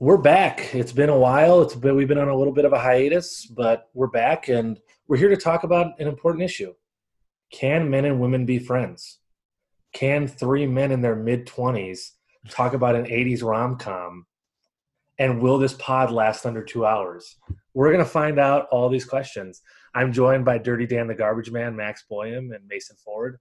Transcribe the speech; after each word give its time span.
we're 0.00 0.16
back. 0.16 0.76
It's 0.76 0.92
been 0.92 1.08
a 1.08 1.18
while. 1.18 1.60
It's 1.60 1.74
been 1.74 1.96
we've 1.96 2.06
been 2.06 2.18
on 2.18 2.28
a 2.28 2.36
little 2.36 2.52
bit 2.52 2.64
of 2.64 2.72
a 2.72 2.78
hiatus, 2.78 3.46
but 3.46 3.88
we're 3.94 4.06
back 4.06 4.46
and 4.46 4.78
we're 5.08 5.16
here 5.16 5.28
to 5.28 5.36
talk 5.36 5.64
about 5.64 5.98
an 6.00 6.06
important 6.06 6.44
issue. 6.44 6.72
Can 7.50 7.90
men 7.90 8.04
and 8.04 8.20
women 8.20 8.46
be 8.46 8.60
friends? 8.60 9.18
Can 9.92 10.28
three 10.28 10.68
men 10.68 10.92
in 10.92 11.00
their 11.00 11.16
mid 11.16 11.46
20s 11.46 12.12
talk 12.48 12.74
about 12.74 12.94
an 12.94 13.06
80s 13.06 13.42
rom-com? 13.42 14.26
And 15.18 15.42
will 15.42 15.58
this 15.58 15.72
pod 15.74 16.12
last 16.12 16.46
under 16.46 16.62
2 16.62 16.86
hours? 16.86 17.36
We're 17.74 17.92
going 17.92 18.04
to 18.04 18.10
find 18.10 18.38
out 18.38 18.68
all 18.70 18.88
these 18.88 19.04
questions. 19.04 19.62
I'm 19.96 20.12
joined 20.12 20.44
by 20.44 20.58
Dirty 20.58 20.86
Dan 20.86 21.08
the 21.08 21.14
Garbage 21.16 21.50
Man, 21.50 21.74
Max 21.74 22.04
Boyum, 22.08 22.54
and 22.54 22.64
Mason 22.68 22.96
Ford. 23.04 23.38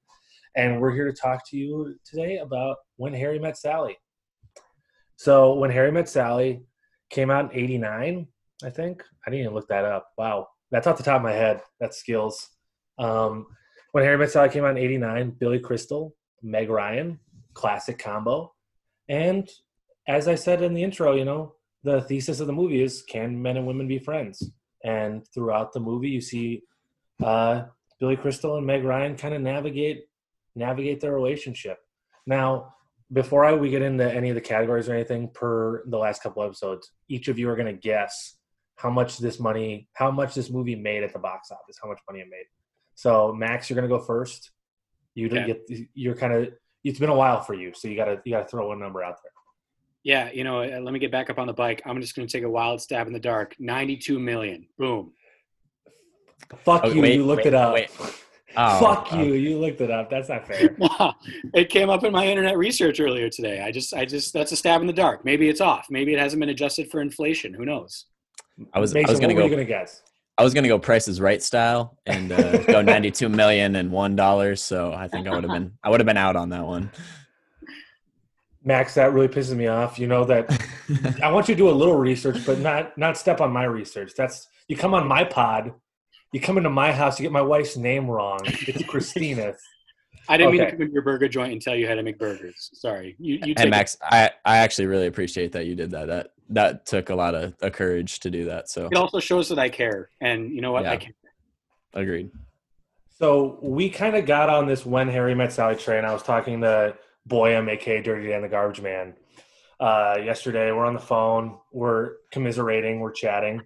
And 0.56 0.82
we're 0.82 0.94
here 0.94 1.06
to 1.06 1.14
talk 1.14 1.48
to 1.50 1.58
you 1.58 1.96
today 2.04 2.38
about 2.38 2.78
When 2.96 3.14
Harry 3.14 3.38
Met 3.38 3.60
Sally. 3.60 3.96
So 5.18 5.56
when 5.56 5.72
Harry 5.72 5.92
Met 5.92 6.08
Sally 6.08 6.62
came 7.10 7.30
out 7.30 7.52
in 7.52 7.60
'89, 7.60 8.28
I 8.64 8.70
think 8.70 9.04
I 9.26 9.30
didn't 9.30 9.42
even 9.42 9.54
look 9.54 9.68
that 9.68 9.86
up. 9.86 10.08
Wow, 10.18 10.48
that's 10.72 10.88
off 10.88 10.98
the 10.98 11.04
top 11.04 11.18
of 11.18 11.24
my 11.24 11.34
head. 11.34 11.62
That's 11.80 11.98
skills. 11.98 12.50
Um, 12.98 13.48
when 13.92 14.04
Harry 14.04 14.18
Met 14.18 14.32
Sally 14.32 14.50
came 14.50 14.64
out 14.64 14.78
in 14.78 14.84
'89, 14.84 15.32
Billy 15.40 15.60
Crystal, 15.60 16.16
Meg 16.42 16.70
Ryan, 16.70 17.20
classic 17.54 18.00
combo. 18.00 18.54
And 19.10 19.50
as 20.08 20.28
I 20.28 20.36
said 20.36 20.62
in 20.62 20.74
the 20.74 20.84
intro, 20.84 21.16
you 21.16 21.26
know, 21.26 21.56
the 21.84 22.02
thesis 22.02 22.40
of 22.40 22.48
the 22.48 22.54
movie 22.54 22.84
is 22.84 23.04
can 23.04 23.42
men 23.42 23.58
and 23.58 23.68
women 23.68 23.88
be 23.88 24.00
friends? 24.00 24.52
And 24.84 25.26
throughout 25.34 25.74
the 25.74 25.80
movie, 25.80 26.10
you 26.10 26.22
see 26.22 26.64
uh, 27.24 27.64
Billy 28.00 28.16
Crystal 28.16 28.58
and 28.58 28.66
Meg 28.66 28.84
Ryan 28.84 29.16
kind 29.16 29.34
of 29.34 29.42
navigate 29.42 30.06
navigate 30.56 31.00
their 31.00 31.14
relationship. 31.14 31.78
Now, 32.26 32.74
before 33.12 33.46
I 33.46 33.54
we 33.54 33.70
get 33.70 33.82
into 33.82 34.12
any 34.12 34.30
of 34.30 34.36
the 34.36 34.42
categories 34.42 34.90
or 34.90 34.94
anything 34.94 35.30
per 35.30 35.84
the 35.88 35.98
last 35.98 36.22
couple 36.22 36.44
episodes, 36.44 36.92
each 37.08 37.28
of 37.28 37.40
you 37.40 37.50
are 37.50 37.56
going 37.56 37.74
to 37.74 37.80
guess 37.80 38.38
how 38.76 38.90
much 38.90 39.18
this 39.18 39.40
money, 39.40 39.88
how 39.94 40.12
much 40.12 40.36
this 40.36 40.50
movie 40.50 40.76
made 40.76 41.04
at 41.04 41.14
the 41.14 41.20
box 41.20 41.52
office, 41.52 41.78
how 41.82 41.90
much 41.90 42.00
money 42.10 42.22
it 42.22 42.28
made. 42.30 42.46
So 42.96 43.34
Max, 43.34 43.70
you're 43.70 43.80
going 43.80 43.90
to 43.90 43.96
go 43.96 44.04
first. 44.04 44.52
You 45.16 45.28
okay. 45.28 45.48
get 45.48 45.80
you're 45.94 46.16
kind 46.16 46.34
of 46.34 46.50
it's 46.84 47.00
been 47.00 47.10
a 47.10 47.16
while 47.16 47.42
for 47.42 47.54
you, 47.54 47.74
so 47.74 47.88
you 47.88 47.96
got 47.96 48.06
to 48.06 48.22
you 48.24 48.32
got 48.32 48.44
to 48.44 48.48
throw 48.48 48.72
a 48.72 48.76
number 48.76 49.04
out 49.04 49.18
there. 49.24 49.32
Yeah, 50.04 50.32
you 50.32 50.44
know, 50.44 50.62
uh, 50.62 50.80
let 50.80 50.94
me 50.94 51.00
get 51.00 51.12
back 51.12 51.30
up 51.30 51.38
on 51.38 51.48
the 51.48 51.54
bike. 51.54 51.82
I'm 51.86 52.00
just 52.00 52.16
going 52.16 52.28
to 52.28 52.32
take 52.32 52.44
a 52.44 52.50
wild 52.50 52.82
stab 52.82 53.08
in 53.08 53.14
the 53.14 53.20
dark. 53.20 53.56
92 53.60 54.20
million. 54.20 54.68
Boom. 54.78 55.12
Fuck 56.60 56.84
oh, 56.86 56.90
you. 56.92 57.02
Wait, 57.02 57.16
you 57.16 57.26
looked 57.26 57.44
wait, 57.44 57.48
it 57.48 57.54
up. 57.54 57.74
Wait. 57.74 57.90
Oh, 58.60 58.80
Fuck 58.80 59.14
you! 59.14 59.34
You 59.36 59.60
looked 59.60 59.82
it 59.82 59.92
up. 59.92 60.10
That's 60.10 60.30
not 60.30 60.48
fair. 60.48 60.76
no, 60.80 61.14
it 61.54 61.70
came 61.70 61.92
up 61.92 62.04
in 62.04 62.12
my 62.12 62.26
internet 62.26 62.58
research 62.58 63.00
earlier 63.00 63.30
today. 63.30 63.62
I 63.62 63.72
just, 63.72 63.94
I 63.94 64.04
just, 64.04 64.34
that's 64.34 64.52
a 64.52 64.56
stab 64.56 64.82
in 64.82 64.88
the 64.88 64.94
dark. 64.94 65.24
Maybe 65.24 65.48
it's 65.48 65.62
off. 65.62 65.86
Maybe 65.92 66.12
it 66.12 66.20
hasn't 66.20 66.40
been 66.40 66.50
adjusted 66.50 66.90
for 66.90 67.00
inflation. 67.00 67.54
Who 67.54 67.66
knows? 67.66 68.06
I 68.74 68.80
was, 68.80 68.96
Mason, 68.96 69.10
I 69.10 69.12
was 69.12 69.20
going 69.20 69.36
to 69.36 69.40
go. 69.40 69.48
Gonna 69.48 69.64
guess? 69.64 70.02
I 70.40 70.44
was 70.44 70.56
going 70.56 70.64
to 70.64 70.70
go 70.70 70.80
Prices 70.80 71.22
Right 71.22 71.42
style 71.42 72.00
and 72.08 72.32
uh, 72.32 72.58
go 72.64 72.82
ninety-two 72.82 73.30
million 73.30 73.76
and 73.76 73.92
one 73.92 74.16
dollars. 74.16 74.62
So 74.64 74.92
I 74.92 75.08
think 75.08 75.28
I 75.28 75.36
would 75.36 75.44
have 75.44 75.54
been, 75.54 75.74
I 75.84 75.92
would 75.92 76.00
have 76.00 76.08
been 76.08 76.18
out 76.18 76.36
on 76.36 76.50
that 76.50 76.66
one. 76.66 76.92
Max, 78.64 78.96
that 78.96 79.14
really 79.14 79.28
pisses 79.28 79.56
me 79.56 79.68
off. 79.68 80.00
You 80.00 80.08
know 80.08 80.26
that 80.26 80.50
I 81.24 81.32
want 81.32 81.48
you 81.48 81.54
to 81.54 81.58
do 81.58 81.70
a 81.70 81.72
little 81.72 81.96
research, 81.96 82.44
but 82.44 82.58
not 82.58 82.98
not 82.98 83.18
step 83.18 83.40
on 83.40 83.52
my 83.52 83.66
research. 83.66 84.14
That's 84.18 84.48
you 84.68 84.76
come 84.76 84.96
on 84.96 85.08
my 85.08 85.24
pod 85.24 85.74
you 86.32 86.40
come 86.42 86.58
into 86.58 86.70
my 86.70 86.92
house, 86.92 87.20
you 87.20 87.24
get 87.24 87.32
my 87.32 87.42
wife's 87.42 87.78
name 87.78 88.10
wrong. 88.10 88.40
It's 88.44 88.84
Christina. 88.88 89.56
I 90.30 90.38
didn't 90.38 90.50
okay. 90.50 90.58
mean 90.58 90.66
to 90.66 90.72
come 90.72 90.82
into 90.82 90.94
your 90.94 91.04
burger 91.04 91.28
joint 91.28 91.54
and 91.54 91.62
tell 91.62 91.76
you 91.76 91.88
how 91.88 91.96
to 91.96 92.04
make 92.04 92.20
burgers. 92.20 92.70
Sorry. 92.74 93.16
You, 93.18 93.40
you 93.44 93.54
and 93.58 93.70
Max, 93.70 93.98
I, 94.02 94.32
I 94.44 94.58
actually 94.58 94.88
really 94.88 95.08
appreciate 95.08 95.54
that 95.54 95.66
you 95.66 95.76
did 95.76 95.92
that. 95.92 96.08
That 96.08 96.32
that 96.50 96.86
took 96.86 97.10
a 97.10 97.16
lot 97.16 97.36
of, 97.36 97.56
of 97.62 97.74
courage 97.74 98.20
to 98.22 98.30
do 98.30 98.46
that. 98.46 98.70
So 98.70 98.88
it 98.92 98.98
also 98.98 99.20
shows 99.20 99.50
that 99.50 99.60
I 99.60 99.70
care. 99.70 100.10
And 100.22 100.52
you 100.52 100.62
know 100.62 100.72
what? 100.72 100.84
Yeah. 100.84 100.92
I 100.92 100.98
care. 100.98 101.14
Agreed. 101.94 102.32
So 103.18 103.58
we 103.62 103.90
kind 103.90 104.16
of 104.16 104.26
got 104.26 104.50
on 104.50 104.68
this 104.68 104.86
when 104.86 105.08
Harry 105.08 105.34
met 105.34 105.52
Sally 105.52 105.76
train. 105.76 106.06
I 106.06 106.14
was 106.14 106.24
talking 106.24 106.62
to 106.62 106.96
Boyum, 107.28 107.70
aka 107.70 108.02
Dirty 108.02 108.28
Dan 108.28 108.42
the 108.42 108.48
Garbage 108.48 108.82
Man, 108.82 109.16
uh, 109.80 110.18
yesterday. 110.24 110.72
We're 110.72 110.86
on 110.86 110.94
the 110.94 111.00
phone. 111.00 111.58
We're 111.72 112.16
commiserating. 112.32 113.00
We're 113.00 113.12
chatting, 113.12 113.62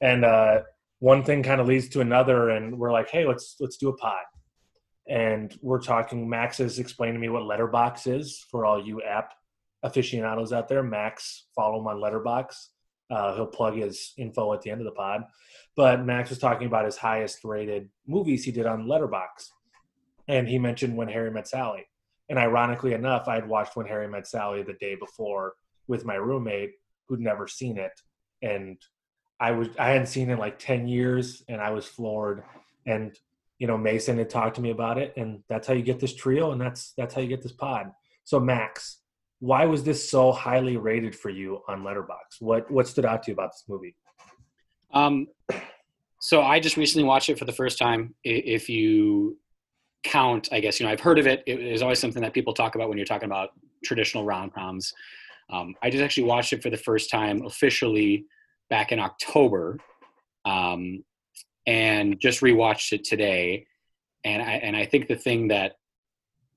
and 0.00 0.24
uh, 0.24 0.62
one 1.02 1.24
thing 1.24 1.42
kind 1.42 1.60
of 1.60 1.66
leads 1.66 1.88
to 1.88 2.00
another 2.00 2.50
and 2.50 2.78
we're 2.78 2.92
like 2.92 3.10
hey 3.10 3.26
let's 3.26 3.56
let's 3.58 3.76
do 3.76 3.88
a 3.88 3.96
pod. 3.96 4.22
And 5.08 5.52
we're 5.60 5.80
talking 5.80 6.30
max 6.30 6.60
is 6.60 6.78
explaining 6.78 7.14
to 7.14 7.20
me 7.20 7.28
what 7.28 7.42
Letterboxd 7.42 8.20
is 8.20 8.46
for 8.52 8.64
all 8.64 8.80
you 8.80 9.02
app 9.02 9.34
aficionados 9.82 10.52
out 10.52 10.68
there. 10.68 10.84
Max 10.84 11.48
follow 11.56 11.80
him 11.80 11.88
on 11.88 11.96
Letterboxd. 11.96 12.68
Uh, 13.10 13.34
he'll 13.34 13.48
plug 13.48 13.74
his 13.74 14.14
info 14.16 14.52
at 14.54 14.62
the 14.62 14.70
end 14.70 14.80
of 14.80 14.84
the 14.84 14.92
pod. 14.92 15.24
But 15.74 16.06
max 16.06 16.30
was 16.30 16.38
talking 16.38 16.68
about 16.68 16.84
his 16.84 16.96
highest 16.96 17.40
rated 17.42 17.88
movies 18.06 18.44
he 18.44 18.52
did 18.52 18.66
on 18.66 18.86
Letterboxd. 18.86 19.48
And 20.28 20.46
he 20.46 20.60
mentioned 20.60 20.96
when 20.96 21.08
harry 21.08 21.32
met 21.32 21.48
sally. 21.48 21.84
And 22.28 22.38
ironically 22.38 22.92
enough 22.92 23.26
i 23.26 23.34
had 23.34 23.48
watched 23.48 23.74
when 23.74 23.86
harry 23.86 24.06
met 24.06 24.28
sally 24.28 24.62
the 24.62 24.74
day 24.74 24.94
before 24.94 25.54
with 25.88 26.04
my 26.04 26.14
roommate 26.14 26.74
who'd 27.08 27.18
never 27.18 27.48
seen 27.48 27.76
it. 27.76 28.00
And 28.40 28.78
I 29.42 29.50
was 29.50 29.68
I 29.76 29.88
hadn't 29.88 30.06
seen 30.06 30.30
it 30.30 30.34
in 30.34 30.38
like 30.38 30.60
ten 30.60 30.86
years, 30.86 31.42
and 31.48 31.60
I 31.60 31.70
was 31.70 31.84
floored. 31.84 32.44
And 32.86 33.18
you 33.58 33.66
know, 33.66 33.76
Mason 33.76 34.16
had 34.16 34.30
talked 34.30 34.54
to 34.56 34.62
me 34.62 34.70
about 34.70 34.98
it, 34.98 35.12
and 35.16 35.42
that's 35.48 35.66
how 35.66 35.74
you 35.74 35.82
get 35.82 35.98
this 35.98 36.14
trio, 36.14 36.52
and 36.52 36.60
that's 36.60 36.92
that's 36.96 37.12
how 37.12 37.20
you 37.20 37.26
get 37.26 37.42
this 37.42 37.52
pod. 37.52 37.90
So 38.22 38.38
Max, 38.38 38.98
why 39.40 39.64
was 39.64 39.82
this 39.82 40.08
so 40.08 40.30
highly 40.30 40.76
rated 40.76 41.16
for 41.16 41.28
you 41.28 41.60
on 41.66 41.82
Letterboxd? 41.82 42.40
What 42.40 42.70
what 42.70 42.86
stood 42.86 43.04
out 43.04 43.24
to 43.24 43.32
you 43.32 43.34
about 43.34 43.50
this 43.50 43.64
movie? 43.68 43.96
Um, 44.94 45.26
so 46.20 46.42
I 46.42 46.60
just 46.60 46.76
recently 46.76 47.04
watched 47.04 47.28
it 47.28 47.36
for 47.36 47.44
the 47.44 47.52
first 47.52 47.78
time. 47.78 48.14
If 48.22 48.68
you 48.68 49.38
count, 50.04 50.50
I 50.52 50.60
guess 50.60 50.78
you 50.78 50.86
know 50.86 50.92
I've 50.92 51.00
heard 51.00 51.18
of 51.18 51.26
it. 51.26 51.42
It 51.48 51.60
is 51.60 51.82
always 51.82 51.98
something 51.98 52.22
that 52.22 52.32
people 52.32 52.54
talk 52.54 52.76
about 52.76 52.88
when 52.88 52.96
you're 52.96 53.04
talking 53.04 53.26
about 53.26 53.50
traditional 53.84 54.24
rom 54.24 54.50
coms. 54.50 54.94
Um, 55.50 55.74
I 55.82 55.90
just 55.90 56.04
actually 56.04 56.28
watched 56.28 56.52
it 56.52 56.62
for 56.62 56.70
the 56.70 56.76
first 56.76 57.10
time 57.10 57.44
officially 57.44 58.24
back 58.72 58.90
in 58.90 58.98
October, 58.98 59.78
um, 60.46 61.04
and 61.66 62.18
just 62.18 62.40
rewatched 62.40 62.94
it 62.94 63.04
today. 63.04 63.66
And 64.24 64.40
I 64.40 64.52
and 64.52 64.74
I 64.74 64.86
think 64.86 65.08
the 65.08 65.14
thing 65.16 65.48
that 65.48 65.74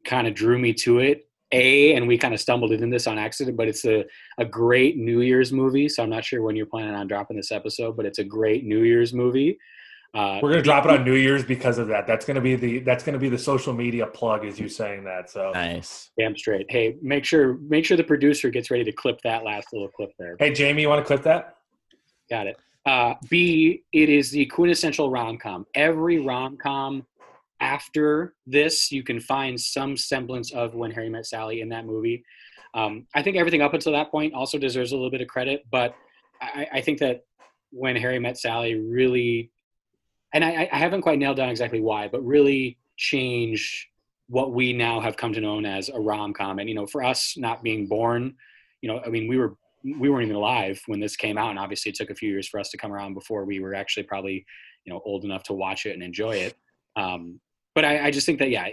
kind 0.05 0.25
of 0.25 0.33
drew 0.33 0.57
me 0.57 0.71
to 0.85 0.99
it, 0.99 1.27
a, 1.51 1.93
and 1.93 2.07
we 2.07 2.17
kind 2.17 2.33
of 2.33 2.39
stumbled 2.39 2.71
into 2.71 2.87
this 2.87 3.05
on 3.05 3.19
accident, 3.19 3.57
but 3.57 3.67
it's 3.67 3.83
a 3.83 4.05
a 4.37 4.45
great 4.45 4.95
New 4.95 5.19
Year's 5.19 5.51
movie. 5.51 5.89
So 5.89 6.03
I'm 6.03 6.09
not 6.09 6.23
sure 6.23 6.41
when 6.41 6.55
you're 6.55 6.67
planning 6.67 6.95
on 6.95 7.05
dropping 7.05 7.35
this 7.35 7.51
episode, 7.51 7.97
but 7.97 8.05
it's 8.05 8.19
a 8.19 8.23
great 8.23 8.63
New 8.63 8.83
Year's 8.83 9.13
movie. 9.13 9.57
Uh, 10.13 10.39
We're 10.41 10.51
gonna 10.51 10.61
drop 10.61 10.85
it 10.85 10.91
on 10.91 11.03
New 11.03 11.15
Year's 11.15 11.43
because 11.43 11.77
of 11.77 11.89
that. 11.89 12.07
That's 12.07 12.23
gonna 12.23 12.39
be 12.39 12.55
the 12.55 12.79
that's 12.79 13.03
gonna 13.03 13.19
be 13.19 13.27
the 13.27 13.37
social 13.37 13.73
media 13.73 14.05
plug, 14.05 14.45
as 14.45 14.57
you 14.57 14.69
saying 14.69 15.03
that. 15.03 15.29
So 15.29 15.51
nice, 15.53 16.11
damn 16.17 16.37
straight. 16.37 16.67
Hey, 16.69 16.95
make 17.01 17.25
sure 17.25 17.57
make 17.67 17.83
sure 17.83 17.97
the 17.97 18.05
producer 18.05 18.49
gets 18.49 18.71
ready 18.71 18.85
to 18.85 18.93
clip 18.93 19.19
that 19.25 19.43
last 19.43 19.67
little 19.73 19.89
clip 19.89 20.11
there. 20.17 20.37
Hey, 20.39 20.53
Jamie, 20.53 20.83
you 20.83 20.87
want 20.87 21.01
to 21.01 21.05
clip 21.05 21.23
that? 21.23 21.57
Got 22.29 22.47
it. 22.47 22.57
Uh, 22.85 23.15
B, 23.29 23.83
it 23.91 24.09
is 24.09 24.31
the 24.31 24.45
quintessential 24.45 25.09
rom 25.09 25.37
com. 25.37 25.65
Every 25.73 26.19
rom 26.19 26.57
com 26.57 27.05
after 27.59 28.35
this, 28.45 28.91
you 28.91 29.01
can 29.01 29.19
find 29.19 29.59
some 29.59 29.95
semblance 29.95 30.51
of 30.51 30.75
When 30.75 30.91
Harry 30.91 31.09
Met 31.09 31.25
Sally 31.25 31.61
in 31.61 31.69
that 31.69 31.85
movie. 31.85 32.23
Um, 32.73 33.07
I 33.15 33.23
think 33.23 33.37
everything 33.37 33.61
up 33.61 33.73
until 33.73 33.93
that 33.93 34.11
point 34.11 34.33
also 34.33 34.57
deserves 34.57 34.91
a 34.91 34.95
little 34.95 35.09
bit 35.09 35.21
of 35.21 35.27
credit, 35.27 35.65
but 35.71 35.95
I, 36.41 36.67
I 36.73 36.81
think 36.81 36.99
that 36.99 37.25
When 37.71 37.95
Harry 37.95 38.19
Met 38.19 38.37
Sally 38.37 38.75
really, 38.75 39.51
and 40.33 40.43
I, 40.43 40.69
I 40.71 40.77
haven't 40.77 41.01
quite 41.01 41.17
nailed 41.17 41.37
down 41.37 41.49
exactly 41.49 41.81
why, 41.81 42.07
but 42.07 42.23
really 42.25 42.77
changed 42.97 43.87
what 44.27 44.51
we 44.51 44.73
now 44.73 44.99
have 44.99 45.15
come 45.15 45.33
to 45.33 45.41
know 45.41 45.59
as 45.63 45.89
a 45.89 45.99
rom 45.99 46.33
com. 46.33 46.59
And, 46.59 46.67
you 46.67 46.75
know, 46.75 46.85
for 46.85 47.03
us 47.03 47.35
not 47.37 47.63
being 47.63 47.87
born, 47.87 48.35
you 48.81 48.89
know, 48.89 49.01
I 49.05 49.09
mean, 49.09 49.27
we 49.27 49.37
were 49.37 49.55
we 49.99 50.09
weren't 50.09 50.25
even 50.25 50.35
alive 50.35 50.81
when 50.87 50.99
this 50.99 51.15
came 51.15 51.37
out, 51.37 51.51
and 51.51 51.59
obviously 51.59 51.91
it 51.91 51.95
took 51.95 52.09
a 52.09 52.15
few 52.15 52.29
years 52.29 52.47
for 52.47 52.59
us 52.59 52.69
to 52.71 52.77
come 52.77 52.91
around 52.91 53.13
before 53.13 53.45
we 53.45 53.59
were 53.59 53.75
actually 53.75 54.03
probably 54.03 54.45
you 54.85 54.93
know 54.93 55.01
old 55.05 55.23
enough 55.23 55.43
to 55.43 55.53
watch 55.53 55.85
it 55.85 55.93
and 55.93 56.03
enjoy 56.03 56.35
it. 56.35 56.55
Um, 56.95 57.39
but 57.75 57.83
I, 57.83 58.05
I, 58.05 58.11
just 58.11 58.25
think 58.25 58.39
that 58.39 58.49
yeah, 58.49 58.69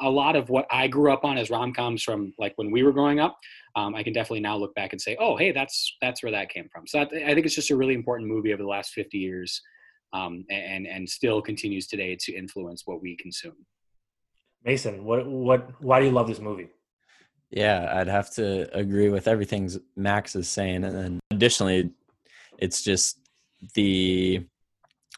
a 0.00 0.08
lot 0.08 0.36
of 0.36 0.48
what 0.48 0.66
I 0.70 0.86
grew 0.86 1.12
up 1.12 1.24
on 1.24 1.36
as 1.36 1.50
rom 1.50 1.74
coms 1.74 2.04
from 2.04 2.32
like 2.38 2.52
when 2.54 2.70
we 2.70 2.84
were 2.84 2.92
growing 2.92 3.18
up, 3.18 3.36
um, 3.74 3.96
I 3.96 4.04
can 4.04 4.12
definitely 4.12 4.40
now 4.40 4.56
look 4.56 4.72
back 4.76 4.92
and 4.92 5.00
say, 5.00 5.16
oh 5.18 5.36
hey, 5.36 5.50
that's 5.50 5.96
that's 6.00 6.22
where 6.22 6.32
that 6.32 6.50
came 6.50 6.68
from. 6.72 6.86
So 6.86 6.98
that, 6.98 7.12
I 7.12 7.34
think 7.34 7.46
it's 7.46 7.56
just 7.56 7.70
a 7.70 7.76
really 7.76 7.94
important 7.94 8.30
movie 8.30 8.52
over 8.52 8.62
the 8.62 8.68
last 8.68 8.92
50 8.92 9.18
years, 9.18 9.60
um, 10.12 10.44
and 10.50 10.86
and 10.86 11.08
still 11.08 11.42
continues 11.42 11.88
today 11.88 12.16
to 12.20 12.32
influence 12.32 12.82
what 12.86 13.02
we 13.02 13.16
consume. 13.16 13.66
Mason, 14.64 15.04
what 15.04 15.26
what 15.26 15.82
why 15.82 15.98
do 15.98 16.06
you 16.06 16.12
love 16.12 16.28
this 16.28 16.40
movie? 16.40 16.68
Yeah, 17.54 17.88
I'd 17.94 18.08
have 18.08 18.30
to 18.34 18.68
agree 18.76 19.10
with 19.10 19.28
everything 19.28 19.70
Max 19.94 20.34
is 20.34 20.48
saying, 20.48 20.82
and 20.82 20.96
then 20.96 21.20
additionally, 21.30 21.90
it's 22.58 22.82
just 22.82 23.20
the 23.74 24.44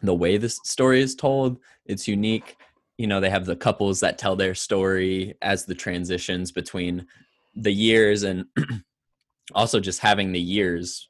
the 0.03 0.15
way 0.15 0.37
this 0.37 0.61
story 0.63 1.01
is 1.01 1.15
told. 1.15 1.59
It's 1.87 2.07
unique. 2.07 2.59
You 2.99 3.07
know, 3.07 3.21
they 3.21 3.31
have 3.31 3.47
the 3.47 3.57
couples 3.57 4.01
that 4.01 4.19
tell 4.19 4.37
their 4.37 4.55
story 4.55 5.35
as 5.41 5.65
the 5.65 5.75
transitions 5.75 6.53
between 6.53 7.07
the 7.55 7.73
years, 7.73 8.23
and 8.23 8.45
also 9.55 9.81
just 9.81 10.01
having 10.01 10.31
the 10.31 10.41
years 10.41 11.09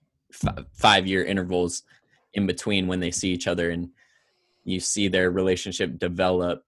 five 0.75 1.09
year 1.09 1.25
intervals 1.25 1.83
in 2.35 2.47
between 2.47 2.87
when 2.87 3.01
they 3.01 3.11
see 3.11 3.31
each 3.31 3.49
other 3.49 3.71
and 3.71 3.89
you 4.65 4.79
see 4.79 5.09
their 5.09 5.31
relationship 5.31 5.99
develop 5.99 6.65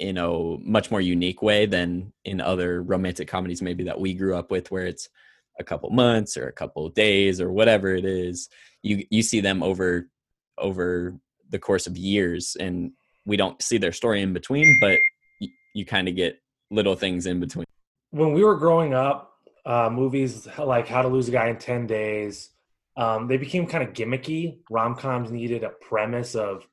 in 0.00 0.16
a 0.16 0.56
much 0.58 0.90
more 0.90 1.00
unique 1.00 1.42
way 1.42 1.66
than 1.66 2.10
in 2.24 2.40
other 2.40 2.82
romantic 2.82 3.28
comedies 3.28 3.60
maybe 3.60 3.84
that 3.84 4.00
we 4.00 4.14
grew 4.14 4.34
up 4.34 4.50
with 4.50 4.70
where 4.70 4.86
it's 4.86 5.10
a 5.58 5.64
couple 5.64 5.90
months 5.90 6.38
or 6.38 6.48
a 6.48 6.52
couple 6.52 6.88
days 6.88 7.40
or 7.40 7.52
whatever 7.52 7.94
it 7.94 8.06
is. 8.06 8.48
You 8.82 9.04
you 9.10 9.22
see 9.22 9.40
them 9.40 9.62
over 9.62 10.08
over 10.56 11.14
the 11.50 11.58
course 11.58 11.86
of 11.86 11.98
years 11.98 12.56
and 12.58 12.92
we 13.26 13.36
don't 13.36 13.60
see 13.60 13.76
their 13.76 13.92
story 13.92 14.22
in 14.22 14.32
between 14.32 14.78
but 14.80 14.98
you, 15.38 15.48
you 15.74 15.84
kind 15.84 16.08
of 16.08 16.16
get 16.16 16.40
little 16.70 16.96
things 16.96 17.26
in 17.26 17.38
between. 17.38 17.66
When 18.10 18.32
we 18.32 18.42
were 18.42 18.56
growing 18.56 18.94
up 18.94 19.34
uh, 19.66 19.90
movies 19.90 20.48
like 20.58 20.88
how 20.88 21.02
to 21.02 21.08
lose 21.08 21.28
a 21.28 21.32
guy 21.32 21.48
in 21.48 21.58
10 21.58 21.86
days 21.86 22.50
um, 22.96 23.28
they 23.28 23.36
became 23.36 23.66
kind 23.66 23.84
of 23.84 23.94
gimmicky. 23.94 24.58
Rom-coms 24.70 25.30
needed 25.30 25.62
a 25.62 25.68
premise 25.68 26.34
of 26.34 26.66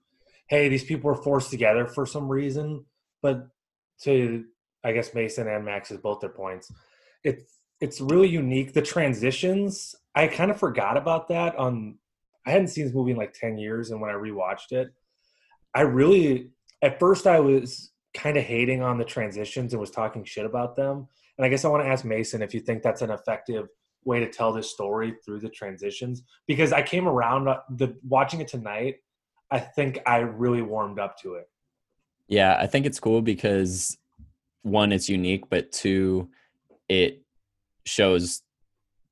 hey 0.48 0.70
these 0.70 0.86
people 0.86 1.10
were 1.10 1.22
forced 1.22 1.50
together 1.50 1.88
for 1.88 2.06
some 2.06 2.30
reason 2.30 2.86
but 3.22 3.48
to 4.02 4.46
i 4.84 4.92
guess 4.92 5.14
mason 5.14 5.48
and 5.48 5.66
max 5.66 5.92
is 5.92 5.98
both 5.98 6.20
their 6.20 6.30
points 6.30 6.72
it's 7.24 7.58
it's 7.80 8.02
really 8.02 8.28
unique. 8.28 8.74
The 8.74 8.82
transitions 8.82 9.96
i 10.16 10.28
kind 10.28 10.52
of 10.52 10.60
forgot 10.60 10.98
about 10.98 11.28
that 11.28 11.56
on 11.58 11.98
i 12.46 12.52
hadn't 12.52 12.70
seen 12.70 12.86
this 12.86 12.94
movie 12.94 13.12
in 13.12 13.18
like 13.18 13.34
10 13.34 13.58
years 13.58 13.92
and 13.92 14.02
when 14.02 14.10
i 14.10 14.14
rewatched 14.14 14.72
it 14.72 14.90
i 15.76 15.82
really 15.82 16.50
at 16.82 17.00
first 17.00 17.28
i 17.28 17.40
was 17.40 17.92
kind 18.16 18.38
of 18.38 18.44
hating 18.44 18.82
on 18.82 18.98
the 18.98 19.06
transitions 19.06 19.74
and 19.74 19.80
was 19.80 19.92
talking 19.92 20.24
shit 20.24 20.46
about 20.46 20.76
them 20.76 21.08
and 21.38 21.46
i 21.46 21.50
guess 21.50 21.66
i 21.66 21.68
want 21.68 21.84
to 21.84 21.90
ask 21.90 22.04
mason 22.04 22.42
if 22.42 22.54
you 22.54 22.60
think 22.60 22.82
that's 22.82 23.02
an 23.02 23.12
effective 23.12 23.68
way 24.06 24.20
to 24.20 24.30
tell 24.30 24.52
this 24.52 24.72
story 24.72 25.14
through 25.24 25.40
the 25.40 25.50
transitions 25.50 26.24
because 26.48 26.74
i 26.74 26.82
came 26.82 27.08
around 27.08 27.48
uh, 27.48 27.60
the 27.76 27.96
watching 28.08 28.42
it 28.42 28.48
tonight 28.48 28.96
i 29.52 29.60
think 29.60 30.00
i 30.08 30.18
really 30.18 30.64
warmed 30.64 31.00
up 31.00 31.16
to 31.20 31.36
it 31.36 31.48
yeah, 32.28 32.58
I 32.60 32.68
think 32.68 32.86
it's 32.86 33.00
cool 33.00 33.22
because 33.22 33.98
one, 34.64 34.92
it's 34.92 35.10
unique, 35.10 35.50
but 35.50 35.72
two, 35.72 36.30
it 36.90 37.22
shows 37.86 38.42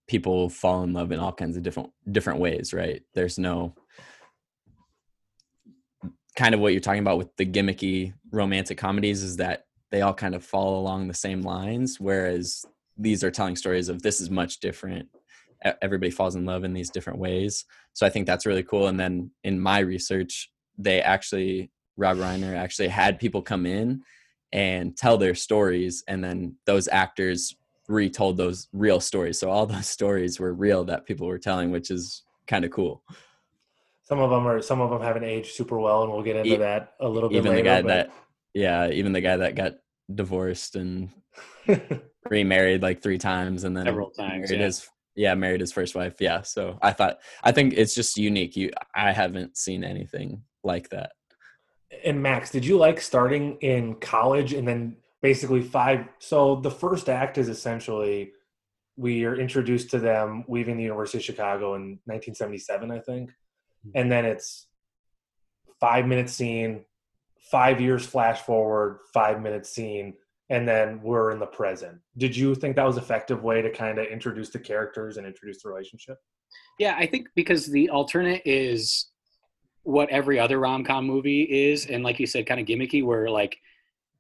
people 0.08 0.50
fall 0.50 0.84
in 0.84 0.94
love 0.94 1.12
in 1.12 1.20
all 1.20 1.32
kinds 1.32 1.58
of 1.58 1.64
different 1.64 1.92
different 2.12 2.40
ways, 2.40 2.74
right? 2.74 3.02
There's 3.14 3.40
no 3.40 3.76
kind 6.36 6.54
of 6.54 6.60
what 6.62 6.74
you're 6.74 6.82
talking 6.82 7.02
about 7.02 7.18
with 7.18 7.36
the 7.38 7.46
gimmicky 7.46 8.14
romantic 8.32 8.78
comedies 8.78 9.24
is 9.24 9.38
that 9.38 9.66
they 9.92 10.02
all 10.02 10.14
kind 10.14 10.36
of 10.36 10.44
fall 10.44 10.80
along 10.80 11.08
the 11.08 11.14
same 11.14 11.42
lines, 11.42 12.00
whereas 12.00 12.66
these 12.98 13.24
are 13.24 13.32
telling 13.32 13.56
stories 13.56 13.90
of 13.90 14.02
this 14.02 14.20
is 14.20 14.30
much 14.30 14.60
different. 14.60 15.08
Everybody 15.82 16.12
falls 16.12 16.36
in 16.36 16.46
love 16.46 16.64
in 16.64 16.74
these 16.74 16.90
different 16.90 17.20
ways. 17.20 17.66
So 17.94 18.06
I 18.06 18.10
think 18.10 18.28
that's 18.28 18.46
really 18.46 18.64
cool. 18.64 18.88
And 18.88 19.00
then 19.00 19.32
in 19.44 19.60
my 19.60 19.80
research, 19.80 20.52
they 20.78 21.02
actually 21.02 21.72
Rob 21.98 22.18
Reiner 22.18 22.56
actually 22.56 22.90
had 22.90 23.20
people 23.20 23.42
come 23.42 23.66
in 23.66 24.02
and 24.52 24.96
tell 24.96 25.18
their 25.18 25.36
stories, 25.36 26.04
and 26.08 26.24
then 26.24 26.56
those 26.66 26.88
actors 26.88 27.56
retold 27.88 28.38
those 28.38 28.68
real 28.74 29.00
stories. 29.00 29.40
So 29.40 29.50
all 29.50 29.66
those 29.66 29.88
stories 29.88 30.40
were 30.40 30.54
real 30.54 30.84
that 30.86 31.06
people 31.06 31.28
were 31.28 31.40
telling, 31.40 31.72
which 31.72 31.92
is 31.92 32.24
kind 32.48 32.66
of 32.66 32.72
cool. 32.72 33.04
Some 34.04 34.20
of 34.20 34.30
them 34.30 34.48
are 34.48 34.62
some 34.62 34.82
of 34.82 34.92
them 34.92 35.02
haven't 35.02 35.24
aged 35.24 35.56
super 35.56 35.80
well, 35.80 36.04
and 36.04 36.12
we'll 36.12 36.22
get 36.22 36.36
into 36.36 36.58
that 36.58 36.94
a 37.00 37.10
little 37.10 37.30
bit. 37.30 37.38
Even 37.38 37.52
later, 37.52 37.64
the 37.64 37.70
guy 37.70 37.82
but... 37.82 37.88
that, 37.88 38.12
yeah, 38.54 38.90
even 38.90 39.14
the 39.14 39.22
guy 39.22 39.38
that 39.38 39.56
got 39.56 39.74
divorced 40.14 40.76
and 40.76 41.10
remarried 42.30 42.84
like 42.84 43.02
three 43.02 43.18
times, 43.18 43.64
and 43.64 43.76
then 43.76 43.86
several 43.86 44.12
times, 44.12 44.52
yeah. 44.52 44.60
his 44.60 44.88
yeah 45.16 45.34
married 45.34 45.60
his 45.60 45.72
first 45.72 45.96
wife. 45.96 46.18
Yeah, 46.20 46.44
so 46.44 46.78
I 46.84 46.94
thought 46.94 47.18
I 47.44 47.52
think 47.52 47.74
it's 47.76 47.96
just 47.96 48.16
unique. 48.16 48.56
You 48.56 48.72
I 48.94 49.12
haven't 49.12 49.58
seen 49.58 49.84
anything 49.84 50.44
like 50.64 50.90
that 50.90 51.14
and 52.04 52.22
Max, 52.22 52.52
did 52.52 52.66
you 52.66 52.78
like 52.78 53.00
starting 53.00 53.58
in 53.62 53.96
college 53.96 54.54
and 54.54 54.68
then 54.68 54.98
basically 55.22 55.62
five? 55.62 56.08
So 56.20 56.58
the 56.58 56.72
first 56.72 57.10
act 57.10 57.38
is 57.38 57.50
essentially 57.50 58.32
we 58.98 59.26
are 59.26 59.36
introduced 59.36 59.92
to 59.92 60.00
them 60.00 60.46
leaving 60.48 60.78
the 60.78 60.84
University 60.84 61.18
of 61.18 61.24
Chicago 61.24 61.76
in 61.76 62.00
1977, 62.06 62.92
I 62.92 63.00
think, 63.00 63.30
mm-hmm. 63.30 63.90
and 63.96 64.12
then 64.12 64.26
it's 64.26 64.68
five 65.80 66.06
minute 66.06 66.30
scene, 66.30 66.86
five 67.52 67.82
years 67.82 68.06
flash 68.06 68.42
forward, 68.42 69.00
five 69.14 69.42
minute 69.42 69.66
scene, 69.66 70.14
and 70.50 70.68
then 70.68 71.02
we're 71.02 71.32
in 71.32 71.40
the 71.40 71.46
present. 71.46 72.00
Did 72.18 72.36
you 72.36 72.56
think 72.56 72.76
that 72.76 72.86
was 72.86 72.98
effective 72.98 73.44
way 73.44 73.62
to 73.62 73.72
kind 73.72 74.00
of 74.00 74.06
introduce 74.06 74.50
the 74.50 74.60
characters 74.60 75.18
and 75.18 75.26
introduce 75.26 75.62
the 75.62 75.70
relationship? 75.70 76.18
Yeah, 76.80 76.96
I 76.98 77.06
think 77.06 77.28
because 77.36 77.68
the 77.68 77.90
alternate 77.90 78.42
is 78.46 79.08
what 79.86 80.10
every 80.10 80.40
other 80.40 80.60
rom-com 80.60 81.06
movie 81.06 81.44
is 81.44 81.86
and 81.86 82.04
like 82.04 82.20
you 82.20 82.26
said 82.26 82.48
kind 82.48 82.60
of 82.60 82.66
gimmicky 82.66 83.04
where 83.04 83.30
like 83.30 83.56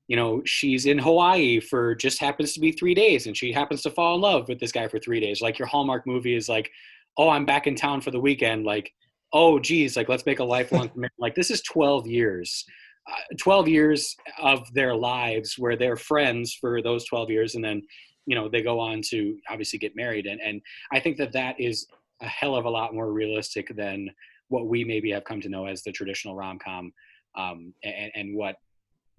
you 0.07 0.15
know 0.15 0.41
she's 0.45 0.85
in 0.85 0.99
hawaii 0.99 1.59
for 1.59 1.95
just 1.95 2.21
happens 2.21 2.53
to 2.53 2.59
be 2.59 2.71
three 2.71 2.93
days 2.93 3.25
and 3.25 3.35
she 3.35 3.51
happens 3.51 3.81
to 3.81 3.89
fall 3.89 4.13
in 4.13 4.21
love 4.21 4.47
with 4.47 4.59
this 4.59 4.71
guy 4.71 4.87
for 4.87 4.99
three 4.99 5.19
days. 5.19 5.41
Like 5.41 5.57
your 5.57 5.67
hallmark 5.67 6.05
movie 6.05 6.35
is 6.35 6.47
like 6.47 6.69
oh 7.17 7.29
i'm 7.29 7.45
back 7.45 7.65
in 7.65 7.75
town 7.75 7.99
for 7.99 8.11
the 8.11 8.19
weekend 8.19 8.63
like 8.63 8.93
oh 9.33 9.57
geez 9.57 9.97
like 9.97 10.07
let's 10.07 10.25
make 10.25 10.39
a 10.39 10.43
lifelong 10.43 10.89
commitment. 10.89 11.13
Like 11.17 11.33
this 11.33 11.49
is 11.49 11.61
12 11.63 12.07
years 12.07 12.63
uh, 13.11 13.35
12 13.39 13.67
years 13.67 14.15
of 14.39 14.71
their 14.73 14.95
lives 14.95 15.55
where 15.57 15.75
they're 15.75 15.95
friends 15.95 16.53
for 16.53 16.81
those 16.81 17.05
12 17.05 17.31
years 17.31 17.55
and 17.55 17.63
then 17.63 17.81
you 18.27 18.35
know 18.35 18.47
they 18.47 18.61
go 18.61 18.79
on 18.79 19.01
to 19.09 19.37
obviously 19.49 19.79
get 19.79 19.95
married 19.95 20.27
and 20.27 20.39
and 20.41 20.61
i 20.91 20.99
think 20.99 21.17
that 21.17 21.31
that 21.33 21.59
is 21.59 21.87
a 22.21 22.27
hell 22.27 22.55
of 22.55 22.65
a 22.65 22.69
lot 22.69 22.93
more 22.93 23.11
realistic 23.11 23.75
than 23.75 24.09
what 24.49 24.67
we 24.67 24.83
maybe 24.83 25.11
have 25.11 25.23
come 25.23 25.41
to 25.41 25.49
know 25.49 25.65
as 25.65 25.83
the 25.83 25.91
traditional 25.91 26.35
rom 26.35 26.59
com, 26.59 26.91
um, 27.37 27.73
and, 27.83 28.11
and 28.15 28.35
what 28.35 28.55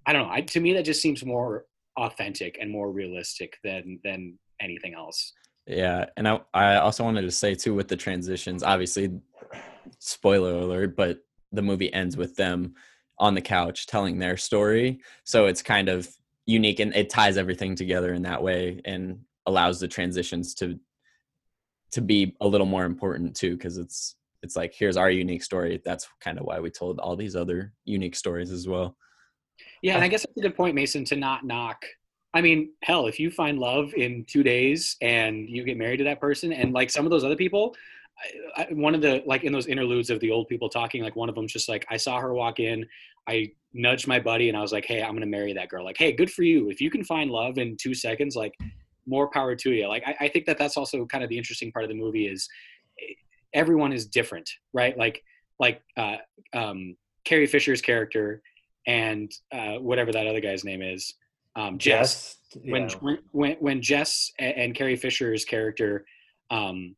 I 0.05 0.13
don't 0.13 0.23
know. 0.23 0.33
I, 0.33 0.41
to 0.41 0.59
me, 0.59 0.73
that 0.73 0.85
just 0.85 1.01
seems 1.01 1.25
more 1.25 1.65
authentic 1.97 2.57
and 2.61 2.71
more 2.71 2.91
realistic 2.91 3.57
than 3.63 3.99
than 4.03 4.37
anything 4.61 4.93
else. 4.93 5.33
Yeah, 5.65 6.05
and 6.15 6.27
I 6.27 6.39
I 6.53 6.75
also 6.77 7.03
wanted 7.03 7.23
to 7.23 7.31
say 7.31 7.55
too 7.55 7.73
with 7.73 7.87
the 7.87 7.97
transitions. 7.97 8.63
Obviously, 8.63 9.11
spoiler 9.99 10.53
alert, 10.53 10.95
but 10.95 11.19
the 11.51 11.61
movie 11.61 11.93
ends 11.93 12.17
with 12.17 12.35
them 12.35 12.75
on 13.19 13.33
the 13.33 13.41
couch 13.41 13.87
telling 13.87 14.19
their 14.19 14.37
story, 14.37 15.01
so 15.23 15.47
it's 15.47 15.61
kind 15.61 15.89
of 15.89 16.07
unique 16.47 16.79
and 16.79 16.95
it 16.95 17.09
ties 17.09 17.37
everything 17.37 17.75
together 17.75 18.13
in 18.13 18.23
that 18.23 18.41
way 18.41 18.81
and 18.85 19.19
allows 19.45 19.79
the 19.79 19.87
transitions 19.87 20.55
to 20.55 20.79
to 21.91 22.01
be 22.01 22.35
a 22.41 22.47
little 22.47 22.67
more 22.67 22.85
important 22.85 23.35
too 23.35 23.55
because 23.55 23.77
it's 23.77 24.15
it's 24.43 24.55
like 24.55 24.73
here's 24.77 24.97
our 24.97 25.09
unique 25.09 25.43
story. 25.43 25.81
That's 25.83 26.07
kind 26.21 26.39
of 26.39 26.45
why 26.45 26.59
we 26.59 26.69
told 26.69 26.99
all 26.99 27.15
these 27.15 27.35
other 27.35 27.73
unique 27.85 28.15
stories 28.15 28.51
as 28.51 28.67
well. 28.67 28.95
Yeah 29.81 29.95
and 29.95 30.03
uh, 30.03 30.05
i 30.05 30.07
guess 30.07 30.21
that's 30.21 30.37
a 30.37 30.41
good 30.41 30.55
point 30.55 30.75
mason 30.75 31.05
to 31.05 31.15
not 31.15 31.45
knock. 31.45 31.83
I 32.33 32.41
mean 32.41 32.71
hell 32.83 33.07
if 33.07 33.19
you 33.19 33.31
find 33.31 33.57
love 33.59 33.93
in 33.95 34.25
two 34.25 34.43
days 34.43 34.95
and 35.01 35.49
you 35.49 35.63
get 35.63 35.77
married 35.77 35.97
to 35.97 36.03
that 36.05 36.19
person 36.19 36.53
and 36.53 36.73
like 36.73 36.89
some 36.89 37.05
of 37.05 37.11
those 37.11 37.23
other 37.23 37.35
people 37.35 37.75
I, 38.55 38.63
I, 38.63 38.73
one 38.73 38.95
of 38.95 39.01
the 39.01 39.23
like 39.25 39.43
in 39.43 39.53
those 39.53 39.67
interludes 39.67 40.09
of 40.09 40.19
the 40.19 40.31
old 40.31 40.47
people 40.47 40.69
talking 40.69 41.03
like 41.03 41.15
one 41.15 41.29
of 41.29 41.35
them's 41.35 41.53
just 41.53 41.69
like 41.69 41.85
i 41.89 41.97
saw 41.97 42.19
her 42.19 42.33
walk 42.33 42.59
in 42.59 42.85
i 43.27 43.51
nudged 43.73 44.07
my 44.07 44.19
buddy 44.19 44.49
and 44.49 44.57
i 44.57 44.61
was 44.61 44.71
like 44.71 44.85
hey 44.85 45.01
i'm 45.01 45.13
gonna 45.13 45.25
marry 45.25 45.53
that 45.53 45.69
girl 45.69 45.83
like 45.85 45.97
hey 45.97 46.11
good 46.11 46.31
for 46.31 46.43
you. 46.43 46.69
If 46.69 46.81
you 46.81 46.91
can 46.91 47.03
find 47.03 47.31
love 47.31 47.57
in 47.57 47.77
two 47.77 47.93
seconds 47.93 48.35
like 48.35 48.53
more 49.07 49.29
power 49.29 49.55
to 49.55 49.71
you 49.71 49.87
like 49.87 50.03
I, 50.05 50.25
I 50.25 50.27
think 50.27 50.45
that 50.45 50.57
that's 50.57 50.77
also 50.77 51.05
kind 51.05 51.23
of 51.23 51.29
the 51.29 51.37
interesting 51.37 51.71
part 51.71 51.85
of 51.85 51.89
the 51.89 51.95
movie 51.95 52.27
is 52.27 52.47
everyone 53.57 53.91
is 53.91 54.05
different, 54.05 54.49
right? 54.71 54.97
Like 54.97 55.23
like 55.59 55.81
uh, 55.97 56.17
um, 56.53 56.95
Carrie 57.25 57.47
Fisher's 57.47 57.81
character 57.81 58.41
and 58.85 59.29
uh, 59.51 59.73
whatever 59.79 60.11
that 60.13 60.27
other 60.27 60.39
guy's 60.39 60.63
name 60.63 60.81
is, 60.81 61.15
um, 61.55 61.77
Jess. 61.77 62.37
Jess 62.53 62.63
when, 62.63 62.89
when 63.01 63.17
when 63.31 63.55
when 63.59 63.81
Jess 63.81 64.31
and, 64.39 64.55
and 64.55 64.75
Carrie 64.75 64.95
Fisher's 64.95 65.43
character, 65.43 66.05
um, 66.51 66.95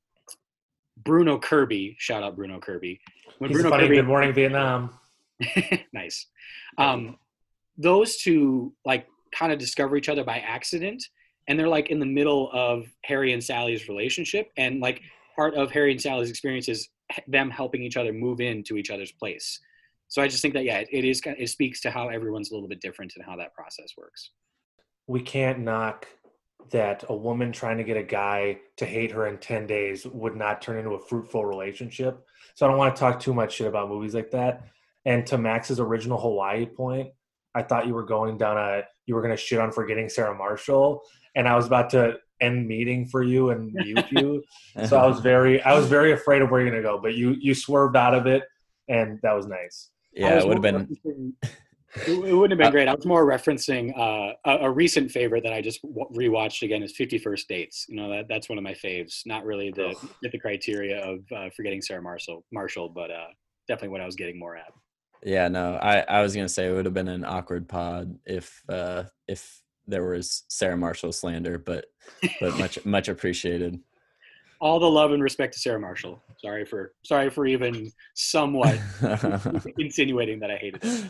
Bruno 0.98 1.40
Kirby, 1.40 1.96
shout 1.98 2.22
out 2.22 2.36
Bruno 2.36 2.60
Kirby. 2.60 3.00
When 3.40 3.50
He's 3.50 3.56
Bruno 3.58 3.70
funny, 3.70 3.84
Kirby, 3.84 3.96
Good 3.96 4.08
Morning 4.08 4.34
Vietnam. 4.34 4.92
nice. 5.94 6.28
Um, 6.78 7.18
those 7.78 8.18
two 8.18 8.74
like 8.86 9.08
kind 9.34 9.54
of 9.54 9.60
discover 9.60 9.96
each 9.96 10.10
other 10.10 10.26
by 10.26 10.40
accident, 10.40 11.02
and 11.48 11.58
they're 11.58 11.70
like 11.70 11.90
in 11.90 12.00
the 12.00 12.06
middle 12.06 12.50
of 12.52 12.86
Harry 13.06 13.32
and 13.32 13.42
Sally's 13.42 13.88
relationship, 13.88 14.52
and 14.58 14.82
like 14.82 15.02
part 15.40 15.56
of 15.56 15.72
Harry 15.72 15.92
and 15.92 16.02
Sally's 16.02 16.30
experience 16.30 16.68
is 16.68 16.90
them 17.26 17.50
helping 17.50 17.82
each 17.82 17.96
other 17.96 18.12
move 18.12 18.42
into 18.42 18.76
each 18.76 18.90
other's 18.90 19.14
place. 19.14 19.62
So 20.10 20.22
I 20.22 20.28
just 20.28 20.42
think 20.42 20.54
that 20.56 20.66
yeah, 20.66 20.80
it, 20.80 20.90
it 20.92 21.06
is 21.06 21.22
it 21.26 21.48
speaks 21.48 21.80
to 21.82 21.92
how 21.92 22.10
everyone's 22.10 22.52
a 22.52 22.54
little 22.54 22.68
bit 22.68 22.82
different 22.82 23.14
and 23.16 23.24
how 23.24 23.38
that 23.38 23.54
process 23.54 23.94
works. 23.98 24.32
We 25.08 25.22
can't 25.22 25.60
knock 25.60 26.08
that 26.72 27.06
a 27.08 27.16
woman 27.16 27.54
trying 27.54 27.78
to 27.78 27.86
get 27.86 27.96
a 27.96 28.04
guy 28.04 28.60
to 28.78 28.86
hate 28.86 29.12
her 29.12 29.28
in 29.28 29.38
10 29.38 29.66
days 29.66 30.06
would 30.06 30.36
not 30.36 30.62
turn 30.62 30.78
into 30.78 30.92
a 30.92 31.00
fruitful 31.00 31.46
relationship. 31.46 32.28
So 32.56 32.66
I 32.66 32.70
don't 32.70 32.78
want 32.78 32.94
to 32.94 33.00
talk 33.00 33.20
too 33.20 33.34
much 33.34 33.54
shit 33.54 33.68
about 33.68 33.88
movies 33.88 34.14
like 34.14 34.32
that. 34.32 34.68
And 35.06 35.26
to 35.28 35.38
Max's 35.38 35.80
original 35.80 36.20
Hawaii 36.20 36.66
point, 36.66 37.12
I 37.56 37.64
thought 37.64 37.88
you 37.88 37.94
were 37.94 38.04
going 38.04 38.38
down 38.38 38.58
a 38.58 38.84
you 39.06 39.16
were 39.16 39.22
going 39.22 39.36
to 39.36 39.42
shit 39.42 39.60
on 39.60 39.72
forgetting 39.72 40.10
Sarah 40.10 40.38
Marshall 40.38 41.02
and 41.36 41.48
I 41.48 41.56
was 41.56 41.66
about 41.66 41.90
to 41.92 42.18
end 42.42 42.68
meeting 42.68 43.06
for 43.06 43.24
you 43.24 43.50
and 43.52 43.74
mute 43.74 44.06
you. 44.12 44.44
so 44.86 44.98
I 44.98 45.08
was 45.08 45.20
very 45.20 45.62
I 45.62 45.74
was 45.78 45.88
very 45.88 46.12
afraid 46.14 46.42
of 46.42 46.50
where 46.52 46.62
you're 46.62 46.70
gonna 46.70 46.84
go, 46.84 47.00
but 47.00 47.16
you 47.16 47.36
you 47.40 47.54
swerved 47.54 47.96
out 47.96 48.14
of 48.14 48.28
it, 48.28 48.44
and 48.88 49.20
that 49.24 49.34
was 49.34 49.48
nice. 49.48 49.90
Yeah, 50.14 50.36
was 50.36 50.44
it 50.44 50.48
would 50.48 50.64
have 50.64 50.88
been. 50.88 51.36
It 52.06 52.12
it 52.12 52.34
wouldn't 52.34 52.52
have 52.52 52.60
been 52.60 52.72
great. 52.72 52.88
I 52.88 52.94
was 52.94 53.08
more 53.08 53.26
referencing 53.26 53.98
uh, 53.98 54.34
a, 54.46 54.68
a 54.68 54.72
recent 54.72 55.10
favorite 55.10 55.44
that 55.44 55.54
I 55.54 55.62
just 55.62 55.82
w- 55.82 56.06
rewatched 56.14 56.62
again 56.62 56.84
is 56.84 56.96
Fifty 56.96 57.18
First 57.18 57.48
Dates. 57.48 57.88
You 57.90 57.96
know 57.96 58.12
that 58.12 58.28
that's 58.30 58.48
one 58.48 58.60
of 58.60 58.64
my 58.64 58.74
faves. 58.74 59.22
Not 59.26 59.44
really 59.44 59.72
the 59.72 59.96
fit 60.22 60.32
the 60.32 60.38
criteria 60.38 61.04
of 61.04 61.20
uh, 61.36 61.50
forgetting 61.56 61.82
Sarah 61.82 62.04
Marshall, 62.04 62.46
Marshall, 62.52 62.90
but 62.90 63.10
uh, 63.10 63.26
definitely 63.68 63.90
what 63.90 64.02
I 64.02 64.06
was 64.06 64.16
getting 64.16 64.38
more 64.38 64.56
at. 64.56 64.72
Yeah, 65.24 65.48
no, 65.48 65.76
I, 65.82 66.02
I 66.02 66.22
was 66.22 66.36
gonna 66.36 66.48
say 66.48 66.68
it 66.68 66.74
would 66.74 66.86
have 66.86 66.94
been 66.94 67.08
an 67.08 67.26
awkward 67.26 67.68
pod 67.68 68.20
if 68.26 68.62
uh 68.70 69.04
if 69.28 69.62
there 69.90 70.04
was 70.04 70.44
Sarah 70.48 70.78
Marshall 70.78 71.12
slander, 71.12 71.58
but 71.58 71.86
but 72.40 72.58
much 72.60 72.84
much 72.86 73.10
appreciated. 73.10 73.80
All 74.62 74.80
the 74.80 74.90
love 74.90 75.12
and 75.14 75.24
respect 75.24 75.54
to 75.54 75.60
Sarah 75.60 75.80
Marshall. 75.80 76.22
Sorry 76.38 76.66
for 76.66 76.94
sorry 77.04 77.30
for 77.30 77.46
even 77.46 77.92
somewhat 78.14 78.80
insinuating 79.78 80.40
that 80.40 80.52
I 80.52 80.58
hated 80.58 80.84
it. 80.84 81.06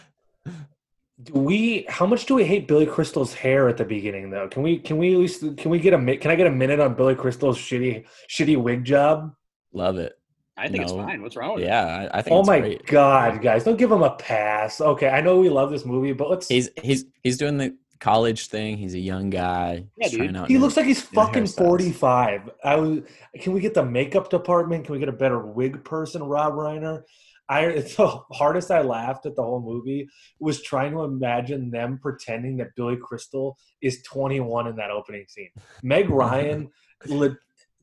Do 1.23 1.33
we? 1.33 1.85
How 1.89 2.05
much 2.05 2.25
do 2.27 2.35
we 2.35 2.45
hate 2.45 2.67
Billy 2.67 2.85
Crystal's 2.85 3.33
hair 3.33 3.67
at 3.67 3.75
the 3.75 3.83
beginning, 3.83 4.29
though? 4.29 4.47
Can 4.47 4.63
we? 4.63 4.77
Can 4.77 4.97
we 4.97 5.13
at 5.13 5.19
least? 5.19 5.41
Can 5.57 5.69
we 5.69 5.79
get 5.79 5.93
a? 5.93 5.97
mi- 5.97 6.15
Can 6.17 6.31
I 6.31 6.35
get 6.35 6.47
a 6.47 6.51
minute 6.51 6.79
on 6.79 6.93
Billy 6.93 7.15
Crystal's 7.15 7.57
shitty, 7.57 8.05
shitty 8.29 8.55
wig 8.55 8.85
job? 8.85 9.33
Love 9.73 9.97
it. 9.97 10.13
I 10.55 10.67
think 10.67 10.83
it's 10.83 10.91
fine. 10.91 11.21
What's 11.21 11.35
wrong 11.35 11.55
with 11.55 11.63
it? 11.63 11.67
Yeah, 11.67 12.09
I, 12.13 12.19
I 12.19 12.21
think. 12.21 12.33
Oh 12.33 12.39
it's 12.39 12.47
my 12.47 12.59
great. 12.59 12.85
god, 12.85 13.41
guys! 13.41 13.63
Don't 13.65 13.77
give 13.77 13.91
him 13.91 14.03
a 14.03 14.11
pass. 14.11 14.79
Okay, 14.79 15.09
I 15.09 15.19
know 15.19 15.39
we 15.39 15.49
love 15.49 15.71
this 15.71 15.85
movie, 15.85 16.13
but 16.13 16.29
let's. 16.29 16.47
He's 16.47 16.69
he's 16.81 17.05
he's 17.23 17.37
doing 17.37 17.57
the 17.57 17.75
college 17.99 18.47
thing. 18.47 18.77
He's 18.77 18.93
a 18.93 18.99
young 18.99 19.29
guy. 19.29 19.85
Yeah, 19.97 20.09
dude. 20.09 20.47
he 20.47 20.57
looks 20.57 20.77
like 20.77 20.85
he's 20.85 21.01
fucking 21.01 21.47
forty-five. 21.47 22.49
I 22.63 22.75
was. 22.75 22.99
Can 23.39 23.53
we 23.53 23.59
get 23.59 23.73
the 23.73 23.85
makeup 23.85 24.29
department? 24.29 24.85
Can 24.85 24.93
we 24.93 24.99
get 24.99 25.09
a 25.09 25.13
better 25.13 25.39
wig 25.39 25.83
person, 25.83 26.23
Rob 26.23 26.53
Reiner? 26.53 27.03
I. 27.47 27.65
It's 27.79 27.95
the 27.95 28.07
hardest 28.31 28.71
I 28.71 28.81
laughed 28.81 29.25
at 29.25 29.35
the 29.35 29.43
whole 29.43 29.61
movie 29.61 30.07
was 30.39 30.61
trying 30.61 30.91
to 30.91 31.03
imagine 31.03 31.71
them 31.71 31.99
pretending 32.01 32.57
that 32.57 32.75
Billy 32.75 32.97
Crystal 32.97 33.57
is 33.81 34.01
twenty-one 34.03 34.67
in 34.67 34.75
that 34.77 34.91
opening 34.91 35.25
scene. 35.27 35.51
Meg 35.83 36.09
Ryan, 36.09 36.69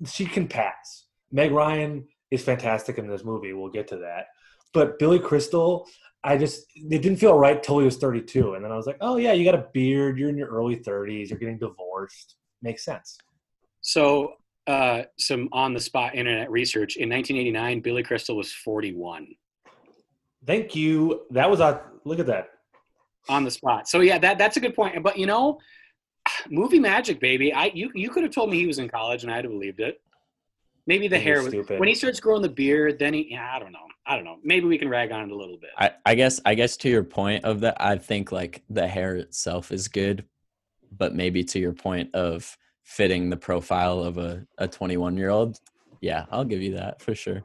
she 0.06 0.24
can 0.26 0.48
pass. 0.48 1.04
Meg 1.32 1.52
Ryan 1.52 2.06
is 2.30 2.42
fantastic 2.42 2.98
in 2.98 3.06
this 3.06 3.24
movie. 3.24 3.52
We'll 3.52 3.70
get 3.70 3.88
to 3.88 3.98
that. 3.98 4.26
But 4.72 4.98
Billy 4.98 5.18
Crystal, 5.18 5.88
I 6.24 6.36
just 6.36 6.66
it 6.74 7.02
didn't 7.02 7.18
feel 7.18 7.38
right 7.38 7.62
till 7.62 7.78
he 7.78 7.84
was 7.84 7.98
32, 7.98 8.54
and 8.54 8.64
then 8.64 8.72
I 8.72 8.76
was 8.76 8.86
like, 8.86 8.98
oh 9.00 9.16
yeah, 9.16 9.32
you 9.32 9.44
got 9.44 9.54
a 9.54 9.66
beard, 9.72 10.18
you're 10.18 10.28
in 10.28 10.36
your 10.36 10.48
early 10.48 10.76
30s, 10.76 11.30
you're 11.30 11.38
getting 11.38 11.58
divorced, 11.58 12.36
makes 12.62 12.84
sense. 12.84 13.16
So, 13.80 14.34
uh, 14.66 15.02
some 15.18 15.48
on 15.52 15.72
the 15.74 15.80
spot 15.80 16.16
internet 16.16 16.50
research. 16.50 16.96
In 16.96 17.08
1989, 17.08 17.80
Billy 17.80 18.02
Crystal 18.02 18.36
was 18.36 18.52
41 18.52 19.28
Thank 20.46 20.74
you. 20.76 21.22
That 21.30 21.50
was 21.50 21.60
a 21.60 21.82
look 22.04 22.18
at 22.20 22.26
that. 22.26 22.50
on 23.28 23.44
the 23.44 23.50
spot. 23.50 23.88
So 23.88 24.00
yeah, 24.00 24.18
that 24.18 24.38
that's 24.38 24.56
a 24.56 24.60
good 24.60 24.74
point. 24.74 25.02
But 25.02 25.18
you 25.18 25.26
know, 25.26 25.58
movie 26.48 26.78
magic, 26.78 27.20
baby. 27.20 27.52
I 27.52 27.66
you 27.74 27.90
you 27.94 28.10
could 28.10 28.22
have 28.22 28.32
told 28.32 28.50
me 28.50 28.58
he 28.58 28.66
was 28.66 28.78
in 28.78 28.88
college 28.88 29.24
and 29.24 29.32
I'd 29.32 29.44
have 29.44 29.52
believed 29.52 29.80
it. 29.80 30.00
Maybe 30.86 31.08
the 31.08 31.18
hair 31.18 31.42
was 31.42 31.48
stupid. 31.48 31.80
when 31.80 31.88
he 31.88 31.96
starts 31.96 32.20
growing 32.20 32.42
the 32.42 32.48
beard. 32.48 32.98
Then 33.00 33.12
he, 33.12 33.28
yeah, 33.30 33.50
I 33.54 33.58
don't 33.58 33.72
know. 33.72 33.86
I 34.06 34.14
don't 34.14 34.24
know. 34.24 34.38
Maybe 34.44 34.66
we 34.66 34.78
can 34.78 34.88
rag 34.88 35.10
on 35.10 35.28
it 35.28 35.32
a 35.32 35.36
little 35.36 35.56
bit. 35.56 35.70
I, 35.76 35.90
I 36.04 36.14
guess 36.14 36.40
I 36.44 36.54
guess 36.54 36.76
to 36.78 36.88
your 36.88 37.02
point 37.02 37.44
of 37.44 37.60
that, 37.60 37.76
I 37.80 37.96
think 37.96 38.30
like 38.30 38.62
the 38.70 38.86
hair 38.86 39.16
itself 39.16 39.72
is 39.72 39.88
good, 39.88 40.24
but 40.96 41.14
maybe 41.14 41.42
to 41.44 41.58
your 41.58 41.72
point 41.72 42.14
of 42.14 42.56
fitting 42.84 43.30
the 43.30 43.36
profile 43.36 44.00
of 44.00 44.16
a, 44.16 44.46
a 44.58 44.68
21 44.68 45.16
year 45.16 45.30
old, 45.30 45.58
yeah, 46.00 46.26
I'll 46.30 46.44
give 46.44 46.62
you 46.62 46.74
that 46.74 47.02
for 47.02 47.14
sure. 47.14 47.42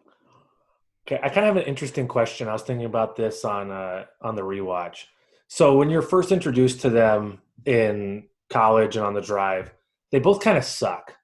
Okay, 1.08 1.20
I 1.24 1.30
kind 1.30 1.48
of 1.48 1.56
have 1.56 1.58
an 1.58 1.70
interesting 1.70 2.08
question. 2.08 2.48
I 2.48 2.53
was 2.53 2.62
thinking 2.62 2.86
about 2.86 3.15
this 3.15 3.44
on 3.44 3.72
uh, 3.72 4.06
on 4.22 4.36
the 4.36 4.44
rewatch. 4.44 5.06
So 5.48 5.75
when 5.75 5.89
you're 5.89 6.01
first 6.01 6.32
introduced 6.32 6.82
to 6.82 6.89
them 6.89 7.41
in 7.65 8.27
college 8.50 8.96
and 8.96 9.06
on 9.06 9.13
the 9.13 9.22
drive, 9.22 9.74
they 10.12 10.20
both 10.20 10.41
kind 10.41 10.58
of 10.58 10.63
suck. 10.63 11.15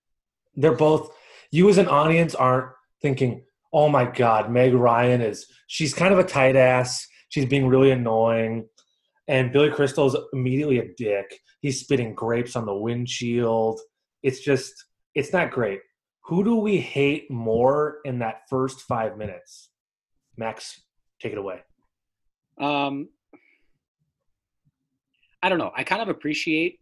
They're 0.55 0.75
both 0.75 1.11
you 1.51 1.69
as 1.69 1.77
an 1.77 1.87
audience 1.87 2.35
aren't 2.35 2.71
thinking, 3.01 3.43
"Oh 3.73 3.89
my 3.89 4.05
god, 4.05 4.51
Meg 4.51 4.73
Ryan 4.73 5.21
is 5.21 5.45
she's 5.67 5.93
kind 5.93 6.13
of 6.13 6.19
a 6.19 6.23
tight 6.23 6.55
ass. 6.55 7.07
She's 7.29 7.45
being 7.45 7.67
really 7.67 7.91
annoying." 7.91 8.67
And 9.27 9.51
Billy 9.51 9.69
Crystal's 9.69 10.15
immediately 10.31 10.79
a 10.79 10.87
dick. 10.95 11.39
He's 11.61 11.81
spitting 11.81 12.13
grapes 12.15 12.55
on 12.55 12.65
the 12.65 12.75
windshield. 12.75 13.79
It's 14.23 14.39
just 14.39 14.73
it's 15.15 15.33
not 15.33 15.51
great. 15.51 15.81
Who 16.25 16.43
do 16.43 16.55
we 16.57 16.77
hate 16.77 17.31
more 17.31 17.99
in 18.05 18.19
that 18.19 18.41
first 18.49 18.81
five 18.81 19.17
minutes? 19.17 19.69
Max, 20.37 20.81
take 21.21 21.31
it 21.31 21.37
away. 21.37 21.61
Um, 22.59 23.09
I 25.41 25.49
don't 25.49 25.57
know. 25.57 25.71
I 25.75 25.83
kind 25.83 26.01
of 26.01 26.09
appreciate 26.09 26.79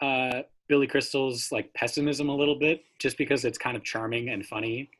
uh, 0.00 0.42
Billy 0.68 0.86
Crystal's 0.86 1.52
like 1.52 1.72
pessimism 1.74 2.28
a 2.28 2.34
little 2.34 2.58
bit, 2.58 2.82
just 2.98 3.16
because 3.18 3.44
it's 3.44 3.58
kind 3.58 3.76
of 3.76 3.84
charming 3.84 4.30
and 4.30 4.44
funny. 4.44 4.90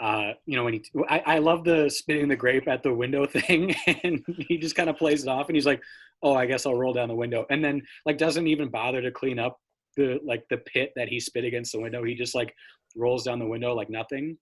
Uh, 0.00 0.32
you 0.44 0.56
know, 0.56 0.64
when 0.64 0.74
he, 0.74 0.84
I, 1.08 1.22
I 1.26 1.38
love 1.38 1.64
the 1.64 1.88
spitting 1.88 2.28
the 2.28 2.36
grape 2.36 2.68
at 2.68 2.82
the 2.82 2.92
window 2.92 3.26
thing, 3.26 3.74
and 4.02 4.24
he 4.48 4.58
just 4.58 4.76
kind 4.76 4.90
of 4.90 4.96
plays 4.96 5.22
it 5.22 5.28
off, 5.28 5.48
and 5.48 5.56
he's 5.56 5.66
like, 5.66 5.82
"Oh, 6.22 6.34
I 6.34 6.46
guess 6.46 6.66
I'll 6.66 6.74
roll 6.74 6.92
down 6.92 7.08
the 7.08 7.14
window," 7.14 7.46
and 7.50 7.64
then 7.64 7.82
like 8.06 8.18
doesn't 8.18 8.46
even 8.46 8.68
bother 8.68 9.00
to 9.02 9.10
clean 9.10 9.38
up 9.38 9.58
the 9.96 10.18
like 10.24 10.44
the 10.50 10.58
pit 10.58 10.92
that 10.96 11.08
he 11.08 11.20
spit 11.20 11.44
against 11.44 11.72
the 11.72 11.80
window. 11.80 12.02
He 12.02 12.14
just 12.14 12.34
like 12.34 12.54
rolls 12.96 13.24
down 13.24 13.38
the 13.38 13.46
window 13.46 13.74
like 13.74 13.90
nothing. 13.90 14.36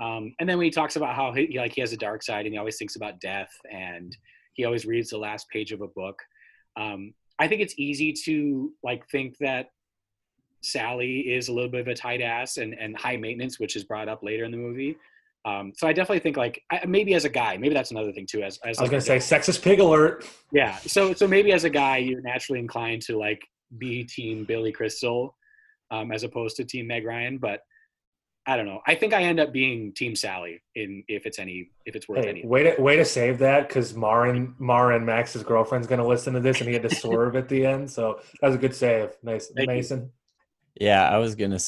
Um, 0.00 0.34
and 0.40 0.48
then 0.48 0.56
when 0.56 0.64
he 0.64 0.70
talks 0.70 0.96
about 0.96 1.14
how 1.14 1.32
he 1.32 1.58
like 1.58 1.74
he 1.74 1.80
has 1.80 1.92
a 1.92 1.98
dark 1.98 2.22
side 2.22 2.46
and 2.46 2.54
he 2.54 2.58
always 2.58 2.78
thinks 2.78 2.96
about 2.96 3.20
death 3.20 3.52
and 3.70 4.16
he 4.54 4.64
always 4.64 4.86
reads 4.86 5.10
the 5.10 5.18
last 5.18 5.48
page 5.50 5.72
of 5.72 5.82
a 5.82 5.88
book. 5.88 6.18
Um, 6.78 7.12
I 7.38 7.48
think 7.48 7.60
it's 7.60 7.74
easy 7.76 8.12
to 8.24 8.72
like 8.82 9.06
think 9.10 9.36
that 9.40 9.68
Sally 10.62 11.20
is 11.32 11.48
a 11.48 11.52
little 11.52 11.70
bit 11.70 11.80
of 11.80 11.88
a 11.88 11.94
tight 11.94 12.20
ass 12.20 12.56
and, 12.56 12.74
and 12.74 12.96
high 12.96 13.16
maintenance, 13.16 13.58
which 13.58 13.76
is 13.76 13.84
brought 13.84 14.08
up 14.08 14.22
later 14.22 14.44
in 14.44 14.50
the 14.50 14.56
movie. 14.56 14.96
Um, 15.44 15.72
so 15.76 15.88
I 15.88 15.92
definitely 15.92 16.20
think 16.20 16.36
like 16.36 16.62
I, 16.70 16.86
maybe 16.86 17.14
as 17.14 17.24
a 17.24 17.28
guy, 17.28 17.56
maybe 17.56 17.74
that's 17.74 17.90
another 17.90 18.12
thing 18.12 18.26
too. 18.26 18.42
As, 18.42 18.58
as 18.64 18.78
I 18.78 18.82
was 18.82 18.90
like, 18.90 18.90
gonna 18.92 19.00
say 19.00 19.16
sexist 19.16 19.62
pig 19.62 19.80
alert. 19.80 20.24
yeah. 20.52 20.76
So 20.78 21.14
so 21.14 21.26
maybe 21.26 21.52
as 21.52 21.64
a 21.64 21.70
guy, 21.70 21.96
you're 21.96 22.20
naturally 22.22 22.60
inclined 22.60 23.02
to 23.02 23.18
like 23.18 23.42
be 23.76 24.04
team 24.04 24.44
Billy 24.44 24.70
Crystal 24.70 25.36
um, 25.90 26.12
as 26.12 26.22
opposed 26.22 26.56
to 26.56 26.64
team 26.64 26.86
Meg 26.86 27.04
Ryan, 27.04 27.38
but 27.38 27.60
I 28.46 28.56
don't 28.56 28.66
know. 28.66 28.80
I 28.86 28.96
think 28.96 29.12
I 29.14 29.22
end 29.22 29.38
up 29.38 29.52
being 29.52 29.92
team 29.92 30.16
Sally 30.16 30.60
in 30.74 31.04
if 31.06 31.26
it's 31.26 31.38
any 31.38 31.70
if 31.86 31.94
it's 31.94 32.08
worth 32.08 32.24
Hey, 32.24 32.30
any. 32.30 32.46
way 32.46 32.62
to 32.64 32.80
way 32.82 32.96
to 32.96 33.04
save 33.04 33.38
that 33.38 33.68
because 33.68 33.94
Marin 33.94 34.54
Marin 34.58 35.04
Max's 35.04 35.42
girlfriend's 35.44 35.86
gonna 35.86 36.06
listen 36.06 36.34
to 36.34 36.40
this 36.40 36.60
and 36.60 36.68
he 36.68 36.74
had 36.74 36.82
to 36.82 36.94
swerve 36.94 37.36
at 37.36 37.48
the 37.48 37.64
end. 37.64 37.90
So 37.90 38.20
that 38.40 38.46
was 38.48 38.56
a 38.56 38.58
good 38.58 38.74
save. 38.74 39.10
Nice, 39.22 39.48
Thank 39.48 39.68
you. 39.68 40.10
Yeah, 40.80 41.08
I 41.08 41.18
was 41.18 41.34
gonna 41.34 41.58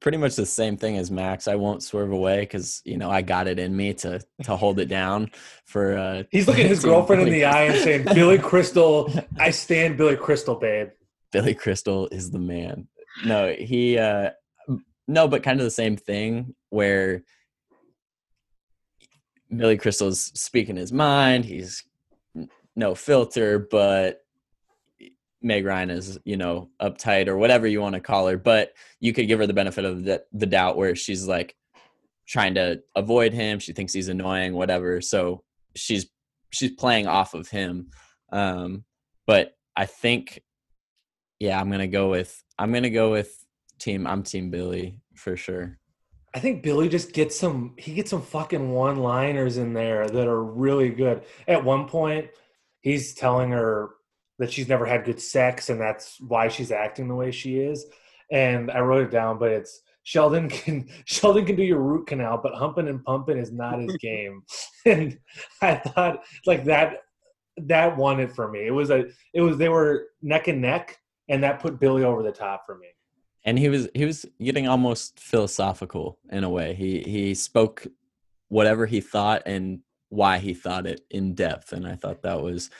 pretty 0.00 0.18
much 0.18 0.36
the 0.36 0.46
same 0.46 0.76
thing 0.76 0.96
as 0.96 1.10
Max. 1.10 1.48
I 1.48 1.56
won't 1.56 1.82
swerve 1.82 2.12
away 2.12 2.40
because 2.40 2.82
you 2.84 2.96
know 2.96 3.10
I 3.10 3.22
got 3.22 3.48
it 3.48 3.58
in 3.58 3.76
me 3.76 3.94
to 3.94 4.20
to 4.44 4.56
hold 4.56 4.78
it 4.80 4.86
down 4.86 5.30
for. 5.64 5.98
uh 5.98 6.22
He's 6.30 6.46
looking 6.46 6.68
his 6.68 6.84
girlfriend 6.84 7.22
in 7.22 7.30
the 7.30 7.44
eye 7.44 7.64
and 7.64 7.82
saying, 7.82 8.04
"Billy 8.14 8.38
Crystal, 8.38 9.12
I 9.38 9.50
stand 9.50 9.96
Billy 9.96 10.16
Crystal, 10.16 10.54
babe." 10.54 10.90
Billy 11.32 11.54
Crystal 11.54 12.08
is 12.10 12.30
the 12.30 12.38
man. 12.38 12.88
No, 13.24 13.52
he 13.52 13.98
uh 13.98 14.30
no, 15.06 15.26
but 15.26 15.42
kind 15.42 15.60
of 15.60 15.64
the 15.64 15.70
same 15.70 15.96
thing 15.96 16.54
where 16.70 17.24
Billy 19.54 19.78
Crystal's 19.78 20.20
speaking 20.38 20.76
his 20.76 20.92
mind. 20.92 21.44
He's 21.44 21.84
no 22.76 22.94
filter, 22.94 23.58
but 23.58 24.20
Meg 25.42 25.64
Ryan 25.64 25.90
is, 25.90 26.18
you 26.24 26.36
know, 26.36 26.70
uptight 26.80 27.28
or 27.28 27.36
whatever 27.36 27.66
you 27.66 27.80
want 27.80 27.94
to 27.94 28.00
call 28.00 28.26
her. 28.26 28.36
But 28.36 28.72
you 29.00 29.12
could 29.12 29.28
give 29.28 29.38
her 29.38 29.46
the 29.46 29.52
benefit 29.52 29.84
of 29.84 30.04
the, 30.04 30.24
the 30.32 30.46
doubt 30.46 30.76
where 30.76 30.94
she's 30.94 31.26
like 31.26 31.54
trying 32.26 32.54
to 32.54 32.82
avoid 32.94 33.32
him. 33.32 33.58
She 33.58 33.72
thinks 33.72 33.92
he's 33.92 34.08
annoying, 34.08 34.54
whatever. 34.54 35.00
So 35.00 35.42
she's 35.74 36.06
she's 36.50 36.72
playing 36.72 37.06
off 37.06 37.34
of 37.34 37.48
him. 37.48 37.90
Um, 38.32 38.84
but 39.26 39.54
I 39.76 39.86
think, 39.86 40.42
yeah, 41.38 41.60
I'm 41.60 41.70
gonna 41.70 41.86
go 41.86 42.10
with 42.10 42.42
I'm 42.58 42.72
gonna 42.72 42.90
go 42.90 43.10
with 43.12 43.44
team. 43.78 44.06
I'm 44.06 44.22
team 44.22 44.50
Billy 44.50 45.00
for 45.14 45.36
sure. 45.36 45.78
I 46.34 46.40
think 46.40 46.62
Billy 46.62 46.88
just 46.88 47.12
gets 47.12 47.38
some. 47.38 47.74
He 47.78 47.94
gets 47.94 48.10
some 48.10 48.22
fucking 48.22 48.70
one-liners 48.70 49.56
in 49.56 49.72
there 49.72 50.08
that 50.08 50.26
are 50.26 50.42
really 50.42 50.90
good. 50.90 51.22
At 51.46 51.64
one 51.64 51.88
point, 51.88 52.28
he's 52.80 53.14
telling 53.14 53.50
her 53.50 53.90
that 54.38 54.52
she's 54.52 54.68
never 54.68 54.86
had 54.86 55.04
good 55.04 55.20
sex, 55.20 55.68
and 55.70 55.80
that's 55.80 56.20
why 56.20 56.48
she's 56.48 56.72
acting 56.72 57.08
the 57.08 57.14
way 57.14 57.30
she 57.30 57.58
is. 57.58 57.86
And 58.30 58.70
I 58.70 58.80
wrote 58.80 59.04
it 59.04 59.10
down, 59.10 59.38
but 59.38 59.50
it's 59.50 59.82
Sheldon 60.08 60.48
can 60.48 60.88
Sheldon 61.04 61.44
can 61.44 61.56
do 61.56 61.62
your 61.62 61.80
root 61.80 62.06
canal, 62.06 62.40
but 62.42 62.54
humping 62.54 62.88
and 62.88 63.04
pumping 63.04 63.36
is 63.36 63.52
not 63.52 63.78
his 63.78 63.96
game. 63.98 64.42
and 64.86 65.18
I 65.60 65.76
thought 65.76 66.24
like 66.46 66.64
that 66.64 67.02
that 67.58 67.96
won 67.96 68.20
it 68.20 68.32
for 68.32 68.48
me. 68.48 68.66
It 68.66 68.70
was 68.70 68.90
a 68.90 69.06
it 69.34 69.40
was 69.40 69.58
they 69.58 69.68
were 69.68 70.06
neck 70.22 70.48
and 70.48 70.62
neck, 70.62 70.98
and 71.28 71.42
that 71.42 71.60
put 71.60 71.78
Billy 71.80 72.04
over 72.04 72.22
the 72.22 72.32
top 72.32 72.64
for 72.64 72.78
me. 72.78 72.86
and 73.44 73.58
he 73.58 73.68
was 73.68 73.88
he 73.94 74.04
was 74.04 74.24
getting 74.42 74.66
almost 74.68 75.20
philosophical 75.20 76.18
in 76.30 76.44
a 76.44 76.50
way. 76.50 76.74
He 76.74 77.02
he 77.02 77.34
spoke 77.34 77.86
whatever 78.48 78.86
he 78.86 79.00
thought 79.00 79.42
and 79.44 79.80
why 80.08 80.38
he 80.38 80.54
thought 80.54 80.86
it 80.86 81.02
in 81.10 81.34
depth, 81.34 81.72
and 81.72 81.86
I 81.86 81.96
thought 81.96 82.22
that 82.22 82.40
was. 82.40 82.70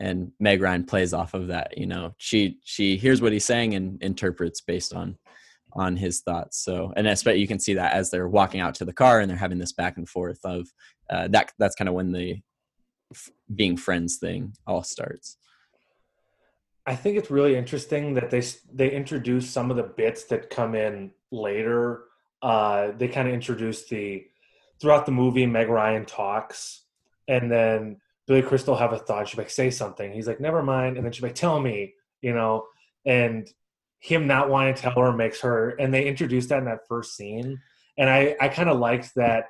And 0.00 0.32
Meg 0.38 0.62
Ryan 0.62 0.84
plays 0.84 1.12
off 1.12 1.34
of 1.34 1.48
that. 1.48 1.76
You 1.76 1.86
know, 1.86 2.14
she 2.18 2.58
she 2.64 2.96
hears 2.96 3.20
what 3.20 3.32
he's 3.32 3.44
saying 3.44 3.74
and 3.74 4.00
interprets 4.02 4.60
based 4.60 4.94
on 4.94 5.18
on 5.74 5.96
his 5.96 6.20
thoughts. 6.20 6.58
So, 6.64 6.92
and 6.96 7.08
I 7.08 7.12
expect 7.12 7.38
you 7.38 7.48
can 7.48 7.58
see 7.58 7.74
that 7.74 7.92
as 7.92 8.10
they're 8.10 8.28
walking 8.28 8.60
out 8.60 8.74
to 8.76 8.84
the 8.84 8.92
car 8.92 9.20
and 9.20 9.28
they're 9.28 9.36
having 9.36 9.58
this 9.58 9.72
back 9.72 9.96
and 9.96 10.08
forth 10.08 10.40
of 10.44 10.68
uh, 11.10 11.28
that. 11.28 11.52
That's 11.58 11.74
kind 11.74 11.88
of 11.88 11.94
when 11.94 12.12
the 12.12 12.40
f- 13.12 13.30
being 13.54 13.76
friends 13.76 14.16
thing 14.16 14.54
all 14.66 14.82
starts. 14.82 15.36
I 16.86 16.96
think 16.96 17.18
it's 17.18 17.30
really 17.30 17.54
interesting 17.54 18.14
that 18.14 18.30
they 18.30 18.42
they 18.72 18.90
introduce 18.90 19.50
some 19.50 19.70
of 19.70 19.76
the 19.76 19.82
bits 19.82 20.24
that 20.24 20.48
come 20.48 20.74
in 20.74 21.10
later. 21.30 22.04
Uh, 22.40 22.92
they 22.96 23.08
kind 23.08 23.28
of 23.28 23.34
introduce 23.34 23.86
the 23.88 24.26
throughout 24.80 25.04
the 25.04 25.12
movie. 25.12 25.44
Meg 25.44 25.68
Ryan 25.68 26.06
talks, 26.06 26.84
and 27.26 27.50
then 27.50 28.00
Billy 28.28 28.42
Crystal 28.42 28.76
have 28.76 28.92
a 28.92 28.98
thought. 28.98 29.26
She's 29.26 29.38
like, 29.38 29.50
"Say 29.50 29.70
something." 29.70 30.12
He's 30.12 30.28
like, 30.28 30.38
"Never 30.38 30.62
mind," 30.62 30.96
and 30.96 31.04
then 31.04 31.12
she's 31.12 31.22
like, 31.22 31.34
"Tell 31.34 31.58
me," 31.58 31.94
you 32.20 32.34
know. 32.34 32.66
And 33.06 33.48
him 34.00 34.26
not 34.26 34.50
wanting 34.50 34.74
to 34.74 34.82
tell 34.82 34.92
her 34.92 35.12
makes 35.12 35.40
her, 35.40 35.70
and 35.70 35.92
they 35.92 36.06
introduced 36.06 36.50
that 36.50 36.58
in 36.58 36.66
that 36.66 36.86
first 36.86 37.16
scene. 37.16 37.58
And 37.96 38.08
I 38.10 38.36
I 38.40 38.48
kind 38.48 38.68
of 38.68 38.78
liked 38.78 39.14
that 39.16 39.46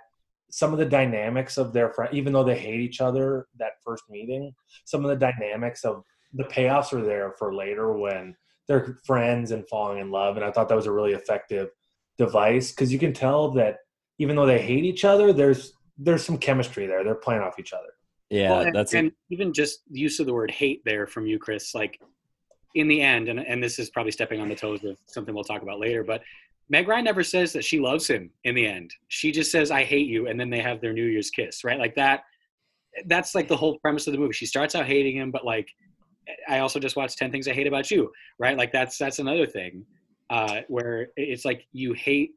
some 0.51 0.73
of 0.73 0.79
the 0.79 0.87
dynamics 0.87 1.59
of 1.59 1.73
their 1.73 1.91
friend, 1.91 2.15
even 2.15 2.33
though 2.33 2.45
they 2.45 2.59
hate 2.59 2.81
each 2.81 3.01
other, 3.01 3.49
that 3.59 3.83
first 3.85 4.05
meeting, 4.09 4.55
some 4.85 5.05
of 5.05 5.11
the 5.11 5.17
dynamics 5.17 5.85
of 5.85 6.05
the 6.33 6.45
payoffs 6.45 6.93
are 6.93 7.03
there 7.03 7.33
for 7.39 7.55
later 7.55 7.93
when 7.93 8.37
they're 8.69 8.97
friends 9.05 9.51
and 9.51 9.69
falling 9.69 9.99
in 9.99 10.11
love. 10.11 10.37
And 10.37 10.45
I 10.45 10.53
thought 10.53 10.69
that 10.69 10.77
was 10.77 10.87
a 10.87 10.93
really 10.93 11.13
effective 11.13 11.71
device 12.17 12.71
because 12.71 12.93
you 12.93 12.99
can 12.99 13.13
tell 13.13 13.51
that 13.53 13.79
even 14.19 14.37
though 14.37 14.47
they 14.47 14.63
hate 14.63 14.85
each 14.85 15.05
other, 15.05 15.33
there's 15.33 15.73
there's 15.99 16.25
some 16.25 16.39
chemistry 16.39 16.87
there. 16.87 17.03
They're 17.03 17.17
playing 17.17 17.43
off 17.43 17.59
each 17.59 17.73
other. 17.73 17.89
Yeah, 18.31 18.51
Well, 18.51 18.61
and, 18.61 18.75
that's 18.75 18.95
and 18.95 19.13
even 19.31 19.53
just 19.53 19.81
the 19.91 20.01
use 20.01 20.21
of 20.21 20.27
the 20.27 20.35
word 20.35 20.51
hate 20.51 20.83
there 20.85 21.07
from 21.07 21.27
you, 21.27 21.39
Chris. 21.39 21.75
Like 21.75 22.01
in 22.75 22.89
the 22.89 23.01
end, 23.01 23.29
and 23.29 23.41
and 23.41 23.63
this 23.63 23.79
is 23.79 23.91
probably 23.91 24.13
stepping 24.13 24.41
on 24.41 24.49
the 24.49 24.55
toes 24.55 24.85
of 24.85 24.99
something 25.07 25.35
we'll 25.35 25.45
talk 25.45 25.63
about 25.63 25.81
later, 25.81 26.05
but 26.05 26.23
Meg 26.71 26.87
Ryan 26.87 27.05
never 27.05 27.23
says 27.23 27.53
that 27.55 27.65
she 27.65 27.81
loves 27.81 28.07
him 28.07 28.31
in 28.45 28.55
the 28.55 28.67
end. 28.67 28.93
She 29.09 29.33
just 29.33 29.51
says, 29.51 29.71
"I 29.71 29.85
hate 29.85 30.07
you," 30.07 30.29
and 30.29 30.39
then 30.39 30.51
they 30.51 30.61
have 30.61 30.81
their 30.81 30.93
New 30.93 31.07
Year's 31.07 31.31
kiss, 31.31 31.65
right? 31.65 31.79
Like 31.79 31.95
that. 31.95 32.23
That's 33.07 33.35
like 33.35 33.49
the 33.49 33.57
whole 33.57 33.79
premise 33.79 34.07
of 34.07 34.13
the 34.13 34.19
movie. 34.19 34.33
She 34.33 34.47
starts 34.47 34.75
out 34.75 34.87
hating 34.87 35.17
him, 35.17 35.31
but 35.31 35.45
like, 35.45 35.69
I 36.49 36.59
also 36.59 36.81
just 36.81 36.97
watched 36.97 37.17
Ten 37.17 37.31
Things 37.31 37.47
I 37.47 37.53
Hate 37.53 37.67
About 37.67 37.91
You, 37.91 38.11
right? 38.39 38.57
Like 38.57 38.73
that's 38.73 38.99
that's 38.99 39.19
another 39.19 39.47
thing 39.47 39.85
uh, 40.31 40.63
where 40.69 41.09
it's 41.17 41.45
like 41.45 41.67
you 41.73 41.93
hate 41.93 42.33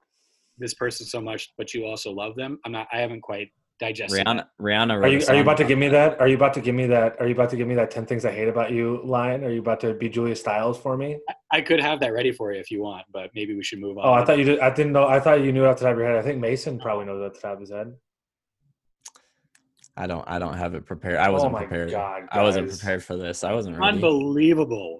this 0.57 0.74
person 0.74 1.05
so 1.05 1.19
much, 1.19 1.51
but 1.57 1.74
you 1.74 1.86
also 1.86 2.12
love 2.12 2.36
them. 2.36 2.60
I'm 2.65 2.71
not. 2.71 2.88
I 2.93 3.00
haven't 3.00 3.21
quite 3.21 3.51
digested. 3.81 4.25
Rihanna. 4.25 4.45
Rihanna. 4.61 5.03
Are 5.03 5.07
you 5.09 5.21
are 5.27 5.35
you 5.35 5.41
about 5.41 5.57
to 5.57 5.65
give 5.65 5.77
me 5.77 5.89
that. 5.89 6.11
that? 6.11 6.21
Are 6.21 6.27
you 6.27 6.35
about 6.35 6.53
to 6.53 6.61
give 6.61 6.75
me 6.75 6.85
that? 6.88 7.19
Are 7.19 7.27
you 7.27 7.33
about 7.33 7.50
to 7.50 7.57
give 7.57 7.67
me 7.67 7.75
that 7.75 7.91
ten 7.91 8.05
things 8.05 8.23
I 8.23 8.31
hate 8.31 8.47
about 8.47 8.71
you 8.71 9.01
line? 9.03 9.43
Are 9.43 9.50
you 9.51 9.59
about 9.59 9.79
to 9.81 9.93
be 9.93 10.07
Julia 10.07 10.35
Stiles 10.35 10.77
for 10.79 10.95
me? 10.95 11.19
I 11.51 11.59
could 11.61 11.81
have 11.81 12.00
that 12.00 12.13
ready 12.13 12.31
for 12.31 12.53
you 12.53 12.59
if 12.59 12.71
you 12.71 12.81
want, 12.81 13.05
but 13.11 13.31
maybe 13.35 13.53
we 13.55 13.63
should 13.63 13.79
move 13.79 13.97
on. 13.97 14.05
Oh, 14.07 14.13
I 14.13 14.23
thought 14.23 14.38
you 14.38 14.45
did. 14.45 14.59
I 14.59 14.69
didn't 14.73 14.93
know. 14.93 15.07
I 15.07 15.19
thought 15.19 15.41
you 15.43 15.51
knew 15.51 15.65
it 15.65 15.67
off 15.67 15.79
the 15.79 15.85
top 15.85 15.93
of 15.93 15.97
your 16.00 16.07
head. 16.07 16.17
I 16.17 16.21
think 16.21 16.39
Mason 16.39 16.79
probably 16.79 17.05
knows 17.05 17.21
off 17.27 17.33
the 17.33 17.39
top 17.41 17.53
of 17.55 17.59
his 17.59 17.71
head. 17.71 17.93
I 19.97 20.07
don't. 20.07 20.23
I 20.27 20.39
don't 20.39 20.57
have 20.57 20.73
it 20.75 20.85
prepared. 20.85 21.17
I 21.17 21.29
wasn't 21.29 21.51
oh 21.51 21.53
my 21.53 21.65
prepared. 21.65 21.91
god! 21.91 22.23
I 22.31 22.41
wasn't 22.43 22.69
prepared 22.69 23.03
for 23.03 23.17
this. 23.17 23.43
I 23.43 23.53
wasn't 23.53 23.77
ready. 23.77 23.95
Unbelievable. 23.97 25.00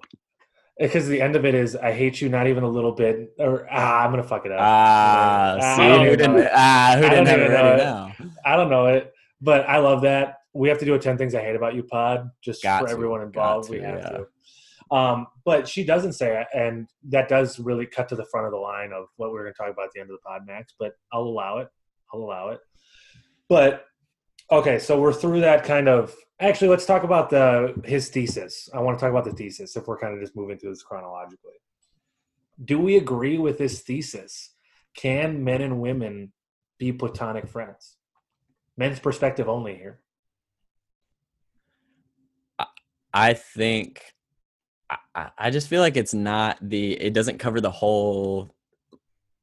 Because 0.78 1.06
the 1.06 1.20
end 1.20 1.36
of 1.36 1.44
it 1.44 1.54
is, 1.54 1.76
I 1.76 1.92
hate 1.92 2.20
you 2.20 2.28
not 2.28 2.46
even 2.46 2.64
a 2.64 2.68
little 2.68 2.92
bit. 2.92 3.32
Or 3.38 3.66
ah, 3.70 4.04
I'm 4.04 4.10
gonna 4.10 4.22
fuck 4.22 4.44
it 4.46 4.52
up. 4.52 4.58
Ah, 4.60 5.58
Ah, 5.60 5.76
see 5.76 6.04
who 6.04 6.16
didn't. 6.16 6.32
know 6.36 6.42
it. 6.42 6.50
Ah, 6.52 6.94
who 6.96 7.02
didn't 7.08 7.26
have 7.26 7.40
it 7.40 7.50
ready 7.50 7.82
now? 7.82 8.12
I 8.44 8.56
don't 8.56 8.70
know 8.70 8.86
it, 8.86 9.12
but 9.40 9.68
I 9.68 9.78
love 9.78 10.02
that. 10.02 10.38
We 10.54 10.68
have 10.68 10.78
to 10.78 10.84
do 10.84 10.94
a 10.94 10.98
10 10.98 11.16
things 11.16 11.34
I 11.34 11.40
hate 11.40 11.56
about 11.56 11.74
you 11.74 11.82
pod 11.82 12.30
just 12.42 12.62
Got 12.62 12.80
for 12.80 12.86
to, 12.86 12.92
everyone 12.92 13.22
involved. 13.22 13.68
to, 13.68 13.72
we 13.72 13.80
have 13.80 13.98
yeah. 13.98 14.08
to. 14.08 14.26
Um, 14.92 15.26
but 15.44 15.66
she 15.66 15.84
doesn't 15.84 16.12
say 16.12 16.38
it, 16.42 16.46
and 16.54 16.86
that 17.08 17.28
does 17.28 17.58
really 17.58 17.86
cut 17.86 18.10
to 18.10 18.16
the 18.16 18.26
front 18.26 18.46
of 18.46 18.52
the 18.52 18.58
line 18.58 18.92
of 18.92 19.06
what 19.16 19.32
we're 19.32 19.42
going 19.42 19.54
to 19.54 19.58
talk 19.58 19.70
about 19.70 19.86
at 19.86 19.92
the 19.94 20.00
end 20.00 20.10
of 20.10 20.16
the 20.16 20.28
pod, 20.28 20.42
Max. 20.46 20.74
But 20.78 20.92
I'll 21.12 21.22
allow 21.22 21.58
it. 21.58 21.68
I'll 22.12 22.20
allow 22.20 22.50
it. 22.50 22.60
But 23.48 23.86
okay, 24.50 24.78
so 24.78 25.00
we're 25.00 25.14
through 25.14 25.40
that 25.40 25.64
kind 25.64 25.88
of. 25.88 26.14
Actually, 26.40 26.68
let's 26.68 26.84
talk 26.84 27.04
about 27.04 27.30
the 27.30 27.74
his 27.84 28.10
thesis. 28.10 28.68
I 28.74 28.80
want 28.80 28.98
to 28.98 29.02
talk 29.02 29.10
about 29.10 29.24
the 29.24 29.32
thesis 29.32 29.76
if 29.76 29.86
we're 29.86 29.98
kind 29.98 30.14
of 30.14 30.20
just 30.20 30.36
moving 30.36 30.58
through 30.58 30.70
this 30.70 30.82
chronologically. 30.82 31.52
Do 32.62 32.78
we 32.78 32.96
agree 32.96 33.38
with 33.38 33.56
this 33.56 33.80
thesis? 33.80 34.54
Can 34.94 35.42
men 35.42 35.62
and 35.62 35.80
women 35.80 36.32
be 36.78 36.92
platonic 36.92 37.48
friends? 37.48 37.96
Men's 38.76 38.98
perspective 39.00 39.48
only 39.48 39.74
here. 39.76 40.00
I 43.12 43.34
think. 43.34 44.02
I- 45.14 45.30
I, 45.38 45.50
just 45.50 45.68
feel 45.68 45.80
like 45.80 45.96
it's 45.96 46.14
not 46.14 46.58
the. 46.60 46.92
It 46.92 47.12
doesn't 47.14 47.38
cover 47.38 47.60
the 47.60 47.70
whole. 47.70 48.54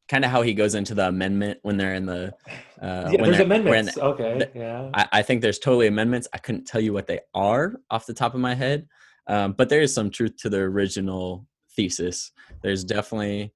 Kind 0.07 0.25
of 0.25 0.31
how 0.31 0.41
he 0.41 0.55
goes 0.55 0.73
into 0.73 0.95
the 0.95 1.07
amendment 1.07 1.59
when 1.61 1.77
they're 1.77 1.93
in 1.93 2.05
the. 2.07 2.33
Uh, 2.81 3.09
yeah, 3.11 3.21
when 3.21 3.31
there's 3.31 3.39
amendments. 3.39 3.97
okay, 3.97 4.39
the- 4.39 4.59
yeah. 4.59 4.89
I, 4.93 5.07
I 5.11 5.21
think 5.21 5.41
there's 5.41 5.59
totally 5.59 5.87
amendments. 5.87 6.27
I 6.33 6.39
couldn't 6.39 6.65
tell 6.65 6.81
you 6.81 6.93
what 6.93 7.05
they 7.07 7.19
are 7.35 7.73
off 7.91 8.07
the 8.07 8.13
top 8.13 8.33
of 8.33 8.39
my 8.39 8.55
head, 8.55 8.87
um, 9.27 9.53
but 9.53 9.69
there 9.69 9.81
is 9.81 9.93
some 9.93 10.09
truth 10.09 10.35
to 10.37 10.49
the 10.49 10.57
original 10.59 11.45
thesis. 11.75 12.31
There's 12.63 12.83
definitely 12.83 13.53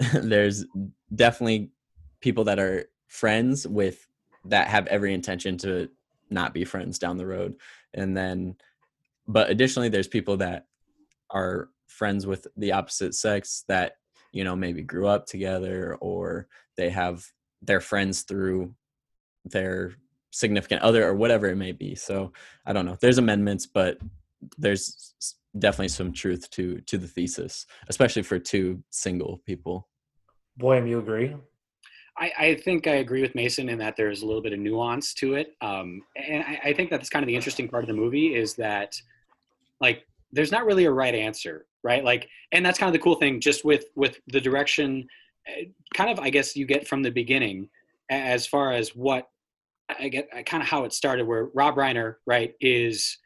there's 0.14 0.66
definitely 1.14 1.70
people 2.20 2.44
that 2.44 2.58
are 2.58 2.86
friends 3.08 3.66
with 3.66 4.06
that 4.48 4.68
have 4.68 4.86
every 4.86 5.14
intention 5.14 5.56
to 5.58 5.88
not 6.30 6.54
be 6.54 6.64
friends 6.64 6.98
down 6.98 7.16
the 7.16 7.26
road, 7.26 7.56
and 7.94 8.16
then 8.16 8.56
but 9.28 9.50
additionally 9.50 9.88
there's 9.88 10.08
people 10.08 10.36
that 10.36 10.66
are 11.30 11.68
friends 11.86 12.26
with 12.26 12.46
the 12.56 12.72
opposite 12.72 13.14
sex 13.14 13.64
that 13.68 13.96
you 14.32 14.44
know 14.44 14.56
maybe 14.56 14.82
grew 14.82 15.06
up 15.06 15.26
together 15.26 15.96
or 16.00 16.46
they 16.76 16.90
have 16.90 17.24
their 17.62 17.80
friends 17.80 18.22
through 18.22 18.74
their 19.44 19.94
significant 20.30 20.82
other 20.82 21.06
or 21.06 21.14
whatever 21.14 21.46
it 21.46 21.56
may 21.56 21.72
be. 21.72 21.94
So 21.94 22.32
i 22.66 22.72
don't 22.72 22.86
know. 22.86 22.96
There's 23.00 23.18
amendments 23.18 23.66
but 23.66 23.98
there's 24.58 25.14
definitely 25.58 25.88
some 25.88 26.12
truth 26.12 26.50
to 26.50 26.80
to 26.82 26.98
the 26.98 27.08
thesis 27.08 27.66
especially 27.88 28.22
for 28.22 28.38
two 28.38 28.82
single 28.90 29.40
people. 29.46 29.88
Boyum, 30.60 30.88
you 30.88 30.98
agree? 30.98 31.34
I, 32.18 32.32
I 32.38 32.54
think 32.54 32.86
I 32.86 32.96
agree 32.96 33.20
with 33.20 33.34
Mason 33.34 33.68
in 33.68 33.78
that 33.78 33.96
there's 33.96 34.22
a 34.22 34.26
little 34.26 34.42
bit 34.42 34.52
of 34.52 34.58
nuance 34.58 35.12
to 35.14 35.34
it. 35.34 35.54
Um, 35.60 36.02
and 36.16 36.42
I, 36.44 36.60
I 36.66 36.72
think 36.72 36.90
that's 36.90 37.10
kind 37.10 37.22
of 37.22 37.26
the 37.26 37.36
interesting 37.36 37.68
part 37.68 37.84
of 37.84 37.88
the 37.88 37.94
movie 37.94 38.34
is 38.34 38.54
that, 38.54 39.00
like, 39.80 40.06
there's 40.32 40.50
not 40.50 40.64
really 40.64 40.86
a 40.86 40.90
right 40.90 41.14
answer, 41.14 41.66
right? 41.82 42.02
Like, 42.02 42.28
and 42.52 42.64
that's 42.64 42.78
kind 42.78 42.88
of 42.88 42.94
the 42.94 43.02
cool 43.04 43.16
thing, 43.16 43.40
just 43.40 43.64
with 43.64 43.86
with 43.94 44.18
the 44.28 44.40
direction, 44.40 45.06
uh, 45.46 45.64
kind 45.94 46.10
of, 46.10 46.18
I 46.18 46.30
guess 46.30 46.56
you 46.56 46.66
get 46.66 46.88
from 46.88 47.02
the 47.02 47.10
beginning, 47.10 47.68
as 48.10 48.46
far 48.46 48.72
as 48.72 48.96
what 48.96 49.28
I 49.88 50.08
get, 50.08 50.28
kind 50.46 50.62
of 50.62 50.68
how 50.68 50.84
it 50.84 50.92
started, 50.92 51.26
where 51.26 51.46
Rob 51.54 51.76
Reiner, 51.76 52.16
right, 52.26 52.54
is 52.60 53.18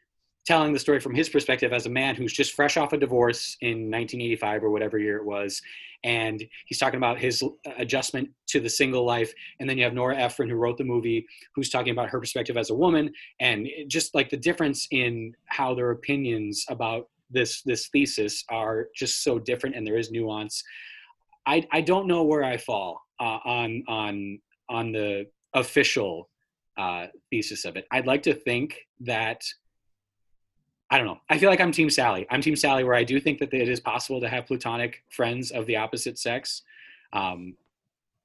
telling 0.50 0.72
the 0.72 0.80
story 0.80 0.98
from 0.98 1.14
his 1.14 1.28
perspective 1.28 1.72
as 1.72 1.86
a 1.86 1.88
man 1.88 2.16
who's 2.16 2.32
just 2.32 2.54
fresh 2.54 2.76
off 2.76 2.92
a 2.92 2.96
divorce 2.96 3.56
in 3.60 3.88
1985 3.88 4.64
or 4.64 4.70
whatever 4.70 4.98
year 4.98 5.16
it 5.16 5.24
was. 5.24 5.62
And 6.02 6.42
he's 6.66 6.80
talking 6.80 6.96
about 6.96 7.20
his 7.20 7.40
adjustment 7.78 8.30
to 8.48 8.58
the 8.58 8.68
single 8.68 9.04
life. 9.04 9.32
And 9.60 9.70
then 9.70 9.78
you 9.78 9.84
have 9.84 9.94
nora 9.94 10.16
ephron 10.16 10.48
who 10.48 10.56
wrote 10.56 10.76
the 10.76 10.82
movie 10.82 11.24
who's 11.54 11.70
talking 11.70 11.92
about 11.92 12.08
her 12.08 12.18
perspective 12.18 12.56
as 12.56 12.70
a 12.70 12.74
woman. 12.74 13.12
And 13.38 13.68
just 13.86 14.12
like 14.12 14.28
the 14.28 14.36
difference 14.36 14.88
in 14.90 15.36
how 15.46 15.72
their 15.72 15.92
opinions 15.92 16.64
about 16.68 17.08
this 17.30 17.62
this 17.62 17.86
thesis 17.90 18.42
are 18.48 18.88
just 18.96 19.22
so 19.22 19.38
different 19.38 19.76
and 19.76 19.86
there 19.86 19.98
is 19.98 20.10
nuance. 20.10 20.64
I 21.46 21.64
i 21.70 21.80
don't 21.80 22.08
know 22.08 22.24
where 22.24 22.42
i 22.42 22.56
fall 22.56 23.00
uh, 23.20 23.38
on 23.44 23.84
on 23.86 24.40
on 24.68 24.90
the 24.90 25.26
official 25.54 26.28
uh, 26.76 27.06
thesis 27.30 27.64
of 27.64 27.76
it. 27.76 27.86
I'd 27.92 28.06
like 28.06 28.22
to 28.24 28.34
think 28.34 28.78
that 29.00 29.42
I 30.90 30.98
don't 30.98 31.06
know. 31.06 31.20
I 31.28 31.38
feel 31.38 31.50
like 31.50 31.60
I'm 31.60 31.70
Team 31.70 31.88
Sally. 31.88 32.26
I'm 32.30 32.40
Team 32.40 32.56
Sally, 32.56 32.82
where 32.82 32.94
I 32.94 33.04
do 33.04 33.20
think 33.20 33.38
that 33.38 33.54
it 33.54 33.68
is 33.68 33.78
possible 33.78 34.20
to 34.20 34.28
have 34.28 34.46
platonic 34.46 35.04
friends 35.08 35.52
of 35.52 35.66
the 35.66 35.76
opposite 35.76 36.18
sex. 36.18 36.62
Um, 37.12 37.54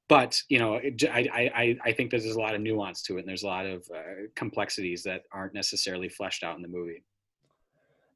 but 0.08 0.40
you 0.48 0.58
know, 0.58 0.74
I, 0.76 1.50
I, 1.54 1.78
I 1.84 1.92
think 1.92 2.10
there's 2.10 2.24
a 2.24 2.38
lot 2.38 2.54
of 2.54 2.60
nuance 2.60 3.02
to 3.02 3.16
it, 3.16 3.20
and 3.20 3.28
there's 3.28 3.44
a 3.44 3.48
lot 3.48 3.66
of 3.66 3.88
uh, 3.94 4.26
complexities 4.34 5.02
that 5.04 5.22
aren't 5.32 5.54
necessarily 5.54 6.08
fleshed 6.08 6.42
out 6.42 6.56
in 6.56 6.62
the 6.62 6.68
movie. 6.68 7.02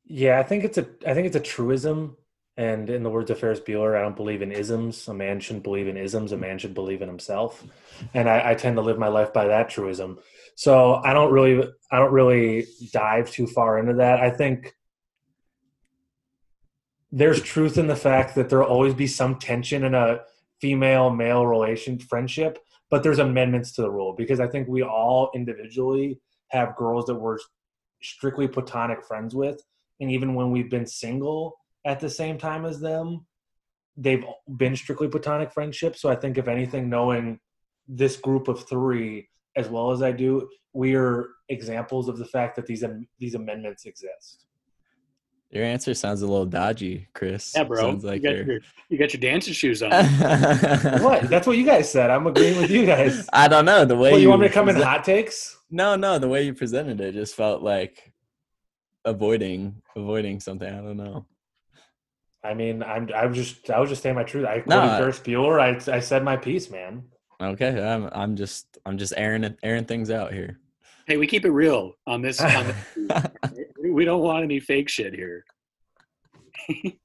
Yeah, 0.05 0.41
I 0.41 0.43
think 0.43 0.65
it's 0.65 0.79
a 0.79 0.87
I 1.07 1.15
think 1.15 1.27
it's 1.27 1.37
a 1.37 1.41
truism. 1.41 2.17
And 2.61 2.91
in 2.91 3.03
the 3.03 3.09
words 3.09 3.31
of 3.31 3.39
Ferris 3.39 3.59
Bueller, 3.59 3.97
I 3.97 4.03
don't 4.03 4.15
believe 4.15 4.43
in 4.43 4.53
isms. 4.53 5.09
A 5.09 5.15
man 5.15 5.41
shouldn't 5.41 5.65
believe 5.65 5.89
in 5.89 5.97
isms. 5.97 6.33
A 6.33 6.37
man 6.37 6.59
should 6.59 6.75
believe 6.75 7.01
in 7.01 7.09
himself. 7.09 7.65
And 8.13 8.29
I, 8.29 8.51
I 8.51 8.55
tend 8.55 8.77
to 8.77 8.83
live 8.83 8.99
my 8.99 9.09
life 9.09 9.33
by 9.33 9.47
that 9.47 9.71
truism. 9.71 10.19
So 10.57 10.97
I 10.97 11.15
don't 11.15 11.33
really 11.33 11.67
I 11.91 11.99
don't 11.99 12.13
really 12.13 12.67
dive 12.93 13.31
too 13.31 13.47
far 13.47 13.79
into 13.79 13.95
that. 13.95 14.21
I 14.21 14.29
think 14.29 14.75
there's 17.11 17.41
truth 17.41 17.79
in 17.79 17.87
the 17.87 17.97
fact 17.97 18.35
that 18.35 18.51
there'll 18.51 18.69
always 18.69 18.93
be 18.93 19.07
some 19.07 19.39
tension 19.39 19.83
in 19.83 19.95
a 19.95 20.21
female 20.61 21.09
male 21.09 21.47
relation 21.47 21.99
friendship, 21.99 22.59
but 22.91 23.03
there's 23.03 23.21
amendments 23.21 23.73
to 23.73 23.81
the 23.81 23.91
rule 23.91 24.15
because 24.15 24.39
I 24.39 24.49
think 24.49 24.69
we 24.69 24.83
all 24.83 25.31
individually 25.35 26.21
have 26.49 26.77
girls 26.77 27.07
that 27.07 27.15
we're 27.15 27.39
strictly 28.03 28.49
platonic 28.49 29.03
friends 29.03 29.35
with, 29.35 29.63
and 29.99 30.11
even 30.11 30.35
when 30.35 30.51
we've 30.51 30.69
been 30.69 30.87
single 30.87 31.57
at 31.85 32.01
the 32.01 32.11
same 32.11 32.39
time 32.39 32.65
as 32.65 32.81
them, 32.81 33.27
they've 33.97 34.25
been 34.57 34.77
strictly 34.77 35.09
platonic 35.09 35.53
friendships. 35.53 36.01
So 36.01 36.09
I 36.09 36.17
think 36.17 36.39
if 36.39 36.49
anything, 36.49 36.89
knowing 36.89 37.39
this 37.89 38.17
group 38.17 38.49
of 38.49 38.69
three 38.69 39.29
as 39.57 39.69
well 39.69 39.91
as 39.91 40.03
I 40.03 40.13
do, 40.13 40.49
we 40.73 40.95
are 40.95 41.29
examples 41.49 42.09
of 42.09 42.19
the 42.19 42.25
fact 42.25 42.57
that 42.57 42.67
these 42.67 42.85
these 43.19 43.35
amendments 43.35 43.85
exist. 43.85 44.47
Your 45.51 45.65
answer 45.65 45.95
sounds 45.95 46.23
a 46.23 46.29
little 46.29 46.47
dodgy, 46.47 47.09
Chris. 47.13 47.55
Yeah, 47.57 47.65
bro. 47.65 47.81
Sounds 47.81 48.05
like 48.05 48.23
you, 48.23 48.29
got 48.29 48.47
your, 48.47 48.61
you 48.89 48.99
got 48.99 49.13
your 49.13 49.21
dancing 49.21 49.53
shoes 49.53 49.83
on. 49.83 49.91
What? 51.03 51.29
That's 51.29 51.45
what 51.45 51.57
you 51.57 51.67
guys 51.67 51.91
said. 51.91 52.09
I'm 52.09 52.29
agreeing 52.29 52.61
with 52.61 52.71
you 52.71 52.87
guys. 52.87 53.29
I 53.33 53.49
don't 53.49 53.65
know 53.65 53.85
the 53.85 53.97
way 53.97 54.13
Well, 54.13 54.21
you 54.21 54.29
want 54.29 54.43
me 54.43 54.47
to 54.49 54.55
come 54.55 54.69
in 54.69 54.77
hot 54.77 55.03
takes? 55.03 55.59
No, 55.69 55.97
no, 55.97 56.21
the 56.21 56.29
way 56.29 56.45
you 56.45 56.55
presented 56.55 57.01
it 57.01 57.15
just 57.15 57.35
felt 57.35 57.63
like 57.63 58.13
avoiding 59.05 59.83
avoiding 59.97 60.39
something. 60.39 60.73
I 60.73 60.81
don't 60.81 60.97
know. 60.97 61.27
I 62.43 62.55
mean, 62.55 62.83
I'm 62.83 63.09
I'm 63.15 63.35
just 63.35 63.69
I 63.71 63.79
was 63.81 63.91
just 63.91 64.03
saying 64.03 64.15
my 64.15 64.23
truth. 64.25 64.47
I 64.47 64.57
No, 64.59 64.63
quoted 64.81 64.91
I- 64.91 64.99
Ferris 64.99 65.21
Bueller. 65.21 65.61
I 65.61 65.97
I 65.97 66.01
said 66.01 66.25
my 66.25 66.37
piece, 66.37 66.71
man. 66.71 67.05
Okay, 67.41 67.83
I'm 67.83 68.09
I'm 68.13 68.37
just 68.37 68.79
I'm 68.87 68.99
just 68.99 69.15
airing 69.17 69.45
it 69.45 69.59
airing 69.63 69.85
things 69.85 70.11
out 70.11 70.33
here. 70.33 70.59
hey, 71.07 71.17
we 71.17 71.27
keep 71.27 71.45
it 71.45 71.51
real 71.51 71.95
on 72.07 72.23
this. 72.23 72.41
On 72.41 72.67
this 72.67 73.27
we 73.83 74.05
don't 74.05 74.23
want 74.23 74.45
any 74.45 74.61
fake 74.61 74.89
shit 74.89 75.15
here. 75.15 75.45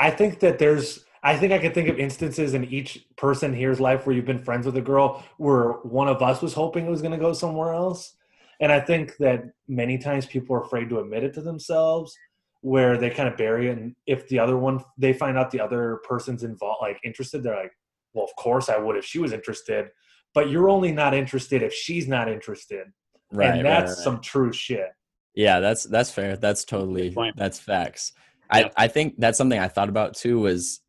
I 0.00 0.10
think 0.10 0.40
that 0.40 0.58
there's 0.58 1.04
I 1.22 1.36
think 1.36 1.52
I 1.52 1.58
could 1.58 1.74
think 1.74 1.88
of 1.88 1.98
instances 1.98 2.54
in 2.54 2.64
each 2.64 3.06
person 3.16 3.52
here's 3.54 3.78
life 3.80 4.06
where 4.06 4.16
you've 4.16 4.24
been 4.26 4.42
friends 4.42 4.66
with 4.66 4.76
a 4.76 4.80
girl 4.80 5.22
where 5.38 5.72
one 5.84 6.08
of 6.08 6.20
us 6.22 6.42
was 6.42 6.52
hoping 6.52 6.86
it 6.86 6.90
was 6.90 7.00
going 7.02 7.12
to 7.12 7.18
go 7.18 7.32
somewhere 7.32 7.72
else. 7.72 8.14
And 8.60 8.72
I 8.72 8.80
think 8.80 9.16
that 9.18 9.44
many 9.68 9.98
times 9.98 10.26
people 10.26 10.56
are 10.56 10.62
afraid 10.62 10.88
to 10.88 10.98
admit 10.98 11.22
it 11.24 11.34
to 11.34 11.40
themselves 11.40 12.16
where 12.62 12.96
they 12.96 13.10
kind 13.10 13.28
of 13.28 13.36
bury 13.36 13.68
it 13.68 13.76
and 13.76 13.94
if 14.06 14.28
the 14.28 14.38
other 14.38 14.56
one 14.56 14.80
they 14.96 15.12
find 15.12 15.36
out 15.36 15.50
the 15.50 15.60
other 15.60 16.00
person's 16.08 16.44
involved 16.44 16.78
like 16.80 16.98
interested 17.04 17.42
they're 17.42 17.56
like, 17.56 17.72
"Well, 18.14 18.24
of 18.24 18.34
course 18.36 18.68
I 18.68 18.78
would 18.78 18.96
if 18.96 19.04
she 19.04 19.18
was 19.18 19.32
interested." 19.32 19.88
But 20.34 20.48
you're 20.48 20.70
only 20.70 20.92
not 20.92 21.12
interested 21.12 21.62
if 21.62 21.74
she's 21.74 22.08
not 22.08 22.28
interested. 22.28 22.86
right, 23.32 23.56
and 23.56 23.66
that's 23.66 23.90
right. 23.90 24.04
some 24.04 24.20
true 24.20 24.52
shit. 24.52 24.88
Yeah, 25.34 25.60
that's 25.60 25.84
that's 25.84 26.10
fair. 26.10 26.36
That's 26.36 26.64
totally 26.64 27.14
that's 27.36 27.58
facts. 27.58 28.12
I 28.50 28.70
I 28.76 28.88
think 28.88 29.14
that's 29.18 29.38
something 29.38 29.58
I 29.58 29.68
thought 29.68 29.88
about 29.88 30.14
too. 30.14 30.38
Was 30.38 30.80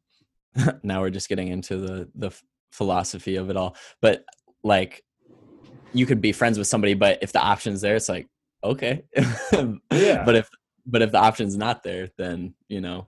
now 0.84 1.02
we're 1.02 1.10
just 1.10 1.30
getting 1.30 1.48
into 1.48 1.78
the 1.78 2.10
the 2.16 2.32
philosophy 2.72 3.36
of 3.36 3.50
it 3.50 3.58
all, 3.58 3.76
but 4.02 4.24
like 4.64 5.04
you 5.94 6.06
could 6.06 6.22
be 6.22 6.32
friends 6.32 6.58
with 6.58 6.68
somebody, 6.68 6.94
but 6.94 7.20
if 7.22 7.32
the 7.32 7.40
option's 7.40 7.82
there, 7.82 7.96
it's 7.96 8.10
like 8.10 8.28
okay. 8.64 9.04
Yeah. 9.92 10.24
But 10.26 10.36
if 10.36 10.50
but 10.86 11.02
if 11.02 11.12
the 11.12 11.19
option's 11.19 11.58
not 11.58 11.84
there, 11.84 12.10
then 12.17 12.54
you 12.67 12.82
know, 12.82 13.08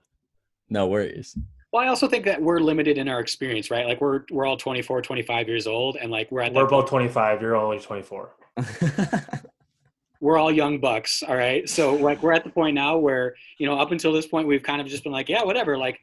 no 0.68 0.86
worries. 0.86 1.36
Well, 1.72 1.84
I 1.84 1.88
also 1.88 2.08
think 2.08 2.24
that 2.24 2.40
we're 2.40 2.60
limited 2.60 2.96
in 2.96 3.08
our 3.08 3.20
experience, 3.20 3.70
right? 3.70 3.86
Like 3.86 4.00
we're 4.00 4.22
we're 4.30 4.46
all 4.46 4.56
24, 4.56 5.02
25 5.02 5.48
years 5.48 5.66
old, 5.66 5.96
and 5.96 6.10
like 6.10 6.30
we're 6.30 6.42
at 6.42 6.52
We're 6.52 6.66
both 6.66 6.88
25, 6.88 7.42
you're 7.42 7.56
only 7.56 7.78
24. 7.78 8.30
we're 10.20 10.38
all 10.38 10.50
young 10.50 10.78
bucks 10.78 11.22
all 11.22 11.36
right 11.36 11.68
so 11.68 11.94
like 11.94 12.22
we're 12.22 12.32
at 12.32 12.42
the 12.42 12.50
point 12.50 12.74
now 12.74 12.96
where 12.96 13.34
you 13.58 13.66
know 13.66 13.78
up 13.78 13.92
until 13.92 14.12
this 14.12 14.26
point 14.26 14.48
we've 14.48 14.62
kind 14.62 14.80
of 14.80 14.86
just 14.86 15.02
been 15.02 15.12
like 15.12 15.28
yeah 15.28 15.42
whatever 15.42 15.76
like 15.76 16.00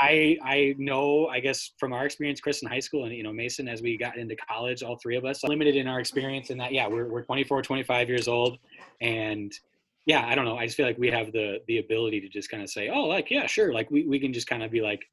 i 0.00 0.36
i 0.44 0.74
know 0.78 1.26
i 1.26 1.40
guess 1.40 1.72
from 1.78 1.92
our 1.92 2.06
experience 2.06 2.40
chris 2.40 2.62
in 2.62 2.68
high 2.68 2.80
school 2.80 3.04
and 3.04 3.14
you 3.14 3.22
know 3.22 3.32
mason 3.32 3.68
as 3.68 3.82
we 3.82 3.96
got 3.96 4.16
into 4.16 4.36
college 4.36 4.82
all 4.82 4.96
three 4.96 5.16
of 5.16 5.24
us 5.24 5.42
limited 5.42 5.74
in 5.76 5.88
our 5.88 5.98
experience 5.98 6.50
in 6.50 6.58
that 6.58 6.72
yeah 6.72 6.86
we're, 6.86 7.08
we're 7.08 7.22
24 7.22 7.62
25 7.62 8.08
years 8.08 8.28
old 8.28 8.58
and 9.00 9.52
yeah 10.06 10.26
i 10.26 10.34
don't 10.34 10.44
know 10.44 10.56
i 10.56 10.64
just 10.64 10.76
feel 10.76 10.86
like 10.86 10.98
we 10.98 11.10
have 11.10 11.32
the 11.32 11.58
the 11.68 11.78
ability 11.78 12.20
to 12.20 12.28
just 12.28 12.50
kind 12.50 12.62
of 12.62 12.70
say 12.70 12.88
oh 12.88 13.02
like 13.04 13.30
yeah 13.30 13.46
sure 13.46 13.72
like 13.72 13.90
we, 13.90 14.06
we 14.06 14.18
can 14.18 14.32
just 14.32 14.46
kind 14.46 14.62
of 14.62 14.70
be 14.70 14.80
like 14.80 15.04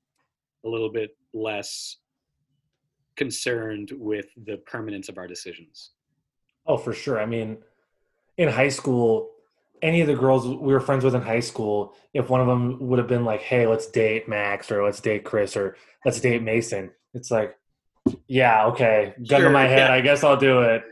a 0.65 0.69
little 0.69 0.89
bit 0.91 1.17
less 1.33 1.97
concerned 3.15 3.91
with 3.95 4.27
the 4.45 4.57
permanence 4.57 5.09
of 5.09 5.17
our 5.17 5.27
decisions 5.27 5.91
Oh, 6.65 6.77
for 6.77 6.93
sure. 6.93 7.19
I 7.19 7.25
mean, 7.25 7.57
in 8.37 8.49
high 8.49 8.69
school, 8.69 9.31
any 9.81 10.01
of 10.01 10.07
the 10.07 10.15
girls 10.15 10.47
we 10.47 10.73
were 10.73 10.79
friends 10.79 11.03
with 11.03 11.15
in 11.15 11.21
high 11.21 11.41
school, 11.41 11.93
if 12.13 12.29
one 12.29 12.39
of 12.39 12.47
them 12.47 12.77
would 12.87 12.99
have 12.99 13.07
been 13.07 13.25
like, 13.25 13.41
"Hey, 13.41 13.67
let's 13.67 13.87
date 13.87 14.29
Max," 14.29 14.71
or 14.71 14.83
"Let's 14.83 15.01
date 15.01 15.25
Chris," 15.25 15.57
or 15.57 15.75
"Let's 16.05 16.21
date 16.21 16.41
Mason," 16.41 16.91
it's 17.13 17.31
like, 17.31 17.57
"Yeah, 18.27 18.67
okay, 18.67 19.13
gun 19.27 19.41
to 19.41 19.49
my 19.49 19.63
head, 19.63 19.89
yeah. 19.89 19.93
I 19.93 20.01
guess 20.01 20.23
I'll 20.23 20.37
do 20.37 20.61
it." 20.61 20.83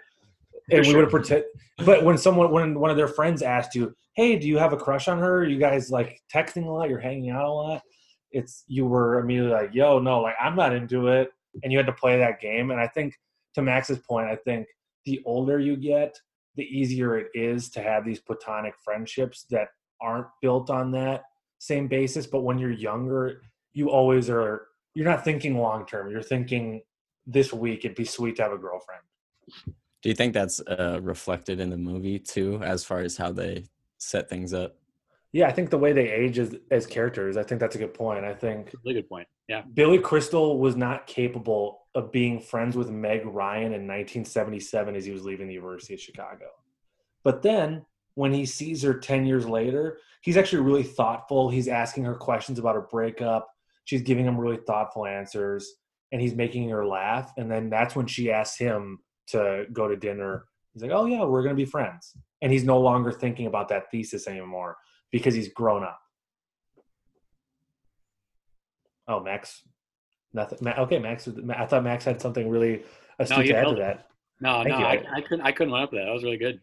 And 0.69 0.85
we 0.85 0.93
would 0.93 1.03
have 1.03 1.11
pretend. 1.11 1.43
But 1.85 2.03
when 2.03 2.17
someone, 2.17 2.51
when 2.51 2.79
one 2.79 2.91
of 2.91 2.97
their 2.97 3.07
friends 3.07 3.41
asked 3.41 3.75
you, 3.75 3.95
"Hey, 4.15 4.37
do 4.37 4.47
you 4.47 4.57
have 4.57 4.73
a 4.73 4.77
crush 4.77 5.07
on 5.07 5.19
her? 5.19 5.43
you 5.43 5.57
guys 5.57 5.91
like 5.91 6.21
texting 6.33 6.65
a 6.65 6.69
lot? 6.69 6.89
You're 6.89 6.99
hanging 6.99 7.31
out 7.31 7.45
a 7.45 7.51
lot?" 7.51 7.81
It's 8.31 8.63
you 8.67 8.85
were 8.85 9.19
immediately 9.19 9.51
like, 9.51 9.73
"Yo, 9.73 9.99
no, 9.99 10.21
like 10.21 10.35
I'm 10.39 10.55
not 10.55 10.73
into 10.73 11.07
it," 11.07 11.31
and 11.63 11.71
you 11.71 11.77
had 11.77 11.87
to 11.87 11.93
play 11.93 12.17
that 12.17 12.39
game. 12.39 12.71
And 12.71 12.79
I 12.79 12.87
think, 12.87 13.15
to 13.55 13.61
Max's 13.61 13.99
point, 13.99 14.27
I 14.27 14.35
think 14.35 14.67
the 15.05 15.21
older 15.25 15.59
you 15.59 15.75
get, 15.75 16.17
the 16.55 16.63
easier 16.63 17.17
it 17.17 17.27
is 17.33 17.69
to 17.71 17.81
have 17.81 18.05
these 18.05 18.19
platonic 18.19 18.73
friendships 18.83 19.45
that 19.49 19.69
aren't 20.01 20.27
built 20.41 20.69
on 20.69 20.91
that 20.91 21.23
same 21.59 21.87
basis. 21.87 22.27
But 22.27 22.41
when 22.41 22.57
you're 22.57 22.71
younger, 22.71 23.41
you 23.73 23.89
always 23.89 24.29
are, 24.29 24.67
you're 24.93 25.05
not 25.09 25.23
thinking 25.23 25.57
long 25.57 25.85
term. 25.85 26.09
You're 26.09 26.21
thinking 26.21 26.81
this 27.25 27.53
week 27.53 27.85
it'd 27.85 27.95
be 27.95 28.05
sweet 28.05 28.35
to 28.37 28.43
have 28.43 28.51
a 28.51 28.57
girlfriend. 28.57 29.01
Do 30.01 30.09
you 30.09 30.15
think 30.15 30.33
that's 30.33 30.59
uh, 30.61 30.99
reflected 31.01 31.59
in 31.59 31.69
the 31.69 31.77
movie 31.77 32.19
too, 32.19 32.61
as 32.63 32.83
far 32.83 32.99
as 32.99 33.17
how 33.17 33.31
they 33.31 33.65
set 33.97 34.29
things 34.29 34.53
up? 34.53 34.75
Yeah, 35.31 35.47
I 35.47 35.51
think 35.51 35.69
the 35.69 35.77
way 35.77 35.93
they 35.93 36.09
age 36.09 36.39
as, 36.39 36.55
as 36.71 36.85
characters, 36.85 37.37
I 37.37 37.43
think 37.43 37.61
that's 37.61 37.75
a 37.75 37.79
good 37.79 37.93
point. 37.93 38.25
I 38.25 38.33
think 38.33 38.73
really 38.83 38.95
good 38.95 39.09
point 39.09 39.27
yeah 39.51 39.63
Billy 39.73 39.99
Crystal 39.99 40.59
was 40.59 40.77
not 40.77 41.07
capable 41.07 41.81
of 41.93 42.09
being 42.09 42.39
friends 42.39 42.77
with 42.77 42.89
Meg 42.89 43.25
Ryan 43.25 43.73
in 43.73 43.85
1977 43.85 44.95
as 44.95 45.03
he 45.03 45.11
was 45.11 45.25
leaving 45.25 45.47
the 45.47 45.53
University 45.53 45.93
of 45.93 45.99
Chicago. 45.99 46.45
But 47.25 47.41
then 47.41 47.85
when 48.15 48.33
he 48.33 48.45
sees 48.45 48.81
her 48.83 48.93
10 48.93 49.25
years 49.25 49.45
later, 49.45 49.97
he's 50.21 50.37
actually 50.37 50.61
really 50.61 50.83
thoughtful. 50.83 51.49
He's 51.49 51.67
asking 51.67 52.05
her 52.05 52.15
questions 52.15 52.59
about 52.59 52.75
her 52.75 52.87
breakup. 52.89 53.49
She's 53.83 54.03
giving 54.03 54.25
him 54.25 54.37
really 54.37 54.59
thoughtful 54.65 55.05
answers 55.05 55.69
and 56.13 56.21
he's 56.21 56.33
making 56.33 56.69
her 56.69 56.85
laugh. 56.87 57.33
And 57.35 57.51
then 57.51 57.69
that's 57.69 57.93
when 57.93 58.07
she 58.07 58.31
asks 58.31 58.57
him 58.57 58.99
to 59.31 59.65
go 59.73 59.87
to 59.87 59.95
dinner. 59.95 60.45
He's 60.73 60.83
like, 60.83 60.91
oh, 60.91 61.05
yeah, 61.05 61.23
we're 61.23 61.43
going 61.43 61.55
to 61.55 61.61
be 61.61 61.69
friends. 61.69 62.13
And 62.41 62.51
he's 62.51 62.63
no 62.63 62.79
longer 62.79 63.11
thinking 63.11 63.47
about 63.47 63.67
that 63.69 63.91
thesis 63.91 64.27
anymore 64.27 64.77
because 65.11 65.33
he's 65.33 65.49
grown 65.49 65.83
up. 65.83 65.99
Oh, 69.07 69.19
Max. 69.19 69.63
Nothing. 70.33 70.67
Okay, 70.67 70.99
Max. 70.99 71.27
I 71.57 71.65
thought 71.65 71.83
Max 71.83 72.05
had 72.05 72.21
something 72.21 72.49
really 72.49 72.83
astute 73.19 73.45
you 73.45 73.53
to 73.53 73.57
add 73.57 73.61
to 73.61 73.67
nailed 73.67 73.79
it. 73.79 73.81
that. 73.81 74.07
No, 74.39 74.63
Thank 74.63 74.79
no. 74.79 74.85
I, 74.85 75.03
I 75.17 75.21
couldn't. 75.21 75.45
I 75.45 75.51
couldn't 75.51 75.73
run 75.73 75.83
up 75.83 75.91
with 75.91 75.99
that. 75.99 76.05
That 76.05 76.13
was 76.13 76.23
really 76.23 76.37
good. 76.37 76.61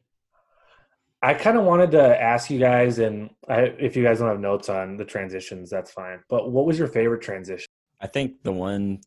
I 1.21 1.35
kind 1.35 1.59
of 1.59 1.65
wanted 1.65 1.91
to 1.93 2.23
ask 2.23 2.49
you 2.49 2.59
guys, 2.59 3.01
and 3.01 3.31
I, 3.49 3.63
if 3.79 3.97
you 3.97 4.03
guys 4.03 4.21
don't 4.21 4.29
have 4.29 4.41
notes 4.41 4.69
on 4.69 4.97
the 4.97 5.05
transitions, 5.05 5.69
that's 5.69 5.91
fine. 5.91 6.21
But 6.29 6.51
what 6.51 6.65
was 6.65 6.79
your 6.79 6.89
favorite 6.89 7.23
transition? 7.23 7.67
I 8.01 8.07
think 8.07 8.43
the 8.43 8.53
one 8.53 9.01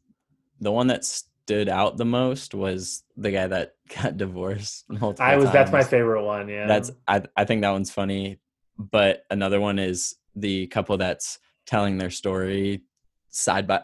the 0.60 0.72
one 0.72 0.88
that 0.88 1.04
stood 1.46 1.70
out 1.70 1.98
the 1.98 2.06
most 2.06 2.54
was 2.54 3.04
the 3.18 3.32
guy 3.32 3.48
that 3.48 3.76
got 4.02 4.18
divorced 4.18 4.86
multiple 4.90 5.26
I 5.26 5.36
was. 5.38 5.52
That's 5.52 5.72
my 5.72 5.84
favorite 5.84 6.24
one. 6.24 6.48
Yeah. 6.48 6.68
That's 6.68 6.92
I 7.08 7.24
I 7.36 7.46
think 7.46 7.62
that 7.62 7.72
one's 7.72 7.92
funny. 7.92 8.40
But 8.78 9.24
another 9.30 9.60
one 9.60 9.80
is 9.80 10.16
the 10.36 10.68
couple 10.68 10.98
that's 10.98 11.40
telling 11.66 11.98
their 11.98 12.10
story 12.10 12.82
side 13.30 13.68
by 13.68 13.82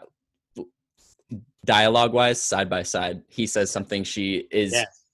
dialogue 1.64 2.12
wise, 2.12 2.42
side 2.42 2.70
by 2.70 2.82
side. 2.82 3.22
He 3.28 3.46
says 3.46 3.70
something 3.70 4.02
she 4.04 4.46
is 4.50 4.72
Yes. 4.72 5.04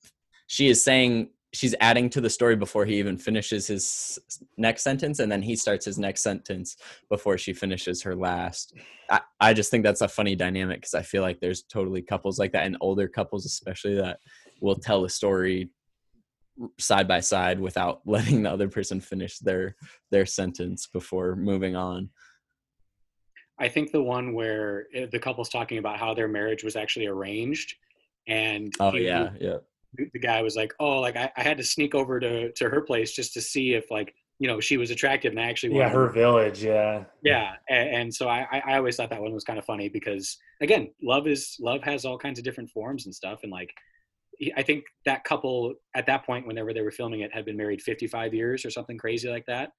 she 0.47 0.69
is 0.69 0.83
saying 0.83 1.31
she's 1.55 1.75
adding 1.81 2.11
to 2.11 2.21
the 2.21 2.29
story 2.29 2.57
before 2.57 2.85
he 2.85 2.99
even 2.99 3.17
finishes 3.17 3.67
his 3.67 4.19
next 4.57 4.83
sentence 4.83 5.21
and 5.21 5.31
then 5.33 5.41
he 5.41 5.57
starts 5.57 5.85
his 5.87 5.99
next 5.99 6.23
sentence 6.23 6.77
before 7.09 7.39
she 7.39 7.53
finishes 7.53 8.03
her 8.03 8.15
last. 8.15 8.75
I, 9.09 9.21
I 9.41 9.55
just 9.55 9.71
think 9.71 9.85
that's 9.85 10.01
a 10.01 10.09
funny 10.09 10.35
dynamic 10.35 10.81
because 10.81 10.95
i 10.95 11.03
feel 11.03 11.21
like 11.21 11.39
there's 11.39 11.63
totally 11.63 12.01
couples 12.01 12.39
like 12.39 12.53
that 12.53 12.65
and 12.65 12.79
older 12.81 13.07
couples 13.07 13.45
especially 13.45 13.97
that 13.97 14.19
will 14.63 14.77
tell 14.77 15.05
a 15.05 15.11
story 15.11 15.69
side 16.79 17.09
by 17.09 17.21
side 17.21 17.61
without 17.61 18.01
letting 18.07 18.43
the 18.43 18.51
other 18.51 18.69
person 18.69 19.01
finish 19.01 19.39
their 19.39 19.77
their 20.11 20.27
sentence 20.27 20.87
before 20.87 21.37
moving 21.37 21.77
on. 21.77 22.11
I 23.59 23.69
think 23.69 23.93
the 23.93 24.03
one 24.03 24.35
where 24.35 24.87
uh, 24.97 25.07
the 25.13 25.19
couple's 25.19 25.49
talking 25.49 25.79
about 25.79 25.99
how 25.99 26.13
their 26.13 26.29
marriage 26.29 26.65
was 26.65 26.77
actually 26.77 27.07
arranged, 27.07 27.75
and 28.27 28.73
oh 28.81 28.93
he- 28.93 29.05
yeah 29.05 29.31
yeah 29.41 29.59
the 30.13 30.19
guy 30.19 30.43
was 30.43 30.57
like, 30.57 30.73
"Oh, 30.81 31.01
like 31.01 31.17
I, 31.17 31.31
I 31.37 31.43
had 31.43 31.57
to 31.59 31.65
sneak 31.65 31.95
over 31.95 32.21
to 32.21 32.53
to 32.53 32.69
her 32.69 32.81
place 32.81 33.13
just 33.13 33.35
to 33.35 33.41
see 33.41 33.75
if 33.75 33.91
like 33.91 34.15
you 34.39 34.49
know 34.49 34.61
she 34.61 34.77
was 34.77 34.91
attractive 34.91 35.31
and 35.33 35.41
I 35.41 35.45
actually 35.45 35.77
Yeah, 35.77 35.89
her 35.89 36.09
village. 36.09 36.65
Yeah. 36.65 37.05
yeah 37.23 37.53
and, 37.69 37.89
and 37.89 38.15
so 38.15 38.29
I, 38.29 38.47
I 38.51 38.63
I 38.67 38.77
always 38.79 38.97
thought 38.97 39.11
that 39.11 39.23
one 39.23 39.33
was 39.33 39.45
kind 39.45 39.59
of 39.59 39.65
funny 39.65 39.89
because 39.89 40.37
again 40.61 40.91
love 41.03 41.27
is 41.27 41.57
love 41.61 41.83
has 41.83 42.05
all 42.05 42.19
kinds 42.19 42.39
of 42.39 42.45
different 42.45 42.71
forms 42.71 43.07
and 43.07 43.15
stuff 43.15 43.41
and 43.43 43.53
like 43.53 43.71
i 44.57 44.63
think 44.63 44.85
that 45.05 45.23
couple 45.25 45.75
at 45.95 46.07
that 46.07 46.27
point 46.27 46.47
whenever 46.47 46.73
they 46.75 46.83
were 46.83 46.91
filming 46.91 47.21
it 47.21 47.33
had 47.33 47.45
been 47.45 47.57
married 47.57 47.81
55 47.81 48.35
years 48.35 48.65
or 48.65 48.71
something 48.71 48.99
crazy 48.99 49.29
like 49.29 49.47
that 49.47 49.71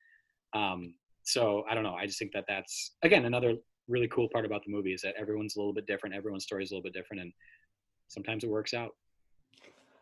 um 0.54 0.94
so 1.24 1.64
i 1.70 1.76
don't 1.76 1.84
know 1.84 1.96
i 1.96 2.06
just 2.06 2.18
think 2.18 2.32
that 2.34 2.46
that's 2.48 2.96
again 3.04 3.26
another 3.26 3.56
really 3.90 4.08
cool 4.08 4.30
part 4.32 4.46
about 4.46 4.64
the 4.66 4.72
movie 4.72 4.94
is 4.94 5.02
that 5.02 5.14
everyone's 5.20 5.58
a 5.58 5.60
little 5.60 5.74
bit 5.74 5.86
different 5.86 6.16
everyone's 6.16 6.46
story 6.46 6.64
is 6.64 6.72
a 6.72 6.74
little 6.74 6.84
bit 6.84 6.94
different 6.94 7.22
and 7.22 7.34
sometimes 8.08 8.44
it 8.44 8.50
works 8.50 8.74
out 8.74 8.92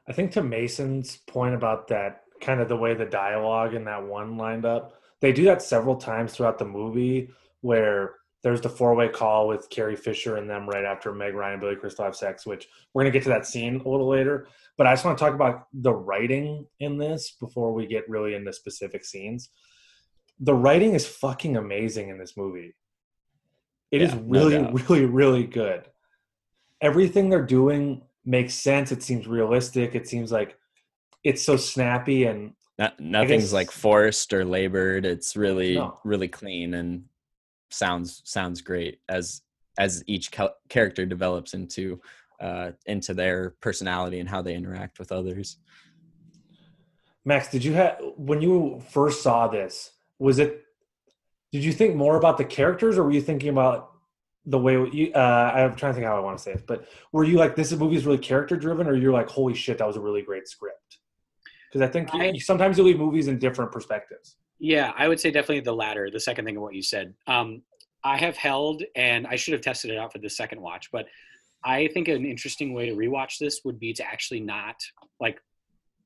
I 0.08 0.14
think 0.14 0.32
to 0.34 0.44
Mason's 0.44 1.18
point 1.18 1.56
about 1.56 1.88
that 1.88 2.24
kind 2.42 2.60
of 2.60 2.68
the 2.68 2.78
way 2.78 2.94
the 2.94 3.06
dialogue 3.06 3.74
in 3.74 3.86
that 3.86 4.06
one 4.06 4.38
lined 4.38 4.66
up, 4.66 5.00
they 5.22 5.32
do 5.32 5.46
that 5.46 5.62
several 5.62 5.96
times 5.96 6.34
throughout 6.34 6.60
the 6.60 6.66
movie 6.66 7.30
where 7.62 8.16
there's 8.44 8.60
the 8.60 8.70
four 8.70 8.94
way 8.94 9.08
call 9.08 9.48
with 9.48 9.70
Carrie 9.70 9.96
Fisher 9.96 10.36
and 10.36 10.50
them 10.50 10.68
right 10.68 10.84
after 10.84 11.14
Meg 11.14 11.34
Ryan 11.34 11.54
and 11.54 11.62
Billy 11.62 11.78
Crystal 11.78 12.04
have 12.04 12.16
sex, 12.16 12.46
which 12.46 12.68
we're 12.94 13.04
going 13.04 13.12
to 13.14 13.18
get 13.18 13.24
to 13.24 13.30
that 13.30 13.48
scene 13.48 13.82
a 13.86 13.90
little 13.90 14.10
later. 14.10 14.48
But 14.78 14.86
I 14.86 14.92
just 14.94 15.06
want 15.06 15.18
to 15.18 15.24
talk 15.24 15.34
about 15.34 15.68
the 15.74 15.94
writing 15.94 16.66
in 16.80 16.98
this 16.98 17.38
before 17.40 17.72
we 17.74 17.88
get 17.88 18.10
really 18.10 18.36
into 18.36 18.52
specific 18.52 19.06
scenes. 19.06 19.50
The 20.42 20.54
writing 20.54 20.94
is 20.94 21.08
fucking 21.08 21.56
amazing 21.56 22.10
in 22.10 22.18
this 22.18 22.36
movie. 22.36 22.76
It 23.92 24.02
is 24.02 24.10
Yeah, 24.12 24.16
no 24.18 24.24
really, 24.26 24.58
doubt. 24.58 24.90
really, 24.90 25.06
really 25.06 25.44
good. 25.46 25.88
Everything 26.82 27.30
they're 27.30 27.46
doing 27.46 28.02
makes 28.26 28.54
sense. 28.54 28.92
It 28.92 29.04
seems 29.04 29.28
realistic. 29.28 29.96
It 29.96 30.08
seems 30.08 30.32
like 30.32 30.58
it's 31.24 31.44
so 31.44 31.58
snappy 31.58 32.26
and 32.26 32.54
Not, 32.80 33.00
nothing's 33.00 33.46
guess- 33.46 33.54
like 33.54 33.72
forced 33.72 34.34
or 34.34 34.46
labored. 34.46 35.06
It's 35.06 35.36
really 35.36 35.76
No. 35.76 36.00
really 36.04 36.28
clean 36.28 36.74
and 36.74 37.06
sounds 37.70 38.22
sounds 38.26 38.62
great 38.62 39.00
as 39.10 39.42
as 39.80 40.04
each 40.08 40.32
ca- 40.32 40.54
character 40.70 41.06
develops 41.06 41.54
into 41.54 42.00
uh, 42.40 42.72
into 42.86 43.14
their 43.14 43.52
personality 43.62 44.20
and 44.20 44.28
how 44.30 44.42
they 44.42 44.54
interact 44.56 45.00
with 45.00 45.12
others. 45.12 45.58
Max, 47.26 47.50
did 47.50 47.64
you 47.64 47.74
have 47.74 47.98
when 48.18 48.42
you 48.42 48.82
first 48.90 49.22
saw 49.24 49.48
this? 49.48 49.92
Was 50.20 50.40
it? 50.40 50.62
Did 51.52 51.64
you 51.64 51.72
think 51.72 51.96
more 51.96 52.18
about 52.18 52.38
the 52.38 52.46
characters, 52.46 52.98
or 52.98 53.04
were 53.04 53.12
you 53.12 53.22
thinking 53.22 53.50
about 53.50 53.92
the 54.46 54.60
way 54.60 54.74
you? 54.92 55.12
Uh, 55.14 55.52
I'm 55.54 55.76
trying 55.76 55.92
to 55.92 55.96
think 55.96 56.06
how 56.06 56.18
I 56.18 56.20
want 56.20 56.38
to 56.38 56.44
say 56.44 56.52
it, 56.52 56.68
but 56.68 56.88
were 57.12 57.24
you 57.24 57.38
like 57.38 57.56
this 57.56 57.72
movie 57.72 57.96
is 57.96 58.06
really 58.06 58.18
character 58.18 58.56
driven, 58.56 58.88
or 58.88 58.96
you're 58.96 59.14
like, 59.14 59.30
holy 59.30 59.54
shit, 59.54 59.78
that 59.78 59.88
was 59.88 59.96
a 59.96 60.02
really 60.02 60.22
great 60.22 60.48
script? 60.48 61.00
Because 61.70 61.88
I 61.88 61.92
think 61.92 62.14
I- 62.14 62.32
you, 62.32 62.40
sometimes 62.40 62.78
you 62.78 62.84
leave 62.84 63.00
movies 63.00 63.28
in 63.28 63.40
different 63.40 63.72
perspectives. 63.72 64.36
Yeah, 64.60 64.94
I 64.98 65.08
would 65.08 65.20
say 65.20 65.32
definitely 65.32 65.62
the 65.62 65.74
latter, 65.74 66.10
the 66.12 66.20
second 66.20 66.46
thing 66.46 66.56
of 66.56 66.62
what 66.62 66.74
you 66.74 66.82
said. 66.82 67.14
Um, 67.28 67.64
I 68.04 68.18
have 68.18 68.38
held, 68.38 68.84
and 68.96 69.26
I 69.28 69.36
should 69.36 69.54
have 69.54 69.62
tested 69.62 69.92
it 69.92 69.98
out 69.98 70.12
for 70.12 70.20
the 70.20 70.30
second 70.30 70.62
watch, 70.62 70.90
but 70.92 71.08
I 71.64 71.88
think 71.94 72.10
an 72.10 72.26
interesting 72.26 72.74
way 72.74 72.88
to 72.88 72.96
rewatch 72.96 73.38
this 73.40 73.62
would 73.64 73.80
be 73.80 73.94
to 73.94 74.04
actually 74.06 74.42
not 74.42 74.76
like 75.20 75.42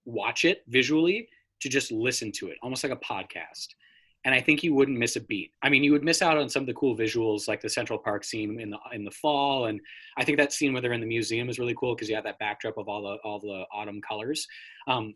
watch 0.05 0.45
it 0.45 0.63
visually, 0.67 1.27
to 1.61 1.69
just 1.69 1.91
listen 1.91 2.31
to 2.33 2.49
it, 2.49 2.57
almost 2.61 2.83
like 2.83 2.93
a 2.93 2.97
podcast. 2.97 3.69
And 4.25 4.35
I 4.35 4.41
think 4.41 4.63
you 4.63 4.73
wouldn't 4.73 4.97
miss 4.97 5.15
a 5.15 5.21
beat. 5.21 5.53
I 5.61 5.69
mean, 5.69 5.83
you 5.83 5.91
would 5.93 6.03
miss 6.03 6.21
out 6.21 6.37
on 6.37 6.49
some 6.49 6.63
of 6.63 6.67
the 6.67 6.73
cool 6.73 6.97
visuals, 6.97 7.47
like 7.47 7.61
the 7.61 7.69
Central 7.69 7.97
Park 7.97 8.23
scene 8.23 8.59
in 8.59 8.69
the 8.69 8.77
in 8.91 9.05
the 9.05 9.11
fall, 9.11 9.67
and 9.67 9.79
I 10.17 10.25
think 10.25 10.37
that 10.37 10.51
scene 10.51 10.73
where 10.73 10.81
they're 10.81 10.93
in 10.93 11.01
the 11.01 11.07
museum 11.07 11.49
is 11.49 11.59
really 11.59 11.75
cool 11.79 11.95
because 11.95 12.09
you 12.09 12.15
have 12.15 12.25
that 12.25 12.39
backdrop 12.39 12.77
of 12.77 12.89
all 12.89 13.01
the 13.01 13.17
all 13.23 13.39
the 13.39 13.65
autumn 13.71 14.01
colors. 14.01 14.45
Um, 14.87 15.15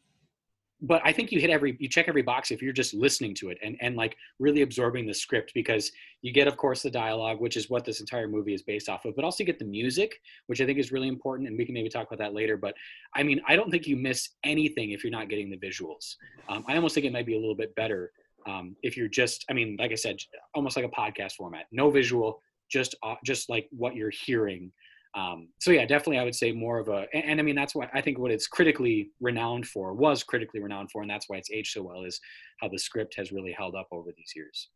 but 0.81 1.01
I 1.05 1.11
think 1.11 1.31
you 1.31 1.39
hit 1.39 1.49
every 1.49 1.77
you 1.79 1.87
check 1.87 2.07
every 2.07 2.21
box 2.21 2.51
if 2.51 2.61
you're 2.61 2.73
just 2.73 2.93
listening 2.93 3.35
to 3.35 3.49
it 3.49 3.57
and 3.61 3.77
and 3.81 3.95
like 3.95 4.17
really 4.39 4.61
absorbing 4.61 5.05
the 5.05 5.13
script 5.13 5.51
because 5.53 5.91
you 6.21 6.33
get 6.33 6.47
of 6.47 6.57
course 6.57 6.81
the 6.81 6.89
dialogue 6.89 7.39
which 7.39 7.55
is 7.55 7.69
what 7.69 7.85
this 7.85 7.99
entire 7.99 8.27
movie 8.27 8.53
is 8.53 8.63
based 8.63 8.89
off 8.89 9.05
of 9.05 9.15
but 9.15 9.23
also 9.23 9.43
you 9.43 9.45
get 9.45 9.59
the 9.59 9.65
music 9.65 10.19
which 10.47 10.59
I 10.59 10.65
think 10.65 10.79
is 10.79 10.91
really 10.91 11.07
important 11.07 11.47
and 11.47 11.57
we 11.57 11.65
can 11.65 11.73
maybe 11.73 11.89
talk 11.89 12.07
about 12.07 12.19
that 12.19 12.33
later 12.33 12.57
but 12.57 12.73
I 13.13 13.23
mean 13.23 13.41
I 13.47 13.55
don't 13.55 13.69
think 13.69 13.87
you 13.87 13.95
miss 13.95 14.29
anything 14.43 14.91
if 14.91 15.03
you're 15.03 15.11
not 15.11 15.29
getting 15.29 15.49
the 15.49 15.57
visuals 15.57 16.15
um, 16.49 16.65
I 16.67 16.75
almost 16.75 16.95
think 16.95 17.05
it 17.05 17.13
might 17.13 17.27
be 17.27 17.35
a 17.35 17.39
little 17.39 17.55
bit 17.55 17.75
better 17.75 18.11
um, 18.47 18.75
if 18.83 18.95
you're 18.97 19.07
just 19.07 19.45
I 19.49 19.53
mean 19.53 19.77
like 19.79 19.91
I 19.91 19.95
said 19.95 20.17
almost 20.55 20.75
like 20.75 20.85
a 20.85 20.89
podcast 20.89 21.33
format 21.33 21.65
no 21.71 21.89
visual 21.89 22.41
just 22.69 22.95
uh, 23.03 23.15
just 23.25 23.49
like 23.49 23.67
what 23.71 23.95
you're 23.95 24.11
hearing 24.11 24.71
um, 25.13 25.49
so 25.59 25.71
yeah, 25.71 25.85
definitely, 25.85 26.19
I 26.19 26.23
would 26.23 26.35
say 26.35 26.53
more 26.53 26.79
of 26.79 26.87
a, 26.87 27.05
and, 27.13 27.25
and 27.25 27.39
I 27.41 27.43
mean 27.43 27.53
that's 27.53 27.75
what 27.75 27.89
I 27.93 27.99
think 27.99 28.17
what 28.17 28.31
it's 28.31 28.47
critically 28.47 29.09
renowned 29.19 29.67
for 29.67 29.93
was 29.93 30.23
critically 30.23 30.61
renowned 30.61 30.89
for, 30.89 31.01
and 31.01 31.11
that's 31.11 31.27
why 31.27 31.35
it's 31.35 31.51
aged 31.51 31.73
so 31.73 31.83
well 31.83 32.03
is 32.05 32.17
how 32.61 32.69
the 32.69 32.79
script 32.79 33.15
has 33.17 33.29
really 33.33 33.51
held 33.51 33.75
up 33.75 33.89
over 33.91 34.11
these 34.15 34.31
years. 34.37 34.69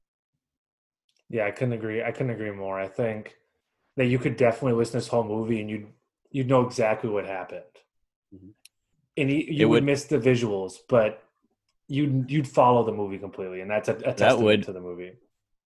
Yeah, 1.30 1.46
I 1.46 1.52
couldn't 1.52 1.74
agree. 1.76 2.04
I 2.04 2.12
couldn't 2.12 2.32
agree 2.32 2.52
more. 2.52 2.78
I 2.78 2.90
think 2.90 3.38
that 3.96 4.08
you 4.08 4.20
could 4.20 4.36
definitely 4.36 4.74
listen 4.74 4.92
to 4.94 4.98
this 4.98 5.08
whole 5.08 5.24
movie 5.24 5.62
and 5.62 5.70
you'd 5.70 5.88
you'd 6.32 6.50
know 6.50 6.66
exactly 6.68 7.10
what 7.10 7.26
happened, 7.26 7.64
Mhm. 8.36 8.50
and 9.16 9.32
you, 9.32 9.38
you 9.38 9.70
would 9.70 9.76
would- 9.76 9.84
miss 9.86 10.04
the 10.04 10.18
visuals, 10.20 10.80
but 10.90 11.24
you'd 11.88 12.30
you'd 12.30 12.48
follow 12.48 12.84
the 12.84 12.92
movie 12.92 13.18
completely, 13.18 13.62
and 13.62 13.70
that's 13.70 13.90
a, 13.90 13.96
a 13.96 14.14
testament 14.14 14.44
would- 14.44 14.64
to 14.64 14.74
the 14.74 14.82
movie. 14.82 15.14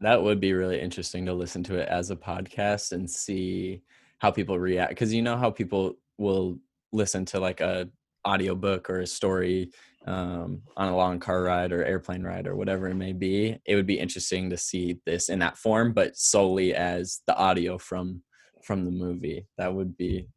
That 0.01 0.23
would 0.23 0.39
be 0.39 0.53
really 0.53 0.79
interesting 0.79 1.25
to 1.25 1.33
listen 1.33 1.61
to 1.63 1.75
it 1.75 1.89
as 1.89 2.09
a 2.09 2.15
podcast 2.15 2.93
and 2.93 3.09
see 3.09 3.81
how 4.19 4.31
people 4.31 4.57
react 4.57 4.91
because 4.91 5.13
you 5.13 5.21
know 5.21 5.35
how 5.35 5.51
people 5.51 5.95
will 6.17 6.57
listen 6.93 7.25
to 7.25 7.39
like 7.41 7.59
a 7.59 7.89
audiobook 8.25 8.89
or 8.89 9.01
a 9.01 9.07
story 9.07 9.71
um, 10.07 10.61
on 10.77 10.87
a 10.87 10.95
long 10.95 11.19
car 11.19 11.43
ride 11.43 11.73
or 11.73 11.83
airplane 11.83 12.23
ride 12.23 12.47
or 12.47 12.55
whatever 12.55 12.87
it 12.87 12.95
may 12.95 13.11
be. 13.11 13.59
It 13.65 13.75
would 13.75 13.85
be 13.85 13.99
interesting 13.99 14.49
to 14.51 14.57
see 14.57 14.99
this 15.05 15.27
in 15.27 15.39
that 15.39 15.57
form, 15.57 15.91
but 15.91 16.15
solely 16.15 16.73
as 16.73 17.19
the 17.27 17.35
audio 17.35 17.77
from 17.77 18.23
from 18.63 18.85
the 18.85 18.91
movie. 18.91 19.47
That 19.57 19.73
would 19.73 19.97
be 19.97 20.27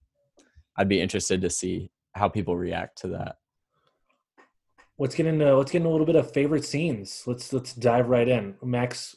I'd 0.77 0.89
be 0.89 1.01
interested 1.01 1.41
to 1.43 1.51
see 1.51 1.91
how 2.15 2.29
people 2.29 2.57
react 2.57 2.99
to 3.03 3.09
that. 3.09 3.37
Let's 5.03 5.17
get 5.17 5.27
into 5.27 5.57
let's 5.57 5.73
get 5.73 5.79
into 5.79 5.89
a 5.89 5.91
little 5.91 6.07
bit 6.07 6.15
of 6.15 6.33
favorite 6.33 6.65
scenes. 6.65 7.25
Let's 7.27 7.53
let's 7.53 7.75
dive 7.75 8.09
right 8.09 8.29
in. 8.29 8.55
Max, 8.63 9.17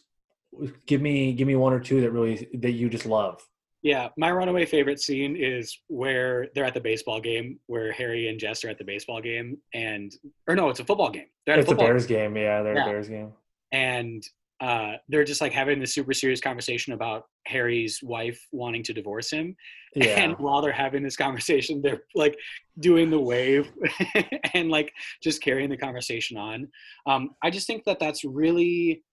give 0.87 0.99
me 0.99 1.31
give 1.33 1.47
me 1.47 1.55
one 1.55 1.73
or 1.73 1.79
two 1.79 2.01
that 2.01 2.09
really 2.09 2.49
that 2.55 2.71
you 2.71 2.89
just 2.89 3.05
love. 3.05 3.47
Yeah, 3.83 4.09
my 4.17 4.31
runaway 4.31 4.65
favorite 4.65 4.99
scene 4.99 5.35
is 5.35 5.77
where 5.87 6.47
they're 6.55 6.65
at 6.65 6.73
the 6.73 6.79
baseball 6.79 7.21
game, 7.21 7.59
where 7.67 7.91
Harry 7.91 8.29
and 8.29 8.39
Jess 8.39 8.63
are 8.63 8.69
at 8.69 8.79
the 8.79 8.83
baseball 8.83 9.21
game, 9.21 9.59
and 9.75 10.11
or 10.47 10.55
no, 10.55 10.69
it's 10.69 10.79
a 10.79 10.85
football 10.85 11.11
game. 11.11 11.27
They're 11.45 11.53
at 11.53 11.59
It's 11.59 11.69
a 11.69 11.75
a 11.75 11.77
Bears 11.77 12.07
game, 12.07 12.35
yeah. 12.35 12.63
They're 12.63 12.77
Yeah. 12.77 12.85
a 12.87 12.89
Bears 12.89 13.07
game. 13.07 13.33
and 13.71 14.27
uh, 14.61 14.93
they're 15.09 15.25
just 15.25 15.41
like 15.41 15.51
having 15.51 15.79
this 15.79 15.93
super 15.93 16.13
serious 16.13 16.39
conversation 16.39 16.93
about 16.93 17.25
Harry's 17.45 17.99
wife 18.01 18.39
wanting 18.51 18.83
to 18.83 18.93
divorce 18.93 19.31
him. 19.31 19.55
Yeah, 19.97 20.19
And 20.19 20.37
while 20.39 20.61
they're 20.61 20.73
having 20.73 21.03
this 21.03 21.15
conversation, 21.15 21.81
they're 21.81 22.01
like 22.15 22.37
doing 22.81 23.09
the 23.09 23.17
wave 23.17 23.71
and 24.53 24.69
like 24.69 24.91
just 25.23 25.41
carrying 25.41 25.69
the 25.69 25.77
conversation 25.77 26.35
on. 26.35 26.67
Um, 27.05 27.29
I 27.41 27.49
just 27.49 27.65
think 27.65 27.85
that 27.85 27.97
that's 27.97 28.25
really, 28.25 29.03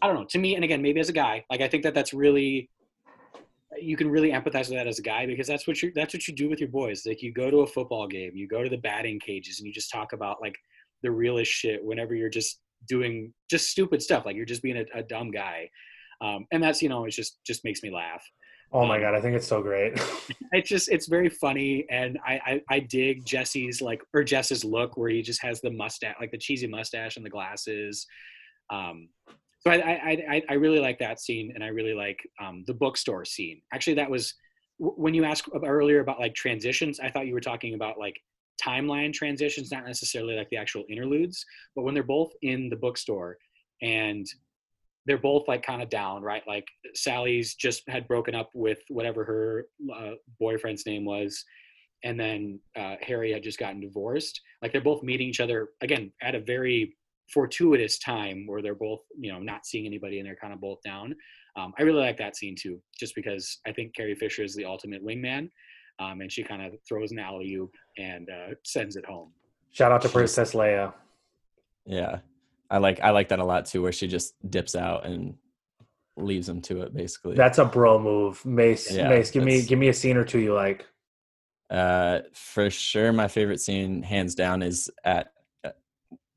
I 0.00 0.06
don't 0.06 0.14
know, 0.14 0.26
to 0.26 0.38
me, 0.38 0.54
and 0.54 0.62
again, 0.62 0.80
maybe 0.80 1.00
as 1.00 1.08
a 1.08 1.12
guy, 1.12 1.44
like 1.50 1.60
I 1.60 1.66
think 1.66 1.82
that 1.82 1.92
that's 1.92 2.14
really, 2.14 2.70
you 3.80 3.96
can 3.96 4.08
really 4.08 4.30
empathize 4.30 4.68
with 4.68 4.78
that 4.78 4.86
as 4.86 5.00
a 5.00 5.02
guy 5.02 5.26
because 5.26 5.48
that's 5.48 5.66
what 5.66 5.82
you 5.82 5.90
that's 5.92 6.14
what 6.14 6.28
you 6.28 6.34
do 6.34 6.48
with 6.48 6.60
your 6.60 6.68
boys. 6.68 7.04
Like 7.04 7.20
you 7.20 7.32
go 7.32 7.50
to 7.50 7.62
a 7.62 7.66
football 7.66 8.06
game, 8.06 8.30
you 8.36 8.46
go 8.46 8.62
to 8.62 8.70
the 8.70 8.78
batting 8.78 9.18
cages, 9.18 9.58
and 9.58 9.66
you 9.66 9.72
just 9.72 9.90
talk 9.90 10.12
about 10.12 10.40
like 10.40 10.56
the 11.02 11.10
realest 11.10 11.50
shit 11.50 11.84
whenever 11.84 12.14
you're 12.14 12.30
just 12.30 12.60
doing 12.88 13.32
just 13.50 13.70
stupid 13.70 14.02
stuff, 14.02 14.26
like 14.26 14.36
you're 14.36 14.44
just 14.44 14.62
being 14.62 14.76
a, 14.78 14.98
a 14.98 15.02
dumb 15.02 15.30
guy. 15.30 15.70
Um, 16.20 16.46
and 16.52 16.62
that's 16.62 16.82
you 16.82 16.88
know, 16.88 17.04
it 17.04 17.10
just 17.10 17.38
just 17.44 17.64
makes 17.64 17.82
me 17.82 17.90
laugh 17.90 18.22
Oh 18.72 18.84
my 18.84 18.96
um, 18.96 19.02
god, 19.02 19.14
I 19.14 19.20
think 19.20 19.36
it's 19.36 19.46
so 19.46 19.62
great. 19.62 19.94
it's 20.52 20.68
just 20.68 20.90
it's 20.90 21.06
very 21.06 21.28
funny 21.28 21.86
and 21.90 22.18
I, 22.24 22.40
I 22.46 22.60
i 22.70 22.78
dig 22.80 23.24
jesse's 23.24 23.80
like 23.80 24.00
or 24.14 24.22
jess's 24.22 24.64
look 24.64 24.96
where 24.96 25.10
he 25.10 25.22
just 25.22 25.42
has 25.42 25.60
the 25.60 25.70
mustache 25.70 26.14
like 26.20 26.30
the 26.30 26.38
cheesy 26.38 26.66
mustache 26.66 27.16
and 27.16 27.24
the 27.24 27.30
glasses 27.30 28.06
um 28.70 29.08
so 29.60 29.70
i 29.70 29.76
i 29.76 30.24
i, 30.30 30.42
I 30.50 30.54
really 30.54 30.78
like 30.78 30.98
that 30.98 31.20
scene 31.20 31.52
and 31.54 31.64
i 31.64 31.68
really 31.68 31.94
like 31.94 32.18
um 32.40 32.64
the 32.66 32.74
bookstore 32.74 33.24
scene 33.24 33.60
actually 33.72 33.94
that 33.94 34.10
was 34.10 34.34
when 34.78 35.14
you 35.14 35.24
asked 35.24 35.48
earlier 35.64 36.00
about 36.00 36.20
like 36.20 36.34
transitions 36.34 37.00
i 37.00 37.10
thought 37.10 37.26
you 37.26 37.34
were 37.34 37.40
talking 37.40 37.74
about 37.74 37.98
like 37.98 38.16
timeline 38.66 39.12
transitions 39.12 39.70
not 39.70 39.86
necessarily 39.86 40.34
like 40.34 40.48
the 40.50 40.56
actual 40.56 40.84
interludes 40.88 41.44
but 41.74 41.82
when 41.82 41.94
they're 41.94 42.02
both 42.02 42.32
in 42.42 42.68
the 42.68 42.76
bookstore 42.76 43.36
and 43.82 44.26
they're 45.06 45.18
both 45.18 45.46
like 45.46 45.64
kind 45.64 45.82
of 45.82 45.88
down, 45.88 46.22
right? 46.22 46.42
Like 46.46 46.66
Sally's 46.94 47.54
just 47.54 47.82
had 47.88 48.08
broken 48.08 48.34
up 48.34 48.50
with 48.54 48.78
whatever 48.88 49.24
her 49.24 49.66
uh, 49.94 50.14
boyfriend's 50.38 50.84
name 50.84 51.04
was, 51.04 51.44
and 52.04 52.18
then 52.18 52.60
uh, 52.76 52.96
Harry 53.00 53.32
had 53.32 53.42
just 53.42 53.58
gotten 53.58 53.80
divorced. 53.80 54.40
Like 54.62 54.72
they're 54.72 54.80
both 54.80 55.02
meeting 55.02 55.28
each 55.28 55.40
other 55.40 55.68
again 55.80 56.12
at 56.22 56.34
a 56.34 56.40
very 56.40 56.96
fortuitous 57.32 57.98
time 57.98 58.46
where 58.46 58.62
they're 58.62 58.74
both, 58.74 59.00
you 59.18 59.32
know, 59.32 59.38
not 59.38 59.64
seeing 59.64 59.86
anybody 59.86 60.18
and 60.18 60.26
they're 60.26 60.36
kind 60.36 60.52
of 60.52 60.60
both 60.60 60.78
down. 60.84 61.14
Um, 61.56 61.72
I 61.78 61.82
really 61.82 62.00
like 62.00 62.18
that 62.18 62.36
scene 62.36 62.54
too, 62.60 62.80
just 62.98 63.14
because 63.14 63.58
I 63.66 63.72
think 63.72 63.94
Carrie 63.94 64.14
Fisher 64.14 64.42
is 64.42 64.54
the 64.54 64.64
ultimate 64.64 65.04
wingman, 65.04 65.50
um, 65.98 66.20
and 66.20 66.30
she 66.30 66.42
kind 66.42 66.62
of 66.62 66.78
throws 66.86 67.12
an 67.12 67.18
alley 67.18 67.54
oop 67.54 67.72
and 67.98 68.28
uh, 68.28 68.54
sends 68.64 68.96
it 68.96 69.04
home. 69.04 69.32
Shout 69.72 69.92
out 69.92 70.02
to 70.02 70.08
Princess 70.08 70.52
Leia. 70.52 70.92
Yeah. 71.84 72.18
I 72.70 72.78
like 72.78 73.00
I 73.00 73.10
like 73.10 73.28
that 73.28 73.38
a 73.38 73.44
lot 73.44 73.66
too, 73.66 73.82
where 73.82 73.92
she 73.92 74.08
just 74.08 74.34
dips 74.50 74.74
out 74.74 75.06
and 75.06 75.34
leaves 76.16 76.48
him 76.48 76.60
to 76.62 76.82
it 76.82 76.94
basically. 76.94 77.36
That's 77.36 77.58
a 77.58 77.64
bro 77.64 77.98
move. 77.98 78.44
Mace, 78.44 78.90
Yeah, 78.90 79.08
Mace, 79.08 79.30
give 79.30 79.44
me 79.44 79.62
give 79.62 79.78
me 79.78 79.88
a 79.88 79.94
scene 79.94 80.16
or 80.16 80.24
two 80.24 80.40
you 80.40 80.54
like. 80.54 80.86
Uh, 81.70 82.20
for 82.32 82.70
sure, 82.70 83.12
my 83.12 83.28
favorite 83.28 83.60
scene, 83.60 84.02
hands 84.02 84.34
down, 84.34 84.62
is 84.62 84.90
at 85.04 85.28
uh, 85.64 85.70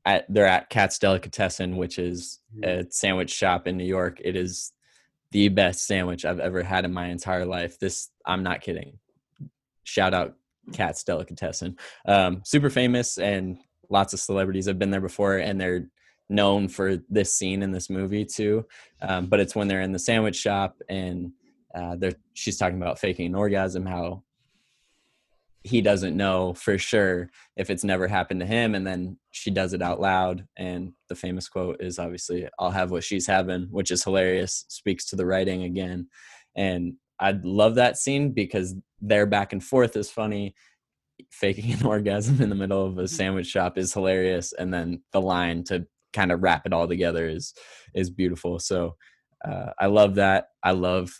at 0.04 0.26
they're 0.28 0.46
at 0.46 0.70
Katz's 0.70 0.98
Delicatessen, 0.98 1.76
which 1.76 1.98
is 1.98 2.40
a 2.64 2.84
sandwich 2.90 3.30
shop 3.30 3.66
in 3.66 3.76
New 3.76 3.84
York. 3.84 4.20
It 4.22 4.36
is 4.36 4.72
the 5.32 5.48
best 5.48 5.86
sandwich 5.86 6.24
I've 6.24 6.40
ever 6.40 6.62
had 6.62 6.84
in 6.84 6.92
my 6.92 7.06
entire 7.06 7.46
life. 7.46 7.78
This, 7.78 8.10
I'm 8.26 8.42
not 8.42 8.60
kidding. 8.60 8.98
Shout 9.84 10.14
out 10.14 10.34
Katz's 10.72 11.04
Delicatessen. 11.04 11.76
Um, 12.06 12.42
super 12.44 12.70
famous, 12.70 13.18
and 13.18 13.58
lots 13.88 14.12
of 14.12 14.20
celebrities 14.20 14.66
have 14.66 14.78
been 14.78 14.90
there 14.90 15.00
before, 15.00 15.38
and 15.38 15.60
they're 15.60 15.86
known 16.28 16.68
for 16.68 16.98
this 17.08 17.34
scene 17.34 17.62
in 17.62 17.72
this 17.72 17.90
movie 17.90 18.24
too. 18.24 18.64
Um, 19.02 19.26
but 19.26 19.40
it's 19.40 19.54
when 19.54 19.68
they're 19.68 19.82
in 19.82 19.92
the 19.92 19.98
sandwich 19.98 20.36
shop 20.36 20.80
and 20.88 21.32
uh, 21.74 21.96
they're 21.96 22.14
she's 22.34 22.56
talking 22.56 22.80
about 22.80 22.98
faking 22.98 23.26
an 23.26 23.34
orgasm, 23.34 23.84
how 23.84 24.22
he 25.62 25.82
doesn't 25.82 26.16
know 26.16 26.54
for 26.54 26.78
sure 26.78 27.30
if 27.56 27.68
it's 27.68 27.84
never 27.84 28.08
happened 28.08 28.40
to 28.40 28.46
him 28.46 28.74
and 28.74 28.86
then 28.86 29.18
she 29.30 29.50
does 29.50 29.72
it 29.72 29.82
out 29.82 30.00
loud 30.00 30.46
and 30.56 30.92
the 31.08 31.14
famous 31.14 31.48
quote 31.48 31.76
is 31.80 31.98
obviously 31.98 32.48
i'll 32.58 32.70
have 32.70 32.90
what 32.90 33.04
she's 33.04 33.26
having 33.26 33.64
which 33.70 33.90
is 33.90 34.02
hilarious 34.02 34.64
speaks 34.68 35.04
to 35.04 35.16
the 35.16 35.26
writing 35.26 35.64
again 35.64 36.08
and 36.56 36.94
i 37.20 37.32
love 37.42 37.76
that 37.76 37.96
scene 37.96 38.32
because 38.32 38.74
their 39.00 39.26
back 39.26 39.52
and 39.52 39.62
forth 39.62 39.96
is 39.96 40.10
funny. 40.10 40.54
Faking 41.30 41.72
an 41.72 41.86
orgasm 41.86 42.40
in 42.40 42.48
the 42.48 42.54
middle 42.54 42.84
of 42.84 42.98
a 42.98 43.08
sandwich 43.08 43.46
shop 43.46 43.78
is 43.78 43.92
hilarious 43.92 44.52
and 44.52 44.72
then 44.72 45.02
the 45.12 45.20
line 45.20 45.64
to 45.64 45.86
kind 46.12 46.32
of 46.32 46.42
wrap 46.42 46.66
it 46.66 46.72
all 46.72 46.88
together 46.88 47.28
is 47.28 47.54
is 47.94 48.10
beautiful. 48.10 48.58
So 48.58 48.96
uh, 49.44 49.70
i 49.78 49.86
love 49.86 50.16
that. 50.16 50.48
I 50.62 50.72
love 50.72 51.10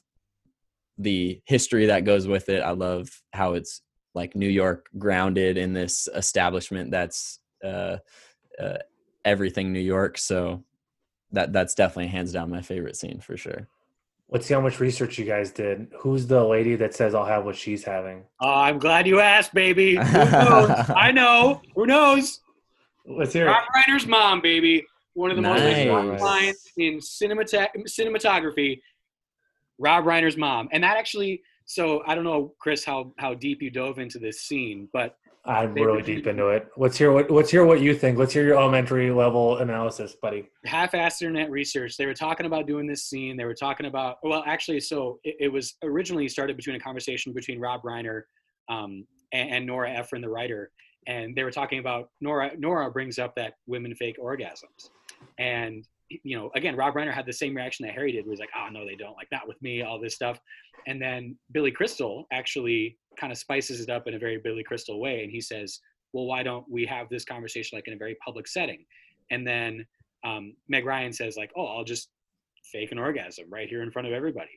the 0.98 1.40
history 1.46 1.86
that 1.86 2.04
goes 2.04 2.26
with 2.26 2.48
it. 2.48 2.60
I 2.60 2.72
love 2.72 3.08
how 3.32 3.54
it's 3.54 3.82
like 4.14 4.36
New 4.36 4.48
York 4.48 4.88
grounded 4.98 5.56
in 5.56 5.72
this 5.72 6.08
establishment 6.14 6.90
that's 6.90 7.38
uh, 7.64 7.96
uh, 8.60 8.78
everything 9.24 9.72
New 9.72 9.80
York. 9.80 10.18
So 10.18 10.64
that 11.32 11.52
that's 11.52 11.74
definitely 11.74 12.08
hands 12.08 12.32
down 12.32 12.50
my 12.50 12.60
favorite 12.60 12.96
scene 12.96 13.20
for 13.20 13.36
sure. 13.36 13.68
Let's 14.32 14.46
see 14.46 14.54
how 14.54 14.60
much 14.60 14.78
research 14.78 15.18
you 15.18 15.24
guys 15.24 15.50
did. 15.50 15.88
Who's 15.98 16.26
the 16.26 16.42
lady 16.44 16.76
that 16.76 16.94
says 16.94 17.14
I'll 17.14 17.24
have 17.26 17.44
what 17.44 17.56
she's 17.56 17.82
having? 17.82 18.24
Oh, 18.40 18.48
I'm 18.54 18.78
glad 18.78 19.06
you 19.06 19.18
asked, 19.20 19.52
baby. 19.52 19.96
Who 19.96 20.02
knows? 20.02 20.70
I 20.94 21.10
know. 21.10 21.60
Who 21.74 21.86
knows? 21.86 22.40
Let's 23.04 23.32
hear 23.32 23.46
it. 23.48 23.50
Rob 23.50 23.64
Reiner's 23.74 24.06
mom, 24.06 24.40
baby. 24.40 24.86
One 25.14 25.30
of 25.30 25.36
the 25.36 25.42
most 25.42 25.58
Nice. 25.60 25.78
important 25.78 26.20
lines 26.20 26.62
in 26.76 26.98
cinemata- 26.98 27.70
cinematography. 27.88 28.80
Rob 29.78 30.04
Reiner's 30.04 30.36
mom, 30.36 30.68
and 30.72 30.84
that 30.84 30.96
actually. 30.96 31.42
So 31.64 32.02
I 32.06 32.14
don't 32.14 32.24
know, 32.24 32.54
Chris, 32.60 32.84
how 32.84 33.12
how 33.18 33.34
deep 33.34 33.62
you 33.62 33.70
dove 33.70 33.98
into 33.98 34.18
this 34.18 34.42
scene, 34.42 34.88
but 34.92 35.16
I'm 35.44 35.72
They 35.74 35.80
really 35.82 36.02
deep 36.02 36.26
into 36.26 36.48
it. 36.48 36.68
Let's 36.76 36.98
hear 36.98 37.12
what 37.12 37.30
let's 37.30 37.50
hear 37.50 37.64
what 37.64 37.80
you 37.80 37.94
think. 37.94 38.18
Let's 38.18 38.32
hear 38.34 38.44
your 38.44 38.58
elementary 38.58 39.10
level 39.10 39.56
analysis, 39.58 40.14
buddy. 40.20 40.50
half-assed 40.66 41.22
internet 41.22 41.50
research. 41.50 41.96
They 41.96 42.04
were 42.04 42.14
talking 42.14 42.44
about 42.44 42.66
doing 42.66 42.86
this 42.86 43.04
scene. 43.04 43.38
They 43.38 43.46
were 43.46 43.54
talking 43.54 43.86
about 43.86 44.18
well, 44.22 44.44
actually, 44.46 44.80
so 44.80 45.18
it, 45.24 45.36
it 45.40 45.48
was 45.48 45.76
originally 45.82 46.28
started 46.28 46.56
between 46.56 46.76
a 46.76 46.80
conversation 46.80 47.32
between 47.32 47.58
Rob 47.58 47.82
Reiner 47.82 48.22
um, 48.68 49.06
and, 49.32 49.50
and 49.50 49.66
Nora 49.66 49.90
Ephron, 49.90 50.20
the 50.20 50.28
writer, 50.28 50.70
and 51.06 51.34
they 51.34 51.42
were 51.42 51.50
talking 51.50 51.78
about 51.78 52.10
Nora. 52.20 52.50
Nora 52.58 52.90
brings 52.90 53.18
up 53.18 53.34
that 53.36 53.54
women 53.66 53.94
fake 53.94 54.18
orgasms, 54.22 54.90
and 55.38 55.86
you 56.22 56.36
know, 56.36 56.50
again, 56.54 56.76
Rob 56.76 56.94
Reiner 56.94 57.12
had 57.12 57.24
the 57.24 57.32
same 57.32 57.56
reaction 57.56 57.86
that 57.86 57.94
Harry 57.94 58.12
did. 58.12 58.26
He's 58.26 58.40
like, 58.40 58.50
"Oh 58.54 58.68
no, 58.70 58.84
they 58.84 58.94
don't 58.94 59.16
like 59.16 59.28
not 59.32 59.48
with 59.48 59.60
me." 59.62 59.80
All 59.80 59.98
this 59.98 60.14
stuff, 60.14 60.38
and 60.86 61.00
then 61.00 61.38
Billy 61.52 61.70
Crystal 61.70 62.26
actually 62.30 62.98
kind 63.18 63.32
of 63.32 63.38
spices 63.38 63.80
it 63.80 63.90
up 63.90 64.06
in 64.06 64.14
a 64.14 64.18
very 64.18 64.38
Billy 64.38 64.62
Crystal 64.62 65.00
way, 65.00 65.22
and 65.22 65.30
he 65.30 65.40
says, 65.40 65.80
"Well, 66.12 66.26
why 66.26 66.42
don't 66.42 66.68
we 66.70 66.86
have 66.86 67.08
this 67.08 67.24
conversation 67.24 67.76
like 67.76 67.88
in 67.88 67.94
a 67.94 67.98
very 67.98 68.16
public 68.24 68.46
setting?" 68.46 68.84
And 69.30 69.46
then 69.46 69.86
um, 70.24 70.54
Meg 70.68 70.84
Ryan 70.84 71.12
says 71.12 71.36
like, 71.36 71.50
"Oh, 71.56 71.66
I'll 71.66 71.84
just 71.84 72.10
fake 72.72 72.92
an 72.92 72.98
orgasm 72.98 73.46
right 73.50 73.68
here 73.68 73.82
in 73.82 73.90
front 73.90 74.08
of 74.08 74.14
everybody." 74.14 74.50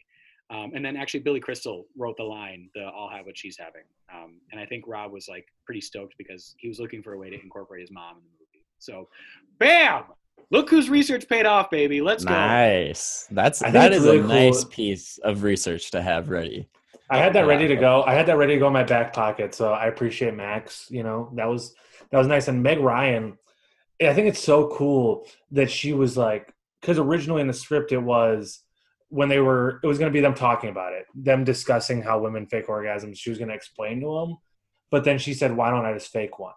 Um, 0.50 0.72
and 0.76 0.84
then 0.84 0.98
actually 0.98 1.22
Billy 1.22 1.40
Crystal 1.40 1.86
wrote 1.98 2.18
the 2.18 2.24
line, 2.24 2.70
"The 2.76 2.82
I'll 2.82 3.10
have 3.10 3.26
what 3.26 3.38
she's 3.38 3.58
having," 3.58 3.84
um, 4.14 4.40
and 4.52 4.60
I 4.60 4.66
think 4.66 4.86
Rob 4.88 5.12
was 5.12 5.28
like 5.28 5.46
pretty 5.66 5.82
stoked 5.82 6.16
because 6.18 6.56
he 6.58 6.68
was 6.68 6.80
looking 6.80 7.02
for 7.02 7.14
a 7.14 7.18
way 7.18 7.30
to 7.30 7.42
incorporate 7.42 7.82
his 7.82 7.92
mom 7.92 8.18
in 8.18 8.24
the 8.24 8.30
movie. 8.40 8.66
So, 8.80 9.08
bam! 9.60 10.04
Look 10.52 10.70
whose 10.70 10.90
research 10.90 11.28
paid 11.28 11.46
off, 11.46 11.70
baby. 11.72 12.02
Let's 12.02 12.24
go. 12.26 12.34
Nice. 12.34 13.28
That's 13.32 13.62
I 13.62 13.66
think 13.68 13.74
that 13.74 13.92
it's 13.94 14.02
is 14.02 14.06
really 14.06 14.20
a 14.20 14.22
cool. 14.22 14.30
nice 14.30 14.64
piece 14.66 15.18
of 15.20 15.44
research 15.44 15.90
to 15.92 16.02
have 16.02 16.30
ready. 16.30 16.68
I 17.14 17.18
had 17.18 17.34
that 17.34 17.46
ready 17.46 17.68
to 17.68 17.76
go. 17.76 18.04
I 18.04 18.14
had 18.14 18.26
that 18.26 18.38
ready 18.38 18.54
to 18.56 18.60
go 18.60 18.68
in 18.68 18.74
my 18.74 18.84
back 18.84 19.14
pocket. 19.14 19.54
So 19.54 19.72
I 19.72 19.86
appreciate 19.86 20.34
Max. 20.34 20.88
You 20.90 21.04
know, 21.04 21.32
that 21.36 21.46
was 21.46 21.76
that 22.10 22.18
was 22.18 22.28
nice. 22.28 22.48
And 22.48 22.64
Meg 22.64 22.80
Ryan, 22.80 23.38
I 24.02 24.14
think 24.14 24.28
it's 24.28 24.44
so 24.44 24.70
cool 24.70 25.28
that 25.52 25.70
she 25.70 25.94
was 25.94 26.18
like, 26.18 26.54
because 26.82 26.98
originally 26.98 27.42
in 27.42 27.48
the 27.48 27.54
script 27.54 27.92
it 27.92 28.00
was 28.00 28.62
when 29.10 29.30
they 29.30 29.40
were, 29.40 29.80
it 29.84 29.88
was 29.88 30.00
going 30.00 30.12
to 30.12 30.14
be 30.14 30.22
them 30.22 30.34
talking 30.34 30.72
about 30.72 30.94
it, 30.94 31.06
them 31.14 31.44
discussing 31.44 32.02
how 32.02 32.20
women 32.20 32.48
fake 32.48 32.66
orgasms. 32.66 33.18
She 33.18 33.30
was 33.30 33.38
going 33.38 33.50
to 33.50 33.56
explain 33.56 34.02
to 34.02 34.20
them, 34.20 34.38
but 34.90 35.04
then 35.04 35.20
she 35.20 35.36
said, 35.36 35.56
"Why 35.56 35.70
don't 35.70 35.86
I 35.86 35.94
just 35.94 36.12
fake 36.12 36.40
one? 36.40 36.54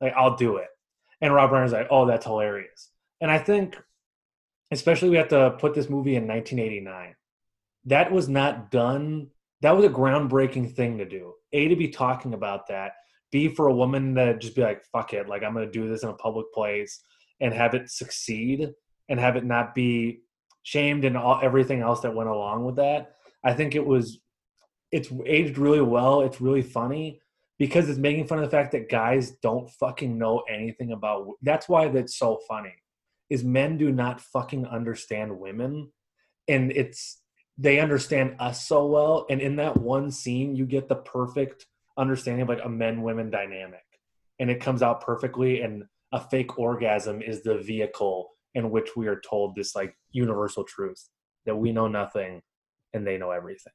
Like 0.00 0.12
I'll 0.16 0.34
do 0.34 0.56
it." 0.56 0.68
And 1.20 1.32
Rob 1.32 1.50
Reiner's 1.50 1.72
like, 1.72 1.86
"Oh, 1.90 2.06
that's 2.06 2.26
hilarious." 2.26 2.90
And 3.20 3.30
I 3.30 3.38
think, 3.38 3.80
especially 4.72 5.10
we 5.10 5.18
have 5.18 5.28
to 5.28 5.52
put 5.60 5.72
this 5.72 5.88
movie 5.88 6.16
in 6.16 6.26
1989. 6.26 7.14
That 7.84 8.10
was 8.10 8.28
not 8.28 8.72
done 8.72 9.28
that 9.64 9.74
was 9.74 9.86
a 9.86 9.88
groundbreaking 9.88 10.74
thing 10.74 10.98
to 10.98 11.06
do. 11.06 11.32
A 11.54 11.68
to 11.68 11.74
be 11.74 11.88
talking 11.88 12.34
about 12.34 12.66
that. 12.68 12.92
B 13.32 13.48
for 13.48 13.68
a 13.68 13.74
woman 13.74 14.14
to 14.14 14.36
just 14.36 14.54
be 14.54 14.60
like, 14.60 14.84
"Fuck 14.84 15.14
it," 15.14 15.26
like 15.26 15.42
I'm 15.42 15.54
to 15.54 15.66
do 15.66 15.88
this 15.88 16.02
in 16.02 16.10
a 16.10 16.14
public 16.14 16.52
place 16.52 17.02
and 17.40 17.52
have 17.54 17.72
it 17.72 17.90
succeed 17.90 18.74
and 19.08 19.18
have 19.18 19.36
it 19.36 19.44
not 19.44 19.74
be 19.74 20.20
shamed 20.64 21.06
and 21.06 21.16
all 21.16 21.40
everything 21.42 21.80
else 21.80 22.00
that 22.00 22.14
went 22.14 22.28
along 22.28 22.66
with 22.66 22.76
that. 22.76 23.16
I 23.42 23.54
think 23.54 23.74
it 23.74 23.86
was 23.86 24.20
it's 24.92 25.10
aged 25.24 25.56
really 25.56 25.80
well. 25.80 26.20
It's 26.20 26.42
really 26.42 26.62
funny 26.62 27.22
because 27.58 27.88
it's 27.88 27.98
making 27.98 28.26
fun 28.26 28.40
of 28.40 28.44
the 28.44 28.50
fact 28.50 28.72
that 28.72 28.90
guys 28.90 29.30
don't 29.30 29.70
fucking 29.70 30.18
know 30.18 30.40
anything 30.40 30.92
about. 30.92 31.26
That's 31.40 31.70
why 31.70 31.88
that's 31.88 32.18
so 32.18 32.38
funny. 32.46 32.74
Is 33.30 33.42
men 33.42 33.78
do 33.78 33.90
not 33.90 34.20
fucking 34.20 34.66
understand 34.66 35.40
women, 35.40 35.90
and 36.48 36.70
it's 36.70 37.23
they 37.56 37.78
understand 37.78 38.36
us 38.38 38.66
so 38.66 38.86
well. 38.86 39.26
And 39.30 39.40
in 39.40 39.56
that 39.56 39.76
one 39.76 40.10
scene 40.10 40.56
you 40.56 40.66
get 40.66 40.88
the 40.88 40.96
perfect 40.96 41.66
understanding 41.96 42.42
of 42.42 42.48
like 42.48 42.64
a 42.64 42.68
men 42.68 43.02
women 43.02 43.30
dynamic. 43.30 43.84
And 44.40 44.50
it 44.50 44.60
comes 44.60 44.82
out 44.82 45.00
perfectly 45.00 45.60
and 45.60 45.84
a 46.12 46.20
fake 46.20 46.58
orgasm 46.58 47.22
is 47.22 47.42
the 47.42 47.58
vehicle 47.58 48.30
in 48.54 48.70
which 48.70 48.96
we 48.96 49.06
are 49.08 49.20
told 49.20 49.54
this 49.54 49.74
like 49.74 49.94
universal 50.12 50.64
truth 50.64 51.08
that 51.46 51.56
we 51.56 51.72
know 51.72 51.88
nothing 51.88 52.40
and 52.92 53.06
they 53.06 53.18
know 53.18 53.30
everything. 53.30 53.72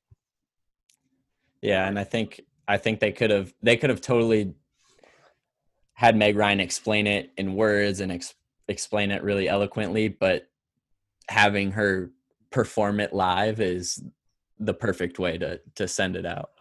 Yeah, 1.62 1.88
and 1.88 2.00
I 2.00 2.06
think 2.06 2.42
I 2.68 2.78
think 2.78 3.00
they 3.00 3.12
could 3.12 3.30
have 3.30 3.54
they 3.62 3.76
could 3.76 3.90
have 3.90 4.02
totally 4.02 4.54
had 5.94 6.16
Meg 6.16 6.38
Ryan 6.38 6.62
explain 6.62 7.08
it 7.08 7.32
in 7.38 7.56
words 7.56 8.00
and 8.00 8.12
ex- 8.12 8.36
explain 8.70 9.12
it 9.12 9.22
really 9.22 9.50
eloquently, 9.50 10.08
but 10.08 10.48
having 11.28 11.72
her 11.72 12.12
perform 12.52 13.00
it 13.00 13.14
live 13.14 13.60
is 13.62 14.04
the 14.60 14.74
perfect 14.74 15.20
way 15.20 15.38
to 15.38 15.60
to 15.76 15.88
send 15.88 16.16
it 16.16 16.26
out. 16.26 16.52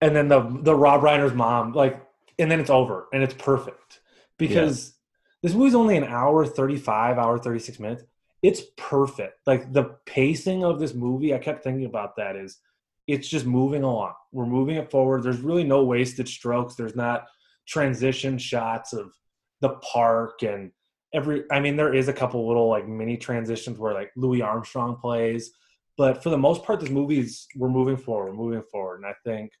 and 0.00 0.14
then 0.14 0.28
the 0.28 0.40
the 0.62 0.74
Rob 0.74 1.00
Reiner's 1.02 1.34
mom, 1.34 1.72
like, 1.72 2.00
and 2.38 2.50
then 2.50 2.60
it's 2.60 2.70
over 2.70 3.06
and 3.12 3.22
it's 3.22 3.34
perfect 3.34 4.00
because 4.38 4.94
this 5.42 5.54
movie's 5.54 5.74
only 5.74 5.96
an 5.96 6.04
hour 6.04 6.44
thirty 6.44 6.76
five, 6.76 7.18
hour 7.18 7.38
thirty 7.38 7.58
six 7.58 7.78
minutes. 7.80 8.02
It's 8.42 8.62
perfect. 8.76 9.38
Like 9.46 9.72
the 9.72 9.96
pacing 10.04 10.64
of 10.64 10.78
this 10.78 10.94
movie, 10.94 11.32
I 11.34 11.38
kept 11.38 11.64
thinking 11.64 11.86
about 11.86 12.16
that. 12.16 12.36
Is 12.36 12.58
it's 13.06 13.28
just 13.28 13.46
moving 13.46 13.82
along. 13.82 14.12
We're 14.32 14.46
moving 14.46 14.76
it 14.76 14.90
forward. 14.90 15.22
There's 15.22 15.40
really 15.40 15.64
no 15.64 15.84
wasted 15.84 16.28
strokes. 16.28 16.74
There's 16.74 16.96
not 16.96 17.26
transition 17.66 18.36
shots 18.36 18.92
of 18.92 19.12
the 19.60 19.70
park 19.70 20.42
and 20.42 20.72
every. 21.14 21.44
I 21.50 21.60
mean, 21.60 21.76
there 21.76 21.94
is 21.94 22.08
a 22.08 22.12
couple 22.12 22.46
little 22.46 22.68
like 22.68 22.86
mini 22.86 23.16
transitions 23.16 23.78
where 23.78 23.94
like 23.94 24.10
Louis 24.16 24.42
Armstrong 24.42 24.96
plays, 24.96 25.52
but 25.96 26.22
for 26.22 26.30
the 26.30 26.38
most 26.38 26.64
part, 26.64 26.80
this 26.80 26.90
movie's 26.90 27.46
we're 27.56 27.68
moving 27.68 27.96
forward. 27.96 28.32
We're 28.32 28.44
moving 28.44 28.62
forward, 28.70 28.96
and 28.96 29.06
I 29.06 29.14
think 29.24 29.52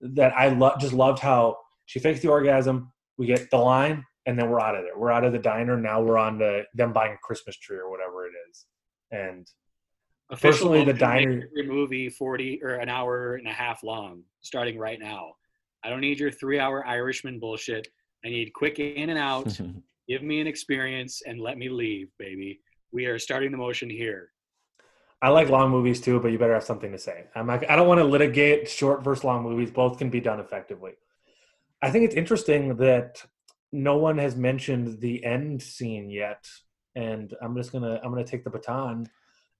that 0.00 0.32
I 0.36 0.48
lo- 0.48 0.76
just 0.80 0.92
loved 0.92 1.18
how 1.18 1.58
she 1.86 1.98
fakes 1.98 2.20
the 2.20 2.28
orgasm. 2.28 2.92
We 3.18 3.26
get 3.26 3.50
the 3.50 3.58
line, 3.58 4.04
and 4.26 4.38
then 4.38 4.48
we're 4.48 4.60
out 4.60 4.76
of 4.76 4.84
there. 4.84 4.96
We're 4.96 5.12
out 5.12 5.24
of 5.24 5.32
the 5.32 5.38
diner. 5.38 5.76
Now 5.76 6.00
we're 6.00 6.18
on 6.18 6.38
to 6.38 6.64
them 6.74 6.92
buying 6.92 7.12
a 7.12 7.18
Christmas 7.18 7.56
tree 7.56 7.78
or 7.78 7.90
whatever 7.90 8.26
it 8.26 8.32
is. 8.50 8.66
And 9.10 9.46
officially 10.30 10.84
the 10.84 10.92
diner- 10.92 11.48
every 11.50 11.66
movie 11.66 12.08
forty 12.08 12.60
or 12.62 12.76
an 12.76 12.88
hour 12.88 13.34
and 13.34 13.48
a 13.48 13.52
half 13.52 13.82
long, 13.82 14.22
starting 14.40 14.78
right 14.78 15.00
now. 15.00 15.32
I 15.84 15.90
don't 15.90 16.00
need 16.00 16.18
your 16.18 16.32
three-hour 16.32 16.84
Irishman 16.84 17.38
bullshit. 17.38 17.86
I 18.24 18.28
need 18.28 18.52
quick 18.52 18.78
in 18.80 19.10
and 19.10 19.18
out. 19.18 19.58
Give 20.08 20.22
me 20.22 20.40
an 20.40 20.46
experience 20.46 21.22
and 21.26 21.40
let 21.40 21.58
me 21.58 21.68
leave, 21.68 22.08
baby. 22.18 22.60
We 22.92 23.06
are 23.06 23.18
starting 23.18 23.50
the 23.50 23.58
motion 23.58 23.90
here. 23.90 24.30
I 25.22 25.30
like 25.30 25.48
long 25.48 25.70
movies 25.70 26.00
too, 26.00 26.20
but 26.20 26.28
you 26.28 26.38
better 26.38 26.54
have 26.54 26.64
something 26.64 26.92
to 26.92 26.98
say. 26.98 27.24
I'm 27.34 27.46
not, 27.46 27.68
I 27.70 27.76
don't 27.76 27.88
want 27.88 27.98
to 27.98 28.04
litigate 28.04 28.68
short 28.68 29.02
versus 29.02 29.24
long 29.24 29.42
movies. 29.42 29.70
Both 29.70 29.98
can 29.98 30.10
be 30.10 30.20
done 30.20 30.40
effectively. 30.40 30.92
I 31.82 31.90
think 31.90 32.04
it's 32.04 32.14
interesting 32.14 32.76
that 32.76 33.24
no 33.72 33.96
one 33.96 34.18
has 34.18 34.36
mentioned 34.36 35.00
the 35.00 35.24
end 35.24 35.62
scene 35.62 36.10
yet, 36.10 36.46
and 36.94 37.34
I'm 37.42 37.56
just 37.56 37.72
gonna 37.72 38.00
I'm 38.02 38.10
gonna 38.10 38.24
take 38.24 38.44
the 38.44 38.50
baton, 38.50 39.08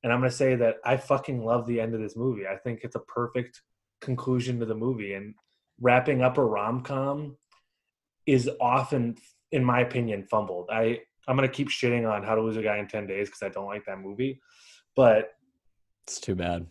and 0.02 0.12
I'm 0.12 0.20
gonna 0.20 0.30
say 0.30 0.54
that 0.56 0.76
I 0.84 0.96
fucking 0.96 1.44
love 1.44 1.66
the 1.66 1.80
end 1.80 1.94
of 1.94 2.00
this 2.00 2.16
movie. 2.16 2.46
I 2.46 2.56
think 2.56 2.80
it's 2.82 2.96
a 2.96 3.00
perfect 3.00 3.62
conclusion 4.00 4.60
to 4.60 4.66
the 4.66 4.74
movie, 4.74 5.14
and 5.14 5.34
wrapping 5.80 6.22
up 6.22 6.38
a 6.38 6.44
rom 6.44 6.82
com 6.82 7.36
is 8.26 8.50
often, 8.60 9.16
in 9.56 9.64
my 9.64 9.80
opinion, 9.80 10.22
fumbled. 10.24 10.68
I 10.70 11.00
I'm 11.26 11.34
gonna 11.36 11.48
keep 11.48 11.68
shitting 11.68 12.08
on 12.10 12.22
How 12.22 12.34
to 12.36 12.42
Lose 12.42 12.56
a 12.56 12.62
Guy 12.62 12.76
in 12.78 12.86
Ten 12.86 13.06
Days 13.06 13.28
because 13.28 13.42
I 13.42 13.48
don't 13.48 13.66
like 13.66 13.84
that 13.86 13.98
movie, 14.00 14.40
but 14.94 15.32
It's 16.06 16.20
too 16.20 16.34
bad. 16.36 16.66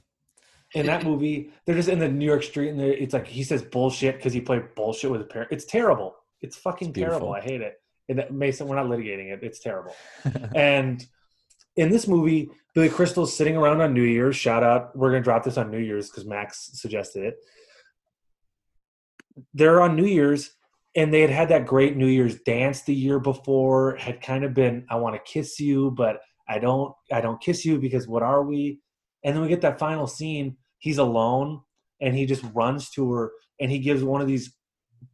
in 0.74 0.86
that 0.86 1.04
movie, 1.04 1.52
they're 1.66 1.76
just 1.76 1.90
in 1.90 2.00
the 2.00 2.08
New 2.08 2.26
York 2.26 2.44
street, 2.44 2.70
and 2.70 2.80
it's 2.80 3.14
like 3.14 3.28
he 3.28 3.44
says 3.44 3.62
bullshit 3.64 4.16
because 4.18 4.34
he 4.34 4.40
played 4.42 4.74
bullshit 4.76 5.12
with 5.12 5.22
a 5.22 5.26
parent. 5.26 5.52
It's 5.52 5.66
terrible. 5.66 6.16
It's 6.42 6.56
fucking 6.56 6.90
It's 6.90 7.00
terrible. 7.00 7.34
I 7.34 7.42
hate 7.42 7.62
it. 7.62 7.82
And 8.08 8.20
that- 8.20 8.32
Mason, 8.34 8.68
we're 8.68 8.76
not 8.76 8.86
litigating 8.86 9.34
it. 9.34 9.40
It's 9.44 9.60
terrible. 9.60 9.96
and 10.56 11.06
in 11.76 11.90
this 11.90 12.08
movie, 12.08 12.50
Billy 12.74 12.88
Crystal's 12.90 13.36
sitting 13.36 13.58
around 13.58 13.82
on 13.82 13.94
New 13.94 14.04
Year's. 14.04 14.36
Shout 14.38 14.64
out. 14.64 14.96
We're 14.96 15.10
gonna 15.12 15.24
drop 15.24 15.44
this 15.44 15.58
on 15.58 15.70
New 15.72 15.80
Year's 15.80 16.10
because 16.10 16.26
Max 16.26 16.70
suggested 16.74 17.24
it. 17.26 17.36
They're 19.54 19.82
on 19.82 19.96
New 19.98 20.06
Year's, 20.06 20.52
and 20.96 21.14
they 21.14 21.22
had 21.22 21.30
had 21.30 21.50
that 21.50 21.66
great 21.66 21.98
New 21.98 22.08
Year's 22.08 22.40
dance 22.42 22.82
the 22.82 22.96
year 22.96 23.20
before. 23.20 23.96
Had 23.98 24.22
kind 24.22 24.44
of 24.44 24.54
been, 24.54 24.86
I 24.90 24.96
want 24.96 25.16
to 25.16 25.32
kiss 25.32 25.60
you, 25.60 25.92
but 25.92 26.22
I 26.48 26.60
don't. 26.60 26.94
I 27.12 27.22
don't 27.22 27.42
kiss 27.42 27.66
you 27.66 27.80
because 27.80 28.08
what 28.08 28.24
are 28.24 28.44
we? 28.44 28.80
And 29.24 29.36
then 29.36 29.42
we 29.42 29.50
get 29.50 29.62
that 29.62 29.80
final 29.80 30.08
scene. 30.08 30.58
He's 30.80 30.98
alone, 30.98 31.62
and 32.02 32.16
he 32.16 32.26
just 32.26 32.44
runs 32.54 32.90
to 32.92 33.12
her, 33.12 33.32
and 33.60 33.72
he 33.72 33.80
gives 33.80 34.04
one 34.04 34.22
of 34.22 34.28
these, 34.28 34.54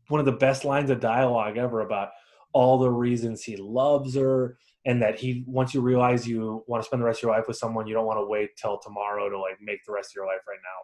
one 0.09 0.19
of 0.19 0.25
the 0.25 0.31
best 0.33 0.65
lines 0.65 0.89
of 0.89 0.99
dialogue 0.99 1.57
ever 1.57 1.81
about 1.81 2.09
all 2.53 2.77
the 2.77 2.89
reasons 2.89 3.43
he 3.43 3.55
loves 3.55 4.15
her 4.15 4.57
and 4.85 5.01
that 5.01 5.19
he 5.19 5.43
once 5.47 5.73
you 5.73 5.81
realize 5.81 6.27
you 6.27 6.63
want 6.67 6.83
to 6.83 6.87
spend 6.87 7.01
the 7.01 7.05
rest 7.05 7.19
of 7.19 7.23
your 7.23 7.31
life 7.31 7.47
with 7.47 7.57
someone 7.57 7.87
you 7.87 7.93
don't 7.93 8.05
want 8.05 8.19
to 8.19 8.25
wait 8.25 8.49
till 8.59 8.77
tomorrow 8.79 9.29
to 9.29 9.39
like 9.39 9.57
make 9.61 9.79
the 9.85 9.93
rest 9.93 10.11
of 10.11 10.15
your 10.15 10.25
life 10.25 10.41
right 10.47 10.59
now 10.63 10.79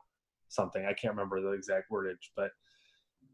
something 0.48 0.86
i 0.86 0.93
can't 0.93 1.14
remember 1.14 1.41
the 1.41 1.52
exact 1.52 1.91
wordage 1.91 2.30
but 2.36 2.52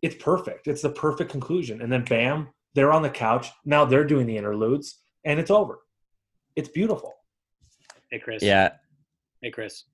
it's 0.04 0.16
perfect 0.22 0.68
it's 0.68 0.84
the 0.84 0.89
perfect 0.89 1.32
conclusion 1.32 1.82
and 1.82 1.91
then 1.91 2.04
bam 2.04 2.47
they're 2.76 2.91
on 2.91 3.01
the 3.01 3.10
couch 3.10 3.47
now 3.66 3.84
they're 3.86 4.04
doing 4.06 4.28
the 4.28 4.38
interludes 4.38 4.99
and 5.26 5.39
it's 5.39 5.49
over 5.49 5.80
it's 6.56 6.70
beautiful 6.70 7.14
Hey, 8.12 8.20
Chris. 8.20 8.43
yeah, 8.43 8.70
Hey, 9.41 9.49
Chris. 9.49 9.86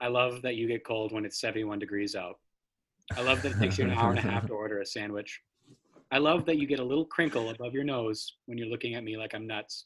I 0.00 0.08
love 0.08 0.40
that 0.40 0.56
you 0.56 0.66
get 0.66 0.82
cold 0.82 1.12
when 1.12 1.26
it's 1.26 1.38
71 1.38 1.78
degrees 1.78 2.16
out. 2.16 2.36
I 3.18 3.20
love 3.20 3.42
that 3.42 3.52
it 3.52 3.60
takes 3.60 3.76
you 3.76 3.84
an 3.84 3.90
hour 3.90 4.08
and 4.08 4.18
a 4.18 4.22
half 4.22 4.46
to 4.46 4.52
order 4.62 4.80
a 4.80 4.86
sandwich. 4.86 5.42
I 6.10 6.16
love 6.16 6.46
that 6.46 6.56
you 6.56 6.66
get 6.66 6.80
a 6.80 6.84
little 6.84 7.04
crinkle 7.04 7.50
above 7.50 7.74
your 7.74 7.84
nose 7.84 8.36
when 8.46 8.56
you're 8.56 8.68
looking 8.68 8.94
at 8.94 9.04
me 9.04 9.18
like 9.18 9.34
I'm 9.34 9.46
nuts. 9.46 9.84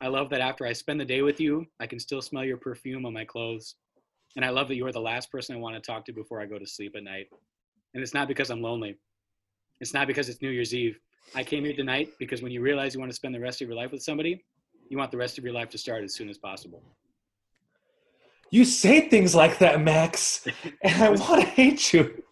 I 0.00 0.08
love 0.08 0.28
that 0.30 0.40
after 0.40 0.66
I 0.66 0.72
spend 0.72 0.98
the 1.00 1.04
day 1.04 1.22
with 1.22 1.38
you, 1.38 1.66
I 1.78 1.86
can 1.86 2.00
still 2.00 2.20
smell 2.20 2.44
your 2.44 2.56
perfume 2.56 3.06
on 3.06 3.12
my 3.12 3.24
clothes. 3.24 3.76
And 4.34 4.44
I 4.44 4.48
love 4.50 4.66
that 4.68 4.74
you 4.74 4.86
are 4.86 4.92
the 4.92 5.00
last 5.00 5.30
person 5.30 5.54
I 5.54 5.60
want 5.60 5.76
to 5.76 5.80
talk 5.80 6.04
to 6.06 6.12
before 6.12 6.40
I 6.40 6.46
go 6.46 6.58
to 6.58 6.66
sleep 6.66 6.94
at 6.96 7.04
night. 7.04 7.28
And 7.94 8.02
it's 8.02 8.14
not 8.14 8.28
because 8.28 8.50
I'm 8.50 8.60
lonely. 8.60 8.96
It's 9.80 9.94
not 9.94 10.06
because 10.06 10.28
it's 10.28 10.42
New 10.42 10.50
Year's 10.50 10.74
Eve. 10.74 10.98
I 11.34 11.42
came 11.42 11.64
here 11.64 11.74
tonight 11.74 12.10
because 12.18 12.42
when 12.42 12.52
you 12.52 12.60
realize 12.60 12.94
you 12.94 13.00
want 13.00 13.10
to 13.10 13.16
spend 13.16 13.34
the 13.34 13.40
rest 13.40 13.62
of 13.62 13.68
your 13.68 13.76
life 13.76 13.92
with 13.92 14.02
somebody, 14.02 14.44
you 14.88 14.98
want 14.98 15.10
the 15.10 15.16
rest 15.16 15.38
of 15.38 15.44
your 15.44 15.52
life 15.54 15.68
to 15.70 15.78
start 15.78 16.04
as 16.04 16.14
soon 16.14 16.28
as 16.28 16.38
possible. 16.38 16.82
you 18.50 18.64
say 18.64 19.08
things 19.08 19.34
like 19.34 19.58
that 19.58 19.80
max 19.80 20.46
and 20.82 21.02
i 21.02 21.08
want 21.08 21.40
to 21.40 21.46
hate 21.46 21.92
you 21.92 22.22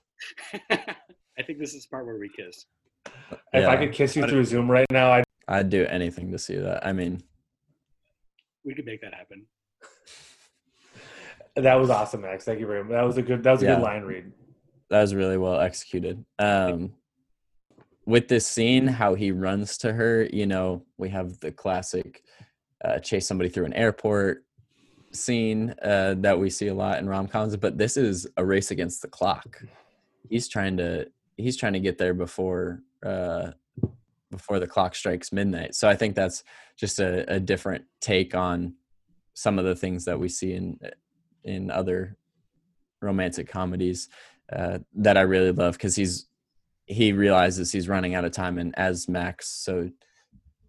I 0.70 1.42
think 1.44 1.58
this 1.58 1.72
is 1.74 1.84
the 1.84 1.88
part 1.88 2.04
where 2.06 2.18
we 2.18 2.28
kiss. 2.28 2.66
if 3.52 3.66
i 3.66 3.76
could 3.76 3.92
kiss 3.92 4.14
you 4.14 4.24
through 4.28 4.44
zoom 4.44 4.70
right 4.70 4.86
now 4.90 5.10
i'd 5.12 5.24
I'd 5.48 5.70
do 5.70 5.84
anything 5.86 6.30
to 6.30 6.38
see 6.38 6.56
that. 6.56 6.86
I 6.86 6.92
mean, 6.92 7.20
We 8.64 8.74
could 8.76 8.84
make 8.86 9.00
that 9.00 9.12
happen. 9.12 9.44
that 11.56 11.74
was 11.74 11.90
awesome 11.90 12.20
max 12.20 12.44
thank 12.44 12.60
you 12.60 12.66
very 12.66 12.84
much 12.84 12.92
that 12.92 13.02
was 13.02 13.16
a 13.16 13.22
good 13.22 13.42
that 13.42 13.50
was 13.52 13.62
a 13.62 13.66
Yeah. 13.66 13.74
good 13.76 13.82
line 13.82 14.02
read 14.04 14.30
that 14.92 15.00
was 15.00 15.14
really 15.14 15.38
well 15.38 15.58
executed. 15.58 16.22
Um, 16.38 16.92
with 18.04 18.28
this 18.28 18.46
scene, 18.46 18.86
how 18.86 19.14
he 19.14 19.32
runs 19.32 19.78
to 19.78 19.94
her, 19.94 20.28
you 20.30 20.46
know, 20.46 20.84
we 20.98 21.08
have 21.08 21.40
the 21.40 21.50
classic 21.50 22.22
uh, 22.84 22.98
chase 22.98 23.26
somebody 23.26 23.48
through 23.48 23.64
an 23.64 23.72
airport 23.72 24.44
scene 25.10 25.74
uh, 25.82 26.14
that 26.18 26.38
we 26.38 26.50
see 26.50 26.66
a 26.66 26.74
lot 26.74 26.98
in 26.98 27.08
rom 27.08 27.26
coms, 27.26 27.56
but 27.56 27.78
this 27.78 27.96
is 27.96 28.26
a 28.36 28.44
race 28.44 28.70
against 28.70 29.00
the 29.00 29.08
clock. 29.08 29.62
He's 30.28 30.46
trying 30.46 30.76
to 30.76 31.06
he's 31.38 31.56
trying 31.56 31.72
to 31.72 31.80
get 31.80 31.96
there 31.96 32.12
before 32.12 32.82
uh, 33.02 33.52
before 34.30 34.60
the 34.60 34.66
clock 34.66 34.94
strikes 34.94 35.32
midnight. 35.32 35.74
So 35.74 35.88
I 35.88 35.96
think 35.96 36.14
that's 36.14 36.44
just 36.76 37.00
a, 37.00 37.36
a 37.36 37.40
different 37.40 37.84
take 38.02 38.34
on 38.34 38.74
some 39.32 39.58
of 39.58 39.64
the 39.64 39.74
things 39.74 40.04
that 40.04 40.20
we 40.20 40.28
see 40.28 40.52
in 40.52 40.78
in 41.44 41.70
other 41.70 42.18
romantic 43.00 43.48
comedies 43.48 44.08
uh, 44.54 44.78
that 44.94 45.16
I 45.16 45.22
really 45.22 45.52
love 45.52 45.74
because 45.74 45.96
he's 45.96 46.26
he 46.86 47.12
realizes 47.12 47.72
he's 47.72 47.88
running 47.88 48.14
out 48.14 48.24
of 48.24 48.32
time, 48.32 48.58
and 48.58 48.76
as 48.78 49.08
Max 49.08 49.48
so 49.48 49.90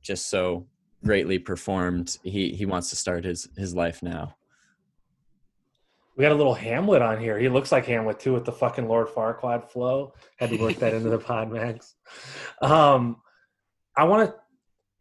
just 0.01 0.29
so 0.29 0.67
greatly 1.03 1.39
performed, 1.39 2.17
he 2.23 2.53
he 2.53 2.65
wants 2.65 2.89
to 2.89 2.95
start 2.95 3.25
his 3.25 3.49
his 3.57 3.75
life 3.75 4.01
now. 4.03 4.35
We 6.15 6.21
got 6.21 6.31
a 6.31 6.35
little 6.35 6.53
Hamlet 6.53 7.01
on 7.01 7.19
here. 7.19 7.39
He 7.39 7.49
looks 7.49 7.71
like 7.71 7.85
Hamlet 7.87 8.19
too 8.19 8.33
with 8.33 8.45
the 8.45 8.51
fucking 8.51 8.87
Lord 8.87 9.07
Farquaad 9.07 9.69
flow. 9.69 10.13
Had 10.37 10.51
to 10.51 10.57
work 10.57 10.75
that 10.75 10.93
into 10.93 11.09
the 11.09 11.17
pod, 11.17 11.51
Max. 11.51 11.95
Um, 12.61 13.17
I 13.97 14.03
want 14.03 14.29
to. 14.29 14.35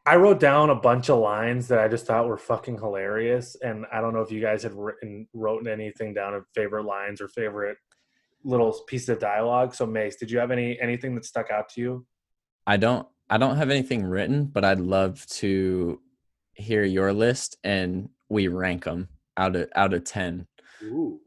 I 0.05 0.17
wrote 0.17 0.41
down 0.41 0.71
a 0.71 0.75
bunch 0.75 1.11
of 1.11 1.21
lines 1.21 1.69
that 1.69 1.79
I 1.79 1.87
just 1.87 2.07
thought 2.07 2.27
were 2.27 2.39
fucking 2.39 2.79
hilarious, 2.79 3.57
and 3.63 3.87
I 3.93 4.01
don't 4.01 4.15
know 4.15 4.23
if 4.23 4.33
you 4.33 4.41
guys 4.41 4.63
had 4.63 4.73
written 4.75 5.29
wrote 5.33 5.67
anything 5.69 6.13
down 6.15 6.35
of 6.35 6.45
favorite 6.55 6.85
lines 6.85 7.21
or 7.21 7.29
favorite 7.29 7.77
little 8.45 8.73
pieces 8.87 9.09
of 9.09 9.19
dialogue. 9.19 9.75
So, 9.75 9.87
Mace, 9.87 10.17
did 10.17 10.31
you 10.31 10.39
have 10.39 10.51
any 10.51 10.79
anything 10.81 11.15
that 11.15 11.25
stuck 11.25 11.51
out 11.51 11.69
to 11.71 11.81
you? 11.81 12.07
I 12.67 12.77
don't 12.77 13.07
I 13.31 13.39
don't 13.39 13.57
have 13.57 13.71
anything 13.71 14.05
written, 14.05 14.47
but 14.47 14.65
I'd 14.65 14.81
love 14.81 15.25
to 15.39 16.01
hear 16.55 16.85
your 16.85 17.13
list 17.13 17.57
and 17.65 18.09
we 18.29 18.49
rank 18.49 18.85
them 18.85 19.09
out 19.37 19.57
of 19.57 19.69
out 19.75 19.95
of 19.95 20.05
ten. 20.05 20.47
Ooh. 20.83 21.21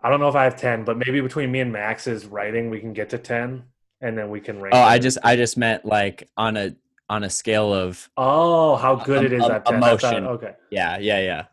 I 0.00 0.10
don't 0.10 0.20
know 0.20 0.28
if 0.28 0.36
I 0.36 0.44
have 0.44 0.56
ten, 0.56 0.84
but 0.84 0.96
maybe 0.96 1.20
between 1.20 1.50
me 1.50 1.60
and 1.60 1.72
Max's 1.72 2.24
writing, 2.26 2.70
we 2.70 2.78
can 2.80 2.92
get 2.92 3.10
to 3.10 3.18
ten, 3.18 3.64
and 4.00 4.16
then 4.16 4.30
we 4.30 4.40
can 4.40 4.60
rank. 4.60 4.74
Oh, 4.74 4.78
it. 4.80 4.84
I 4.84 4.98
just 4.98 5.18
I 5.24 5.34
just 5.36 5.56
meant 5.56 5.84
like 5.84 6.28
on 6.36 6.56
a 6.56 6.76
on 7.10 7.24
a 7.24 7.30
scale 7.30 7.72
of 7.74 8.08
Oh, 8.16 8.76
how 8.76 8.94
good 8.96 9.24
it 9.24 9.32
is 9.32 9.42
Em- 9.44 9.50
at 9.50 9.64
10. 9.64 9.82
I 9.82 9.96
thought- 9.96 10.22
okay. 10.24 10.54
yeah 10.70 10.98
yeah 10.98 11.20
yeah 11.20 11.44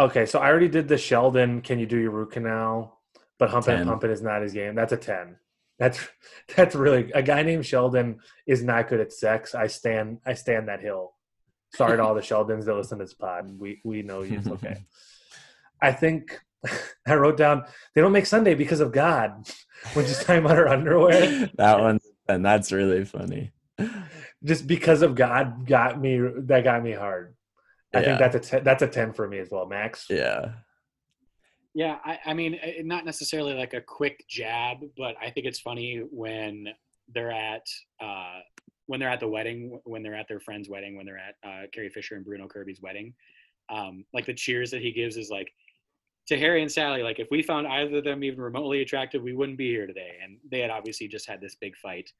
Okay, 0.00 0.26
so 0.26 0.38
I 0.38 0.46
already 0.48 0.68
did 0.68 0.86
the 0.88 0.96
Sheldon. 0.98 1.60
Can 1.60 1.78
you 1.80 1.86
do 1.86 1.96
your 1.98 2.10
root 2.12 2.30
canal? 2.32 2.97
But 3.38 3.50
humping 3.50 3.74
and 3.76 3.88
pumping 3.88 4.10
is 4.10 4.22
not 4.22 4.42
his 4.42 4.52
game. 4.52 4.74
That's 4.74 4.92
a 4.92 4.96
ten. 4.96 5.36
That's 5.78 6.00
that's 6.56 6.74
really 6.74 7.10
a 7.12 7.22
guy 7.22 7.42
named 7.42 7.64
Sheldon 7.66 8.18
is 8.46 8.62
not 8.62 8.88
good 8.88 9.00
at 9.00 9.12
sex. 9.12 9.54
I 9.54 9.66
stand 9.68 10.18
I 10.26 10.34
stand 10.34 10.68
that 10.68 10.80
hill. 10.80 11.12
Sorry 11.74 11.96
to 11.96 12.02
all 12.02 12.14
the 12.14 12.20
Sheldons 12.30 12.64
that 12.64 12.74
listen 12.74 12.98
to 12.98 13.04
this 13.04 13.14
pod. 13.14 13.50
We 13.58 13.80
we 13.84 14.02
know 14.02 14.22
you. 14.22 14.38
It's 14.38 14.48
okay. 14.48 14.84
I 15.80 15.92
think 15.92 16.40
I 17.06 17.14
wrote 17.14 17.36
down 17.36 17.64
they 17.94 18.00
don't 18.00 18.10
make 18.12 18.26
Sunday 18.26 18.54
because 18.54 18.80
of 18.80 18.90
God. 18.92 19.48
When 19.94 20.04
she's 20.04 20.18
talking 20.24 20.44
about 20.44 20.56
her 20.56 20.68
underwear, 20.68 21.48
that 21.56 21.78
one 21.80 22.00
and 22.28 22.44
that's 22.44 22.72
really 22.72 23.04
funny. 23.04 23.52
just 24.42 24.66
because 24.66 25.02
of 25.02 25.14
God 25.14 25.66
got 25.66 26.00
me. 26.00 26.18
That 26.18 26.64
got 26.64 26.82
me 26.82 26.92
hard. 26.92 27.36
I 27.94 28.00
Yeah. 28.00 28.04
think 28.04 28.18
that's 28.18 28.34
a 28.34 28.40
ten, 28.50 28.64
that's 28.64 28.82
a 28.82 28.88
ten 28.88 29.12
for 29.12 29.28
me 29.28 29.38
as 29.38 29.48
well, 29.50 29.66
Max. 29.66 30.06
Yeah. 30.10 30.54
Yeah, 31.78 31.98
I, 32.04 32.18
I 32.26 32.34
mean, 32.34 32.58
eh, 32.60 32.82
not 32.82 33.04
necessarily 33.04 33.54
like 33.54 33.72
a 33.72 33.80
quick 33.80 34.24
jab, 34.28 34.78
but 34.96 35.14
I 35.22 35.30
think 35.30 35.46
it's 35.46 35.60
funny 35.60 36.02
when 36.10 36.66
they're 37.14 37.30
at 37.30 37.62
uh, 38.02 38.40
when 38.86 38.98
they're 38.98 39.08
at 39.08 39.20
the 39.20 39.28
wedding, 39.28 39.78
when 39.84 40.02
they're 40.02 40.16
at 40.16 40.26
their 40.26 40.40
friend's 40.40 40.68
wedding, 40.68 40.96
when 40.96 41.06
they're 41.06 41.20
at 41.20 41.36
uh, 41.48 41.66
Carrie 41.72 41.88
Fisher 41.88 42.16
and 42.16 42.24
Bruno 42.24 42.48
Kirby's 42.48 42.82
wedding. 42.82 43.14
Um, 43.70 44.04
like 44.12 44.26
the 44.26 44.34
cheers 44.34 44.72
that 44.72 44.80
he 44.80 44.90
gives 44.90 45.16
is 45.16 45.30
like 45.30 45.52
to 46.26 46.36
Harry 46.36 46.62
and 46.62 46.72
Sally. 46.72 47.04
Like 47.04 47.20
if 47.20 47.28
we 47.30 47.44
found 47.44 47.68
either 47.68 47.98
of 47.98 48.04
them 48.04 48.24
even 48.24 48.40
remotely 48.40 48.82
attractive, 48.82 49.22
we 49.22 49.34
wouldn't 49.36 49.56
be 49.56 49.68
here 49.70 49.86
today. 49.86 50.16
And 50.20 50.38
they 50.50 50.58
had 50.58 50.70
obviously 50.70 51.06
just 51.06 51.28
had 51.28 51.40
this 51.40 51.54
big 51.60 51.76
fight. 51.76 52.10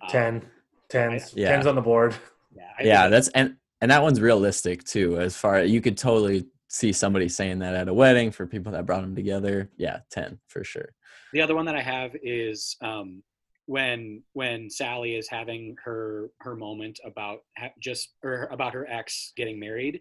Um, 0.00 0.08
10 0.08 0.46
tens 0.88 1.34
Yeah. 1.36 1.50
tens 1.50 1.66
on 1.66 1.74
the 1.74 1.82
board 1.82 2.14
Yeah, 2.56 2.62
I 2.78 2.82
yeah 2.82 3.08
that's 3.08 3.28
and 3.28 3.56
and 3.82 3.90
that 3.90 4.02
one's 4.02 4.22
realistic 4.22 4.84
too 4.84 5.20
as 5.20 5.36
far 5.36 5.62
you 5.62 5.82
could 5.82 5.98
totally 5.98 6.46
see 6.72 6.92
somebody 6.92 7.28
saying 7.28 7.58
that 7.58 7.74
at 7.74 7.88
a 7.88 7.94
wedding 7.94 8.30
for 8.30 8.46
people 8.46 8.72
that 8.72 8.86
brought 8.86 9.02
them 9.02 9.14
together 9.14 9.70
yeah 9.76 9.98
10 10.10 10.38
for 10.48 10.64
sure. 10.64 10.94
The 11.32 11.40
other 11.40 11.54
one 11.54 11.66
that 11.66 11.76
I 11.76 11.82
have 11.82 12.12
is 12.22 12.76
um, 12.82 13.22
when 13.66 14.22
when 14.32 14.68
Sally 14.68 15.16
is 15.16 15.28
having 15.28 15.76
her 15.84 16.30
her 16.40 16.56
moment 16.56 16.98
about 17.04 17.40
ha- 17.56 17.72
just 17.80 18.14
or 18.22 18.48
about 18.50 18.74
her 18.74 18.86
ex 18.88 19.32
getting 19.36 19.58
married, 19.58 20.00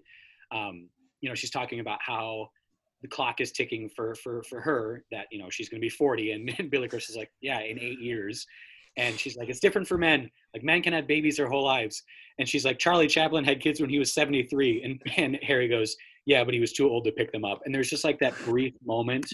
um, 0.51 0.89
you 1.21 1.29
know, 1.29 1.35
she's 1.35 1.51
talking 1.51 1.79
about 1.79 1.99
how 2.01 2.49
the 3.01 3.07
clock 3.07 3.41
is 3.41 3.51
ticking 3.51 3.89
for 3.89 4.15
for 4.15 4.43
for 4.43 4.59
her 4.61 5.03
that 5.11 5.27
you 5.31 5.39
know 5.39 5.49
she's 5.49 5.69
going 5.69 5.79
to 5.79 5.85
be 5.85 5.89
40 5.89 6.31
and, 6.31 6.55
and 6.59 6.69
billy 6.69 6.87
chris 6.87 7.09
is 7.09 7.15
like 7.15 7.31
yeah 7.41 7.59
in 7.59 7.79
eight 7.79 7.99
years. 7.99 8.45
And 8.97 9.17
she's 9.17 9.37
like 9.37 9.47
it's 9.47 9.61
different 9.61 9.87
for 9.87 9.97
men. 9.97 10.29
Like 10.53 10.63
men 10.63 10.81
can 10.81 10.91
have 10.91 11.07
babies 11.07 11.37
their 11.37 11.47
whole 11.47 11.63
lives. 11.63 12.03
And 12.39 12.47
she's 12.47 12.65
like 12.65 12.77
charlie 12.77 13.07
chaplin 13.07 13.45
had 13.45 13.61
kids 13.61 13.79
when 13.79 13.89
he 13.89 13.99
was 13.99 14.13
73 14.13 14.83
and, 14.83 15.01
and 15.17 15.39
harry 15.41 15.67
goes 15.67 15.95
yeah 16.25 16.43
but 16.43 16.53
he 16.53 16.59
was 16.59 16.73
too 16.73 16.89
old 16.89 17.03
to 17.03 17.11
pick 17.11 17.31
them 17.31 17.45
up 17.45 17.61
and 17.65 17.73
there's 17.73 17.89
just 17.89 18.03
like 18.03 18.19
that 18.19 18.33
brief 18.45 18.73
moment 18.85 19.25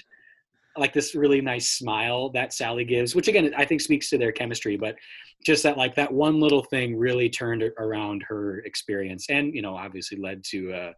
like 0.78 0.94
this 0.94 1.16
really 1.16 1.42
nice 1.42 1.70
smile 1.70 2.30
that 2.30 2.54
sally 2.54 2.86
gives 2.86 3.16
which 3.16 3.28
again 3.28 3.52
i 3.58 3.66
think 3.66 3.82
speaks 3.82 4.10
to 4.10 4.18
their 4.18 4.32
chemistry 4.32 4.78
but 4.78 4.96
just 5.44 5.64
that 5.64 5.78
like 5.78 5.96
that 5.96 6.12
one 6.12 6.40
little 6.40 6.64
thing 6.64 6.96
really 6.96 7.30
turned 7.30 7.64
around 7.80 8.24
her 8.28 8.60
experience 8.60 9.26
and 9.30 9.54
you 9.54 9.62
know 9.62 9.76
obviously 9.76 10.18
led 10.18 10.44
to 10.44 10.72
a 10.72 10.94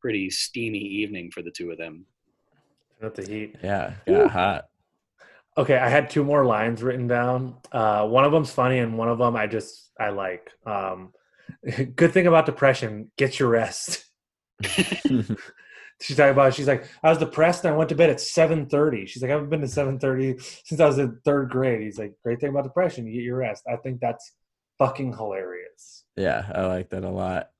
pretty 0.00 0.30
steamy 0.30 0.78
evening 0.78 1.30
for 1.30 1.42
the 1.42 1.50
two 1.50 1.70
of 1.70 1.78
them 1.78 2.04
Turn 3.00 3.06
up 3.08 3.14
the 3.14 3.24
heat. 3.24 3.56
Yeah, 3.62 3.94
got 4.06 4.30
hot. 4.30 4.64
Okay, 5.56 5.76
I 5.76 5.88
had 5.88 6.10
two 6.10 6.22
more 6.22 6.44
lines 6.44 6.82
written 6.82 7.06
down. 7.06 7.56
Uh, 7.72 8.06
one 8.06 8.24
of 8.24 8.32
them's 8.32 8.52
funny, 8.52 8.78
and 8.78 8.98
one 8.98 9.08
of 9.08 9.16
them 9.16 9.36
I 9.36 9.46
just 9.46 9.90
I 9.98 10.10
like. 10.10 10.50
Um, 10.66 11.14
good 11.96 12.12
thing 12.12 12.26
about 12.26 12.44
depression: 12.44 13.10
get 13.16 13.38
your 13.38 13.48
rest. 13.48 14.04
she's 16.00 16.16
talking 16.16 16.32
about. 16.32 16.54
She's 16.54 16.68
like, 16.68 16.86
I 17.02 17.10
was 17.10 17.18
depressed 17.18 17.64
and 17.64 17.74
I 17.74 17.76
went 17.76 17.88
to 17.90 17.94
bed 17.94 18.10
at 18.10 18.20
seven 18.20 18.66
thirty. 18.66 19.06
She's 19.06 19.22
like, 19.22 19.30
I 19.30 19.34
haven't 19.34 19.50
been 19.50 19.60
to 19.60 19.68
seven 19.68 19.98
thirty 19.98 20.36
since 20.64 20.80
I 20.80 20.86
was 20.86 20.98
in 20.98 21.18
third 21.24 21.50
grade. 21.50 21.82
He's 21.82 21.98
like, 21.98 22.14
great 22.22 22.40
thing 22.40 22.50
about 22.50 22.64
depression: 22.64 23.06
you 23.06 23.14
get 23.14 23.22
your 23.22 23.38
rest. 23.38 23.64
I 23.70 23.76
think 23.76 24.00
that's 24.00 24.32
fucking 24.78 25.16
hilarious. 25.16 26.04
yeah, 26.16 26.50
I 26.54 26.66
like 26.66 26.90
that 26.90 27.04
a 27.04 27.10
lot. 27.10 27.50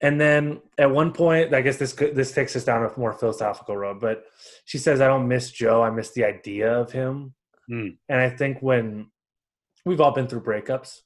And 0.00 0.20
then 0.20 0.60
at 0.78 0.90
one 0.90 1.12
point, 1.12 1.54
I 1.54 1.60
guess 1.60 1.76
this 1.76 1.92
this 1.92 2.32
takes 2.32 2.56
us 2.56 2.64
down 2.64 2.84
a 2.84 2.98
more 2.98 3.12
philosophical 3.12 3.76
road. 3.76 4.00
But 4.00 4.24
she 4.64 4.78
says, 4.78 5.00
"I 5.00 5.06
don't 5.06 5.28
miss 5.28 5.50
Joe. 5.50 5.82
I 5.82 5.90
miss 5.90 6.10
the 6.10 6.24
idea 6.24 6.72
of 6.72 6.90
him." 6.90 7.34
Hmm. 7.68 7.88
And 8.08 8.20
I 8.20 8.28
think 8.28 8.58
when 8.60 9.10
we've 9.84 10.00
all 10.00 10.10
been 10.10 10.26
through 10.26 10.42
breakups, 10.42 10.98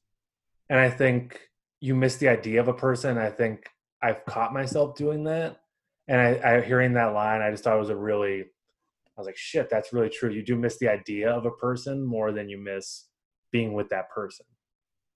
and 0.71 0.81
I 0.81 0.91
think 0.91 1.41
you 1.81 1.95
miss 1.95 2.17
the 2.17 2.29
idea 2.29 2.61
of 2.61 2.69
a 2.69 2.73
person. 2.73 3.19
I 3.19 3.31
think 3.31 3.69
I've 4.07 4.25
caught 4.25 4.53
myself 4.53 4.95
doing 4.97 5.25
that. 5.25 5.61
And 6.09 6.21
I, 6.21 6.57
I 6.57 6.61
hearing 6.61 6.93
that 6.95 7.07
line, 7.13 7.43
I 7.43 7.51
just 7.51 7.65
thought 7.65 7.75
it 7.77 7.81
was 7.81 7.89
a 7.91 7.97
really. 7.97 8.43
I 8.43 9.21
was 9.21 9.27
like, 9.27 9.37
"Shit, 9.37 9.69
that's 9.69 9.93
really 9.93 10.11
true." 10.11 10.31
You 10.31 10.45
do 10.45 10.55
miss 10.55 10.79
the 10.79 10.89
idea 10.89 11.31
of 11.31 11.45
a 11.47 11.51
person 11.51 12.05
more 12.07 12.31
than 12.31 12.49
you 12.49 12.59
miss 12.59 13.07
being 13.51 13.73
with 13.73 13.89
that 13.89 14.11
person. 14.11 14.47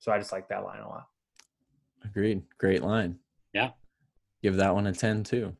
So 0.00 0.10
I 0.10 0.18
just 0.18 0.32
like 0.32 0.48
that 0.48 0.64
line 0.64 0.80
a 0.80 0.88
lot. 0.88 1.06
Agreed. 2.04 2.42
Great 2.58 2.82
line. 2.82 3.18
Yeah. 3.52 3.70
Give 4.42 4.56
that 4.56 4.74
one 4.74 4.86
a 4.86 4.92
10 4.92 5.22
too. 5.24 5.54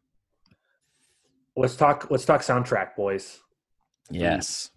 Let's 1.57 1.77
talk. 1.77 2.11
Let's 2.11 2.25
talk 2.25 2.41
soundtrack, 2.41 2.97
boys. 2.97 3.39
Yes. 4.11 4.71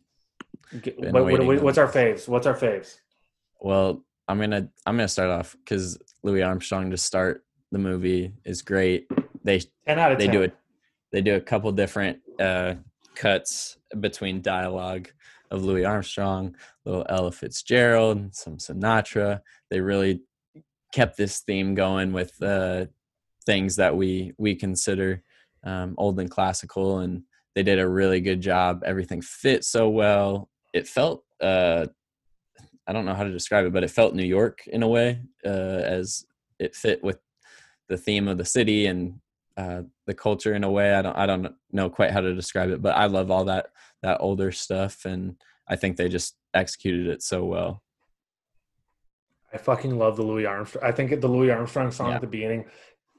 Get- 0.82 1.00
Been 1.00 1.14
what- 1.14 1.26
what- 1.46 1.64
what's 1.64 1.78
our 1.78 1.88
faves? 1.88 2.28
What's 2.28 2.46
our 2.46 2.56
faves? 2.56 2.98
Well, 3.60 4.04
I'm 4.28 4.40
gonna 4.40 4.70
I'm 4.86 4.98
gonna 4.98 5.08
start 5.08 5.30
off 5.30 5.56
because 5.64 5.98
Louis 6.22 6.44
Armstrong 6.44 6.92
to 6.92 6.98
start 6.98 7.43
the 7.74 7.80
movie 7.80 8.32
is 8.46 8.62
great. 8.62 9.08
They 9.44 9.60
Ten 9.86 10.00
out 10.00 10.12
of 10.14 10.20
they 10.20 10.28
ten. 10.28 10.36
do 10.36 10.42
it 10.44 10.56
they 11.12 11.22
do 11.22 11.36
a 11.36 11.42
couple 11.42 11.72
different 11.72 12.20
uh 12.40 12.76
cuts 13.16 13.78
between 14.00 14.42
dialogue 14.42 15.10
of 15.52 15.64
Louis 15.64 15.86
Armstrong, 15.86 16.56
little 16.86 17.06
Ella 17.10 17.32
Fitzgerald, 17.32 18.34
some 18.34 18.58
Sinatra. 18.58 19.42
They 19.70 19.80
really 19.82 20.22
kept 20.94 21.18
this 21.18 21.40
theme 21.42 21.76
going 21.76 22.14
with 22.14 22.42
uh 22.42 22.86
things 23.46 23.76
that 23.76 23.96
we 23.96 24.34
we 24.38 24.56
consider 24.56 25.24
um, 25.66 25.96
old 25.98 26.20
and 26.20 26.30
classical 26.30 27.00
and 27.00 27.24
they 27.56 27.64
did 27.64 27.80
a 27.80 27.88
really 27.88 28.22
good 28.22 28.42
job 28.42 28.84
everything 28.86 29.22
fit 29.22 29.64
so 29.64 29.90
well 29.90 30.50
it 30.74 30.88
felt 30.88 31.24
uh 31.42 31.86
i 32.88 32.94
don't 32.94 33.06
know 33.06 33.14
how 33.14 33.24
to 33.24 33.32
describe 33.32 33.66
it 33.66 33.74
but 33.74 33.84
it 33.84 33.90
felt 33.92 34.14
new 34.14 34.26
york 34.26 34.60
in 34.68 34.84
a 34.84 34.88
way 34.88 35.20
uh 35.46 35.50
as 35.50 36.26
it 36.60 36.76
fit 36.76 37.04
with 37.04 37.18
the 37.90 37.98
theme 37.98 38.28
of 38.28 38.38
the 38.38 38.46
city 38.46 38.86
and 38.86 39.20
uh 39.58 39.82
the 40.08 40.14
culture 40.14 40.54
in 40.56 40.64
a 40.64 40.72
way 40.72 40.94
i 40.96 41.02
don't 41.02 41.16
i 41.18 41.26
don't 41.26 41.54
know 41.72 41.90
quite 41.90 42.12
how 42.12 42.22
to 42.22 42.34
describe 42.34 42.70
it 42.70 42.82
but 42.82 42.96
i 42.96 43.06
love 43.06 43.30
all 43.30 43.46
that 43.46 43.68
that 44.02 44.18
older 44.20 44.52
stuff 44.52 45.06
and 45.06 45.36
i 45.68 45.76
think 45.76 45.96
they 45.98 46.10
just 46.10 46.36
executed 46.54 47.08
it 47.08 47.22
so 47.24 47.44
well 47.46 47.82
I 49.54 49.58
fucking 49.58 50.00
love 50.00 50.16
the 50.18 50.24
Louis 50.24 50.48
Armstrong. 50.48 50.84
I 50.84 50.92
think 50.92 51.22
the 51.22 51.28
Louis 51.28 51.52
Armstrong 51.52 51.92
song 51.92 52.10
Yeah. 52.10 52.16
at 52.16 52.22
the 52.22 52.26
beginning, 52.28 52.66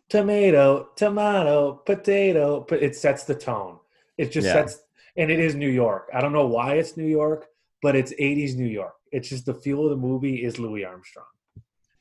tomato, 0.08 0.88
tomato, 0.96 1.74
potato, 1.86 2.66
but 2.68 2.82
it 2.82 2.96
sets 2.96 3.22
the 3.22 3.36
tone. 3.36 3.78
It 4.18 4.32
just 4.32 4.46
Yeah. 4.46 4.54
sets, 4.54 4.82
and 5.16 5.30
it 5.30 5.38
is 5.38 5.54
New 5.54 5.68
York. 5.68 6.10
I 6.12 6.20
don't 6.20 6.32
know 6.32 6.48
why 6.48 6.74
it's 6.74 6.96
New 6.96 7.06
York, 7.06 7.46
but 7.82 7.94
it's 7.94 8.12
80s 8.18 8.56
New 8.56 8.66
York. 8.66 8.94
It's 9.12 9.28
just 9.28 9.46
the 9.46 9.54
feel 9.54 9.84
of 9.84 9.90
the 9.90 9.96
movie 9.96 10.42
is 10.42 10.58
Louis 10.58 10.84
Armstrong. 10.84 11.26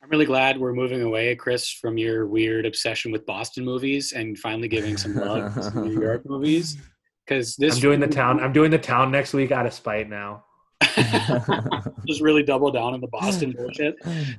I'm 0.04 0.10
really 0.10 0.26
glad 0.26 0.60
we're 0.60 0.74
moving 0.74 1.02
away, 1.02 1.34
Chris, 1.34 1.70
from 1.70 1.98
your 1.98 2.28
weird 2.28 2.66
obsession 2.66 3.10
with 3.10 3.26
Boston 3.26 3.64
movies 3.64 4.12
and 4.12 4.38
finally 4.38 4.68
giving 4.68 4.98
some 4.98 5.16
love 5.16 5.54
to 5.54 5.80
New 5.80 6.02
York 6.02 6.24
movies. 6.30 6.76
Because 7.26 7.56
this 7.56 7.76
I'm 7.76 7.82
doing 7.82 8.00
the 8.02 8.08
town. 8.08 8.42
I'm 8.42 8.52
doing 8.52 8.70
the 8.70 8.78
town 8.78 9.12
next 9.12 9.32
week 9.32 9.54
out 9.54 9.66
of 9.66 9.74
spite 9.74 10.10
now. 10.10 10.44
just 12.06 12.20
really 12.20 12.44
double 12.44 12.70
down 12.70 12.94
on 12.94 13.00
the 13.00 13.08
Boston 13.08 13.54
bullshit. 13.58 13.96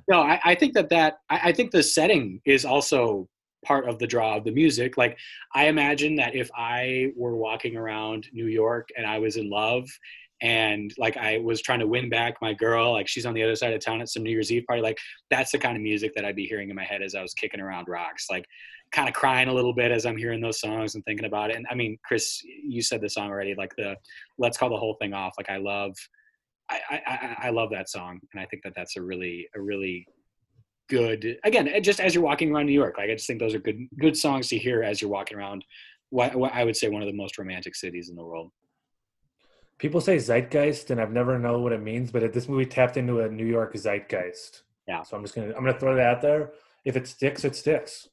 No, 0.07 0.21
I, 0.21 0.39
I 0.45 0.55
think 0.55 0.75
that 0.75 0.91
that 0.91 1.17
I, 1.31 1.41
I 1.45 1.53
think 1.53 1.71
the 1.71 1.83
setting 1.83 2.43
is 2.45 2.67
also 2.67 3.27
part 3.65 3.89
of 3.89 3.99
the 3.99 4.07
draw 4.07 4.37
of 4.37 4.45
the 4.45 4.51
music. 4.51 4.99
Like 4.99 5.17
I 5.55 5.69
imagine 5.69 6.17
that 6.17 6.35
if 6.35 6.51
I 6.55 7.13
were 7.17 7.37
walking 7.37 7.75
around 7.75 8.29
New 8.35 8.49
York 8.49 8.91
and 8.99 9.07
I 9.07 9.19
was 9.19 9.39
in 9.39 9.49
love 9.49 9.89
and 10.41 10.93
like 10.99 11.17
I 11.17 11.39
was 11.39 11.63
trying 11.63 11.79
to 11.81 11.87
win 11.87 12.09
back 12.09 12.35
my 12.43 12.53
girl, 12.53 12.93
like 12.93 13.09
she's 13.09 13.27
on 13.27 13.35
the 13.35 13.43
other 13.43 13.57
side 13.57 13.73
of 13.73 13.81
town 13.81 14.01
at 14.01 14.09
some 14.09 14.23
New 14.23 14.31
Year's 14.31 14.51
Eve 14.53 14.65
party, 14.67 14.83
like 14.83 14.99
that's 15.31 15.53
the 15.53 15.59
kind 15.59 15.77
of 15.77 15.83
music 15.83 16.13
that 16.15 16.25
I'd 16.25 16.37
be 16.37 16.47
hearing 16.47 16.71
in 16.71 16.77
my 16.77 16.85
head 16.85 17.03
as 17.03 17.15
I 17.15 17.23
was 17.23 17.35
kicking 17.35 17.61
around 17.61 17.89
rocks, 17.89 18.27
like 18.31 18.45
kind 18.93 19.09
of 19.09 19.15
crying 19.15 19.49
a 19.49 19.55
little 19.55 19.73
bit 19.73 19.91
as 19.91 20.07
I'm 20.07 20.17
hearing 20.17 20.41
those 20.41 20.61
songs 20.61 20.95
and 20.95 21.05
thinking 21.05 21.27
about 21.27 21.51
it. 21.51 21.57
And 21.57 21.67
I 21.71 21.75
mean, 21.75 21.99
Chris, 22.05 22.43
you 22.45 22.83
said 22.83 23.01
the 23.01 23.09
song 23.09 23.31
already, 23.31 23.55
like 23.55 23.75
the 23.77 23.97
let's 24.39 24.59
call 24.59 24.71
the 24.71 24.77
whole 24.77 24.97
thing 25.01 25.15
off. 25.15 25.35
Like 25.39 25.51
I 25.51 25.57
love 25.57 25.97
I, 26.71 26.81
I, 26.91 27.37
I- 27.49 27.51
love 27.51 27.71
that 27.71 27.89
song, 27.89 28.21
and 28.33 28.41
I 28.41 28.47
think 28.47 28.63
that 28.63 28.73
that's 28.75 28.97
a 28.97 29.03
really 29.03 29.49
a 29.55 29.61
really 29.61 30.07
good. 30.89 31.39
Again, 31.45 31.69
eh, 31.69 31.81
just 31.81 32.01
as 32.01 32.15
you're 32.15 32.25
walking 32.25 32.55
around 32.55 32.67
New 32.67 32.73
York, 32.73 32.97
like 32.99 33.11
I 33.11 33.15
just 33.15 33.27
think 33.27 33.41
those 33.41 33.55
are 33.55 33.59
good 33.59 33.87
good 34.01 34.17
songs 34.17 34.49
to 34.49 34.59
hear 34.59 34.83
as 34.83 35.01
you're 35.01 35.11
walking 35.11 35.37
around. 35.37 35.65
What, 36.11 36.35
what 36.35 36.55
I 36.55 36.65
would 36.65 36.77
say 36.77 36.89
one 36.89 37.03
of 37.03 37.09
the 37.09 37.17
most 37.17 37.39
romantic 37.39 37.75
cities 37.75 38.09
in 38.09 38.17
the 38.17 38.25
world. 38.25 38.51
People 39.79 40.01
say 40.01 40.17
zeitgeist, 40.17 40.91
and 40.91 41.01
I've 41.01 41.13
never 41.13 41.39
known 41.39 41.63
what 41.63 41.73
it 41.73 41.83
means, 41.83 42.11
but 42.11 42.33
this 42.33 42.49
movie 42.49 42.67
tapped 42.67 42.97
into 42.97 43.21
a 43.21 43.29
New 43.29 43.47
York 43.47 43.75
zeitgeist. 43.75 44.63
Yeah. 44.87 45.03
So 45.03 45.17
I'm 45.17 45.23
just 45.23 45.35
gonna 45.35 45.49
I'm 45.49 45.65
gonna 45.65 45.79
throw 45.79 45.95
that 45.97 46.07
out 46.07 46.23
there. 46.23 46.53
If 46.85 46.97
it 46.97 47.09
sticks, 47.09 47.45
it 47.45 47.57
sticks. 47.57 48.09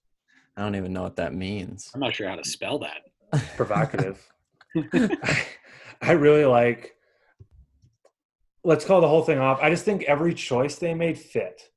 i 0.57 0.61
don't 0.61 0.75
even 0.75 0.93
know 0.93 1.03
what 1.03 1.17
that 1.17 1.33
means 1.33 1.91
I'm 1.93 1.99
not 1.99 2.15
sure 2.15 2.29
how 2.29 2.35
to 2.35 2.43
spell 2.43 2.79
that. 2.79 3.01
Provocative. 3.57 4.25
I, 4.75 5.47
I 6.01 6.11
really 6.13 6.45
like. 6.45 6.95
Let's 8.63 8.85
call 8.85 9.01
the 9.01 9.07
whole 9.07 9.23
thing 9.23 9.39
off. 9.39 9.59
I 9.61 9.69
just 9.69 9.85
think 9.85 10.03
every 10.03 10.33
choice 10.33 10.75
they 10.75 10.93
made 10.93 11.17
fit. 11.17 11.69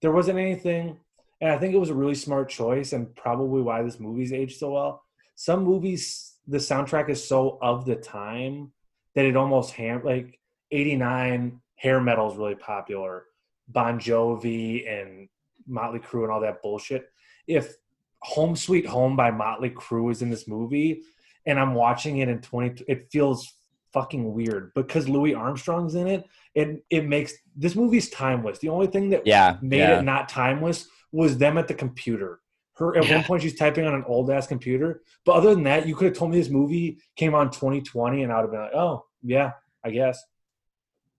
There 0.00 0.12
wasn't 0.12 0.38
anything, 0.38 0.98
and 1.40 1.50
I 1.50 1.58
think 1.58 1.74
it 1.74 1.78
was 1.78 1.90
a 1.90 1.94
really 1.94 2.14
smart 2.14 2.48
choice, 2.48 2.92
and 2.92 3.14
probably 3.14 3.60
why 3.60 3.82
this 3.82 4.00
movie's 4.00 4.32
aged 4.32 4.58
so 4.58 4.72
well. 4.72 5.02
Some 5.34 5.64
movies, 5.64 6.34
the 6.46 6.58
soundtrack 6.58 7.10
is 7.10 7.26
so 7.26 7.58
of 7.60 7.84
the 7.84 7.96
time 7.96 8.72
that 9.14 9.24
it 9.24 9.36
almost 9.36 9.72
ham 9.72 10.02
like 10.04 10.38
'89 10.70 11.60
hair 11.76 12.00
metal 12.00 12.30
is 12.30 12.36
really 12.36 12.54
popular, 12.54 13.24
Bon 13.68 13.98
Jovi 13.98 14.88
and 14.90 15.28
Motley 15.66 16.00
Crue 16.00 16.24
and 16.24 16.32
all 16.32 16.40
that 16.40 16.62
bullshit. 16.62 17.10
If 17.46 17.74
Home 18.22 18.54
Sweet 18.56 18.86
Home 18.86 19.16
by 19.16 19.30
Motley 19.30 19.70
Crue 19.70 20.10
is 20.10 20.22
in 20.22 20.30
this 20.30 20.46
movie, 20.46 21.02
and 21.46 21.58
I'm 21.58 21.74
watching 21.74 22.18
it 22.18 22.28
in 22.28 22.40
20 22.40 22.84
it 22.88 23.10
feels 23.10 23.52
fucking 23.92 24.32
weird 24.32 24.72
because 24.74 25.08
Louis 25.08 25.34
Armstrong's 25.34 25.94
in 25.94 26.06
it 26.06 26.24
it 26.54 26.84
it 26.90 27.06
makes 27.06 27.32
this 27.56 27.74
movie's 27.74 28.08
timeless 28.10 28.58
the 28.58 28.68
only 28.68 28.86
thing 28.86 29.10
that 29.10 29.26
yeah 29.26 29.56
made 29.60 29.78
yeah. 29.78 29.98
it 29.98 30.02
not 30.02 30.28
timeless 30.28 30.86
was 31.12 31.38
them 31.38 31.58
at 31.58 31.66
the 31.66 31.74
computer 31.74 32.40
her 32.80 32.96
at 32.96 33.04
Yeah. 33.06 33.16
one 33.16 33.24
point 33.24 33.42
she's 33.42 33.54
typing 33.56 33.86
on 33.86 33.94
an 33.94 34.04
old 34.06 34.30
ass 34.30 34.46
computer 34.48 35.02
but 35.24 35.32
other 35.32 35.54
than 35.54 35.62
that 35.64 35.86
you 35.86 35.94
could 35.94 36.06
have 36.08 36.16
told 36.16 36.32
me 36.32 36.38
this 36.38 36.48
movie 36.50 36.98
came 37.14 37.34
on 37.34 37.50
2020 37.50 38.22
and 38.24 38.32
I 38.32 38.36
would 38.36 38.42
have 38.42 38.50
been 38.50 38.60
like 38.60 38.74
oh 38.74 39.04
yeah 39.22 39.52
I 39.84 39.90
guess 39.90 40.20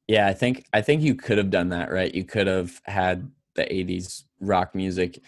Yeah, 0.07 0.27
I 0.27 0.33
think 0.33 0.65
I 0.73 0.81
think 0.81 1.01
you 1.01 1.15
could 1.15 1.37
have 1.37 1.49
done 1.49 1.69
that, 1.69 1.91
right? 1.91 2.13
You 2.13 2.25
could 2.25 2.47
have 2.47 2.81
had 2.85 3.31
the 3.55 3.63
80s 3.63 4.23
rock 4.39 4.75
music, 4.75 5.19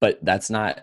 but 0.00 0.18
that's 0.22 0.50
not 0.50 0.82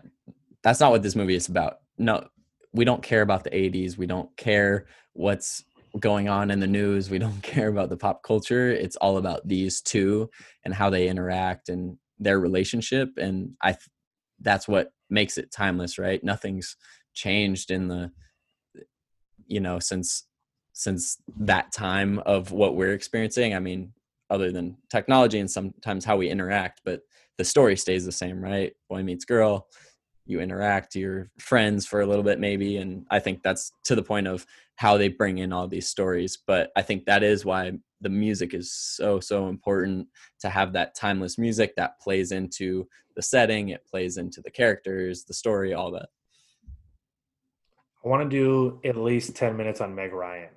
that's 0.64 0.80
not 0.80 0.92
what 0.92 1.04
this 1.04 1.16
movie 1.16 1.36
is 1.36 1.48
about. 1.48 1.80
No, 1.98 2.28
we 2.74 2.86
don't 2.86 3.04
care 3.04 3.22
about 3.22 3.44
the 3.44 3.50
80s. 3.52 3.98
We 3.98 4.08
don't 4.08 4.36
care 4.38 4.86
what's 5.14 5.64
going 6.00 6.28
on 6.30 6.50
in 6.52 6.60
the 6.60 6.68
news. 6.68 7.10
We 7.10 7.20
don't 7.20 7.42
care 7.54 7.68
about 7.68 7.90
the 7.90 7.98
pop 7.98 8.24
culture. 8.24 8.70
It's 8.72 8.96
all 8.98 9.18
about 9.18 9.48
these 9.48 9.82
two 9.82 10.30
and 10.64 10.74
how 10.74 10.90
they 10.90 11.08
interact 11.08 11.70
and 11.70 11.98
their 12.20 12.40
relationship. 12.40 13.10
And 13.18 13.52
I, 13.62 13.76
that's 14.44 14.68
what 14.68 14.92
makes 15.10 15.38
it 15.38 15.52
timeless, 15.52 15.98
right? 15.98 16.24
Nothing's 16.24 16.76
changed 17.14 17.72
in 17.72 17.88
the, 17.88 18.12
you 19.48 19.60
know, 19.60 19.80
since 19.80 20.26
since 20.74 21.18
that 21.38 21.72
time 21.72 22.20
of 22.20 22.52
what 22.52 22.76
we're 22.76 22.94
experiencing. 22.94 23.54
I 23.54 23.60
mean, 23.60 23.94
other 24.30 24.52
than 24.52 24.78
technology 24.90 25.40
and 25.40 25.50
sometimes 25.50 26.04
how 26.04 26.18
we 26.18 26.30
interact, 26.30 26.82
but 26.84 27.02
the 27.38 27.44
story 27.44 27.78
stays 27.78 28.06
the 28.06 28.12
same, 28.12 28.42
right? 28.42 28.74
Boy 28.90 29.04
meets 29.04 29.26
girl, 29.26 29.68
you 30.26 30.40
interact, 30.40 30.96
you're 30.96 31.30
friends 31.38 31.86
for 31.86 32.02
a 32.02 32.06
little 32.06 32.24
bit 32.24 32.40
maybe, 32.40 32.78
and 32.78 33.06
I 33.10 33.20
think 33.20 33.44
that's 33.44 33.72
to 33.86 33.96
the 33.96 34.04
point 34.04 34.28
of 34.28 34.46
how 34.76 34.98
they 34.98 35.10
bring 35.10 35.38
in 35.38 35.54
all 35.54 35.68
these 35.68 35.88
stories. 35.88 36.38
But 36.38 36.72
I 36.76 36.82
think 36.82 37.06
that 37.06 37.24
is 37.24 37.46
why 37.46 37.74
the 38.02 38.10
music 38.10 38.54
is 38.54 38.72
so 38.72 39.20
so 39.20 39.48
important 39.48 40.08
to 40.42 40.50
have 40.50 40.74
that 40.74 40.96
timeless 40.96 41.38
music 41.38 41.76
that 41.76 42.00
plays 42.00 42.32
into 42.32 42.88
the 43.16 43.22
setting, 43.22 43.70
it 43.70 43.86
plays 43.86 44.18
into 44.18 44.42
the 44.42 44.52
characters, 44.52 45.24
the 45.24 45.34
story, 45.34 45.74
all 45.74 45.92
that. 45.92 46.10
I 48.04 48.10
want 48.10 48.30
to 48.30 48.30
do 48.30 48.82
at 48.84 48.98
least 48.98 49.36
10 49.36 49.56
minutes 49.56 49.80
on 49.80 49.96
Meg 49.96 50.14
Ryan 50.14 50.50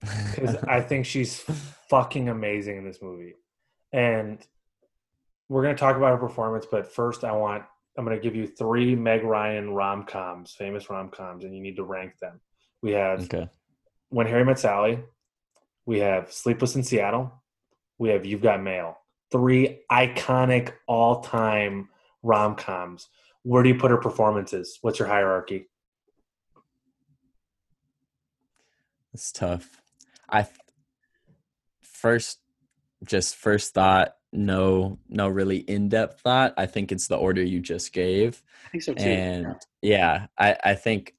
because 0.00 0.56
I 0.68 0.80
think 0.80 1.06
she's 1.06 1.38
fucking 1.88 2.28
amazing 2.28 2.78
in 2.78 2.84
this 2.84 3.00
movie. 3.02 3.34
And 3.92 4.44
we're 5.48 5.62
going 5.62 5.74
to 5.74 5.80
talk 5.80 5.96
about 5.96 6.12
her 6.12 6.16
performance, 6.16 6.66
but 6.68 6.92
first 6.92 7.24
I 7.24 7.32
want 7.32 7.64
I'm 7.96 8.04
going 8.04 8.16
to 8.16 8.22
give 8.22 8.36
you 8.36 8.46
three 8.46 8.94
Meg 8.94 9.24
Ryan 9.24 9.70
rom 9.70 10.04
coms, 10.04 10.54
famous 10.56 10.88
rom 10.88 11.10
coms, 11.10 11.44
and 11.44 11.54
you 11.54 11.60
need 11.60 11.76
to 11.76 11.84
rank 11.84 12.18
them. 12.20 12.40
We 12.82 12.92
have 12.92 13.22
okay. 13.24 13.48
When 14.08 14.26
Harry 14.26 14.44
Met 14.44 14.58
Sally. 14.58 15.00
We 15.86 16.00
have 16.00 16.32
Sleepless 16.32 16.76
in 16.76 16.84
Seattle. 16.84 17.42
We 17.98 18.10
have 18.10 18.24
You've 18.24 18.42
Got 18.42 18.62
Mail. 18.62 18.96
Three 19.32 19.80
iconic 19.90 20.72
all 20.86 21.20
time 21.20 21.88
rom 22.22 22.54
coms. 22.54 23.08
Where 23.42 23.62
do 23.62 23.70
you 23.70 23.74
put 23.74 23.90
her 23.90 23.96
performances? 23.96 24.78
What's 24.82 24.98
your 24.98 25.08
hierarchy? 25.08 25.68
It's 29.12 29.32
tough. 29.32 29.80
I 30.28 30.46
first 31.82 32.38
just 33.04 33.34
first 33.34 33.74
thought 33.74 34.14
no 34.32 34.98
no 35.08 35.28
really 35.28 35.58
in-depth 35.58 36.20
thought 36.20 36.54
i 36.56 36.64
think 36.64 36.92
it's 36.92 37.08
the 37.08 37.16
order 37.16 37.42
you 37.42 37.60
just 37.60 37.92
gave 37.92 38.42
i 38.66 38.68
think 38.70 38.82
so 38.82 38.94
too 38.94 39.04
and 39.04 39.56
yeah 39.82 40.26
i 40.38 40.56
i 40.64 40.74
think 40.74 41.14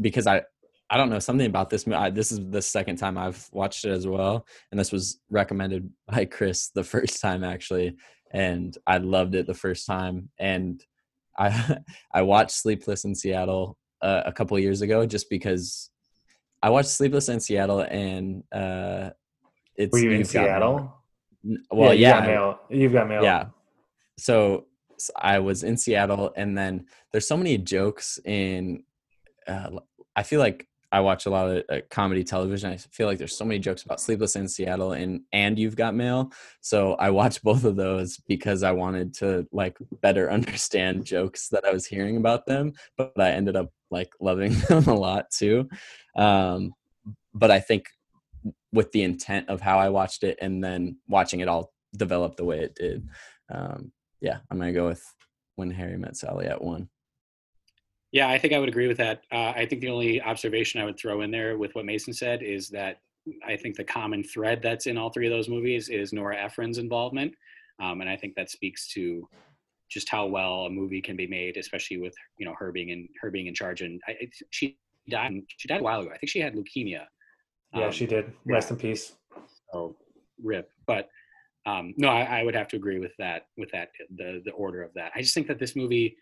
because 0.00 0.26
i 0.26 0.42
i 0.90 0.96
don't 0.96 1.10
know 1.10 1.18
something 1.18 1.46
about 1.46 1.70
this 1.70 1.86
I, 1.86 2.10
this 2.10 2.32
is 2.32 2.40
the 2.50 2.62
second 2.62 2.96
time 2.96 3.16
i've 3.16 3.48
watched 3.52 3.84
it 3.84 3.90
as 3.90 4.06
well 4.06 4.46
and 4.70 4.80
this 4.80 4.90
was 4.90 5.20
recommended 5.30 5.88
by 6.08 6.24
chris 6.24 6.68
the 6.68 6.84
first 6.84 7.20
time 7.20 7.44
actually 7.44 7.96
and 8.32 8.76
i 8.86 8.98
loved 8.98 9.34
it 9.36 9.46
the 9.46 9.54
first 9.54 9.86
time 9.86 10.28
and 10.38 10.82
i 11.38 11.78
i 12.12 12.22
watched 12.22 12.50
sleepless 12.50 13.04
in 13.04 13.14
seattle 13.14 13.78
uh, 14.02 14.22
a 14.26 14.32
couple 14.32 14.58
years 14.58 14.82
ago 14.82 15.06
just 15.06 15.30
because 15.30 15.90
I 16.62 16.70
watched 16.70 16.88
Sleepless 16.88 17.28
in 17.28 17.40
Seattle, 17.40 17.80
and 17.80 18.42
uh, 18.52 19.10
it's. 19.76 19.92
Were 19.92 19.98
you 19.98 20.10
in 20.10 20.24
Seattle? 20.24 20.92
Well, 21.70 21.94
yeah, 21.94 22.20
got 22.20 22.26
mail. 22.26 22.60
You've 22.70 22.92
got 22.92 23.08
mail. 23.08 23.22
Yeah. 23.22 23.46
So, 24.18 24.66
so, 24.98 25.12
I 25.16 25.38
was 25.38 25.62
in 25.62 25.76
Seattle, 25.76 26.32
and 26.36 26.56
then 26.56 26.86
there's 27.12 27.28
so 27.28 27.36
many 27.36 27.58
jokes 27.58 28.18
in. 28.24 28.82
Uh, 29.46 29.70
I 30.14 30.22
feel 30.22 30.40
like 30.40 30.66
I 30.92 31.00
watch 31.00 31.26
a 31.26 31.30
lot 31.30 31.50
of 31.50 31.64
uh, 31.68 31.80
comedy 31.90 32.24
television. 32.24 32.70
I 32.70 32.76
feel 32.76 33.06
like 33.06 33.18
there's 33.18 33.36
so 33.36 33.44
many 33.44 33.58
jokes 33.58 33.82
about 33.82 34.00
Sleepless 34.00 34.36
in 34.36 34.48
Seattle 34.48 34.92
and 34.92 35.20
and 35.32 35.58
You've 35.58 35.76
Got 35.76 35.94
Mail. 35.94 36.30
So 36.60 36.94
I 36.94 37.10
watched 37.10 37.42
both 37.42 37.64
of 37.64 37.76
those 37.76 38.18
because 38.28 38.62
I 38.62 38.72
wanted 38.72 39.12
to 39.14 39.46
like 39.52 39.76
better 40.00 40.30
understand 40.38 41.04
jokes 41.04 41.48
that 41.48 41.64
I 41.64 41.72
was 41.72 41.86
hearing 41.86 42.16
about 42.16 42.46
them. 42.46 42.72
But 42.96 43.12
I 43.18 43.32
ended 43.32 43.56
up 43.56 43.70
like 43.90 44.10
loving 44.20 44.54
them 44.68 44.84
a 44.86 44.94
lot 44.94 45.30
too. 45.30 45.68
Um, 46.16 46.72
but 47.34 47.50
I 47.50 47.60
think 47.60 47.86
with 48.72 48.92
the 48.92 49.02
intent 49.02 49.48
of 49.48 49.60
how 49.60 49.78
I 49.78 49.88
watched 49.88 50.22
it 50.22 50.38
and 50.40 50.62
then 50.62 50.98
watching 51.08 51.40
it 51.40 51.48
all 51.48 51.72
develop 51.96 52.36
the 52.36 52.44
way 52.44 52.60
it 52.60 52.74
did, 52.74 53.08
um, 53.50 53.92
yeah, 54.20 54.38
I'm 54.50 54.58
gonna 54.58 54.72
go 54.72 54.88
with 54.88 55.02
when 55.56 55.70
Harry 55.70 55.96
met 55.96 56.16
Sally 56.16 56.46
at 56.46 56.62
one. 56.62 56.88
Yeah, 58.12 58.28
I 58.28 58.38
think 58.38 58.54
I 58.54 58.58
would 58.58 58.68
agree 58.68 58.88
with 58.88 58.98
that. 58.98 59.22
Uh, 59.32 59.52
I 59.56 59.66
think 59.66 59.80
the 59.80 59.90
only 59.90 60.22
observation 60.22 60.80
I 60.80 60.84
would 60.84 60.98
throw 60.98 61.22
in 61.22 61.30
there 61.30 61.58
with 61.58 61.74
what 61.74 61.84
Mason 61.84 62.12
said 62.12 62.42
is 62.42 62.68
that 62.70 63.00
I 63.44 63.56
think 63.56 63.76
the 63.76 63.84
common 63.84 64.22
thread 64.22 64.62
that's 64.62 64.86
in 64.86 64.96
all 64.96 65.10
three 65.10 65.26
of 65.26 65.32
those 65.32 65.48
movies 65.48 65.88
is 65.88 66.12
Nora 66.12 66.36
Ephron's 66.36 66.78
involvement, 66.78 67.34
um, 67.82 68.00
and 68.00 68.08
I 68.08 68.16
think 68.16 68.34
that 68.36 68.50
speaks 68.50 68.88
to 68.94 69.28
just 69.90 70.08
how 70.08 70.26
well 70.26 70.66
a 70.66 70.70
movie 70.70 71.00
can 71.00 71.16
be 71.16 71.26
made, 71.26 71.56
especially 71.56 71.98
with 71.98 72.14
you 72.38 72.46
know 72.46 72.54
her 72.58 72.72
being 72.72 72.90
in 72.90 73.08
her 73.20 73.30
being 73.30 73.46
in 73.46 73.54
charge. 73.54 73.82
And 73.82 74.00
I, 74.06 74.16
she 74.50 74.78
died. 75.08 75.32
She 75.56 75.68
died 75.68 75.80
a 75.80 75.84
while 75.84 76.00
ago. 76.00 76.10
I 76.12 76.18
think 76.18 76.30
she 76.30 76.40
had 76.40 76.54
leukemia. 76.54 77.04
Yeah, 77.74 77.86
um, 77.86 77.92
she 77.92 78.06
did. 78.06 78.32
Rest 78.44 78.70
yeah. 78.70 78.74
in 78.74 78.80
peace. 78.80 79.12
So 79.72 79.96
rip. 80.42 80.70
But 80.86 81.08
um, 81.66 81.94
no, 81.96 82.08
I, 82.08 82.40
I, 82.40 82.42
would 82.42 82.54
have 82.54 82.68
to 82.68 82.76
agree 82.76 82.98
with 82.98 83.12
that. 83.18 83.46
With 83.56 83.70
that, 83.72 83.90
the 84.14 84.40
the 84.44 84.52
order 84.52 84.82
of 84.82 84.94
that. 84.94 85.12
I 85.14 85.20
just 85.20 85.34
think 85.34 85.48
that 85.48 85.58
this 85.58 85.74
movie. 85.76 86.16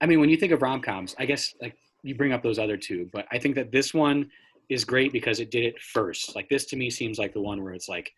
I 0.00 0.06
mean, 0.06 0.20
when 0.20 0.28
you 0.28 0.36
think 0.36 0.52
of 0.52 0.60
rom 0.60 0.82
coms, 0.82 1.14
I 1.18 1.24
guess 1.24 1.54
like 1.62 1.76
you 2.02 2.14
bring 2.14 2.32
up 2.32 2.42
those 2.42 2.58
other 2.58 2.76
two, 2.76 3.08
but 3.12 3.26
I 3.32 3.38
think 3.38 3.54
that 3.54 3.72
this 3.72 3.94
one 3.94 4.30
is 4.68 4.84
great 4.84 5.12
because 5.12 5.40
it 5.40 5.50
did 5.50 5.64
it 5.64 5.80
first. 5.80 6.34
Like 6.36 6.48
this 6.48 6.66
to 6.66 6.76
me 6.76 6.90
seems 6.90 7.18
like 7.18 7.32
the 7.32 7.40
one 7.40 7.62
where 7.62 7.72
it's 7.72 7.88
like, 7.88 8.12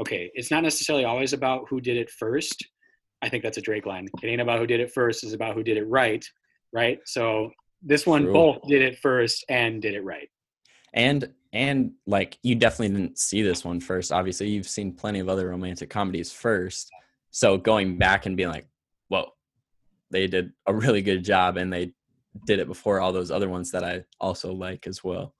okay, 0.00 0.30
it's 0.34 0.50
not 0.50 0.64
necessarily 0.64 1.04
always 1.04 1.32
about 1.32 1.66
who 1.68 1.80
did 1.80 1.96
it 1.96 2.10
first. 2.10 2.66
I 3.22 3.28
think 3.28 3.44
that's 3.44 3.58
a 3.58 3.62
Drake 3.62 3.86
line. 3.86 4.08
It 4.22 4.26
ain't 4.26 4.40
about 4.40 4.58
who 4.58 4.66
did 4.66 4.80
it 4.80 4.92
first; 4.92 5.22
it's 5.22 5.34
about 5.34 5.54
who 5.54 5.62
did 5.62 5.76
it 5.76 5.84
right. 5.84 6.24
Right. 6.72 6.98
So 7.04 7.50
this 7.82 8.06
one 8.06 8.24
True. 8.24 8.32
both 8.32 8.62
did 8.66 8.82
it 8.82 8.98
first 8.98 9.44
and 9.48 9.80
did 9.80 9.94
it 9.94 10.04
right. 10.04 10.28
And 10.92 11.32
and 11.52 11.92
like 12.06 12.38
you 12.42 12.54
definitely 12.54 12.96
didn't 12.96 13.18
see 13.18 13.42
this 13.42 13.64
one 13.64 13.80
first. 13.80 14.12
Obviously, 14.12 14.48
you've 14.48 14.68
seen 14.68 14.92
plenty 14.92 15.20
of 15.20 15.28
other 15.28 15.48
romantic 15.48 15.90
comedies 15.90 16.32
first. 16.32 16.90
So 17.30 17.56
going 17.56 17.98
back 17.98 18.26
and 18.26 18.36
being 18.36 18.48
like, 18.48 18.66
"Whoa, 19.08 19.32
they 20.10 20.26
did 20.26 20.52
a 20.66 20.74
really 20.74 21.02
good 21.02 21.24
job," 21.24 21.56
and 21.56 21.72
they 21.72 21.92
did 22.46 22.60
it 22.60 22.68
before 22.68 23.00
all 23.00 23.12
those 23.12 23.30
other 23.30 23.48
ones 23.48 23.70
that 23.72 23.84
I 23.84 24.04
also 24.20 24.52
like 24.52 24.86
as 24.86 25.02
well. 25.02 25.34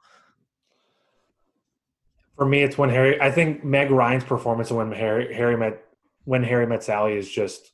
For 2.36 2.46
me, 2.46 2.62
it's 2.62 2.78
when 2.78 2.90
Harry. 2.90 3.20
I 3.20 3.30
think 3.30 3.64
Meg 3.64 3.90
Ryan's 3.90 4.24
performance 4.24 4.70
when 4.70 4.92
Harry 4.92 5.34
Harry 5.34 5.56
met 5.56 5.84
when 6.24 6.42
Harry 6.42 6.66
met 6.66 6.82
Sally 6.82 7.14
is 7.14 7.30
just. 7.30 7.72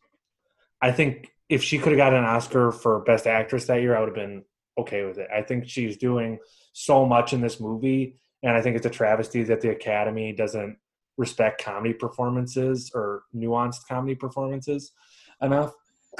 I 0.82 0.92
think 0.92 1.32
if 1.48 1.62
she 1.62 1.78
could 1.78 1.92
have 1.92 1.96
got 1.96 2.12
an 2.12 2.24
Oscar 2.24 2.70
for 2.70 3.00
Best 3.00 3.26
Actress 3.26 3.66
that 3.66 3.80
year, 3.80 3.96
I 3.96 4.00
would 4.00 4.08
have 4.08 4.14
been 4.14 4.44
okay 4.76 5.04
with 5.04 5.18
it. 5.18 5.28
I 5.34 5.42
think 5.42 5.68
she's 5.68 5.96
doing 5.96 6.38
so 6.78 7.06
much 7.06 7.32
in 7.32 7.40
this 7.40 7.58
movie, 7.58 8.14
and 8.42 8.54
I 8.54 8.60
think 8.60 8.76
it's 8.76 8.84
a 8.84 8.90
travesty 8.90 9.42
that 9.44 9.62
the 9.62 9.70
Academy 9.70 10.34
doesn't 10.34 10.76
respect 11.16 11.64
comedy 11.64 11.94
performances 11.94 12.90
or 12.94 13.22
nuanced 13.34 13.88
comedy 13.88 14.14
performances 14.14 14.92
enough. 15.40 15.72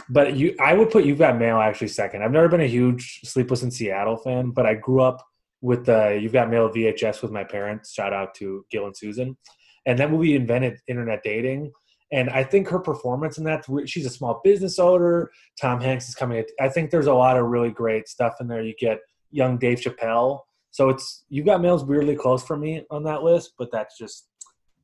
But 0.09 0.35
you, 0.35 0.57
I 0.59 0.73
would 0.73 0.91
put 0.91 1.05
You've 1.05 1.19
Got 1.19 1.37
Mail 1.37 1.59
actually 1.59 1.89
second. 1.89 2.23
I've 2.23 2.33
never 2.33 2.49
been 2.49 2.63
a 2.63 2.67
huge 2.67 3.21
Sleepless 3.25 3.63
in 3.63 3.71
Seattle 3.71 4.17
fan, 4.17 4.51
but 4.51 4.65
I 4.65 4.75
grew 4.75 5.03
up 5.03 5.23
with 5.61 5.85
the 5.85 6.19
You've 6.21 6.33
Got 6.33 6.49
Mail 6.49 6.71
VHS 6.71 7.21
with 7.21 7.33
my 7.33 7.45
parents. 7.45 7.93
Shout 7.93 8.15
out 8.15 8.35
to 8.37 8.65
Gil 8.71 8.87
and 8.87 8.97
Susan. 8.97 9.37
And 9.85 9.99
that 9.99 10.11
movie 10.11 10.37
invented 10.37 10.79
internet 10.89 11.23
dating. 11.23 11.71
And 12.13 12.31
I 12.31 12.45
think 12.45 12.69
her 12.69 12.79
performance 12.79 13.37
in 13.37 13.45
that, 13.45 13.67
she's 13.85 14.07
a 14.07 14.11
small 14.11 14.41
business 14.43 14.79
owner. 14.79 15.31
Tom 15.61 15.83
Hanks 15.83 16.09
is 16.09 16.15
coming. 16.15 16.45
I 16.59 16.71
think 16.71 16.91
there's 16.91 17.09
a 17.09 17.15
lot 17.15 17.37
of 17.37 17.45
really 17.47 17.71
great 17.71 18.09
stuff 18.09 18.37
in 18.41 18.49
there. 18.49 18.63
You 18.63 18.75
get 18.79 19.01
young 19.31 19.59
Dave 19.59 19.81
Chappelle. 19.81 20.41
So 20.77 20.91
it's, 20.91 21.25
you've 21.31 21.47
got 21.47 21.63
Mail's 21.63 21.87
weirdly 21.87 22.15
close 22.15 22.45
for 22.45 22.55
me 22.55 22.85
on 22.91 23.03
that 23.05 23.23
list, 23.23 23.55
but 23.57 23.73
that's 23.73 23.97
just, 23.97 24.29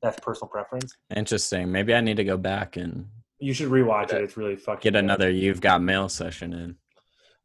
that's 0.00 0.18
personal 0.20 0.48
preference. 0.48 0.96
Interesting. 1.14 1.70
Maybe 1.70 1.94
I 1.94 2.00
need 2.00 2.16
to 2.16 2.24
go 2.24 2.38
back 2.38 2.78
and. 2.78 3.08
You 3.38 3.52
should 3.52 3.68
rewatch 3.68 4.10
it. 4.10 4.22
It's 4.22 4.38
really 4.38 4.56
fucking. 4.56 4.80
Get 4.80 4.98
another 4.98 5.28
You've 5.28 5.60
Got 5.60 5.82
Mail 5.82 6.08
session 6.08 6.54
in. 6.54 6.76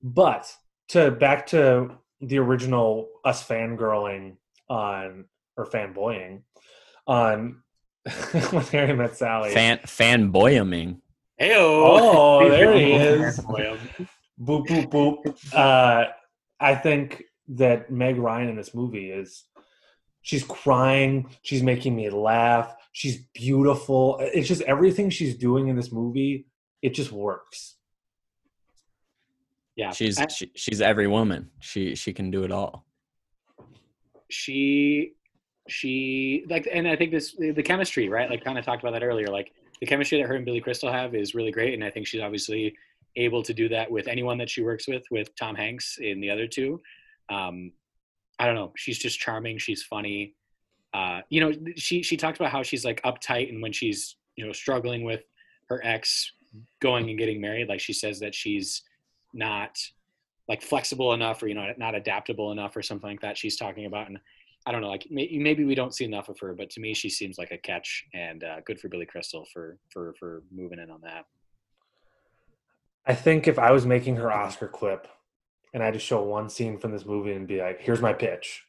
But 0.02 0.50
to 0.89 1.12
back 1.12 1.48
to 1.48 1.89
the 2.22 2.38
original 2.39 3.10
us 3.26 3.45
fangirling 3.45 4.38
on, 4.70 5.26
or 5.58 5.66
fanboying 5.66 6.43
on 7.06 7.64
when 8.52 8.64
Harry 8.64 8.95
met 8.95 9.18
Sally. 9.18 9.54
Fan 9.54 9.80
fanboying. 9.80 11.02
Hey 11.38 11.54
oh, 11.58 12.48
there 12.50 12.74
he 12.74 12.93
is. 12.93 13.39
boop 13.39 14.08
boop 14.68 14.89
boop. 14.89 15.54
Uh, 15.54 16.06
I 16.62 16.76
think 16.76 17.26
that 17.50 17.89
Meg 17.91 18.18
Ryan 18.18 18.50
in 18.50 18.56
this 18.56 18.74
movie 18.76 19.12
is 19.12 19.45
she's 20.22 20.43
crying, 20.43 21.30
she's 21.41 21.64
making 21.64 21.95
me 21.95 22.10
laugh, 22.10 22.76
she's 22.91 23.18
beautiful. 23.34 24.18
It's 24.22 24.48
just 24.48 24.62
everything 24.64 25.10
she's 25.10 25.36
doing 25.38 25.68
in 25.70 25.76
this 25.76 25.91
movie, 25.91 26.48
it 26.82 26.89
just 26.93 27.12
works. 27.12 27.76
Yeah. 29.76 29.91
She's 29.91 30.20
she, 30.36 30.52
she's 30.56 30.82
every 30.82 31.08
woman. 31.08 31.50
She 31.60 31.95
she 31.95 32.12
can 32.14 32.32
do 32.32 32.43
it 32.43 32.52
all. 32.52 32.86
she 34.30 35.14
she 35.70 36.45
like 36.50 36.68
and 36.72 36.88
i 36.88 36.95
think 36.95 37.12
this 37.12 37.36
the 37.36 37.64
chemistry 37.64 38.08
right 38.10 38.30
like 38.30 38.43
kind 38.43 38.58
of 38.58 38.64
talked 38.66 38.82
about 38.82 38.91
that 38.91 39.04
earlier 39.04 39.28
like 39.28 39.52
the 39.82 39.86
chemistry 39.86 40.20
that 40.20 40.28
her 40.28 40.36
and 40.36 40.45
billy 40.45 40.62
crystal 40.62 40.91
have 40.91 41.14
is 41.14 41.36
really 41.36 41.52
great 41.52 41.74
and 41.74 41.84
i 41.84 41.89
think 41.89 42.08
she's 42.08 42.22
obviously 42.22 42.74
able 43.18 43.43
to 43.43 43.54
do 43.54 43.68
that 43.68 43.89
with 43.89 44.08
anyone 44.08 44.38
that 44.38 44.50
she 44.50 44.62
works 44.62 44.88
with 44.88 45.04
with 45.12 45.36
tom 45.36 45.56
hanks 45.56 45.98
in 46.02 46.22
the 46.22 46.30
other 46.30 46.48
two 46.48 46.82
um 47.30 47.72
i 48.40 48.46
don't 48.46 48.56
know 48.56 48.72
she's 48.76 48.98
just 48.98 49.20
charming 49.20 49.58
she's 49.58 49.84
funny. 49.84 50.34
Uh 50.94 51.22
you 51.30 51.42
know 51.42 51.52
she 51.76 52.02
she 52.02 52.16
talks 52.18 52.40
about 52.40 52.52
how 52.52 52.64
she's 52.64 52.86
like 52.86 53.02
uptight 53.04 53.50
and 53.50 53.62
when 53.62 53.74
she's 53.74 54.16
you 54.36 54.46
know 54.46 54.54
struggling 54.54 55.04
with 55.04 55.24
her 55.70 55.82
ex 55.84 56.32
going 56.82 57.10
and 57.10 57.20
getting 57.20 57.42
married 57.42 57.68
like 57.68 57.80
she 57.80 57.94
says 57.94 58.20
that 58.20 58.34
she's 58.34 58.84
not 59.34 59.78
like 60.48 60.62
flexible 60.62 61.14
enough 61.14 61.44
or 61.44 61.48
you 61.48 61.54
know 61.54 61.72
not 61.78 61.96
adaptable 61.96 62.52
enough 62.52 62.76
or 62.76 62.82
something 62.82 63.10
like 63.10 63.22
that 63.22 63.38
she's 63.38 63.58
talking 63.58 63.86
about 63.86 64.08
and 64.08 64.18
i 64.66 64.72
don't 64.72 64.82
know 64.82 64.88
like 64.88 65.06
maybe 65.10 65.66
we 65.66 65.76
don't 65.76 65.94
see 65.94 66.06
enough 66.06 66.30
of 66.30 66.40
her 66.40 66.54
but 66.54 66.70
to 66.70 66.80
me 66.80 66.94
she 66.94 67.10
seems 67.10 67.38
like 67.38 67.52
a 67.52 67.58
catch 67.58 68.06
and 68.14 68.44
uh, 68.44 68.62
good 68.66 68.80
for 68.80 68.88
billy 68.88 69.06
crystal 69.06 69.46
for 69.52 69.78
for 69.90 70.14
for 70.20 70.44
moving 70.52 70.80
in 70.80 70.90
on 70.90 71.02
that. 71.02 71.26
I 73.06 73.14
think 73.14 73.48
if 73.48 73.60
i 73.60 73.72
was 73.72 73.86
making 73.86 74.16
her 74.18 74.32
oscar 74.32 74.68
clip 74.68 75.08
and 75.74 75.84
i 75.84 75.86
had 75.86 75.93
to 75.93 75.99
show 75.99 76.24
one 76.24 76.49
scene 76.49 76.78
from 76.78 76.91
this 76.91 77.05
movie 77.05 77.34
and 77.34 77.47
be 77.47 77.59
like 77.59 77.82
here's 77.82 78.01
my 78.01 78.13
pitch. 78.13 78.63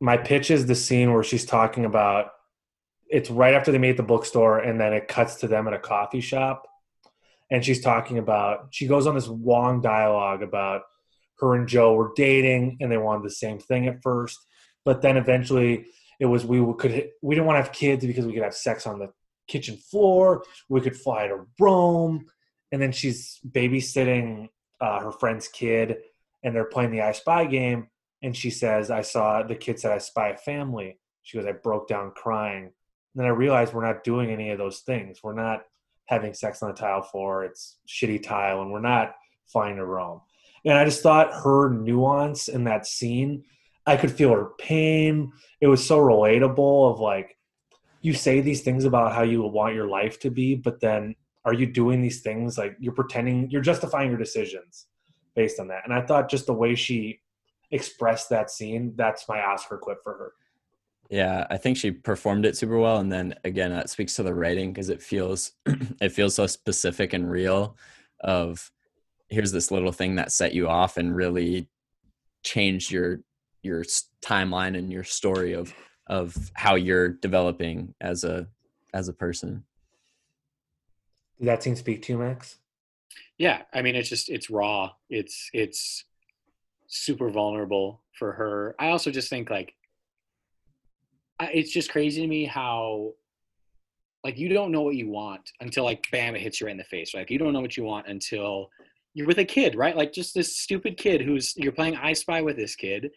My 0.00 0.16
pitch 0.16 0.50
is 0.50 0.66
the 0.66 0.74
scene 0.74 1.12
where 1.12 1.22
she's 1.22 1.44
talking 1.44 1.84
about 1.84 2.32
it's 3.08 3.30
right 3.30 3.54
after 3.54 3.70
they 3.70 3.78
meet 3.78 3.90
at 3.90 3.96
the 3.98 4.02
bookstore 4.02 4.58
and 4.58 4.80
then 4.80 4.92
it 4.92 5.06
cuts 5.06 5.36
to 5.36 5.46
them 5.46 5.68
at 5.68 5.74
a 5.74 5.78
coffee 5.78 6.22
shop. 6.22 6.66
And 7.50 7.62
she's 7.62 7.82
talking 7.82 8.18
about 8.18 8.68
she 8.70 8.86
goes 8.86 9.06
on 9.06 9.14
this 9.14 9.28
long 9.28 9.80
dialogue 9.80 10.42
about 10.42 10.82
her 11.38 11.54
and 11.54 11.68
Joe 11.68 11.94
were 11.94 12.12
dating 12.16 12.78
and 12.80 12.90
they 12.90 12.96
wanted 12.96 13.24
the 13.24 13.30
same 13.30 13.58
thing 13.58 13.86
at 13.86 14.02
first, 14.02 14.38
but 14.84 15.02
then 15.02 15.16
eventually 15.16 15.86
it 16.18 16.26
was 16.26 16.46
we 16.46 16.58
could 16.78 17.10
we 17.20 17.34
didn't 17.34 17.46
want 17.46 17.58
to 17.58 17.62
have 17.62 17.72
kids 17.72 18.06
because 18.06 18.24
we 18.24 18.32
could 18.32 18.44
have 18.44 18.54
sex 18.54 18.86
on 18.86 18.98
the 18.98 19.12
kitchen 19.48 19.76
floor. 19.76 20.44
We 20.68 20.80
could 20.80 20.96
fly 20.96 21.26
to 21.26 21.46
Rome, 21.58 22.26
and 22.70 22.80
then 22.80 22.92
she's 22.92 23.40
babysitting 23.46 24.48
uh, 24.82 25.00
her 25.00 25.12
friend's 25.12 25.48
kid, 25.48 25.98
and 26.42 26.54
they're 26.54 26.64
playing 26.64 26.90
the 26.90 27.00
I 27.00 27.12
Spy 27.12 27.46
game. 27.46 27.86
And 28.22 28.36
she 28.36 28.50
says, 28.50 28.90
"I 28.90 29.02
saw 29.02 29.42
the 29.42 29.54
kid 29.54 29.80
said 29.80 29.92
I 29.92 29.98
spy 29.98 30.30
a 30.30 30.36
family." 30.36 30.98
She 31.22 31.38
goes, 31.38 31.46
"I 31.46 31.52
broke 31.52 31.88
down 31.88 32.12
crying." 32.14 32.64
And 32.64 32.72
then 33.14 33.26
I 33.26 33.30
realized 33.30 33.72
we're 33.72 33.86
not 33.86 34.04
doing 34.04 34.30
any 34.30 34.50
of 34.50 34.58
those 34.58 34.80
things. 34.80 35.20
We're 35.22 35.34
not 35.34 35.62
having 36.06 36.34
sex 36.34 36.62
on 36.62 36.70
the 36.70 36.74
tile 36.74 37.02
floor. 37.02 37.44
It's 37.44 37.78
shitty 37.88 38.22
tile, 38.22 38.62
and 38.62 38.72
we're 38.72 38.80
not 38.80 39.14
flying 39.46 39.76
to 39.76 39.84
Rome. 39.84 40.20
And 40.64 40.78
I 40.78 40.84
just 40.84 41.02
thought 41.02 41.34
her 41.42 41.68
nuance 41.68 42.48
in 42.48 42.64
that 42.64 42.86
scene, 42.86 43.44
I 43.86 43.96
could 43.96 44.12
feel 44.12 44.32
her 44.32 44.50
pain. 44.58 45.32
It 45.60 45.66
was 45.66 45.86
so 45.86 45.98
relatable. 45.98 46.92
Of 46.92 47.00
like, 47.00 47.36
you 48.00 48.14
say 48.14 48.40
these 48.40 48.62
things 48.62 48.84
about 48.84 49.14
how 49.14 49.22
you 49.22 49.42
want 49.42 49.74
your 49.74 49.88
life 49.88 50.20
to 50.20 50.30
be, 50.30 50.54
but 50.54 50.80
then 50.80 51.16
are 51.44 51.54
you 51.54 51.66
doing 51.66 52.00
these 52.00 52.20
things 52.20 52.56
like 52.56 52.76
you're 52.78 52.92
pretending 52.92 53.50
you're 53.50 53.62
justifying 53.62 54.10
your 54.10 54.18
decisions 54.18 54.86
based 55.34 55.58
on 55.58 55.68
that? 55.68 55.82
And 55.84 55.92
I 55.92 56.02
thought 56.02 56.30
just 56.30 56.46
the 56.46 56.52
way 56.52 56.74
she 56.74 57.20
expressed 57.70 58.28
that 58.30 58.50
scene, 58.50 58.92
that's 58.96 59.28
my 59.28 59.42
Oscar 59.42 59.78
clip 59.78 59.98
for 60.02 60.12
her. 60.12 60.32
Yeah, 61.10 61.46
I 61.50 61.56
think 61.58 61.76
she 61.76 61.90
performed 61.90 62.46
it 62.46 62.56
super 62.56 62.78
well, 62.78 62.98
and 62.98 63.12
then 63.12 63.34
again, 63.44 63.70
that 63.70 63.90
speaks 63.90 64.16
to 64.16 64.22
the 64.22 64.32
writing 64.32 64.72
because 64.72 64.88
it 64.88 65.02
feels 65.02 65.52
it 66.00 66.10
feels 66.10 66.34
so 66.34 66.46
specific 66.46 67.12
and 67.12 67.30
real. 67.30 67.76
Of 68.20 68.70
here's 69.28 69.52
this 69.52 69.70
little 69.70 69.92
thing 69.92 70.14
that 70.14 70.32
set 70.32 70.54
you 70.54 70.68
off 70.68 70.96
and 70.96 71.14
really 71.14 71.68
changed 72.44 72.90
your 72.90 73.20
your 73.62 73.84
timeline 74.24 74.76
and 74.78 74.92
your 74.92 75.04
story 75.04 75.52
of 75.52 75.74
of 76.06 76.50
how 76.54 76.76
you're 76.76 77.08
developing 77.08 77.94
as 78.00 78.24
a 78.24 78.46
as 78.94 79.08
a 79.08 79.12
person. 79.12 79.64
That 81.42 81.62
scene 81.62 81.74
speak 81.74 82.02
to 82.02 82.12
you, 82.12 82.18
Max? 82.18 82.56
Yeah, 83.36 83.62
I 83.74 83.82
mean, 83.82 83.96
it's 83.96 84.08
just 84.08 84.30
it's 84.30 84.48
raw. 84.48 84.92
It's 85.10 85.50
it's 85.52 86.04
super 86.86 87.30
vulnerable 87.30 88.00
for 88.18 88.32
her. 88.32 88.76
I 88.78 88.90
also 88.90 89.10
just 89.10 89.28
think 89.28 89.50
like 89.50 89.74
it's 91.40 91.72
just 91.72 91.90
crazy 91.90 92.20
to 92.20 92.26
me 92.28 92.44
how 92.44 93.12
like 94.22 94.38
you 94.38 94.48
don't 94.48 94.70
know 94.70 94.82
what 94.82 94.94
you 94.94 95.08
want 95.08 95.50
until 95.60 95.84
like 95.84 96.06
bam 96.12 96.36
it 96.36 96.42
hits 96.42 96.60
you 96.60 96.66
right 96.66 96.72
in 96.72 96.78
the 96.78 96.84
face 96.84 97.14
right 97.14 97.28
you 97.28 97.38
don't 97.38 97.52
know 97.52 97.60
what 97.60 97.76
you 97.76 97.82
want 97.82 98.06
until 98.06 98.70
you're 99.14 99.26
with 99.26 99.38
a 99.38 99.44
kid 99.44 99.74
right 99.74 99.96
like 99.96 100.12
just 100.12 100.34
this 100.34 100.56
stupid 100.56 100.96
kid 100.96 101.20
who's 101.20 101.54
you're 101.56 101.72
playing 101.72 101.96
i 101.96 102.12
spy 102.12 102.40
with 102.40 102.56
this 102.56 102.76
kid 102.76 103.10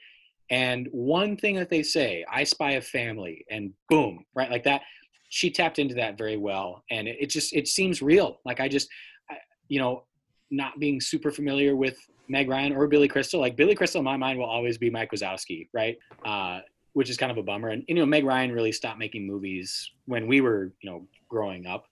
and 0.50 0.88
one 0.92 1.38
thing 1.38 1.56
that 1.56 1.70
they 1.70 1.84
say 1.84 2.26
i 2.32 2.44
spy 2.44 2.72
a 2.72 2.82
family 2.82 3.46
and 3.52 3.72
boom 3.90 4.26
right 4.34 4.50
like 4.50 4.64
that 4.64 4.82
she 5.30 5.50
tapped 5.50 5.80
into 5.80 5.96
that 5.96 6.18
very 6.18 6.38
well 6.38 6.84
and 6.92 7.08
it, 7.08 7.18
it 7.20 7.30
just 7.30 7.54
it 7.54 7.68
seems 7.68 8.02
real 8.02 8.40
like 8.46 8.60
i 8.60 8.68
just 8.68 8.90
I, 9.30 9.36
you 9.68 9.80
know 9.80 10.04
not 10.52 10.80
being 10.80 11.02
super 11.02 11.32
familiar 11.32 11.76
with 11.76 11.98
meg 12.28 12.50
ryan 12.50 12.74
or 12.74 12.88
billy 12.88 13.08
crystal 13.08 13.40
like 13.40 13.56
billy 13.56 13.76
crystal 13.76 14.00
in 14.00 14.06
my 14.06 14.18
mind 14.18 14.40
will 14.40 14.46
always 14.46 14.78
be 14.78 14.90
mike 14.90 15.12
wazowski 15.12 15.68
right 15.74 15.98
uh 16.26 16.60
which 16.96 17.10
is 17.10 17.18
kind 17.18 17.30
of 17.30 17.38
a 17.38 17.44
bummer. 17.44 17.70
And 17.70 17.84
you 17.90 17.96
know, 17.96 18.06
Meg 18.06 18.24
Ryan 18.24 18.54
really 18.54 18.72
stopped 18.72 18.98
making 18.98 19.28
movies 19.28 19.92
when 20.06 20.28
we 20.28 20.40
were, 20.40 20.72
you 20.80 20.90
know, 20.90 21.06
growing 21.28 21.68
up. 21.68 21.88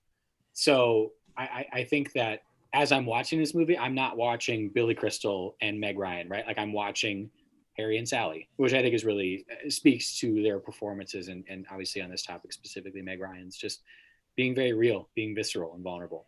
So 0.54 1.12
I, 1.36 1.66
I 1.74 1.84
think 1.84 2.14
that 2.14 2.44
as 2.74 2.94
I'm 2.94 3.06
watching 3.06 3.38
this 3.38 3.54
movie, 3.54 3.78
I'm 3.78 3.94
not 3.94 4.16
watching 4.16 4.70
Billy 4.70 4.96
Crystal 4.96 5.58
and 5.62 5.78
Meg 5.78 6.00
Ryan, 6.00 6.30
right? 6.30 6.48
Like 6.48 6.58
I'm 6.58 6.72
watching 6.72 7.30
Harry 7.78 7.98
and 7.98 8.08
Sally, 8.08 8.48
which 8.58 8.74
I 8.74 8.82
think 8.82 8.94
is 8.94 9.04
really 9.04 9.46
uh, 9.52 9.70
speaks 9.70 10.20
to 10.20 10.44
their 10.44 10.60
performances 10.60 11.28
and, 11.28 11.44
and 11.50 11.66
obviously 11.72 12.02
on 12.02 12.10
this 12.10 12.24
topic 12.24 12.54
specifically, 12.54 13.02
Meg 13.02 13.20
Ryan's 13.20 13.58
just 13.58 13.82
being 14.36 14.54
very 14.56 14.74
real, 14.74 15.10
being 15.16 15.36
visceral 15.36 15.74
and 15.74 15.84
vulnerable. 15.84 16.26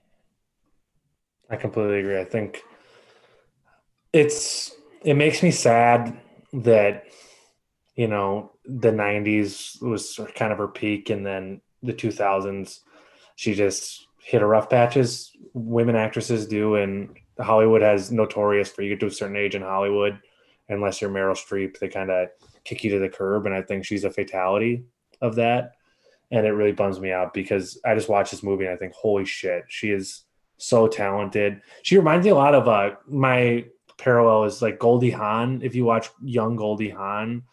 I 1.50 1.56
completely 1.56 2.00
agree. 2.00 2.20
I 2.20 2.26
think 2.26 2.64
it's 4.14 4.74
it 5.04 5.14
makes 5.14 5.44
me 5.44 5.52
sad 5.52 6.20
that 6.54 7.04
you 7.96 8.08
know 8.08 8.52
the 8.66 8.92
90s 8.92 9.82
was 9.82 10.20
kind 10.36 10.52
of 10.52 10.58
her 10.58 10.68
peak 10.68 11.10
and 11.10 11.26
then 11.26 11.62
the 11.84 11.94
2000s 11.94 12.80
she 13.36 13.54
just 13.54 14.08
hit 14.24 14.42
a 14.42 14.46
rough 14.46 14.70
patches 14.70 15.32
women 15.54 15.96
actresses 15.96 16.48
do 16.48 16.76
and 16.76 17.16
hollywood 17.40 17.82
has 17.82 18.12
notorious 18.12 18.72
for 18.72 18.82
you 18.82 18.90
get 18.90 19.00
to 19.00 19.06
a 19.08 19.12
certain 19.12 19.36
age 19.36 19.54
in 19.54 19.62
hollywood 19.62 20.20
unless 20.70 21.02
you're 21.02 21.10
meryl 21.10 21.36
streep 21.36 21.78
they 21.80 21.88
kind 21.88 22.10
of 22.10 22.28
kick 22.64 22.84
you 22.84 22.92
to 22.92 23.00
the 23.00 23.10
curb 23.10 23.46
and 23.46 23.56
i 23.56 23.62
think 23.62 23.86
she's 23.86 24.04
a 24.04 24.12
fatality 24.12 24.84
of 25.22 25.36
that 25.36 25.74
and 26.32 26.46
it 26.46 26.52
really 26.52 26.72
bums 26.72 27.00
me 27.00 27.12
out 27.12 27.34
because 27.34 27.80
i 27.86 27.94
just 27.94 28.10
watch 28.10 28.32
this 28.32 28.44
movie 28.44 28.66
and 28.66 28.74
i 28.74 28.78
think 28.78 28.94
holy 28.94 29.26
shit 29.26 29.64
she 29.68 29.92
is 29.92 30.24
so 30.58 30.88
talented 30.88 31.62
she 31.84 31.98
reminds 31.98 32.26
me 32.26 32.32
a 32.32 32.36
lot 32.36 32.56
of 32.56 32.68
uh 32.68 32.92
my 33.08 33.66
parallel 33.98 34.44
is 34.44 34.62
like 34.62 34.80
goldie 34.80 35.12
hawn 35.12 35.62
if 35.64 35.76
you 35.76 35.86
watch 35.86 36.10
young 36.22 36.56
goldie 36.56 36.90
hawn 36.90 37.44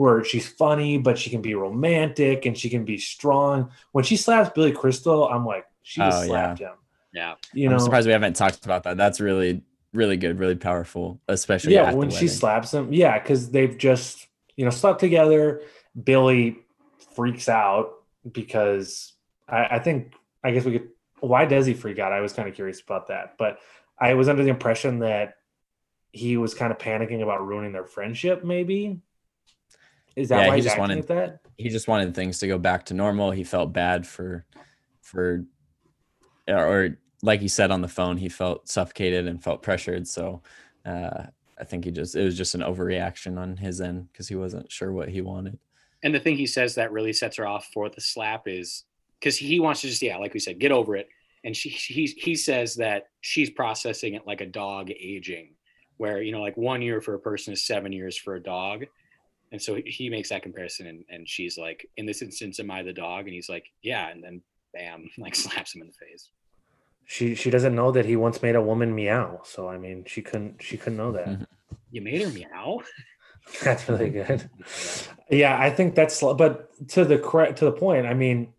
where 0.00 0.24
she's 0.24 0.48
funny, 0.48 0.96
but 0.96 1.18
she 1.18 1.28
can 1.28 1.42
be 1.42 1.54
romantic 1.54 2.46
and 2.46 2.56
she 2.56 2.70
can 2.70 2.86
be 2.86 2.96
strong. 2.96 3.70
When 3.92 4.02
she 4.02 4.16
slaps 4.16 4.48
Billy 4.54 4.72
Crystal, 4.72 5.28
I'm 5.28 5.44
like, 5.44 5.66
she 5.82 6.00
just 6.00 6.22
oh, 6.22 6.26
slapped 6.26 6.60
yeah. 6.60 6.68
him. 6.68 6.74
Yeah. 7.12 7.34
You 7.52 7.68
know, 7.68 7.74
I'm 7.74 7.80
surprised 7.80 8.06
we 8.06 8.14
haven't 8.14 8.32
talked 8.32 8.64
about 8.64 8.84
that. 8.84 8.96
That's 8.96 9.20
really, 9.20 9.60
really 9.92 10.16
good, 10.16 10.38
really 10.38 10.56
powerful, 10.56 11.20
especially 11.28 11.74
yeah. 11.74 11.92
When 11.92 12.10
she 12.10 12.28
slaps 12.28 12.72
him, 12.72 12.92
yeah, 12.92 13.18
because 13.18 13.50
they've 13.50 13.76
just 13.76 14.26
you 14.56 14.64
know 14.64 14.70
slept 14.70 15.00
together. 15.00 15.62
Billy 16.02 16.58
freaks 17.14 17.48
out 17.48 17.90
because 18.30 19.14
I, 19.48 19.66
I 19.72 19.78
think 19.78 20.14
I 20.44 20.52
guess 20.52 20.64
we 20.64 20.72
could. 20.78 20.88
Why 21.20 21.44
does 21.44 21.66
he 21.66 21.74
freak 21.74 21.98
out? 21.98 22.12
I 22.12 22.20
was 22.20 22.32
kind 22.32 22.48
of 22.48 22.54
curious 22.54 22.80
about 22.80 23.08
that, 23.08 23.34
but 23.38 23.58
I 23.98 24.14
was 24.14 24.28
under 24.28 24.42
the 24.42 24.48
impression 24.48 25.00
that 25.00 25.34
he 26.12 26.36
was 26.36 26.54
kind 26.54 26.72
of 26.72 26.78
panicking 26.78 27.22
about 27.22 27.46
ruining 27.46 27.72
their 27.72 27.84
friendship, 27.84 28.42
maybe 28.44 29.00
is 30.16 30.28
that 30.28 30.42
yeah, 30.42 30.48
why 30.48 30.56
he 30.56 30.62
just 30.62 30.78
wanted 30.78 31.08
that? 31.08 31.40
He 31.56 31.68
just 31.68 31.88
wanted 31.88 32.14
things 32.14 32.38
to 32.40 32.46
go 32.46 32.58
back 32.58 32.86
to 32.86 32.94
normal. 32.94 33.30
He 33.30 33.44
felt 33.44 33.72
bad 33.72 34.06
for 34.06 34.44
for 35.00 35.44
or 36.48 36.98
like 37.22 37.40
he 37.40 37.48
said 37.48 37.70
on 37.70 37.82
the 37.82 37.88
phone, 37.88 38.16
he 38.16 38.28
felt 38.28 38.68
suffocated 38.68 39.26
and 39.26 39.42
felt 39.42 39.62
pressured. 39.62 40.06
So 40.06 40.42
uh, 40.86 41.24
I 41.58 41.64
think 41.64 41.84
he 41.84 41.90
just 41.90 42.16
it 42.16 42.24
was 42.24 42.36
just 42.36 42.54
an 42.54 42.62
overreaction 42.62 43.38
on 43.38 43.56
his 43.56 43.80
end 43.80 44.08
because 44.12 44.28
he 44.28 44.36
wasn't 44.36 44.70
sure 44.70 44.92
what 44.92 45.08
he 45.08 45.20
wanted. 45.20 45.58
And 46.02 46.14
the 46.14 46.20
thing 46.20 46.36
he 46.36 46.46
says 46.46 46.74
that 46.76 46.92
really 46.92 47.12
sets 47.12 47.36
her 47.36 47.46
off 47.46 47.68
for 47.72 47.90
the 47.90 48.00
slap 48.00 48.48
is 48.48 48.84
because 49.18 49.36
he 49.36 49.60
wants 49.60 49.82
to 49.82 49.88
just 49.88 50.02
yeah, 50.02 50.16
like 50.16 50.32
we 50.32 50.40
said, 50.40 50.58
get 50.58 50.72
over 50.72 50.96
it. 50.96 51.08
And 51.44 51.56
she 51.56 51.68
he 51.68 52.06
he 52.06 52.34
says 52.34 52.74
that 52.76 53.08
she's 53.20 53.50
processing 53.50 54.14
it 54.14 54.26
like 54.26 54.40
a 54.40 54.46
dog 54.46 54.90
aging, 54.90 55.54
where 55.98 56.22
you 56.22 56.32
know 56.32 56.40
like 56.40 56.56
one 56.56 56.82
year 56.82 57.00
for 57.00 57.14
a 57.14 57.18
person 57.18 57.52
is 57.52 57.62
seven 57.62 57.92
years 57.92 58.16
for 58.16 58.34
a 58.34 58.42
dog 58.42 58.84
and 59.52 59.60
so 59.60 59.80
he 59.84 60.08
makes 60.08 60.28
that 60.28 60.42
comparison 60.42 60.86
and, 60.86 61.04
and 61.08 61.28
she's 61.28 61.58
like 61.58 61.86
in 61.96 62.06
this 62.06 62.22
instance 62.22 62.60
am 62.60 62.70
i 62.70 62.82
the 62.82 62.92
dog 62.92 63.24
and 63.24 63.34
he's 63.34 63.48
like 63.48 63.66
yeah 63.82 64.08
and 64.08 64.22
then 64.22 64.40
bam 64.72 65.08
like 65.18 65.34
slaps 65.34 65.74
him 65.74 65.82
in 65.82 65.88
the 65.88 66.06
face 66.06 66.30
she 67.10 67.34
she 67.34 67.50
doesn't 67.50 67.74
know 67.74 67.90
that 67.90 68.06
he 68.06 68.14
once 68.14 68.40
made 68.40 68.54
a 68.54 68.62
woman 68.62 68.94
meow 68.94 69.40
so 69.44 69.68
i 69.68 69.76
mean 69.76 70.04
she 70.06 70.22
couldn't 70.22 70.62
she 70.62 70.76
couldn't 70.76 70.98
know 70.98 71.12
that 71.12 71.46
you 71.90 72.00
made 72.00 72.22
her 72.22 72.30
meow 72.30 72.80
That's 73.62 73.88
really 73.88 74.10
good. 74.10 74.48
Yeah, 75.28 75.58
I 75.58 75.70
think 75.70 75.94
that's 75.94 76.20
but 76.20 76.70
to 76.88 77.04
the 77.04 77.18
correct 77.18 77.58
to 77.58 77.64
the 77.64 77.72
point. 77.72 78.06
I 78.06 78.14
mean, 78.14 78.52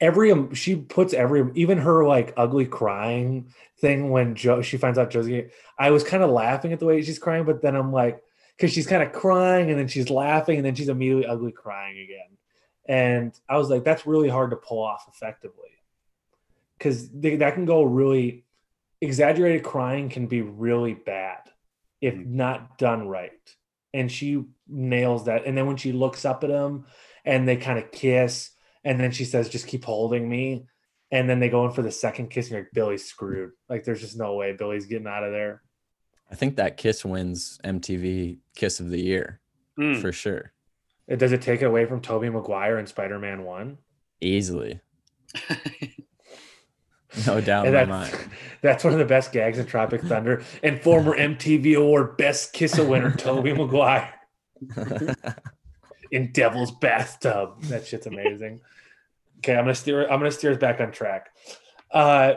every 0.00 0.32
um, 0.32 0.54
she 0.54 0.76
puts 0.76 1.14
every 1.14 1.50
even 1.54 1.78
her 1.78 2.04
like 2.06 2.32
ugly 2.36 2.66
crying 2.66 3.52
thing 3.80 4.10
when 4.10 4.34
Joe 4.34 4.62
she 4.62 4.76
finds 4.76 4.98
out 4.98 5.10
Josie. 5.10 5.50
I 5.78 5.90
was 5.90 6.04
kind 6.04 6.22
of 6.22 6.30
laughing 6.30 6.72
at 6.72 6.80
the 6.80 6.86
way 6.86 7.02
she's 7.02 7.18
crying, 7.18 7.44
but 7.44 7.62
then 7.62 7.76
I'm 7.76 7.92
like, 7.92 8.22
because 8.56 8.72
she's 8.72 8.86
kind 8.86 9.02
of 9.02 9.12
crying 9.12 9.70
and 9.70 9.78
then 9.78 9.88
she's 9.88 10.10
laughing 10.10 10.56
and 10.56 10.66
then 10.66 10.74
she's 10.74 10.88
immediately 10.88 11.26
ugly 11.26 11.52
crying 11.52 11.98
again, 11.98 12.38
and 12.86 13.38
I 13.48 13.58
was 13.58 13.68
like, 13.68 13.84
that's 13.84 14.06
really 14.06 14.28
hard 14.28 14.50
to 14.50 14.56
pull 14.56 14.82
off 14.82 15.04
effectively, 15.12 15.71
because 16.82 17.08
that 17.10 17.54
can 17.54 17.64
go 17.64 17.84
really 17.84 18.44
exaggerated 19.00 19.62
crying 19.62 20.08
can 20.08 20.26
be 20.26 20.42
really 20.42 20.94
bad 20.94 21.38
if 22.00 22.14
Mm-hmm. 22.14 22.36
not 22.36 22.78
done 22.78 23.06
right. 23.06 23.30
And 23.94 24.10
she 24.10 24.42
nails 24.66 25.26
that. 25.26 25.46
And 25.46 25.56
then 25.56 25.66
when 25.68 25.76
she 25.76 25.92
looks 25.92 26.24
up 26.24 26.42
at 26.42 26.50
him 26.50 26.86
and 27.24 27.46
they 27.46 27.56
kind 27.56 27.78
of 27.78 27.92
kiss, 27.92 28.50
and 28.82 28.98
then 28.98 29.12
she 29.12 29.24
says, 29.24 29.48
just 29.48 29.68
keep 29.68 29.84
holding 29.84 30.28
me. 30.28 30.66
And 31.12 31.30
then 31.30 31.38
they 31.38 31.48
go 31.50 31.64
in 31.66 31.72
for 31.72 31.82
the 31.82 31.92
second 31.92 32.30
kiss, 32.30 32.46
and 32.46 32.52
you're 32.52 32.60
like, 32.62 32.72
Billy's 32.72 33.04
screwed. 33.04 33.50
Like, 33.68 33.84
there's 33.84 34.00
just 34.00 34.16
no 34.18 34.34
way 34.34 34.54
Billy's 34.54 34.86
getting 34.86 35.06
out 35.06 35.22
of 35.22 35.30
there. 35.30 35.62
I 36.30 36.34
think 36.34 36.56
that 36.56 36.78
kiss 36.78 37.04
wins 37.04 37.60
MTV 37.64 38.38
Kiss 38.56 38.80
of 38.80 38.88
the 38.90 39.00
Year 39.00 39.40
Mm. 39.78 40.00
for 40.00 40.10
sure, 40.10 40.52
It, 41.06 41.16
does 41.18 41.32
it 41.32 41.42
take 41.42 41.62
it 41.62 41.66
away 41.66 41.84
from 41.86 42.00
Tobey 42.00 42.28
Maguire 42.30 42.78
and 42.78 42.88
Spider 42.88 43.18
Man 43.18 43.44
1? 43.44 43.78
easily, 44.20 44.80
no 47.26 47.40
doubt 47.40 47.66
in 47.66 47.72
my 47.72 47.84
that's, 47.84 47.88
mind. 47.88 48.30
that's 48.62 48.84
one 48.84 48.92
of 48.92 48.98
the 48.98 49.04
best 49.04 49.32
gags 49.32 49.58
in 49.58 49.66
Tropic 49.66 50.02
Thunder. 50.02 50.42
And 50.62 50.80
former 50.80 51.16
MTV 51.16 51.76
Award 51.76 52.16
Best 52.16 52.52
Kiss 52.52 52.78
a 52.78 52.84
winner, 52.84 53.14
Tobey 53.14 53.52
Maguire. 53.52 54.12
in 56.10 56.32
Devil's 56.32 56.70
bathtub. 56.70 57.62
That 57.64 57.86
shit's 57.86 58.06
amazing. 58.06 58.60
okay, 59.38 59.54
I'm 59.54 59.64
gonna 59.64 59.74
steer. 59.74 60.02
I'm 60.04 60.18
gonna 60.20 60.30
steer 60.30 60.52
us 60.52 60.58
back 60.58 60.80
on 60.80 60.92
track. 60.92 61.30
Uh, 61.90 62.34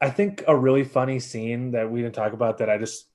I 0.00 0.10
think 0.10 0.42
a 0.48 0.56
really 0.56 0.82
funny 0.82 1.20
scene 1.20 1.72
that 1.72 1.90
we 1.90 2.02
didn't 2.02 2.16
talk 2.16 2.32
about 2.32 2.58
that 2.58 2.68
I 2.68 2.78
just 2.78 3.06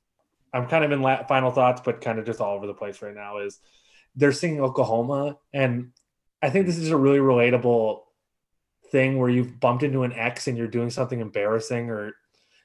I'm 0.53 0.67
kind 0.67 0.85
of 0.85 0.91
in 0.91 1.01
la- 1.01 1.25
final 1.25 1.51
thoughts, 1.51 1.81
but 1.83 2.01
kind 2.01 2.19
of 2.19 2.25
just 2.25 2.39
all 2.39 2.55
over 2.55 2.65
the 2.65 2.73
place 2.73 3.01
right 3.01 3.13
now 3.13 3.39
is 3.39 3.59
they're 4.15 4.31
singing 4.31 4.61
Oklahoma, 4.61 5.37
and 5.53 5.91
I 6.41 6.49
think 6.49 6.65
this 6.65 6.77
is 6.77 6.89
a 6.89 6.97
really 6.97 7.19
relatable 7.19 8.01
thing 8.91 9.17
where 9.17 9.29
you've 9.29 9.59
bumped 9.59 9.83
into 9.83 10.03
an 10.03 10.13
ex 10.13 10.47
and 10.47 10.57
you're 10.57 10.67
doing 10.67 10.89
something 10.89 11.19
embarrassing 11.19 11.89
or 11.89 12.13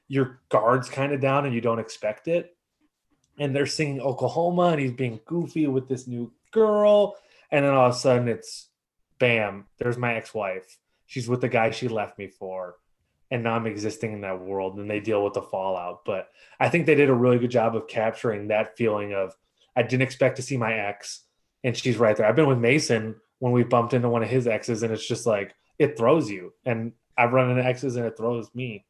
your 0.09 0.41
guard's 0.49 0.89
kind 0.89 1.13
of 1.13 1.21
down 1.21 1.47
and 1.47 1.55
you 1.55 1.61
don't 1.61 1.79
expect 1.79 2.29
it 2.29 2.57
and 3.39 3.55
they're 3.55 3.67
singing 3.67 4.01
Oklahoma 4.01 4.69
and 4.69 4.81
he's 4.81 4.93
being 4.93 5.21
goofy 5.25 5.67
with 5.67 5.89
this 5.89 6.07
new 6.07 6.33
girl. 6.51 7.17
And 7.51 7.65
then 7.65 7.73
all 7.73 7.89
of 7.89 7.95
a 7.95 7.99
sudden 7.99 8.29
it's 8.29 8.69
bam, 9.19 9.67
there's 9.79 9.99
my 9.99 10.15
ex 10.15 10.35
wife. 10.35 10.79
She's 11.07 11.29
with 11.29 11.41
the 11.41 11.49
guy 11.49 11.71
she 11.71 11.89
left 11.89 12.19
me 12.19 12.29
for. 12.29 12.77
And 13.31 13.43
now 13.43 13.55
I'm 13.55 13.67
existing 13.67 14.13
in 14.13 14.21
that 14.23 14.41
world 14.41 14.79
and 14.79 14.91
they 14.91 15.01
deal 15.01 15.25
with 15.25 15.33
the 15.33 15.43
fallout. 15.43 16.05
But 16.05 16.29
I 16.61 16.69
think 16.69 16.85
they 16.85 16.95
did 16.95 17.09
a 17.09 17.15
really 17.15 17.39
good 17.39 17.51
job 17.51 17.75
of 17.75 17.89
capturing 17.89 18.49
that 18.49 18.77
feeling 18.77 19.15
of 19.15 19.35
I 19.75 19.83
didn't 19.83 20.03
expect 20.03 20.37
to 20.37 20.43
see 20.43 20.59
my 20.59 20.75
ex 20.75 21.25
and 21.65 21.77
she's 21.77 21.97
right 21.97 22.17
there. 22.17 22.27
I've 22.27 22.37
been 22.37 22.47
with 22.47 22.59
Mason 22.59 23.17
when 23.39 23.53
we 23.53 23.65
bumped 23.65 23.95
into 23.95 24.09
one 24.09 24.23
of 24.23 24.29
his 24.29 24.47
exes 24.47 24.83
and 24.83 24.93
it's 24.93 25.07
just 25.07 25.27
like 25.27 25.55
it 25.83 25.97
throws 25.97 26.31
you. 26.31 26.53
And 26.65 26.93
I've 27.19 27.33
run 27.33 27.51
into 27.51 27.65
exes 27.65 27.97
and 27.97 28.07
it 28.07 28.17
throws 28.17 28.49
me. 28.55 28.85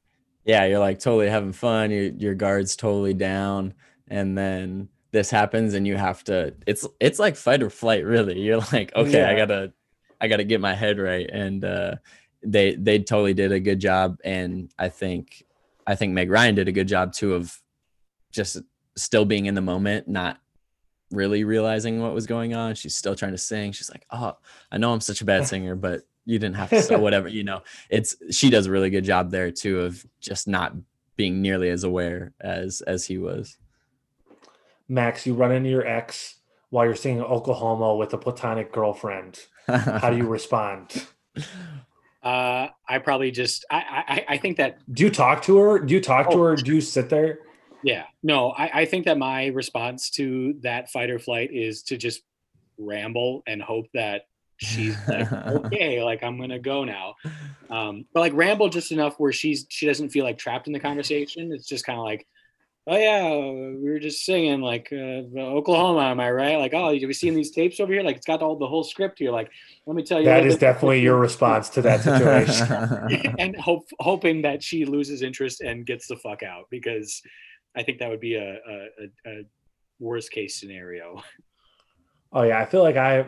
yeah, 0.44 0.64
you're 0.66 0.78
like 0.78 0.98
totally 0.98 1.28
having 1.28 1.52
fun. 1.52 1.90
Your 1.90 2.04
your 2.04 2.34
guard's 2.34 2.76
totally 2.76 3.14
down, 3.14 3.74
and 4.08 4.36
then 4.36 4.88
this 5.12 5.30
happens, 5.30 5.74
and 5.74 5.86
you 5.86 5.96
have 5.96 6.22
to. 6.24 6.54
It's 6.66 6.86
it's 7.00 7.18
like 7.18 7.36
fight 7.36 7.62
or 7.62 7.70
flight, 7.70 8.04
really. 8.04 8.40
You're 8.40 8.62
like, 8.72 8.92
okay, 8.96 9.24
I 9.24 9.36
gotta 9.36 9.72
I 10.20 10.28
gotta 10.28 10.44
get 10.44 10.60
my 10.60 10.74
head 10.74 10.98
right, 10.98 11.28
and 11.30 11.64
uh, 11.64 11.94
they 12.44 12.74
they 12.74 12.98
totally 12.98 13.34
did 13.34 13.52
a 13.52 13.60
good 13.60 13.80
job, 13.80 14.18
and 14.24 14.72
I 14.78 14.88
think 14.88 15.44
I 15.86 15.94
think 15.94 16.12
Meg 16.12 16.30
Ryan 16.30 16.54
did 16.54 16.68
a 16.68 16.72
good 16.72 16.88
job 16.88 17.12
too 17.12 17.34
of 17.34 17.56
just 18.30 18.58
still 18.96 19.24
being 19.24 19.46
in 19.46 19.54
the 19.54 19.60
moment, 19.60 20.08
not 20.08 20.38
really 21.10 21.44
realizing 21.44 22.00
what 22.00 22.14
was 22.14 22.26
going 22.26 22.54
on. 22.54 22.74
She's 22.74 22.94
still 22.94 23.14
trying 23.14 23.32
to 23.32 23.38
sing. 23.38 23.72
She's 23.72 23.90
like, 23.90 24.06
oh, 24.10 24.36
I 24.70 24.78
know 24.78 24.92
I'm 24.92 25.00
such 25.00 25.20
a 25.20 25.24
bad 25.24 25.46
singer, 25.46 25.76
but 25.76 26.02
you 26.24 26.38
didn't 26.38 26.56
have 26.56 26.70
to. 26.70 26.82
So 26.82 26.98
whatever, 26.98 27.28
you 27.28 27.44
know 27.44 27.62
it's 27.90 28.16
she 28.30 28.50
does 28.50 28.66
a 28.66 28.70
really 28.70 28.90
good 28.90 29.04
job 29.04 29.30
there 29.30 29.50
too 29.50 29.80
of 29.80 30.04
just 30.20 30.46
not 30.48 30.74
being 31.16 31.42
nearly 31.42 31.68
as 31.70 31.84
aware 31.84 32.32
as 32.40 32.80
as 32.82 33.06
he 33.06 33.18
was 33.18 33.56
Max, 34.88 35.26
you 35.26 35.34
run 35.34 35.52
into 35.52 35.70
your 35.70 35.86
ex 35.86 36.36
while 36.70 36.84
you're 36.84 36.94
singing 36.94 37.22
Oklahoma 37.22 37.94
with 37.96 38.12
a 38.14 38.18
platonic 38.18 38.72
girlfriend. 38.72 39.38
How 39.66 40.10
do 40.10 40.16
you 40.16 40.26
respond? 40.38 41.06
Uh, 42.22 42.68
I 42.88 42.98
probably 43.02 43.30
just 43.30 43.64
I, 43.70 44.04
I 44.28 44.34
I 44.34 44.38
think 44.38 44.56
that 44.58 44.78
Do 44.92 45.02
you 45.04 45.10
talk 45.10 45.42
to 45.44 45.56
her? 45.58 45.78
Do 45.78 45.94
you 45.94 46.00
talk 46.00 46.30
to 46.30 46.36
Oh. 46.36 46.42
her? 46.44 46.56
Do 46.56 46.74
you 46.74 46.80
sit 46.80 47.08
there? 47.08 47.40
yeah 47.84 48.04
no 48.22 48.50
I, 48.50 48.82
I 48.82 48.84
think 48.84 49.06
that 49.06 49.18
my 49.18 49.46
response 49.46 50.08
to 50.10 50.54
that 50.62 50.88
fight 50.90 51.10
or 51.10 51.18
flight 51.18 51.50
is 51.52 51.82
to 51.84 51.96
just 51.96 52.22
ramble 52.78 53.42
and 53.48 53.60
hope 53.60 53.86
that 53.92 54.26
she's 54.58 54.96
like 55.08 55.32
okay 55.32 56.02
like 56.02 56.22
I'm 56.22 56.38
gonna 56.40 56.58
go 56.58 56.84
now. 56.84 57.14
Um 57.70 58.04
but 58.12 58.20
like 58.20 58.34
ramble 58.34 58.68
just 58.68 58.92
enough 58.92 59.16
where 59.18 59.32
she's 59.32 59.66
she 59.68 59.86
doesn't 59.86 60.10
feel 60.10 60.24
like 60.24 60.38
trapped 60.38 60.66
in 60.66 60.72
the 60.72 60.80
conversation. 60.80 61.52
It's 61.52 61.66
just 61.66 61.84
kind 61.84 61.98
of 61.98 62.04
like 62.04 62.26
oh 62.88 62.96
yeah 62.96 63.28
we 63.80 63.90
were 63.90 64.00
just 64.00 64.24
singing 64.24 64.60
like 64.60 64.88
uh, 64.92 65.22
Oklahoma 65.38 66.00
am 66.06 66.18
I 66.20 66.30
right? 66.30 66.56
Like 66.56 66.74
oh 66.74 66.92
have 66.92 67.00
you 67.00 67.12
seen 67.12 67.34
these 67.34 67.50
tapes 67.52 67.78
over 67.80 67.92
here? 67.92 68.02
Like 68.02 68.16
it's 68.16 68.26
got 68.26 68.42
all 68.42 68.56
the 68.56 68.66
whole 68.66 68.84
script 68.84 69.18
here. 69.20 69.30
Like 69.30 69.50
let 69.86 69.94
me 69.96 70.02
tell 70.02 70.18
you 70.18 70.24
a 70.24 70.30
That 70.30 70.36
little 70.38 70.48
is 70.48 70.54
bit- 70.54 70.60
definitely 70.60 71.00
your 71.00 71.16
response 71.18 71.68
to 71.70 71.82
that 71.82 72.00
situation. 72.02 73.34
and 73.38 73.56
hope 73.56 73.86
hoping 74.00 74.42
that 74.42 74.62
she 74.62 74.84
loses 74.84 75.22
interest 75.22 75.60
and 75.60 75.86
gets 75.86 76.06
the 76.08 76.16
fuck 76.16 76.42
out 76.42 76.64
because 76.70 77.22
I 77.74 77.82
think 77.84 77.98
that 78.00 78.10
would 78.10 78.20
be 78.20 78.34
a, 78.34 78.54
a, 78.54 78.88
a, 79.26 79.30
a 79.30 79.42
worst 79.98 80.30
case 80.30 80.58
scenario. 80.60 81.22
Oh 82.32 82.42
yeah, 82.42 82.58
I 82.60 82.64
feel 82.66 82.82
like 82.82 82.96
I 82.96 83.26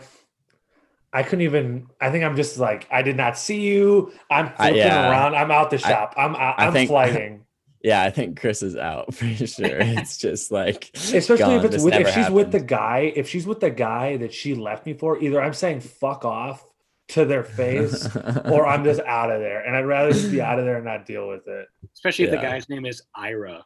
I 1.14 1.22
couldn't 1.22 1.42
even 1.42 1.86
I 2.00 2.10
think 2.10 2.24
I'm 2.24 2.36
just 2.36 2.58
like 2.58 2.86
I 2.90 3.02
did 3.02 3.16
not 3.16 3.38
see 3.38 3.60
you. 3.60 4.12
I'm 4.30 4.46
I- 4.46 4.50
flipping 4.70 4.76
yeah. 4.78 5.10
around. 5.10 5.34
I'm 5.36 5.50
out 5.50 5.70
the 5.70 5.78
shop. 5.78 6.14
I'm 6.16 6.34
out, 6.34 6.58
I 6.58 6.66
I'm 6.66 6.72
think- 6.72 6.90
flighting. 6.94 7.40
yeah 7.82 8.02
i 8.02 8.08
think 8.10 8.40
chris 8.40 8.62
is 8.62 8.76
out 8.76 9.12
for 9.18 9.26
sure 9.26 9.46
it's 10.00 10.16
just 10.16 10.50
like 10.50 10.90
Especially 10.94 11.36
gone. 11.36 11.58
if 11.58 11.64
it's 11.64 11.74
This 11.76 11.82
with 11.84 11.94
if 11.94 12.00
never 12.06 12.12
she's 12.12 12.30
with 12.30 12.50
the 12.50 12.60
guy, 12.60 13.12
if 13.14 13.28
she's 13.28 13.46
with 13.46 13.60
the 13.60 13.70
guy 13.70 14.16
that 14.16 14.32
she 14.32 14.54
left 14.54 14.86
me 14.86 14.94
for, 14.94 15.18
either 15.22 15.40
I'm 15.40 15.52
saying 15.54 15.80
fuck 15.80 16.24
off 16.24 16.66
to 17.08 17.26
their 17.26 17.44
face 17.44 18.08
or 18.46 18.66
I'm 18.66 18.82
just 18.82 19.00
out 19.02 19.30
of 19.30 19.38
there. 19.40 19.60
And 19.60 19.76
I'd 19.76 19.84
rather 19.84 20.10
just 20.12 20.30
be 20.30 20.40
out 20.40 20.58
of 20.58 20.64
there 20.64 20.76
and 20.76 20.86
not 20.86 21.04
deal 21.04 21.28
with 21.28 21.46
it. 21.46 21.66
Especially 21.94 22.24
if 22.24 22.30
the 22.30 22.38
guy's 22.38 22.66
name 22.70 22.86
is 22.86 23.02
Ira. 23.14 23.62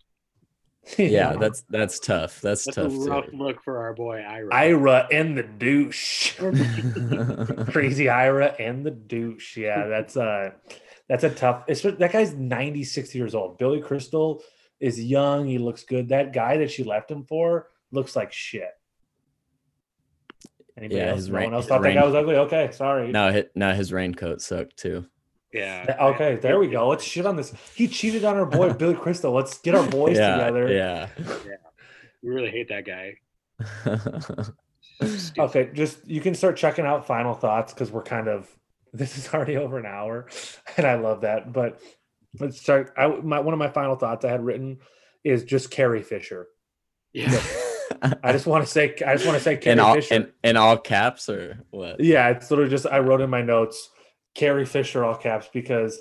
Yeah 0.97 1.35
that's 1.41 1.63
that's 1.69 1.99
tough 1.99 2.41
that's, 2.41 2.65
That's 2.65 2.77
tough 2.77 2.93
a 2.93 2.97
rough 3.11 3.31
too. 3.31 3.37
look 3.37 3.63
for 3.63 3.79
our 3.79 3.93
boy 3.95 4.21
Ira. 4.21 4.49
Ira 4.55 5.09
and 5.13 5.37
the 5.37 5.43
douche. 5.43 6.35
Crazy 7.73 8.09
Ira 8.09 8.55
and 8.59 8.87
the 8.87 8.91
douche. 8.91 9.57
Yeah, 9.57 9.87
that's 9.89 10.17
uh 10.17 10.51
that's 11.09 11.25
a 11.25 11.31
tough 11.31 11.65
it's 11.69 11.83
that 11.83 12.13
guy's 12.13 12.33
96 12.35 13.15
years 13.15 13.35
old. 13.35 13.59
Billy 13.59 13.81
Crystal 13.81 14.43
is 14.81 15.03
young, 15.03 15.47
he 15.47 15.59
looks 15.59 15.85
good. 15.85 16.09
That 16.11 16.33
guy 16.33 16.59
that 16.59 16.71
she 16.71 16.85
left 16.85 17.11
him 17.11 17.25
for 17.25 17.69
looks 17.91 18.15
like 18.17 18.33
shit. 18.33 18.71
Anybody 20.77 21.01
Yeah, 21.01 21.07
else? 21.09 21.17
his 21.17 21.29
no 21.31 21.35
rain- 21.37 21.45
one 21.47 21.55
else 21.55 21.65
his 21.65 21.69
thought 21.71 21.83
that 21.83 21.95
guy 21.95 22.05
was 22.05 22.15
ugly. 22.15 22.37
Okay, 22.37 22.71
sorry. 22.73 23.11
no 23.11 23.33
hit 23.33 23.51
no 23.55 23.75
his 23.75 23.93
raincoat 23.93 24.41
sucked 24.41 24.77
too 24.77 25.05
yeah. 25.53 25.97
Okay, 26.01 26.37
there 26.37 26.59
we 26.59 26.69
go. 26.69 26.89
Let's 26.89 27.05
shit 27.05 27.27
on 27.27 27.37
this. 27.37 27.53
He 27.75 27.89
cheated 27.89 28.25
on 28.25 28.37
our 28.37 28.47
boy 28.47 28.73
Billy 28.75 28.95
Crystal. 28.95 29.33
Let's 29.33 29.59
get 29.59 29.75
our 29.75 29.87
boys 29.87 30.17
yeah 30.17 30.37
together. 30.37 30.73
yeah 30.73 31.09
Yeah. 31.19 31.57
We 32.23 32.31
really 32.31 32.51
hate 32.51 32.69
that 32.69 32.85
guy. 32.85 33.15
Okay, 35.39 35.71
just 35.75 36.05
you 36.09 36.21
can 36.21 36.35
start 36.35 36.57
checking 36.57 36.85
out 36.85 37.07
final 37.07 37.33
thoughts 37.33 37.73
because 37.73 37.93
we're 37.93 38.03
kind 38.03 38.27
of 38.27 38.49
this 38.93 39.17
is 39.17 39.33
already 39.33 39.57
over 39.57 39.79
an 39.79 39.87
hour, 39.87 40.29
and 40.77 40.85
I 40.87 40.97
love 40.97 41.21
that. 41.21 41.53
But 41.53 41.81
let's 42.41 42.61
start. 42.61 42.93
I 42.97 43.07
my 43.07 43.39
one 43.39 43.55
of 43.55 43.59
my 43.59 43.69
final 43.69 43.95
thoughts 43.95 44.25
I 44.25 44.31
had 44.31 44.45
written 44.45 44.79
is 45.23 45.45
just 45.45 45.71
Carrie 45.71 46.03
Fisher. 46.03 46.49
Yeah. 47.13 47.41
I 48.23 48.33
just 48.33 48.47
want 48.47 48.65
to 48.65 48.71
say 48.71 48.95
I 49.07 49.15
just 49.15 49.25
want 49.25 49.39
to 49.39 49.45
say 49.45 49.57
Carrie 49.57 49.75
in 49.75 49.81
all 49.81 49.95
Fisher. 49.95 50.15
in, 50.15 50.33
in 50.43 50.57
all 50.57 50.77
caps 50.77 51.29
or 51.29 51.65
what 51.71 52.01
yeah, 52.01 52.29
it's 52.31 52.51
literally 52.51 52.71
just 52.71 52.87
I 52.87 52.99
wrote 52.99 53.21
in 53.21 53.31
my 53.31 53.43
notes 53.43 53.91
Carrie 54.39 54.65
Fisher 54.67 55.05
all 55.05 55.17
caps 55.17 55.49
because 55.53 56.01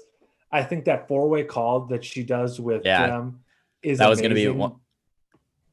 I 0.52 0.62
think 0.64 0.86
that 0.86 1.08
four 1.08 1.28
way 1.28 1.44
call 1.44 1.88
that 1.88 2.06
she 2.06 2.22
does 2.24 2.60
with 2.62 2.86
Yeah. 2.86 3.08
them 3.08 3.40
is 3.82 3.98
that 3.98 4.08
was 4.10 4.20
going 4.22 4.30
to 4.30 4.36
be 4.36 4.48
one 4.48 4.76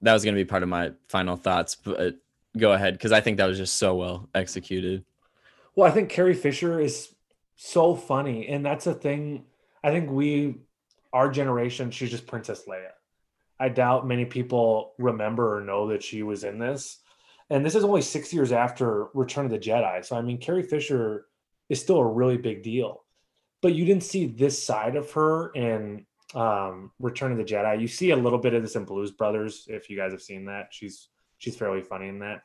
that 0.01 0.15
was 0.15 0.25
going 0.25 0.35
to 0.35 0.41
be 0.41 0.47
part 0.47 0.63
of 0.63 0.69
my 0.69 0.93
final 1.09 1.37
thoughts 1.37 1.77
but 1.77 2.17
go 2.59 2.73
ahead 2.73 2.93
because 2.95 3.11
i 3.13 3.21
think 3.21 3.37
that 3.39 3.47
was 3.47 3.57
just 3.57 3.77
so 3.77 3.95
well 3.95 4.29
executed 4.35 5.05
Well, 5.77 5.89
I 5.91 5.93
think 5.93 6.09
Carrie 6.09 6.35
Fisher 6.35 6.81
is 6.81 7.15
so 7.57 7.95
funny, 7.97 8.47
and 8.49 8.65
that's 8.65 8.87
a 8.87 8.95
thing. 8.95 9.45
I 9.83 9.91
think 9.91 10.11
we, 10.11 10.57
our 11.13 11.29
generation, 11.31 11.91
she's 11.91 12.11
just 12.11 12.27
Princess 12.27 12.63
Leia, 12.69 12.91
I 13.59 13.69
doubt 13.71 14.07
many 14.07 14.25
people 14.25 14.93
remember 14.99 15.57
or 15.57 15.61
know 15.61 15.89
that 15.89 16.03
she 16.03 16.23
was 16.23 16.45
in 16.45 16.59
this. 16.59 16.99
And 17.51 17.65
this 17.67 17.75
is 17.75 17.85
only 17.85 18.03
six 18.03 18.33
years 18.33 18.53
after 18.53 19.07
Return 19.15 19.45
of 19.47 19.51
the 19.51 19.59
Jedi. 19.59 20.05
So 20.05 20.17
I 20.17 20.23
mean, 20.23 20.39
Carrie 20.39 20.63
Fisher 20.63 21.27
is 21.69 21.81
still 21.81 21.99
a 21.99 22.07
really 22.07 22.37
big 22.37 22.63
deal. 22.63 23.05
But 23.63 23.75
you 23.75 23.85
didn't 23.85 24.03
see 24.03 24.27
this 24.27 24.63
side 24.63 24.97
of 24.97 25.11
her 25.13 25.51
in 25.53 26.07
um, 26.35 26.91
Return 26.99 27.33
of 27.33 27.39
the 27.39 27.45
Jedi. 27.45 27.81
You 27.81 27.89
see 27.89 28.11
a 28.11 28.17
little 28.17 28.39
bit 28.39 28.55
of 28.55 28.63
this 28.63 28.77
in 28.77 28.85
Blues 28.85 29.11
Brothers, 29.11 29.67
if 29.69 29.89
you 29.89 29.97
guys 29.97 30.13
have 30.13 30.23
seen 30.23 30.47
that. 30.47 30.69
She's 30.71 31.09
she's 31.39 31.57
fairly 31.57 31.83
funny 31.83 32.09
in 32.09 32.19
that. 32.21 32.43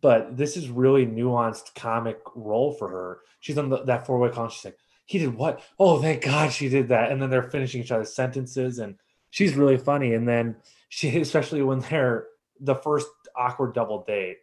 But 0.00 0.36
this 0.36 0.56
is 0.56 0.68
really 0.68 1.06
nuanced 1.06 1.74
comic 1.74 2.18
role 2.34 2.72
for 2.72 2.88
her. 2.88 3.20
She's 3.40 3.56
on 3.56 3.68
the, 3.68 3.84
that 3.84 4.04
four 4.06 4.18
way 4.18 4.30
call. 4.30 4.48
She's 4.48 4.64
like, 4.64 4.78
he 5.06 5.18
did 5.18 5.34
what? 5.34 5.62
Oh, 5.78 6.00
thank 6.00 6.24
God 6.24 6.52
she 6.52 6.68
did 6.68 6.88
that. 6.88 7.10
And 7.10 7.22
then 7.22 7.30
they're 7.30 7.42
finishing 7.42 7.80
each 7.80 7.92
other's 7.92 8.14
sentences, 8.14 8.78
and 8.78 8.96
she's 9.30 9.54
really 9.54 9.78
funny. 9.78 10.14
And 10.14 10.28
then 10.28 10.56
she, 10.88 11.18
especially 11.20 11.62
when 11.62 11.80
they're 11.80 12.26
the 12.60 12.74
first 12.74 13.08
awkward 13.36 13.74
double 13.74 14.04
date, 14.04 14.38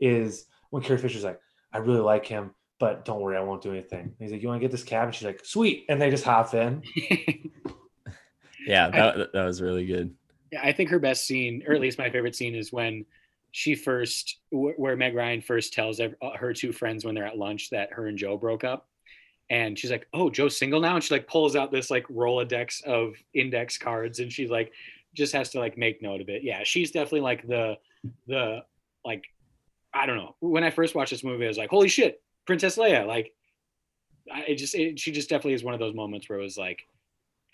is 0.00 0.46
when 0.70 0.82
Carrie 0.82 0.98
Fisher's 0.98 1.24
like, 1.24 1.40
I 1.72 1.78
really 1.78 2.00
like 2.00 2.26
him, 2.26 2.52
but 2.80 3.04
don't 3.04 3.20
worry, 3.20 3.36
I 3.36 3.42
won't 3.42 3.62
do 3.62 3.70
anything. 3.70 4.00
And 4.00 4.14
he's 4.18 4.32
like, 4.32 4.42
You 4.42 4.48
want 4.48 4.60
to 4.60 4.64
get 4.64 4.72
this 4.72 4.82
cab? 4.82 5.04
And 5.04 5.14
she's 5.14 5.26
like, 5.26 5.44
Sweet. 5.44 5.84
And 5.88 6.00
they 6.00 6.10
just 6.10 6.24
hop 6.24 6.52
in. 6.54 6.82
yeah, 8.66 8.90
that, 8.90 9.32
that 9.32 9.44
was 9.44 9.62
really 9.62 9.86
good. 9.86 10.12
Yeah, 10.50 10.62
I 10.64 10.72
think 10.72 10.90
her 10.90 10.98
best 10.98 11.26
scene, 11.26 11.62
or 11.68 11.74
at 11.74 11.80
least 11.80 11.98
my 11.98 12.10
favorite 12.10 12.34
scene, 12.34 12.56
is 12.56 12.72
when 12.72 13.04
she 13.52 13.76
first, 13.76 14.38
where 14.50 14.96
Meg 14.96 15.14
Ryan 15.14 15.40
first 15.40 15.72
tells 15.72 16.00
uh, 16.00 16.08
her 16.34 16.52
two 16.52 16.72
friends 16.72 17.04
when 17.04 17.14
they're 17.14 17.26
at 17.26 17.38
lunch 17.38 17.70
that 17.70 17.92
her 17.92 18.06
and 18.08 18.18
Joe 18.18 18.36
broke 18.36 18.64
up 18.64 18.88
and 19.50 19.78
she's 19.78 19.90
like, 19.90 20.06
"Oh, 20.14 20.30
Joe's 20.30 20.56
single 20.56 20.80
now," 20.80 20.94
and 20.94 21.04
she 21.04 21.12
like 21.12 21.26
pulls 21.26 21.56
out 21.56 21.72
this 21.72 21.90
like 21.90 22.06
Rolodex 22.06 22.82
of 22.84 23.14
index 23.34 23.76
cards, 23.76 24.20
and 24.20 24.32
she's 24.32 24.50
like, 24.50 24.72
just 25.12 25.32
has 25.32 25.50
to 25.50 25.58
like 25.58 25.76
make 25.76 26.00
note 26.00 26.20
of 26.20 26.28
it. 26.28 26.42
Yeah, 26.42 26.62
she's 26.62 26.92
definitely 26.92 27.22
like 27.22 27.46
the 27.46 27.76
the 28.26 28.64
like 29.04 29.24
I 29.92 30.06
don't 30.06 30.16
know. 30.16 30.36
When 30.38 30.64
I 30.64 30.70
first 30.70 30.94
watched 30.94 31.10
this 31.10 31.24
movie, 31.24 31.44
I 31.44 31.48
was 31.48 31.58
like, 31.58 31.70
"Holy 31.70 31.88
shit, 31.88 32.22
Princess 32.46 32.76
Leia!" 32.76 33.06
Like, 33.06 33.32
I 34.32 34.42
it 34.42 34.56
just 34.56 34.74
it, 34.74 34.98
she 34.98 35.12
just 35.12 35.28
definitely 35.28 35.54
is 35.54 35.64
one 35.64 35.74
of 35.74 35.80
those 35.80 35.94
moments 35.94 36.28
where 36.28 36.38
it 36.38 36.42
was 36.42 36.58
like, 36.58 36.86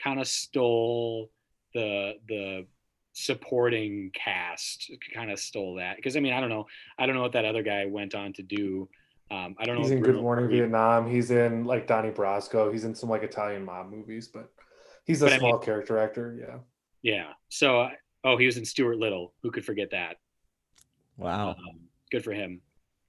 kind 0.02 0.20
of 0.20 0.26
stole 0.26 1.30
the 1.74 2.14
the 2.28 2.66
supporting 3.12 4.10
cast, 4.12 4.90
kind 5.14 5.30
of 5.30 5.38
stole 5.38 5.76
that 5.76 5.96
because 5.96 6.16
I 6.16 6.20
mean 6.20 6.32
I 6.32 6.40
don't 6.40 6.50
know 6.50 6.66
I 6.98 7.06
don't 7.06 7.14
know 7.14 7.22
what 7.22 7.32
that 7.32 7.44
other 7.44 7.62
guy 7.62 7.86
went 7.86 8.14
on 8.14 8.32
to 8.34 8.42
do 8.42 8.88
um, 9.30 9.56
I 9.58 9.64
don't 9.64 9.76
know. 9.76 9.82
He's 9.82 9.90
in 9.90 10.02
Good 10.02 10.16
Morning 10.16 10.48
Vietnam. 10.48 11.10
He's 11.10 11.30
in 11.30 11.64
like 11.64 11.86
Donnie 11.86 12.10
Brasco. 12.10 12.72
He's 12.72 12.84
in 12.84 12.94
some 12.94 13.10
like 13.10 13.24
Italian 13.24 13.64
mob 13.64 13.90
movies, 13.90 14.28
but 14.28 14.52
he's 15.04 15.20
a 15.22 15.26
but 15.26 15.38
small 15.38 15.48
I 15.48 15.52
mean, 15.54 15.62
character 15.62 15.98
actor. 15.98 16.36
Yeah. 16.38 16.58
Yeah. 17.02 17.32
So, 17.48 17.88
oh, 18.22 18.36
he 18.36 18.46
was 18.46 18.56
in 18.56 18.64
Stuart 18.64 18.98
Little. 18.98 19.32
Who 19.42 19.50
could 19.50 19.64
forget 19.64 19.90
that? 19.90 20.18
Wow. 21.16 21.50
Um, 21.50 21.80
good 22.12 22.22
for 22.22 22.32
him. 22.32 22.60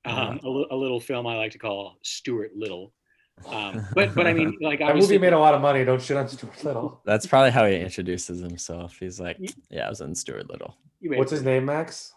Um, 0.08 0.40
a, 0.44 0.48
a, 0.74 0.78
little 0.78 1.00
film 1.00 1.28
I 1.28 1.36
like 1.36 1.52
to 1.52 1.58
call 1.58 1.98
Stuart 2.02 2.52
Little. 2.56 2.94
Um, 3.46 3.86
but 3.94 4.16
but 4.16 4.26
I 4.26 4.34
mean, 4.34 4.58
like 4.62 4.80
that 4.80 4.96
movie 4.96 5.18
made 5.18 5.34
a 5.34 5.40
lot 5.40 5.54
of 5.54 5.62
money. 5.62 5.84
Don't 5.84 6.02
shit 6.02 6.18
on 6.18 6.28
Stuart 6.28 6.64
Little. 6.64 7.02
That's 7.06 7.26
probably 7.26 7.52
how 7.52 7.66
he 7.66 7.76
introduces 7.76 8.40
himself. 8.40 8.98
He's 9.00 9.20
like, 9.20 9.38
"Yeah, 9.70 9.86
I 9.86 9.90
was 9.90 10.02
in 10.02 10.16
Stuart 10.16 10.50
Little." 10.50 10.76
What's 11.02 11.32
his 11.32 11.44
name, 11.44 11.66
Max? 11.66 12.14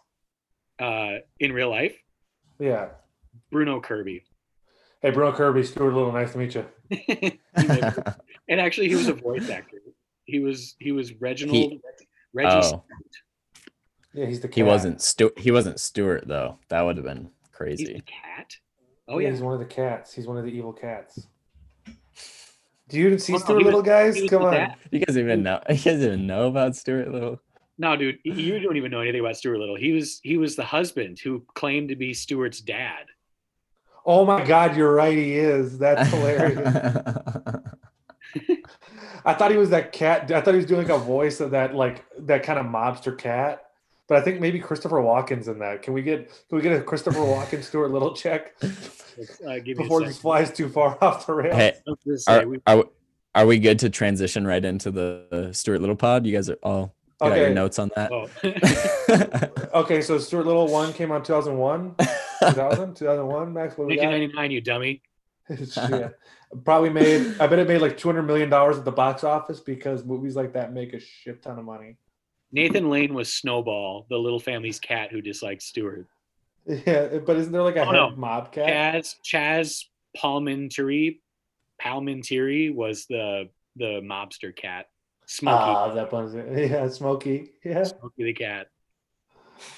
Uh, 0.78 1.16
in 1.38 1.52
real 1.52 1.68
life. 1.68 1.96
Yeah. 2.58 2.88
Bruno 3.50 3.80
Kirby. 3.80 4.24
Hey, 5.02 5.10
Bruno 5.10 5.32
Kirby, 5.32 5.64
Stuart 5.64 5.92
Little, 5.92 6.12
nice 6.12 6.32
to 6.32 6.38
meet 6.38 6.54
you. 6.54 6.66
and 8.48 8.60
actually, 8.60 8.88
he 8.88 8.94
was 8.94 9.08
a 9.08 9.14
voice 9.14 9.48
actor. 9.48 9.78
He 10.24 10.38
was 10.38 10.76
he 10.78 10.92
was 10.92 11.14
Reginald 11.14 11.56
he, 11.56 11.80
Reggie. 12.32 12.66
Oh. 12.72 12.84
Yeah, 14.12 14.26
he's 14.26 14.40
the 14.40 14.48
cat. 14.48 14.56
He 14.56 14.62
wasn't 14.62 15.00
Stuart. 15.00 15.38
He 15.38 15.50
wasn't 15.50 15.80
Stuart 15.80 16.26
though. 16.26 16.58
That 16.68 16.82
would 16.82 16.96
have 16.96 17.06
been 17.06 17.30
crazy. 17.60 17.84
He's 17.84 17.94
the 17.94 18.02
cat. 18.02 18.56
Oh 19.08 19.18
yeah, 19.18 19.26
yeah, 19.26 19.32
he's 19.32 19.42
one 19.42 19.52
of 19.52 19.60
the 19.60 19.66
cats. 19.66 20.14
He's 20.14 20.26
one 20.26 20.38
of 20.38 20.44
the 20.44 20.50
evil 20.50 20.72
cats. 20.72 21.26
Do 22.88 22.98
you 22.98 23.18
see 23.18 23.34
oh, 23.34 23.38
Stuart 23.38 23.58
no, 23.58 23.64
Little, 23.64 23.80
was, 23.82 23.88
guys? 23.88 24.30
Come 24.30 24.44
on. 24.44 24.74
You 24.90 25.00
guys 25.00 25.16
even 25.16 25.42
know? 25.42 25.60
You 25.68 25.76
guys 25.76 26.02
even 26.02 26.26
know 26.26 26.48
about 26.48 26.74
Stuart 26.74 27.12
Little? 27.12 27.40
No, 27.78 27.96
dude, 27.96 28.18
you 28.24 28.58
don't 28.60 28.76
even 28.76 28.90
know 28.90 29.00
anything 29.00 29.20
about 29.20 29.36
Stuart 29.36 29.58
Little. 29.58 29.76
He 29.76 29.92
was 29.92 30.20
he 30.22 30.36
was 30.36 30.56
the 30.56 30.64
husband 30.64 31.18
who 31.18 31.44
claimed 31.54 31.90
to 31.90 31.96
be 31.96 32.14
Stuart's 32.14 32.60
dad. 32.60 33.06
Oh 34.06 34.24
my 34.24 34.44
God, 34.44 34.76
you're 34.76 34.94
right. 34.94 35.16
He 35.16 35.34
is. 35.36 35.78
That's 35.78 36.10
hilarious. 36.12 36.66
I 39.24 39.34
thought 39.34 39.50
he 39.50 39.58
was 39.58 39.70
that 39.70 39.92
cat. 39.92 40.30
I 40.32 40.40
thought 40.40 40.54
he 40.54 40.58
was 40.58 40.66
doing 40.66 40.86
like 40.86 40.96
a 40.96 40.98
voice 40.98 41.40
of 41.40 41.50
that 41.50 41.74
like 41.74 42.04
that 42.20 42.42
kind 42.42 42.58
of 42.58 42.66
mobster 42.66 43.16
cat. 43.16 43.69
But 44.10 44.18
I 44.18 44.22
think 44.22 44.40
maybe 44.40 44.58
Christopher 44.58 44.96
Walken's 44.96 45.46
in 45.46 45.60
that. 45.60 45.82
Can 45.82 45.94
we 45.94 46.02
get 46.02 46.26
can 46.48 46.56
we 46.56 46.62
get 46.62 46.72
a 46.72 46.82
Christopher 46.82 47.20
Walken 47.20 47.62
Stuart 47.62 47.92
Little 47.92 48.12
check 48.12 48.56
uh, 48.62 49.60
before 49.64 50.04
this 50.04 50.18
flies 50.18 50.52
too 50.52 50.68
far 50.68 50.98
off 51.00 51.28
the 51.28 51.34
rails? 51.34 51.54
Hey, 51.54 51.74
are, 52.26 52.44
are, 52.66 52.84
are 53.36 53.46
we 53.46 53.60
good 53.60 53.78
to 53.78 53.88
transition 53.88 54.44
right 54.44 54.64
into 54.64 54.90
the 54.90 55.50
Stuart 55.52 55.78
Little 55.78 55.94
pod? 55.94 56.26
You 56.26 56.32
guys 56.32 56.50
are 56.50 56.58
all 56.64 56.92
got 57.20 57.30
okay. 57.30 57.40
your 57.42 57.50
notes 57.50 57.78
on 57.78 57.92
that. 57.94 58.10
Oh. 58.10 59.70
okay, 59.82 60.02
so 60.02 60.18
Stuart 60.18 60.44
Little 60.44 60.66
one 60.66 60.92
came 60.92 61.12
out 61.12 61.24
2001. 61.24 61.94
2000, 62.40 62.96
2001, 62.96 63.52
Max. 63.52 63.78
What 63.78 63.86
1999, 63.86 64.50
you 64.50 64.60
dummy. 64.60 65.02
yeah. 65.48 66.08
Probably 66.64 66.90
made. 66.90 67.36
I 67.38 67.46
bet 67.46 67.60
it 67.60 67.68
made 67.68 67.80
like 67.80 67.96
200 67.96 68.22
million 68.22 68.50
dollars 68.50 68.76
at 68.76 68.84
the 68.84 68.90
box 68.90 69.22
office 69.22 69.60
because 69.60 70.04
movies 70.04 70.34
like 70.34 70.54
that 70.54 70.72
make 70.72 70.94
a 70.94 70.98
shit 70.98 71.44
ton 71.44 71.60
of 71.60 71.64
money. 71.64 71.96
Nathan 72.52 72.90
Lane 72.90 73.14
was 73.14 73.32
Snowball, 73.32 74.06
the 74.08 74.16
little 74.16 74.40
family's 74.40 74.80
cat 74.80 75.10
who 75.10 75.20
disliked 75.20 75.62
Stuart. 75.62 76.06
Yeah, 76.66 77.18
but 77.24 77.36
isn't 77.36 77.52
there 77.52 77.62
like 77.62 77.76
a 77.76 77.86
oh, 77.86 77.92
no. 77.92 78.10
mob 78.16 78.52
cat? 78.52 78.68
Chazz 78.68 79.14
Chazz 79.24 79.84
Palminteri, 80.16 81.20
Palminteri 81.82 82.74
was 82.74 83.06
the 83.06 83.48
the 83.76 84.00
mobster 84.02 84.54
cat. 84.54 84.86
Smokey. 85.26 85.56
Ah, 85.56 85.94
that 85.94 86.12
one's 86.12 86.34
yeah, 86.70 86.88
Smokey. 86.88 87.50
Yeah, 87.64 87.84
Smokey 87.84 88.24
the 88.24 88.32
cat. 88.34 88.66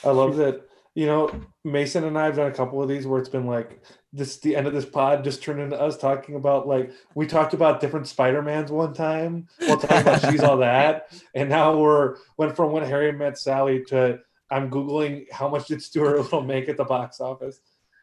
I 0.05 0.11
love 0.11 0.37
that 0.37 0.63
you 0.95 1.07
know, 1.07 1.31
Mason 1.65 2.05
and 2.05 2.19
I 2.19 2.27
have 2.27 2.37
done 2.37 2.51
a 2.51 2.55
couple 2.55 2.83
of 2.83 2.89
these 2.89 3.07
where 3.07 3.19
it's 3.19 3.29
been 3.29 3.47
like 3.47 3.83
this 4.13 4.39
the 4.39 4.55
end 4.55 4.67
of 4.67 4.75
this 4.75 4.85
pod 4.85 5.25
just 5.25 5.43
turned 5.43 5.61
into 5.61 5.81
us 5.81 5.97
talking 5.97 6.35
about 6.35 6.69
like 6.69 6.93
we 7.15 7.27
talked 7.27 7.55
about 7.55 7.81
different 7.81 8.07
Spider-Mans 8.07 8.71
one 8.71 8.93
time 8.93 9.49
while 9.59 9.79
talking 9.79 10.03
about 10.03 10.31
she's 10.31 10.43
all 10.43 10.59
that. 10.59 11.13
And 11.35 11.49
now 11.49 11.77
we're 11.77 12.17
went 12.37 12.55
from 12.55 12.73
when 12.73 12.85
Harry 12.85 13.11
met 13.13 13.39
Sally 13.39 13.85
to 13.87 14.21
I'm 14.51 14.71
Googling 14.71 15.31
how 15.33 15.49
much 15.49 15.69
did 15.69 15.83
Stuart 15.83 16.19
Little 16.19 16.43
make 16.43 16.69
at 16.69 16.77
the 16.77 16.85
box 16.85 17.21
office? 17.21 17.61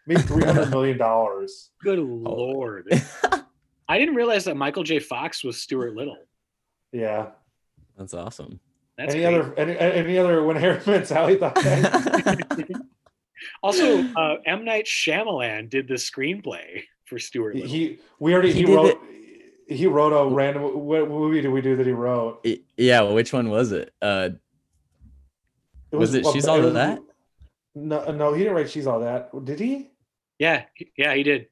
Made 0.07 0.21
three 0.21 0.43
hundred 0.43 0.71
million 0.71 0.97
dollars. 0.97 1.69
Good 1.83 1.99
oh. 1.99 2.03
lord. 2.03 2.87
I 3.87 3.97
didn't 3.99 4.15
realize 4.15 4.45
that 4.45 4.57
Michael 4.57 4.83
J. 4.83 4.99
Fox 4.99 5.43
was 5.43 5.61
Stuart 5.61 5.95
Little. 5.95 6.17
Yeah. 6.91 7.27
That's 7.97 8.13
awesome. 8.13 8.59
That's 8.97 9.13
any 9.13 9.23
great. 9.23 9.35
other 9.35 9.53
any, 9.57 9.77
any 9.77 10.17
other 10.17 10.43
when 10.43 10.55
Harry 10.55 10.81
met 10.85 11.07
Sally 11.07 11.37
thought 11.37 11.55
also, 13.61 14.03
uh, 14.03 14.37
M 14.45 14.65
Night 14.65 14.85
Shyamalan 14.85 15.69
did 15.69 15.87
the 15.87 15.95
screenplay 15.95 16.83
for 17.05 17.19
Stuart. 17.19 17.55
Little. 17.55 17.69
He 17.69 17.99
we 18.19 18.33
already 18.33 18.53
he, 18.53 18.59
he 18.59 18.75
wrote 18.75 18.99
it. 19.67 19.75
he 19.75 19.87
wrote 19.87 20.13
a 20.13 20.29
random 20.29 20.63
what 20.63 21.09
movie 21.09 21.41
did 21.41 21.49
we 21.49 21.61
do 21.61 21.75
that 21.75 21.85
he 21.85 21.91
wrote? 21.91 22.45
Yeah, 22.77 23.01
which 23.01 23.33
one 23.33 23.49
was 23.49 23.71
it? 23.71 23.93
Uh, 24.01 24.29
it 25.91 25.95
was, 25.95 26.11
was, 26.11 26.27
it 26.27 26.33
She's 26.33 26.47
All 26.47 26.59
it 26.59 26.65
was, 26.65 26.73
That? 26.73 26.99
No, 27.75 28.11
no, 28.11 28.33
he 28.33 28.43
didn't 28.43 28.55
write 28.55 28.69
She's 28.69 28.87
All 28.87 28.99
That. 28.99 29.31
Did 29.45 29.59
he? 29.59 29.89
Yeah, 30.37 30.63
yeah, 30.97 31.13
he 31.15 31.23
did. 31.23 31.47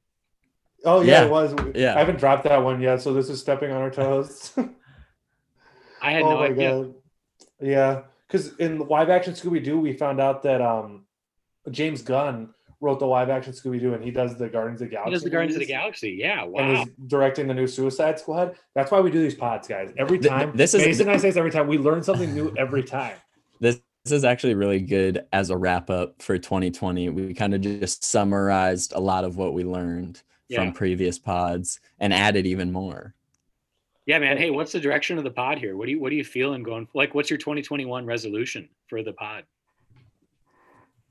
Oh 0.86 1.02
yeah, 1.02 1.22
yeah, 1.22 1.26
it 1.26 1.32
was. 1.32 1.56
Yeah, 1.76 1.96
I 1.96 2.00
haven't 2.00 2.20
dropped 2.20 2.44
that 2.44 2.64
one 2.64 2.80
yet, 2.80 3.02
so 3.02 3.14
this 3.14 3.30
is 3.30 3.40
stepping 3.40 3.72
on 3.72 3.82
our 3.82 3.90
toes. 3.90 4.54
I 6.02 6.12
had 6.12 6.22
oh 6.22 6.30
no 6.30 6.40
idea. 6.40 6.72
God. 6.72 6.94
Yeah, 7.60 8.02
because 8.28 8.56
in 8.58 8.80
live 8.80 9.10
action 9.10 9.34
Scooby 9.34 9.64
Doo, 9.64 9.80
we 9.80 9.94
found 9.94 10.22
out 10.22 10.44
that 10.44 10.62
um, 10.62 11.07
James 11.72 12.02
Gunn 12.02 12.54
wrote 12.80 13.00
the 13.00 13.08
live 13.08 13.30
action 13.30 13.54
Scooby 13.54 13.80
Doo, 13.80 13.94
and 13.94 14.04
he 14.04 14.12
does 14.12 14.38
the 14.38 14.48
Guardians 14.48 14.82
of 14.82 14.90
the 14.90 14.96
Galaxy. 14.96 15.10
He 15.10 15.16
does 15.16 15.24
the 15.24 15.30
Guardians 15.30 15.56
movies, 15.56 15.66
of 15.66 15.68
the 15.68 15.74
Galaxy. 15.74 16.18
Yeah, 16.20 16.44
wow. 16.44 16.60
And 16.60 16.90
is 16.90 16.94
directing 17.08 17.48
the 17.48 17.54
new 17.54 17.68
Suicide 17.68 18.20
Squad. 18.20 18.56
That's 18.76 18.92
why 18.92 19.00
we 19.00 19.10
do 19.10 19.22
these 19.22 19.36
pods, 19.36 19.68
guys. 19.68 19.92
Every 19.98 20.20
time. 20.20 20.52
This 20.56 20.74
is 20.74 20.86
Mason 20.86 21.10
I 21.10 21.18
say 21.18 21.30
this 21.30 21.38
every 21.38 21.52
time. 21.52 21.68
We 21.68 21.78
learn 21.78 22.04
something 22.04 22.34
new 22.34 22.54
every 22.58 22.84
time. 22.84 23.16
This 23.60 23.82
this 24.08 24.14
is 24.14 24.24
actually 24.24 24.56
really 24.56 24.80
good 24.80 25.26
as 25.34 25.50
a 25.50 25.58
wrap 25.58 25.90
up 25.90 26.22
for 26.22 26.38
2020. 26.38 27.10
We 27.10 27.34
kind 27.34 27.54
of 27.54 27.60
just 27.60 28.06
summarized 28.06 28.94
a 28.94 29.00
lot 29.00 29.26
of 29.26 29.36
what 29.36 29.54
we 29.54 29.66
learned 29.66 30.22
yeah. 30.48 30.60
from 30.60 30.72
previous 30.72 31.20
pods 31.20 31.82
and 32.00 32.14
added 32.14 32.46
even 32.46 32.72
more. 32.72 33.14
Yeah, 34.06 34.20
man. 34.20 34.38
Hey, 34.38 34.50
what's 34.50 34.72
the 34.72 34.80
direction 34.80 35.18
of 35.18 35.26
the 35.26 35.32
pod 35.32 35.58
here? 35.58 35.76
What 35.76 35.88
do 35.88 35.92
you 35.92 36.00
what 36.00 36.14
are 36.14 36.16
you 36.16 36.24
feeling 36.24 36.64
going? 36.64 36.88
Like, 36.94 37.14
what's 37.14 37.30
your 37.30 37.38
2021 37.38 38.06
resolution 38.06 38.70
for 38.88 39.04
the 39.04 39.12
pod? 39.12 39.44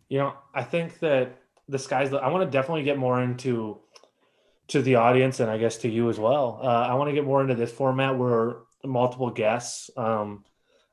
You 0.09 0.19
know, 0.19 0.35
I 0.55 0.63
think 0.63 0.99
that 1.01 1.41
the 1.69 1.79
sky's. 1.79 2.13
I 2.13 2.29
want 2.29 2.45
to 2.45 2.51
definitely 2.51 2.85
get 2.85 2.99
more 2.99 3.23
into 3.23 3.79
to 4.69 4.83
the 4.83 4.97
audience 4.97 5.41
and 5.41 5.51
I 5.51 5.59
guess 5.59 5.79
to 5.79 5.89
you 5.89 6.09
as 6.11 6.19
well. 6.19 6.61
Uh, 6.63 6.67
I 6.67 6.95
want 6.95 7.09
to 7.09 7.15
get 7.15 7.25
more 7.25 7.41
into 7.41 7.55
this 7.55 7.73
format 7.73 8.17
where 8.17 8.57
multiple 8.85 9.31
guests. 9.31 9.91
Um, 9.97 10.45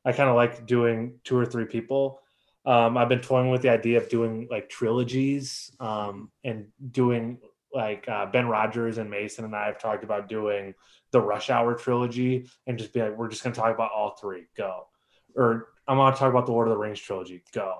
I 0.05 0.11
kind 0.11 0.29
of 0.29 0.35
like 0.35 0.65
doing 0.65 1.19
two 1.23 1.37
or 1.37 1.45
three 1.45 1.65
people. 1.65 2.19
Um, 2.65 2.97
I've 2.97 3.09
been 3.09 3.19
toying 3.19 3.49
with 3.49 3.61
the 3.61 3.69
idea 3.69 3.97
of 3.97 4.09
doing 4.09 4.47
like 4.49 4.69
trilogies 4.69 5.71
um, 5.79 6.31
and 6.43 6.67
doing 6.91 7.39
like 7.73 8.07
uh, 8.07 8.25
Ben 8.27 8.47
Rogers 8.47 8.97
and 8.99 9.09
Mason 9.09 9.45
and 9.45 9.55
I 9.55 9.65
have 9.65 9.79
talked 9.79 10.03
about 10.03 10.29
doing 10.29 10.73
the 11.11 11.19
Rush 11.19 11.49
Hour 11.49 11.73
trilogy 11.73 12.47
and 12.67 12.77
just 12.77 12.93
be 12.93 13.01
like, 13.01 13.17
we're 13.17 13.27
just 13.29 13.43
going 13.43 13.53
to 13.53 13.59
talk 13.59 13.73
about 13.73 13.91
all 13.91 14.11
three. 14.11 14.45
Go. 14.55 14.87
Or 15.35 15.69
I'm 15.87 15.97
going 15.97 16.13
to 16.13 16.19
talk 16.19 16.29
about 16.29 16.45
the 16.45 16.51
Lord 16.51 16.67
of 16.67 16.73
the 16.73 16.77
Rings 16.77 16.99
trilogy. 16.99 17.43
Go. 17.53 17.79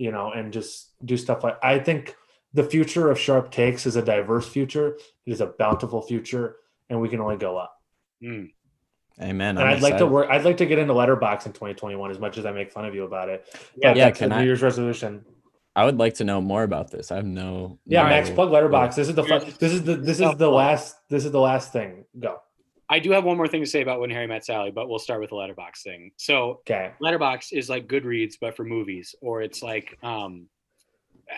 You 0.00 0.10
know, 0.10 0.32
and 0.32 0.50
just 0.50 0.94
do 1.04 1.14
stuff 1.18 1.44
like 1.44 1.58
I 1.62 1.78
think 1.78 2.16
the 2.54 2.64
future 2.64 3.10
of 3.10 3.18
sharp 3.18 3.50
takes 3.50 3.84
is 3.84 3.96
a 3.96 4.02
diverse 4.02 4.48
future. 4.48 4.96
It 5.26 5.32
is 5.32 5.42
a 5.42 5.46
bountiful 5.46 6.00
future, 6.00 6.56
and 6.88 7.02
we 7.02 7.10
can 7.10 7.20
only 7.20 7.36
go 7.36 7.58
up. 7.58 7.76
Mm. 8.24 8.50
Amen. 9.20 9.58
And 9.58 9.68
I'm 9.68 9.76
I'd 9.76 9.82
like 9.82 9.98
to 9.98 10.06
work. 10.06 10.28
I'd 10.30 10.44
like 10.44 10.56
to 10.56 10.64
get 10.64 10.78
into 10.78 10.94
Letterboxd 10.94 11.44
in 11.44 11.52
2021 11.52 12.10
as 12.10 12.18
much 12.18 12.38
as 12.38 12.46
I 12.46 12.52
make 12.52 12.72
fun 12.72 12.86
of 12.86 12.94
you 12.94 13.04
about 13.04 13.28
it. 13.28 13.44
Yeah, 13.76 13.90
But 13.90 13.96
yeah, 13.98 14.10
can 14.10 14.32
a 14.32 14.36
I- 14.36 14.38
New 14.40 14.46
Year's 14.46 14.62
resolution. 14.62 15.22
I 15.76 15.84
would 15.84 15.98
like 15.98 16.14
to 16.14 16.24
know 16.24 16.40
more 16.40 16.62
about 16.62 16.90
this. 16.90 17.12
I 17.12 17.16
have 17.16 17.26
no. 17.26 17.78
Yeah, 17.86 18.02
no- 18.02 18.08
Max, 18.08 18.30
plug 18.30 18.48
Letterboxd. 18.50 18.94
This 18.96 19.08
is 19.08 19.14
the 19.14 19.22
fun, 19.24 19.40
this 19.60 19.72
is 19.72 19.84
the 19.84 19.96
this 19.96 20.18
is 20.18 20.34
the 20.36 20.50
last 20.50 20.96
this 21.10 21.26
is 21.26 21.30
the 21.30 21.40
last 21.40 21.72
thing. 21.72 22.06
Go. 22.18 22.38
I 22.90 22.98
do 22.98 23.12
have 23.12 23.24
one 23.24 23.36
more 23.36 23.46
thing 23.48 23.62
to 23.62 23.66
say 23.70 23.80
about 23.82 24.00
when 24.00 24.10
Harry 24.10 24.26
met 24.26 24.44
Sally, 24.44 24.70
but 24.72 24.88
we'll 24.88 24.98
start 24.98 25.20
with 25.20 25.30
the 25.30 25.36
Letterboxd 25.36 25.82
thing. 25.84 26.10
So 26.16 26.60
Okay. 26.68 26.90
Letterboxd 27.00 27.52
is 27.52 27.70
like 27.70 27.86
Goodreads, 27.86 28.34
but 28.40 28.56
for 28.56 28.64
movies, 28.64 29.14
or 29.22 29.40
it's 29.42 29.62
like, 29.62 29.96
um, 30.02 30.46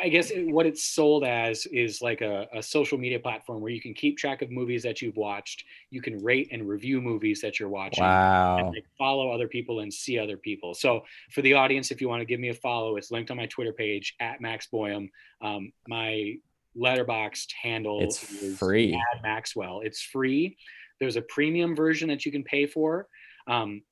I 0.02 0.08
guess 0.08 0.30
it, 0.30 0.46
what 0.50 0.64
it's 0.64 0.82
sold 0.82 1.22
as 1.22 1.66
is 1.66 2.00
like 2.00 2.22
a, 2.22 2.46
a 2.54 2.62
social 2.62 2.96
media 2.96 3.20
platform 3.20 3.60
where 3.60 3.70
you 3.70 3.80
can 3.82 3.92
keep 3.92 4.16
track 4.16 4.40
of 4.40 4.50
movies 4.50 4.82
that 4.84 5.02
you've 5.02 5.18
watched. 5.18 5.64
You 5.90 6.00
can 6.00 6.24
rate 6.24 6.48
and 6.50 6.66
review 6.66 7.02
movies 7.02 7.42
that 7.42 7.60
you're 7.60 7.68
watching. 7.68 8.02
Wow. 8.02 8.56
and 8.56 8.68
like 8.70 8.86
follow 8.96 9.30
other 9.30 9.46
people 9.48 9.80
and 9.80 9.92
see 9.92 10.18
other 10.18 10.38
people. 10.38 10.72
So 10.72 11.04
for 11.30 11.42
the 11.42 11.52
audience, 11.52 11.90
if 11.90 12.00
you 12.00 12.08
want 12.08 12.20
to 12.22 12.24
give 12.24 12.40
me 12.40 12.48
a 12.48 12.54
follow, 12.54 12.96
it's 12.96 13.10
linked 13.10 13.30
on 13.30 13.36
my 13.36 13.44
Twitter 13.44 13.74
page 13.74 14.14
at 14.18 14.40
Max 14.40 14.66
Boyum. 14.72 15.10
Um, 15.42 15.72
my 15.86 16.36
Letterboxd 16.74 17.52
handle 17.62 18.00
It's 18.02 18.32
is 18.42 18.58
free. 18.58 18.94
at 18.94 19.22
Maxwell. 19.22 19.80
It's 19.84 20.00
free. 20.00 20.56
There's 21.02 21.16
a 21.16 21.22
premium 21.22 21.74
version 21.74 22.08
that 22.10 22.24
you 22.24 22.30
can 22.30 22.44
pay 22.44 22.64
for. 22.64 23.08
Um, 23.48 23.82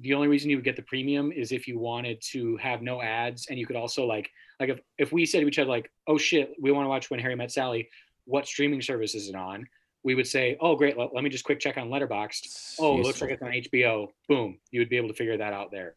the 0.00 0.12
only 0.12 0.28
reason 0.28 0.50
you 0.50 0.56
would 0.58 0.66
get 0.66 0.76
the 0.76 0.82
premium 0.82 1.32
is 1.32 1.50
if 1.50 1.66
you 1.66 1.78
wanted 1.78 2.20
to 2.32 2.58
have 2.58 2.82
no 2.82 3.00
ads, 3.00 3.46
and 3.48 3.58
you 3.58 3.64
could 3.66 3.74
also 3.74 4.04
like 4.04 4.28
like 4.60 4.68
if, 4.68 4.78
if 4.98 5.10
we 5.10 5.24
said 5.24 5.40
to 5.40 5.48
each 5.48 5.58
other 5.58 5.70
like, 5.70 5.90
oh 6.06 6.18
shit, 6.18 6.52
we 6.60 6.70
want 6.70 6.84
to 6.84 6.90
watch 6.90 7.08
When 7.08 7.20
Harry 7.20 7.34
Met 7.36 7.50
Sally. 7.50 7.88
What 8.26 8.46
streaming 8.46 8.82
service 8.82 9.14
is 9.14 9.30
it 9.30 9.34
on? 9.34 9.66
We 10.02 10.14
would 10.14 10.26
say, 10.26 10.58
oh 10.60 10.76
great, 10.76 10.98
let, 10.98 11.14
let 11.14 11.24
me 11.24 11.30
just 11.30 11.44
quick 11.44 11.58
check 11.58 11.78
on 11.78 11.88
Letterboxd 11.88 12.74
oh, 12.78 12.98
it 12.98 13.02
looks 13.02 13.22
like 13.22 13.30
it's 13.30 13.42
on 13.42 13.48
HBO. 13.48 14.08
Boom, 14.28 14.58
you 14.70 14.82
would 14.82 14.90
be 14.90 14.98
able 14.98 15.08
to 15.08 15.14
figure 15.14 15.38
that 15.38 15.54
out 15.54 15.70
there. 15.70 15.94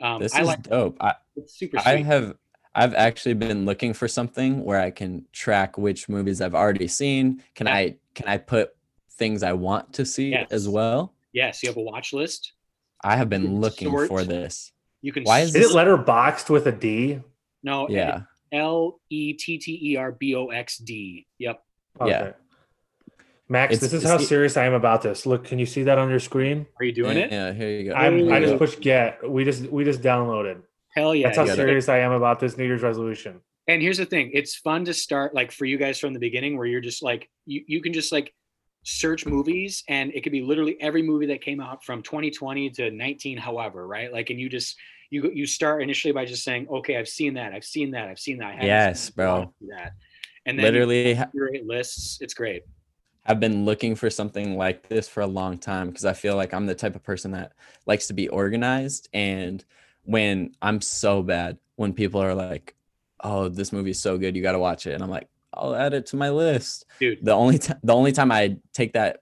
Um, 0.00 0.20
This 0.22 0.36
I 0.36 0.42
is 0.42 0.46
like 0.46 0.62
dope. 0.62 0.98
I, 1.00 1.14
it's 1.34 1.58
super 1.58 1.78
I 1.80 1.96
sweet. 1.96 2.06
have 2.06 2.36
I've 2.76 2.94
actually 2.94 3.34
been 3.34 3.64
looking 3.64 3.92
for 3.92 4.06
something 4.06 4.62
where 4.64 4.80
I 4.80 4.92
can 4.92 5.26
track 5.32 5.76
which 5.76 6.08
movies 6.08 6.40
I've 6.40 6.54
already 6.54 6.86
seen. 6.86 7.42
Can 7.56 7.66
Yeah. 7.66 7.74
I 7.74 7.96
can 8.14 8.28
I 8.28 8.36
put 8.38 8.70
things 9.20 9.44
I 9.44 9.52
want 9.52 9.92
to 9.92 10.04
see 10.04 10.30
Yes. 10.30 10.48
as 10.50 10.68
well? 10.68 11.14
yes, 11.32 11.62
you 11.62 11.68
have 11.68 11.76
a 11.76 11.80
watch 11.80 12.12
list. 12.12 12.54
I 13.04 13.14
have 13.16 13.28
been 13.30 13.60
looking 13.60 13.88
sort. 13.90 14.08
for 14.08 14.24
this. 14.24 14.72
You 15.02 15.12
can 15.12 15.22
Why 15.22 15.40
is 15.40 15.48
Is 15.48 15.52
this- 15.54 15.70
it 15.70 15.76
Letterboxd 15.76 16.50
with 16.50 16.66
a 16.66 16.72
D? 16.72 17.20
no 17.62 17.88
Yeah. 17.88 18.22
L 18.52 19.00
E 19.10 19.34
T 19.34 19.58
T 19.58 19.78
E 19.92 19.96
R 19.96 20.10
B 20.10 20.34
O 20.34 20.48
X 20.48 20.76
D. 20.78 21.26
Yep. 21.38 21.62
Yeah. 22.04 22.32
Max, 23.48 23.74
It's- 23.74 23.80
this 23.90 23.92
is 24.02 24.08
how 24.08 24.16
the- 24.16 24.24
serious 24.24 24.56
I 24.56 24.64
am 24.64 24.72
about 24.74 25.02
this. 25.02 25.26
Look, 25.26 25.44
can 25.44 25.58
you 25.58 25.66
see 25.66 25.82
that 25.84 25.98
on 25.98 26.08
your 26.10 26.20
screen? 26.20 26.66
Are 26.78 26.84
you 26.84 26.92
doing 26.92 27.16
yeah, 27.16 27.24
it? 27.24 27.32
Yeah, 27.32 27.52
here 27.52 27.70
you 27.70 27.84
go. 27.90 27.94
I'm, 27.94 28.18
Here 28.18 28.32
I 28.32 28.38
you 28.38 28.46
just 28.46 28.52
go. 28.54 28.58
pushed 28.58 28.80
get. 28.80 29.28
We 29.28 29.44
just 29.44 29.62
we 29.66 29.84
just 29.84 30.00
downloaded. 30.02 30.62
Hell 30.94 31.14
yeah. 31.14 31.26
That's 31.28 31.36
how 31.36 31.42
you 31.44 31.48
gotta- 31.50 31.60
serious 31.62 31.88
I 31.88 31.98
am 31.98 32.12
about 32.12 32.40
this 32.40 32.56
New 32.58 32.64
Year's 32.64 32.82
resolution. 32.82 33.40
And 33.68 33.80
here's 33.82 33.98
the 33.98 34.06
thing: 34.06 34.30
it's 34.34 34.54
fun 34.56 34.84
to 34.86 34.94
start 34.94 35.34
like 35.34 35.52
for 35.52 35.64
you 35.64 35.78
guys 35.78 35.98
from 35.98 36.12
the 36.12 36.18
beginning, 36.20 36.56
where 36.58 36.66
you're 36.66 36.80
just 36.80 37.02
like 37.02 37.28
you 37.46 37.62
you 37.66 37.80
can 37.82 37.92
just 37.92 38.10
like 38.12 38.32
search 38.82 39.26
movies, 39.26 39.84
and 39.88 40.12
it 40.14 40.22
could 40.22 40.32
be 40.32 40.42
literally 40.42 40.76
every 40.80 41.02
movie 41.02 41.26
that 41.26 41.42
came 41.42 41.60
out 41.60 41.84
from 41.84 42.02
2020 42.02 42.70
to 42.70 42.90
19, 42.90 43.36
however, 43.38 43.86
right? 43.86 44.12
Like, 44.12 44.30
and 44.30 44.40
you 44.40 44.48
just 44.48 44.76
you 45.10 45.30
you 45.34 45.46
start 45.46 45.82
initially 45.82 46.12
by 46.12 46.24
just 46.24 46.44
saying, 46.44 46.68
okay, 46.70 46.96
I've 46.96 47.08
seen 47.08 47.34
that, 47.34 47.52
I've 47.52 47.64
seen 47.64 47.90
that, 47.92 48.08
I've 48.08 48.18
seen 48.18 48.38
that. 48.38 48.58
I 48.58 48.66
Yes, 48.66 49.10
seen 49.10 49.14
bro. 49.16 49.26
that, 49.26 49.30
I 49.30 49.38
wanna 49.38 49.50
see 49.60 49.66
That. 49.70 49.92
And 50.46 50.58
then 50.58 50.72
Literally 50.72 51.16
curate 51.32 51.66
lists. 51.66 52.18
It's 52.20 52.34
great. 52.34 52.62
I've 53.26 53.40
been 53.40 53.64
looking 53.64 53.94
for 53.94 54.10
something 54.10 54.56
like 54.56 54.88
this 54.88 55.08
for 55.08 55.20
a 55.20 55.26
long 55.26 55.58
time 55.58 55.88
because 55.88 56.04
I 56.04 56.14
feel 56.14 56.36
like 56.36 56.54
I'm 56.54 56.66
the 56.66 56.74
type 56.74 56.96
of 56.96 57.02
person 57.02 57.32
that 57.32 57.52
likes 57.86 58.06
to 58.08 58.14
be 58.14 58.28
organized. 58.28 59.08
And 59.12 59.64
when 60.04 60.54
I'm 60.62 60.80
so 60.80 61.22
bad, 61.22 61.58
when 61.76 61.92
people 61.92 62.22
are 62.22 62.34
like, 62.34 62.74
"Oh, 63.22 63.48
this 63.48 63.72
movie 63.72 63.90
is 63.90 64.00
so 64.00 64.18
good, 64.18 64.36
you 64.36 64.42
got 64.42 64.52
to 64.52 64.58
watch 64.58 64.86
it," 64.86 64.94
and 64.94 65.02
I'm 65.02 65.10
like, 65.10 65.28
"I'll 65.54 65.74
add 65.74 65.94
it 65.94 66.06
to 66.06 66.16
my 66.16 66.30
list." 66.30 66.86
Dude. 66.98 67.18
The 67.24 67.32
only 67.32 67.58
time, 67.58 67.78
the 67.82 67.94
only 67.94 68.12
time 68.12 68.30
I 68.32 68.56
take 68.72 68.92
that 68.94 69.20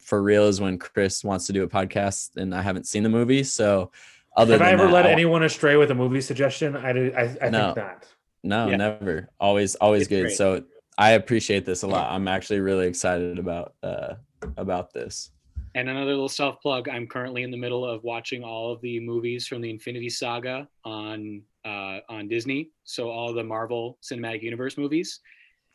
for 0.00 0.22
real 0.22 0.44
is 0.44 0.60
when 0.60 0.78
Chris 0.78 1.24
wants 1.24 1.46
to 1.46 1.52
do 1.52 1.62
a 1.62 1.68
podcast 1.68 2.36
and 2.36 2.54
I 2.54 2.60
haven't 2.62 2.86
seen 2.86 3.02
the 3.02 3.08
movie. 3.08 3.42
So, 3.44 3.92
other 4.36 4.52
Have 4.54 4.60
than 4.60 4.68
I 4.68 4.72
ever 4.72 4.84
that, 4.86 4.92
let 4.92 5.06
I'll- 5.06 5.12
anyone 5.12 5.42
astray 5.44 5.76
with 5.76 5.90
a 5.90 5.94
movie 5.94 6.20
suggestion? 6.20 6.76
I 6.76 6.92
did, 6.92 7.14
I, 7.14 7.36
I 7.40 7.50
No. 7.50 7.66
think 7.66 7.76
not. 7.76 8.06
No, 8.44 8.68
Yeah. 8.68 8.76
never. 8.76 9.28
Always, 9.38 9.76
always 9.76 10.02
It's 10.02 10.08
good. 10.08 10.22
great. 10.22 10.36
So 10.36 10.64
I 10.98 11.12
appreciate 11.12 11.64
this 11.64 11.82
a 11.84 11.86
lot. 11.86 12.10
I'm 12.12 12.26
actually 12.28 12.60
really 12.60 12.86
excited 12.88 13.38
about 13.38 13.74
uh 13.82 14.14
about 14.56 14.92
this. 14.92 15.30
And 15.74 15.88
another 15.88 16.10
little 16.10 16.28
self 16.28 16.60
plug: 16.60 16.88
I'm 16.88 17.06
currently 17.06 17.44
in 17.44 17.50
the 17.50 17.56
middle 17.56 17.84
of 17.86 18.02
watching 18.04 18.42
all 18.44 18.72
of 18.72 18.80
the 18.82 18.98
movies 19.00 19.46
from 19.46 19.62
the 19.62 19.70
Infinity 19.70 20.10
Saga 20.10 20.68
on 20.84 21.42
uh, 21.64 22.00
on 22.10 22.26
Disney. 22.28 22.70
So 22.84 23.08
all 23.08 23.32
the 23.32 23.44
Marvel 23.44 23.96
Cinematic 24.02 24.42
Universe 24.42 24.76
movies, 24.76 25.20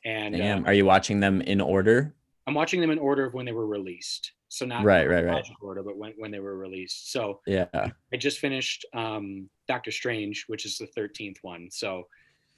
and 0.06 0.36
uh, 0.36 0.38
Damn, 0.38 0.66
are 0.66 0.74
you 0.74 0.86
watching 0.86 1.20
them 1.20 1.42
in 1.42 1.62
order? 1.62 2.16
I'm 2.46 2.54
watching 2.54 2.80
them 2.82 2.92
in 2.92 3.00
order 3.00 3.26
of 3.26 3.34
when 3.34 3.46
they 3.46 3.52
were 3.52 3.68
released. 3.68 4.32
So 4.50 4.66
not 4.66 4.86
Right, 4.86 5.10
right, 5.10 5.26
right. 5.26 5.44
order, 5.62 5.84
but 5.84 5.98
when 5.98 6.14
when 6.18 6.32
they 6.32 6.40
were 6.40 6.58
released. 6.58 7.12
So 7.12 7.42
Yeah. 7.46 7.66
I 7.74 8.18
just 8.18 8.40
finished 8.40 8.86
um, 8.94 9.50
Doctor 9.68 9.92
Strange, 9.92 10.46
which 10.48 10.66
is 10.66 10.78
the 10.78 10.88
13th 10.98 11.38
one. 11.42 11.68
So 11.70 12.08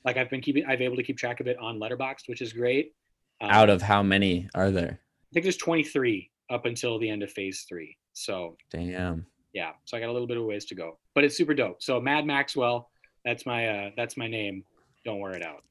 like 0.06 0.16
I've 0.18 0.30
been 0.30 0.42
keeping, 0.42 0.66
I've 0.66 0.82
able 0.82 0.96
to 0.98 1.04
keep 1.04 1.18
track 1.18 1.40
of 1.40 1.48
it 1.48 1.58
on 1.58 1.80
Letterboxd, 1.80 2.28
which 2.28 2.42
is 2.42 2.54
great. 2.54 2.94
Um, 3.42 3.50
Out 3.50 3.70
of 3.70 3.82
how 3.82 4.04
many 4.04 4.48
are 4.54 4.70
there? 4.70 5.00
I 5.02 5.34
think 5.34 5.44
there's 5.44 5.58
23 5.58 6.30
up 6.52 6.66
until 6.66 7.00
the 7.00 7.10
end 7.10 7.24
of 7.24 7.32
Phase 7.32 7.66
Three. 7.68 7.98
So 8.14 8.58
Damn. 8.72 9.26
yeah, 9.54 9.72
so 9.86 9.98
I 9.98 10.00
got 10.00 10.10
a 10.10 10.12
little 10.14 10.28
bit 10.28 10.38
of 10.38 10.44
ways 10.44 10.66
to 10.66 10.76
go, 10.76 11.00
but 11.16 11.24
it's 11.24 11.36
super 11.38 11.54
dope. 11.56 11.82
So 11.82 12.00
Mad 12.00 12.26
Maxwell, 12.26 12.90
that's 13.26 13.46
my 13.46 13.68
uh, 13.68 13.90
that's 13.98 14.18
my 14.18 14.28
name. 14.28 14.64
Don't 15.06 15.20
wear 15.20 15.32
it 15.34 15.44
out. 15.44 15.64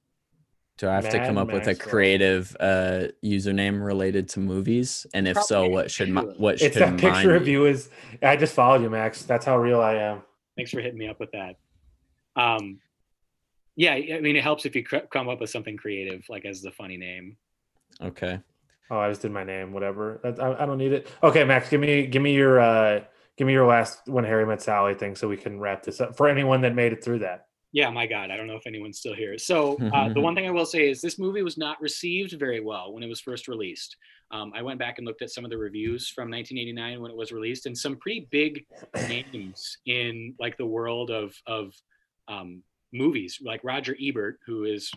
Do 0.79 0.89
I 0.89 0.95
have 0.95 1.11
to 1.11 1.19
come 1.27 1.37
up 1.37 1.53
with 1.53 1.67
a 1.67 1.75
creative 1.75 2.57
uh 2.61 3.09
username 3.23 3.85
related 3.85 4.29
to 4.31 4.41
movies? 4.41 5.07
And 5.13 5.27
if 5.27 5.37
so, 5.43 5.69
what 5.69 5.91
should 5.91 6.09
my 6.09 6.23
sure. 6.23 6.35
what 6.37 6.59
should 6.61 6.69
It's 6.69 6.77
that 6.77 6.91
mine 6.91 6.99
picture 6.99 7.35
of 7.35 7.45
be? 7.45 7.51
you 7.51 7.67
is. 7.67 7.91
I 8.23 8.37
just 8.37 8.55
followed 8.55 8.83
you, 8.83 8.89
Max. 8.89 9.23
That's 9.23 9.45
how 9.45 9.59
real 9.59 9.81
I 9.81 9.95
am. 9.95 10.23
Thanks 10.57 10.71
for 10.71 10.81
hitting 10.81 10.99
me 10.99 11.09
up 11.09 11.19
with 11.19 11.33
that. 11.33 11.57
Um, 12.37 12.79
yeah, 13.75 13.93
I 13.93 14.21
mean, 14.21 14.37
it 14.37 14.43
helps 14.43 14.67
if 14.67 14.77
you 14.77 14.85
cr- 14.85 15.07
come 15.11 15.29
up 15.29 15.41
with 15.41 15.51
something 15.51 15.77
creative, 15.77 16.25
like 16.29 16.45
as 16.45 16.63
the 16.63 16.71
funny 16.71 16.97
name. 16.97 17.37
Okay. 18.01 18.41
Oh, 18.91 18.99
I 18.99 19.09
just 19.09 19.23
did 19.23 19.33
my 19.33 19.45
name. 19.45 19.73
Whatever. 19.73 20.21
That, 20.23 20.41
I, 20.41 20.63
I 20.63 20.67
don't 20.67 20.79
need 20.79 20.93
it. 20.93 21.09
Okay, 21.25 21.43
Max. 21.43 21.69
Give 21.69 21.81
me 21.81 22.07
give 22.07 22.23
me 22.23 22.35
your 22.35 22.61
uh 22.61 23.01
give 23.37 23.49
me 23.49 23.53
your 23.53 23.67
last 23.67 24.07
when 24.07 24.25
Harry 24.25 24.47
met 24.47 24.63
Sally 24.63 24.95
thing, 24.95 25.17
so 25.17 25.27
we 25.29 25.37
can 25.37 25.59
wrap 25.59 25.83
this 25.83 26.01
up 26.01 26.17
for 26.17 26.29
anyone 26.29 26.61
that 26.61 26.77
made 26.77 26.93
it 26.93 27.03
through 27.03 27.19
that. 27.19 27.48
Yeah, 27.73 27.91
my 27.91 28.07
God, 28.07 28.31
I 28.31 28.37
don't 28.37 28.47
know 28.47 28.57
if 28.57 28.67
anyone's 28.67 28.99
still 28.99 29.15
here. 29.15 29.37
So 29.39 29.77
uh, 29.93 30.09
the 30.15 30.21
one 30.21 30.35
thing 30.35 30.47
I 30.47 30.51
will 30.51 30.65
say 30.65 30.89
is 30.89 31.01
this 31.01 31.19
movie 31.19 31.43
was 31.43 31.59
not 31.59 31.81
received 31.81 32.33
very 32.39 32.61
well 32.61 32.93
when 32.93 33.03
it 33.03 33.09
was 33.09 33.21
first 33.21 33.47
released. 33.47 33.97
Um, 34.31 34.53
I 34.55 34.63
went 34.63 34.79
back 34.79 34.99
and 34.99 35.07
looked 35.07 35.23
at 35.23 35.31
some 35.31 35.45
of 35.45 35.51
the 35.51 35.59
reviews 35.59 36.09
from 36.09 36.31
1989 36.31 37.01
when 37.01 37.11
it 37.11 37.17
was 37.17 37.33
released, 37.33 37.67
and 37.67 37.77
some 37.77 37.97
pretty 37.97 38.27
big 38.31 38.65
names 39.09 39.79
in 39.87 40.35
like 40.39 40.57
the 40.57 40.67
world 40.67 41.11
of 41.11 41.35
of 41.47 41.75
um, 42.29 42.63
movies, 42.93 43.39
like 43.43 43.63
Roger 43.65 43.97
Ebert, 44.01 44.39
who 44.47 44.65
is 44.65 44.91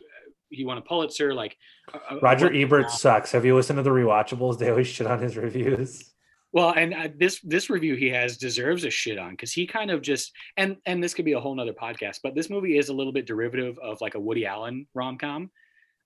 he 0.49 0.65
won 0.65 0.77
a 0.77 0.81
Pulitzer. 0.81 1.33
Like 1.33 1.57
uh, 1.93 1.97
uh, 2.11 2.19
Roger 2.21 2.53
Ebert 2.53 2.91
sucks. 2.91 3.31
Have 3.31 3.45
you 3.45 3.55
listened 3.55 3.77
to 3.77 3.83
the 3.83 3.89
rewatchables? 3.89 4.59
They 4.59 4.69
always 4.69 4.87
shit 4.87 5.07
on 5.07 5.21
his 5.21 5.37
reviews. 5.37 6.10
Well, 6.53 6.73
and 6.75 6.93
uh, 6.93 7.07
this 7.17 7.39
this 7.43 7.69
review 7.69 7.95
he 7.95 8.09
has 8.09 8.37
deserves 8.37 8.83
a 8.83 8.89
shit 8.89 9.17
on 9.17 9.31
because 9.31 9.53
he 9.53 9.65
kind 9.65 9.89
of 9.89 10.01
just 10.01 10.33
and 10.57 10.77
and 10.85 11.01
this 11.01 11.13
could 11.13 11.25
be 11.25 11.31
a 11.33 11.39
whole 11.39 11.55
nother 11.55 11.73
podcast, 11.73 12.17
but 12.23 12.35
this 12.35 12.49
movie 12.49 12.77
is 12.77 12.89
a 12.89 12.93
little 12.93 13.13
bit 13.13 13.25
derivative 13.25 13.79
of 13.79 14.01
like 14.01 14.15
a 14.15 14.19
Woody 14.19 14.45
Allen 14.45 14.85
rom 14.93 15.17
com, 15.17 15.49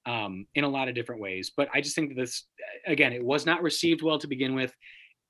um, 0.05 0.45
in 0.53 0.63
a 0.63 0.69
lot 0.69 0.87
of 0.87 0.95
different 0.95 1.21
ways. 1.21 1.51
But 1.55 1.69
I 1.73 1.81
just 1.81 1.95
think 1.95 2.09
that 2.09 2.21
this 2.21 2.45
again, 2.85 3.11
it 3.11 3.23
was 3.23 3.45
not 3.45 3.63
received 3.63 4.03
well 4.03 4.19
to 4.19 4.27
begin 4.27 4.53
with. 4.53 4.73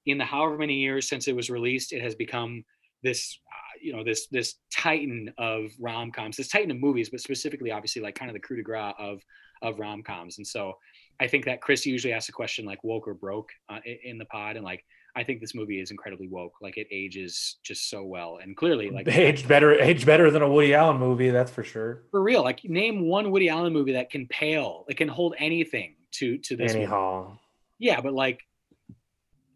In 0.05 0.17
the 0.17 0.25
however 0.25 0.57
many 0.57 0.75
years 0.75 1.07
since 1.09 1.27
it 1.27 1.35
was 1.35 1.49
released, 1.49 1.93
it 1.93 2.01
has 2.01 2.13
become 2.13 2.63
this 3.01 3.39
uh, 3.49 3.79
you 3.81 3.93
know 3.93 4.03
this 4.03 4.27
this 4.27 4.55
titan 4.73 5.33
of 5.37 5.71
rom 5.79 6.11
coms, 6.11 6.35
this 6.35 6.49
titan 6.49 6.71
of 6.71 6.77
movies, 6.77 7.09
but 7.09 7.21
specifically 7.21 7.71
obviously 7.71 8.01
like 8.01 8.15
kind 8.15 8.29
of 8.29 8.33
the 8.33 8.41
coup 8.41 8.57
de 8.57 8.63
grace 8.63 8.93
of 8.99 9.21
of 9.61 9.79
rom 9.79 10.03
coms. 10.03 10.39
And 10.39 10.45
so 10.45 10.73
I 11.21 11.27
think 11.27 11.45
that 11.45 11.61
Chris 11.61 11.85
usually 11.85 12.11
asks 12.11 12.27
a 12.27 12.33
question 12.33 12.65
like 12.65 12.83
woke 12.83 13.07
or 13.07 13.13
broke 13.13 13.49
uh, 13.69 13.79
in 14.03 14.17
the 14.17 14.25
pod, 14.25 14.57
and 14.57 14.65
like 14.65 14.83
I 15.15 15.23
think 15.23 15.39
this 15.39 15.55
movie 15.55 15.79
is 15.79 15.91
incredibly 15.91 16.27
woke. 16.27 16.53
Like 16.61 16.77
it 16.77 16.87
ages 16.91 17.57
just 17.63 17.89
so 17.89 18.03
well, 18.03 18.39
and 18.41 18.55
clearly, 18.55 18.89
like 18.89 19.07
aged 19.09 19.47
better, 19.47 19.73
aged 19.73 20.05
better 20.05 20.29
than 20.29 20.41
a 20.41 20.49
Woody 20.49 20.73
Allen 20.73 20.97
movie, 20.97 21.29
that's 21.29 21.51
for 21.51 21.63
sure. 21.63 22.03
for 22.11 22.21
real. 22.21 22.43
Like 22.43 22.63
name 22.65 23.07
one 23.07 23.31
Woody 23.31 23.49
Allen 23.49 23.71
movie 23.73 23.93
that 23.93 24.09
can 24.09 24.27
pale, 24.27 24.85
it 24.89 24.97
can 24.97 25.07
hold 25.07 25.35
anything 25.37 25.95
to 26.13 26.37
to 26.39 26.55
this. 26.55 26.71
Annie 26.71 26.81
movie. 26.81 26.91
Hall. 26.91 27.39
Yeah, 27.79 28.01
but 28.01 28.13
like, 28.13 28.41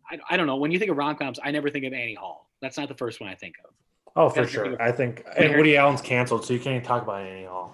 I, 0.09 0.19
I 0.29 0.37
don't 0.37 0.47
know. 0.47 0.57
When 0.57 0.71
you 0.71 0.79
think 0.79 0.91
of 0.91 0.97
rom 0.97 1.15
coms, 1.15 1.39
I 1.43 1.51
never 1.51 1.69
think 1.69 1.85
of 1.85 1.93
Annie 1.93 2.15
Hall. 2.15 2.49
That's 2.61 2.77
not 2.77 2.87
the 2.89 2.95
first 2.95 3.21
one 3.21 3.29
I 3.29 3.35
think 3.35 3.55
of. 3.63 3.71
Oh, 4.15 4.29
for 4.29 4.45
sure. 4.47 4.73
of- 4.73 4.81
I 4.81 4.91
think 4.91 5.25
and 5.37 5.55
Woody 5.55 5.77
Allen's 5.77 6.01
canceled, 6.01 6.45
so 6.45 6.53
you 6.53 6.59
can't 6.59 6.75
even 6.75 6.85
talk 6.85 7.03
about 7.03 7.21
Annie 7.21 7.45
Hall. 7.45 7.73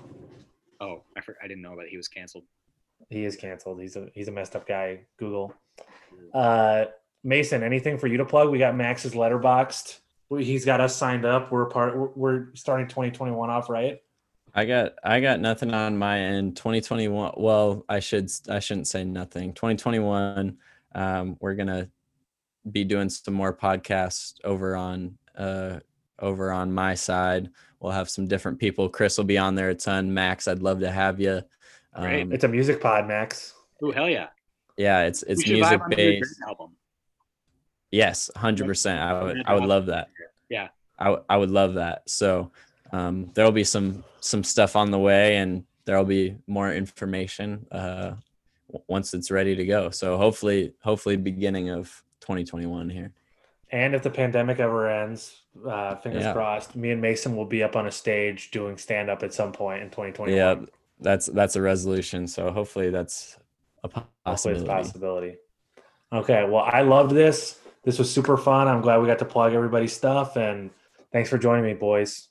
Oh, 0.82 1.03
I, 1.18 1.22
for, 1.22 1.38
I 1.44 1.48
didn't 1.48 1.64
know 1.64 1.74
about 1.74 1.88
he 1.88 1.98
was 1.98 2.07
canceled. 2.07 2.44
He 3.10 3.26
is 3.26 3.36
canceled. 3.36 3.82
He's 3.82 3.95
a 3.95 4.07
he's 4.14 4.28
a 4.28 4.32
messed 4.32 4.56
up 4.56 4.68
guy. 4.68 5.02
Google. 5.18 5.53
Uh, 6.34 6.86
Mason, 7.26 7.64
anything 7.64 7.97
for 7.97 8.07
you 8.07 8.18
to 8.18 8.26
plug? 8.26 8.49
We 8.49 8.60
got 8.60 8.76
Max's 8.76 9.14
Letterboxd. 9.14 9.99
We- 10.30 10.45
He's 10.45 10.64
got 10.64 10.80
us 10.80 10.95
signed 10.95 11.26
up. 11.26 11.52
We're 11.52 11.65
part. 11.65 11.97
We're, 11.97 12.10
we're 12.15 12.45
starting 12.56 12.88
2021 12.88 13.49
off 13.49 13.69
right. 13.69 13.99
I 14.53 14.64
got 14.65 14.93
I 15.03 15.19
got 15.19 15.41
nothing 15.41 15.73
on 15.73 15.97
my 15.97 16.18
end. 16.19 16.56
2021. 16.56 17.34
Well, 17.35 17.84
I 17.89 17.99
should 17.99 18.31
I 18.47 18.60
shouldn't 18.60 18.88
say 18.88 19.03
nothing. 19.03 19.53
2021. 19.53 20.57
Um, 20.93 21.35
we're 21.41 21.56
gonna 21.56 21.89
be 22.72 22.84
doing 22.85 23.10
some 23.10 23.34
more 23.34 23.53
podcasts 23.53 24.35
over 24.45 24.76
on 24.77 25.18
uh 25.35 25.80
over 26.19 26.52
on 26.53 26.72
my 26.72 26.93
side. 26.93 27.49
We'll 27.81 27.91
have 27.91 28.10
some 28.10 28.27
different 28.27 28.57
people. 28.60 28.88
Chris 28.88 29.18
will 29.18 29.26
be 29.26 29.38
on 29.38 29.56
there 29.56 29.69
a 29.72 29.76
ton. 29.76 30.14
Max, 30.14 30.47
I'd 30.47 30.64
love 30.64 30.80
to 30.80 30.89
have 30.91 31.19
you. 31.19 31.41
Great. 31.99 32.22
Um, 32.23 32.31
It's 32.31 32.45
a 32.45 32.47
music 32.47 32.80
pod, 32.81 33.07
Max. 33.07 33.53
Oh 33.84 33.91
hell 33.91 34.10
yeah! 34.10 34.27
yeah, 34.77 35.02
it's 35.03 35.22
it's 35.23 35.45
music 35.45 35.81
on 35.81 35.89
the 35.89 35.95
new 35.97 36.03
Drake 36.11 36.22
based. 36.22 36.41
album. 36.47 36.72
Yes, 37.96 38.30
hundred 38.36 38.68
percent. 38.68 39.00
I 39.00 39.24
would 39.24 39.44
I 39.46 39.54
would 39.54 39.64
love 39.64 39.86
that. 39.86 40.10
Yeah. 40.50 40.68
I 41.00 41.16
I 41.30 41.38
would 41.38 41.50
love 41.50 41.76
that. 41.76 42.10
So 42.10 42.52
um, 42.92 43.32
there'll 43.34 43.54
be 43.54 43.64
some 43.64 44.04
some 44.20 44.44
stuff 44.44 44.76
on 44.76 44.92
the 44.92 45.00
way, 45.00 45.38
and 45.38 45.64
there'll 45.86 46.04
be 46.04 46.36
more 46.46 46.74
information 46.74 47.66
uh, 47.72 48.16
once 48.88 49.14
it's 49.14 49.32
ready 49.32 49.56
to 49.56 49.66
go. 49.66 49.92
So 49.92 50.18
hopefully, 50.18 50.74
hopefully, 50.84 51.16
beginning 51.16 51.70
of 51.70 52.04
2021 52.20 52.90
here. 52.90 53.14
And 53.72 53.96
if 53.96 54.04
the 54.04 54.10
pandemic 54.10 54.60
ever 54.60 54.90
ends, 54.90 55.44
uh, 55.66 55.96
fingers 55.96 56.24
Yeah. 56.24 56.34
crossed, 56.34 56.76
me 56.76 56.92
and 56.92 57.02
Mason 57.02 57.36
will 57.36 57.46
be 57.46 57.64
up 57.64 57.78
on 57.78 57.88
a 57.88 57.92
stage 57.92 58.52
doing 58.52 58.78
stand 58.78 59.10
up 59.10 59.24
at 59.24 59.34
some 59.34 59.54
point 59.54 59.82
in 59.84 59.90
2021. 59.90 60.38
Yeah, 60.38 60.66
that's 61.00 61.28
that's 61.28 61.56
a 61.56 61.62
resolution. 61.62 62.28
So 62.28 62.52
hopefully, 62.52 62.90
that's 62.90 63.38
a 63.86 64.04
possibility. 64.26 64.66
a 64.66 64.68
possibility. 64.68 65.36
Okay, 66.12 66.44
well, 66.44 66.68
I 66.72 66.82
loved 66.82 67.12
this. 67.12 67.60
This 67.86 67.99
was 67.99 68.12
super 68.12 68.36
fun. 68.36 68.68
I'm 68.68 68.82
glad 68.82 68.98
we 68.98 69.07
got 69.07 69.20
to 69.20 69.26
plug 69.26 69.53
everybody's 69.53 69.94
stuff, 69.94 70.36
and 70.36 70.72
thanks 71.12 71.30
for 71.30 71.38
joining 71.38 71.64
me, 71.64 71.74
boys. 71.74 72.30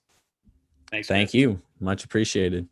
Thanks. 0.91 1.09
Thank 1.09 1.31
Chris. 1.31 1.35
you. 1.35 1.63
Much 1.81 2.05
appreciated. 2.05 2.69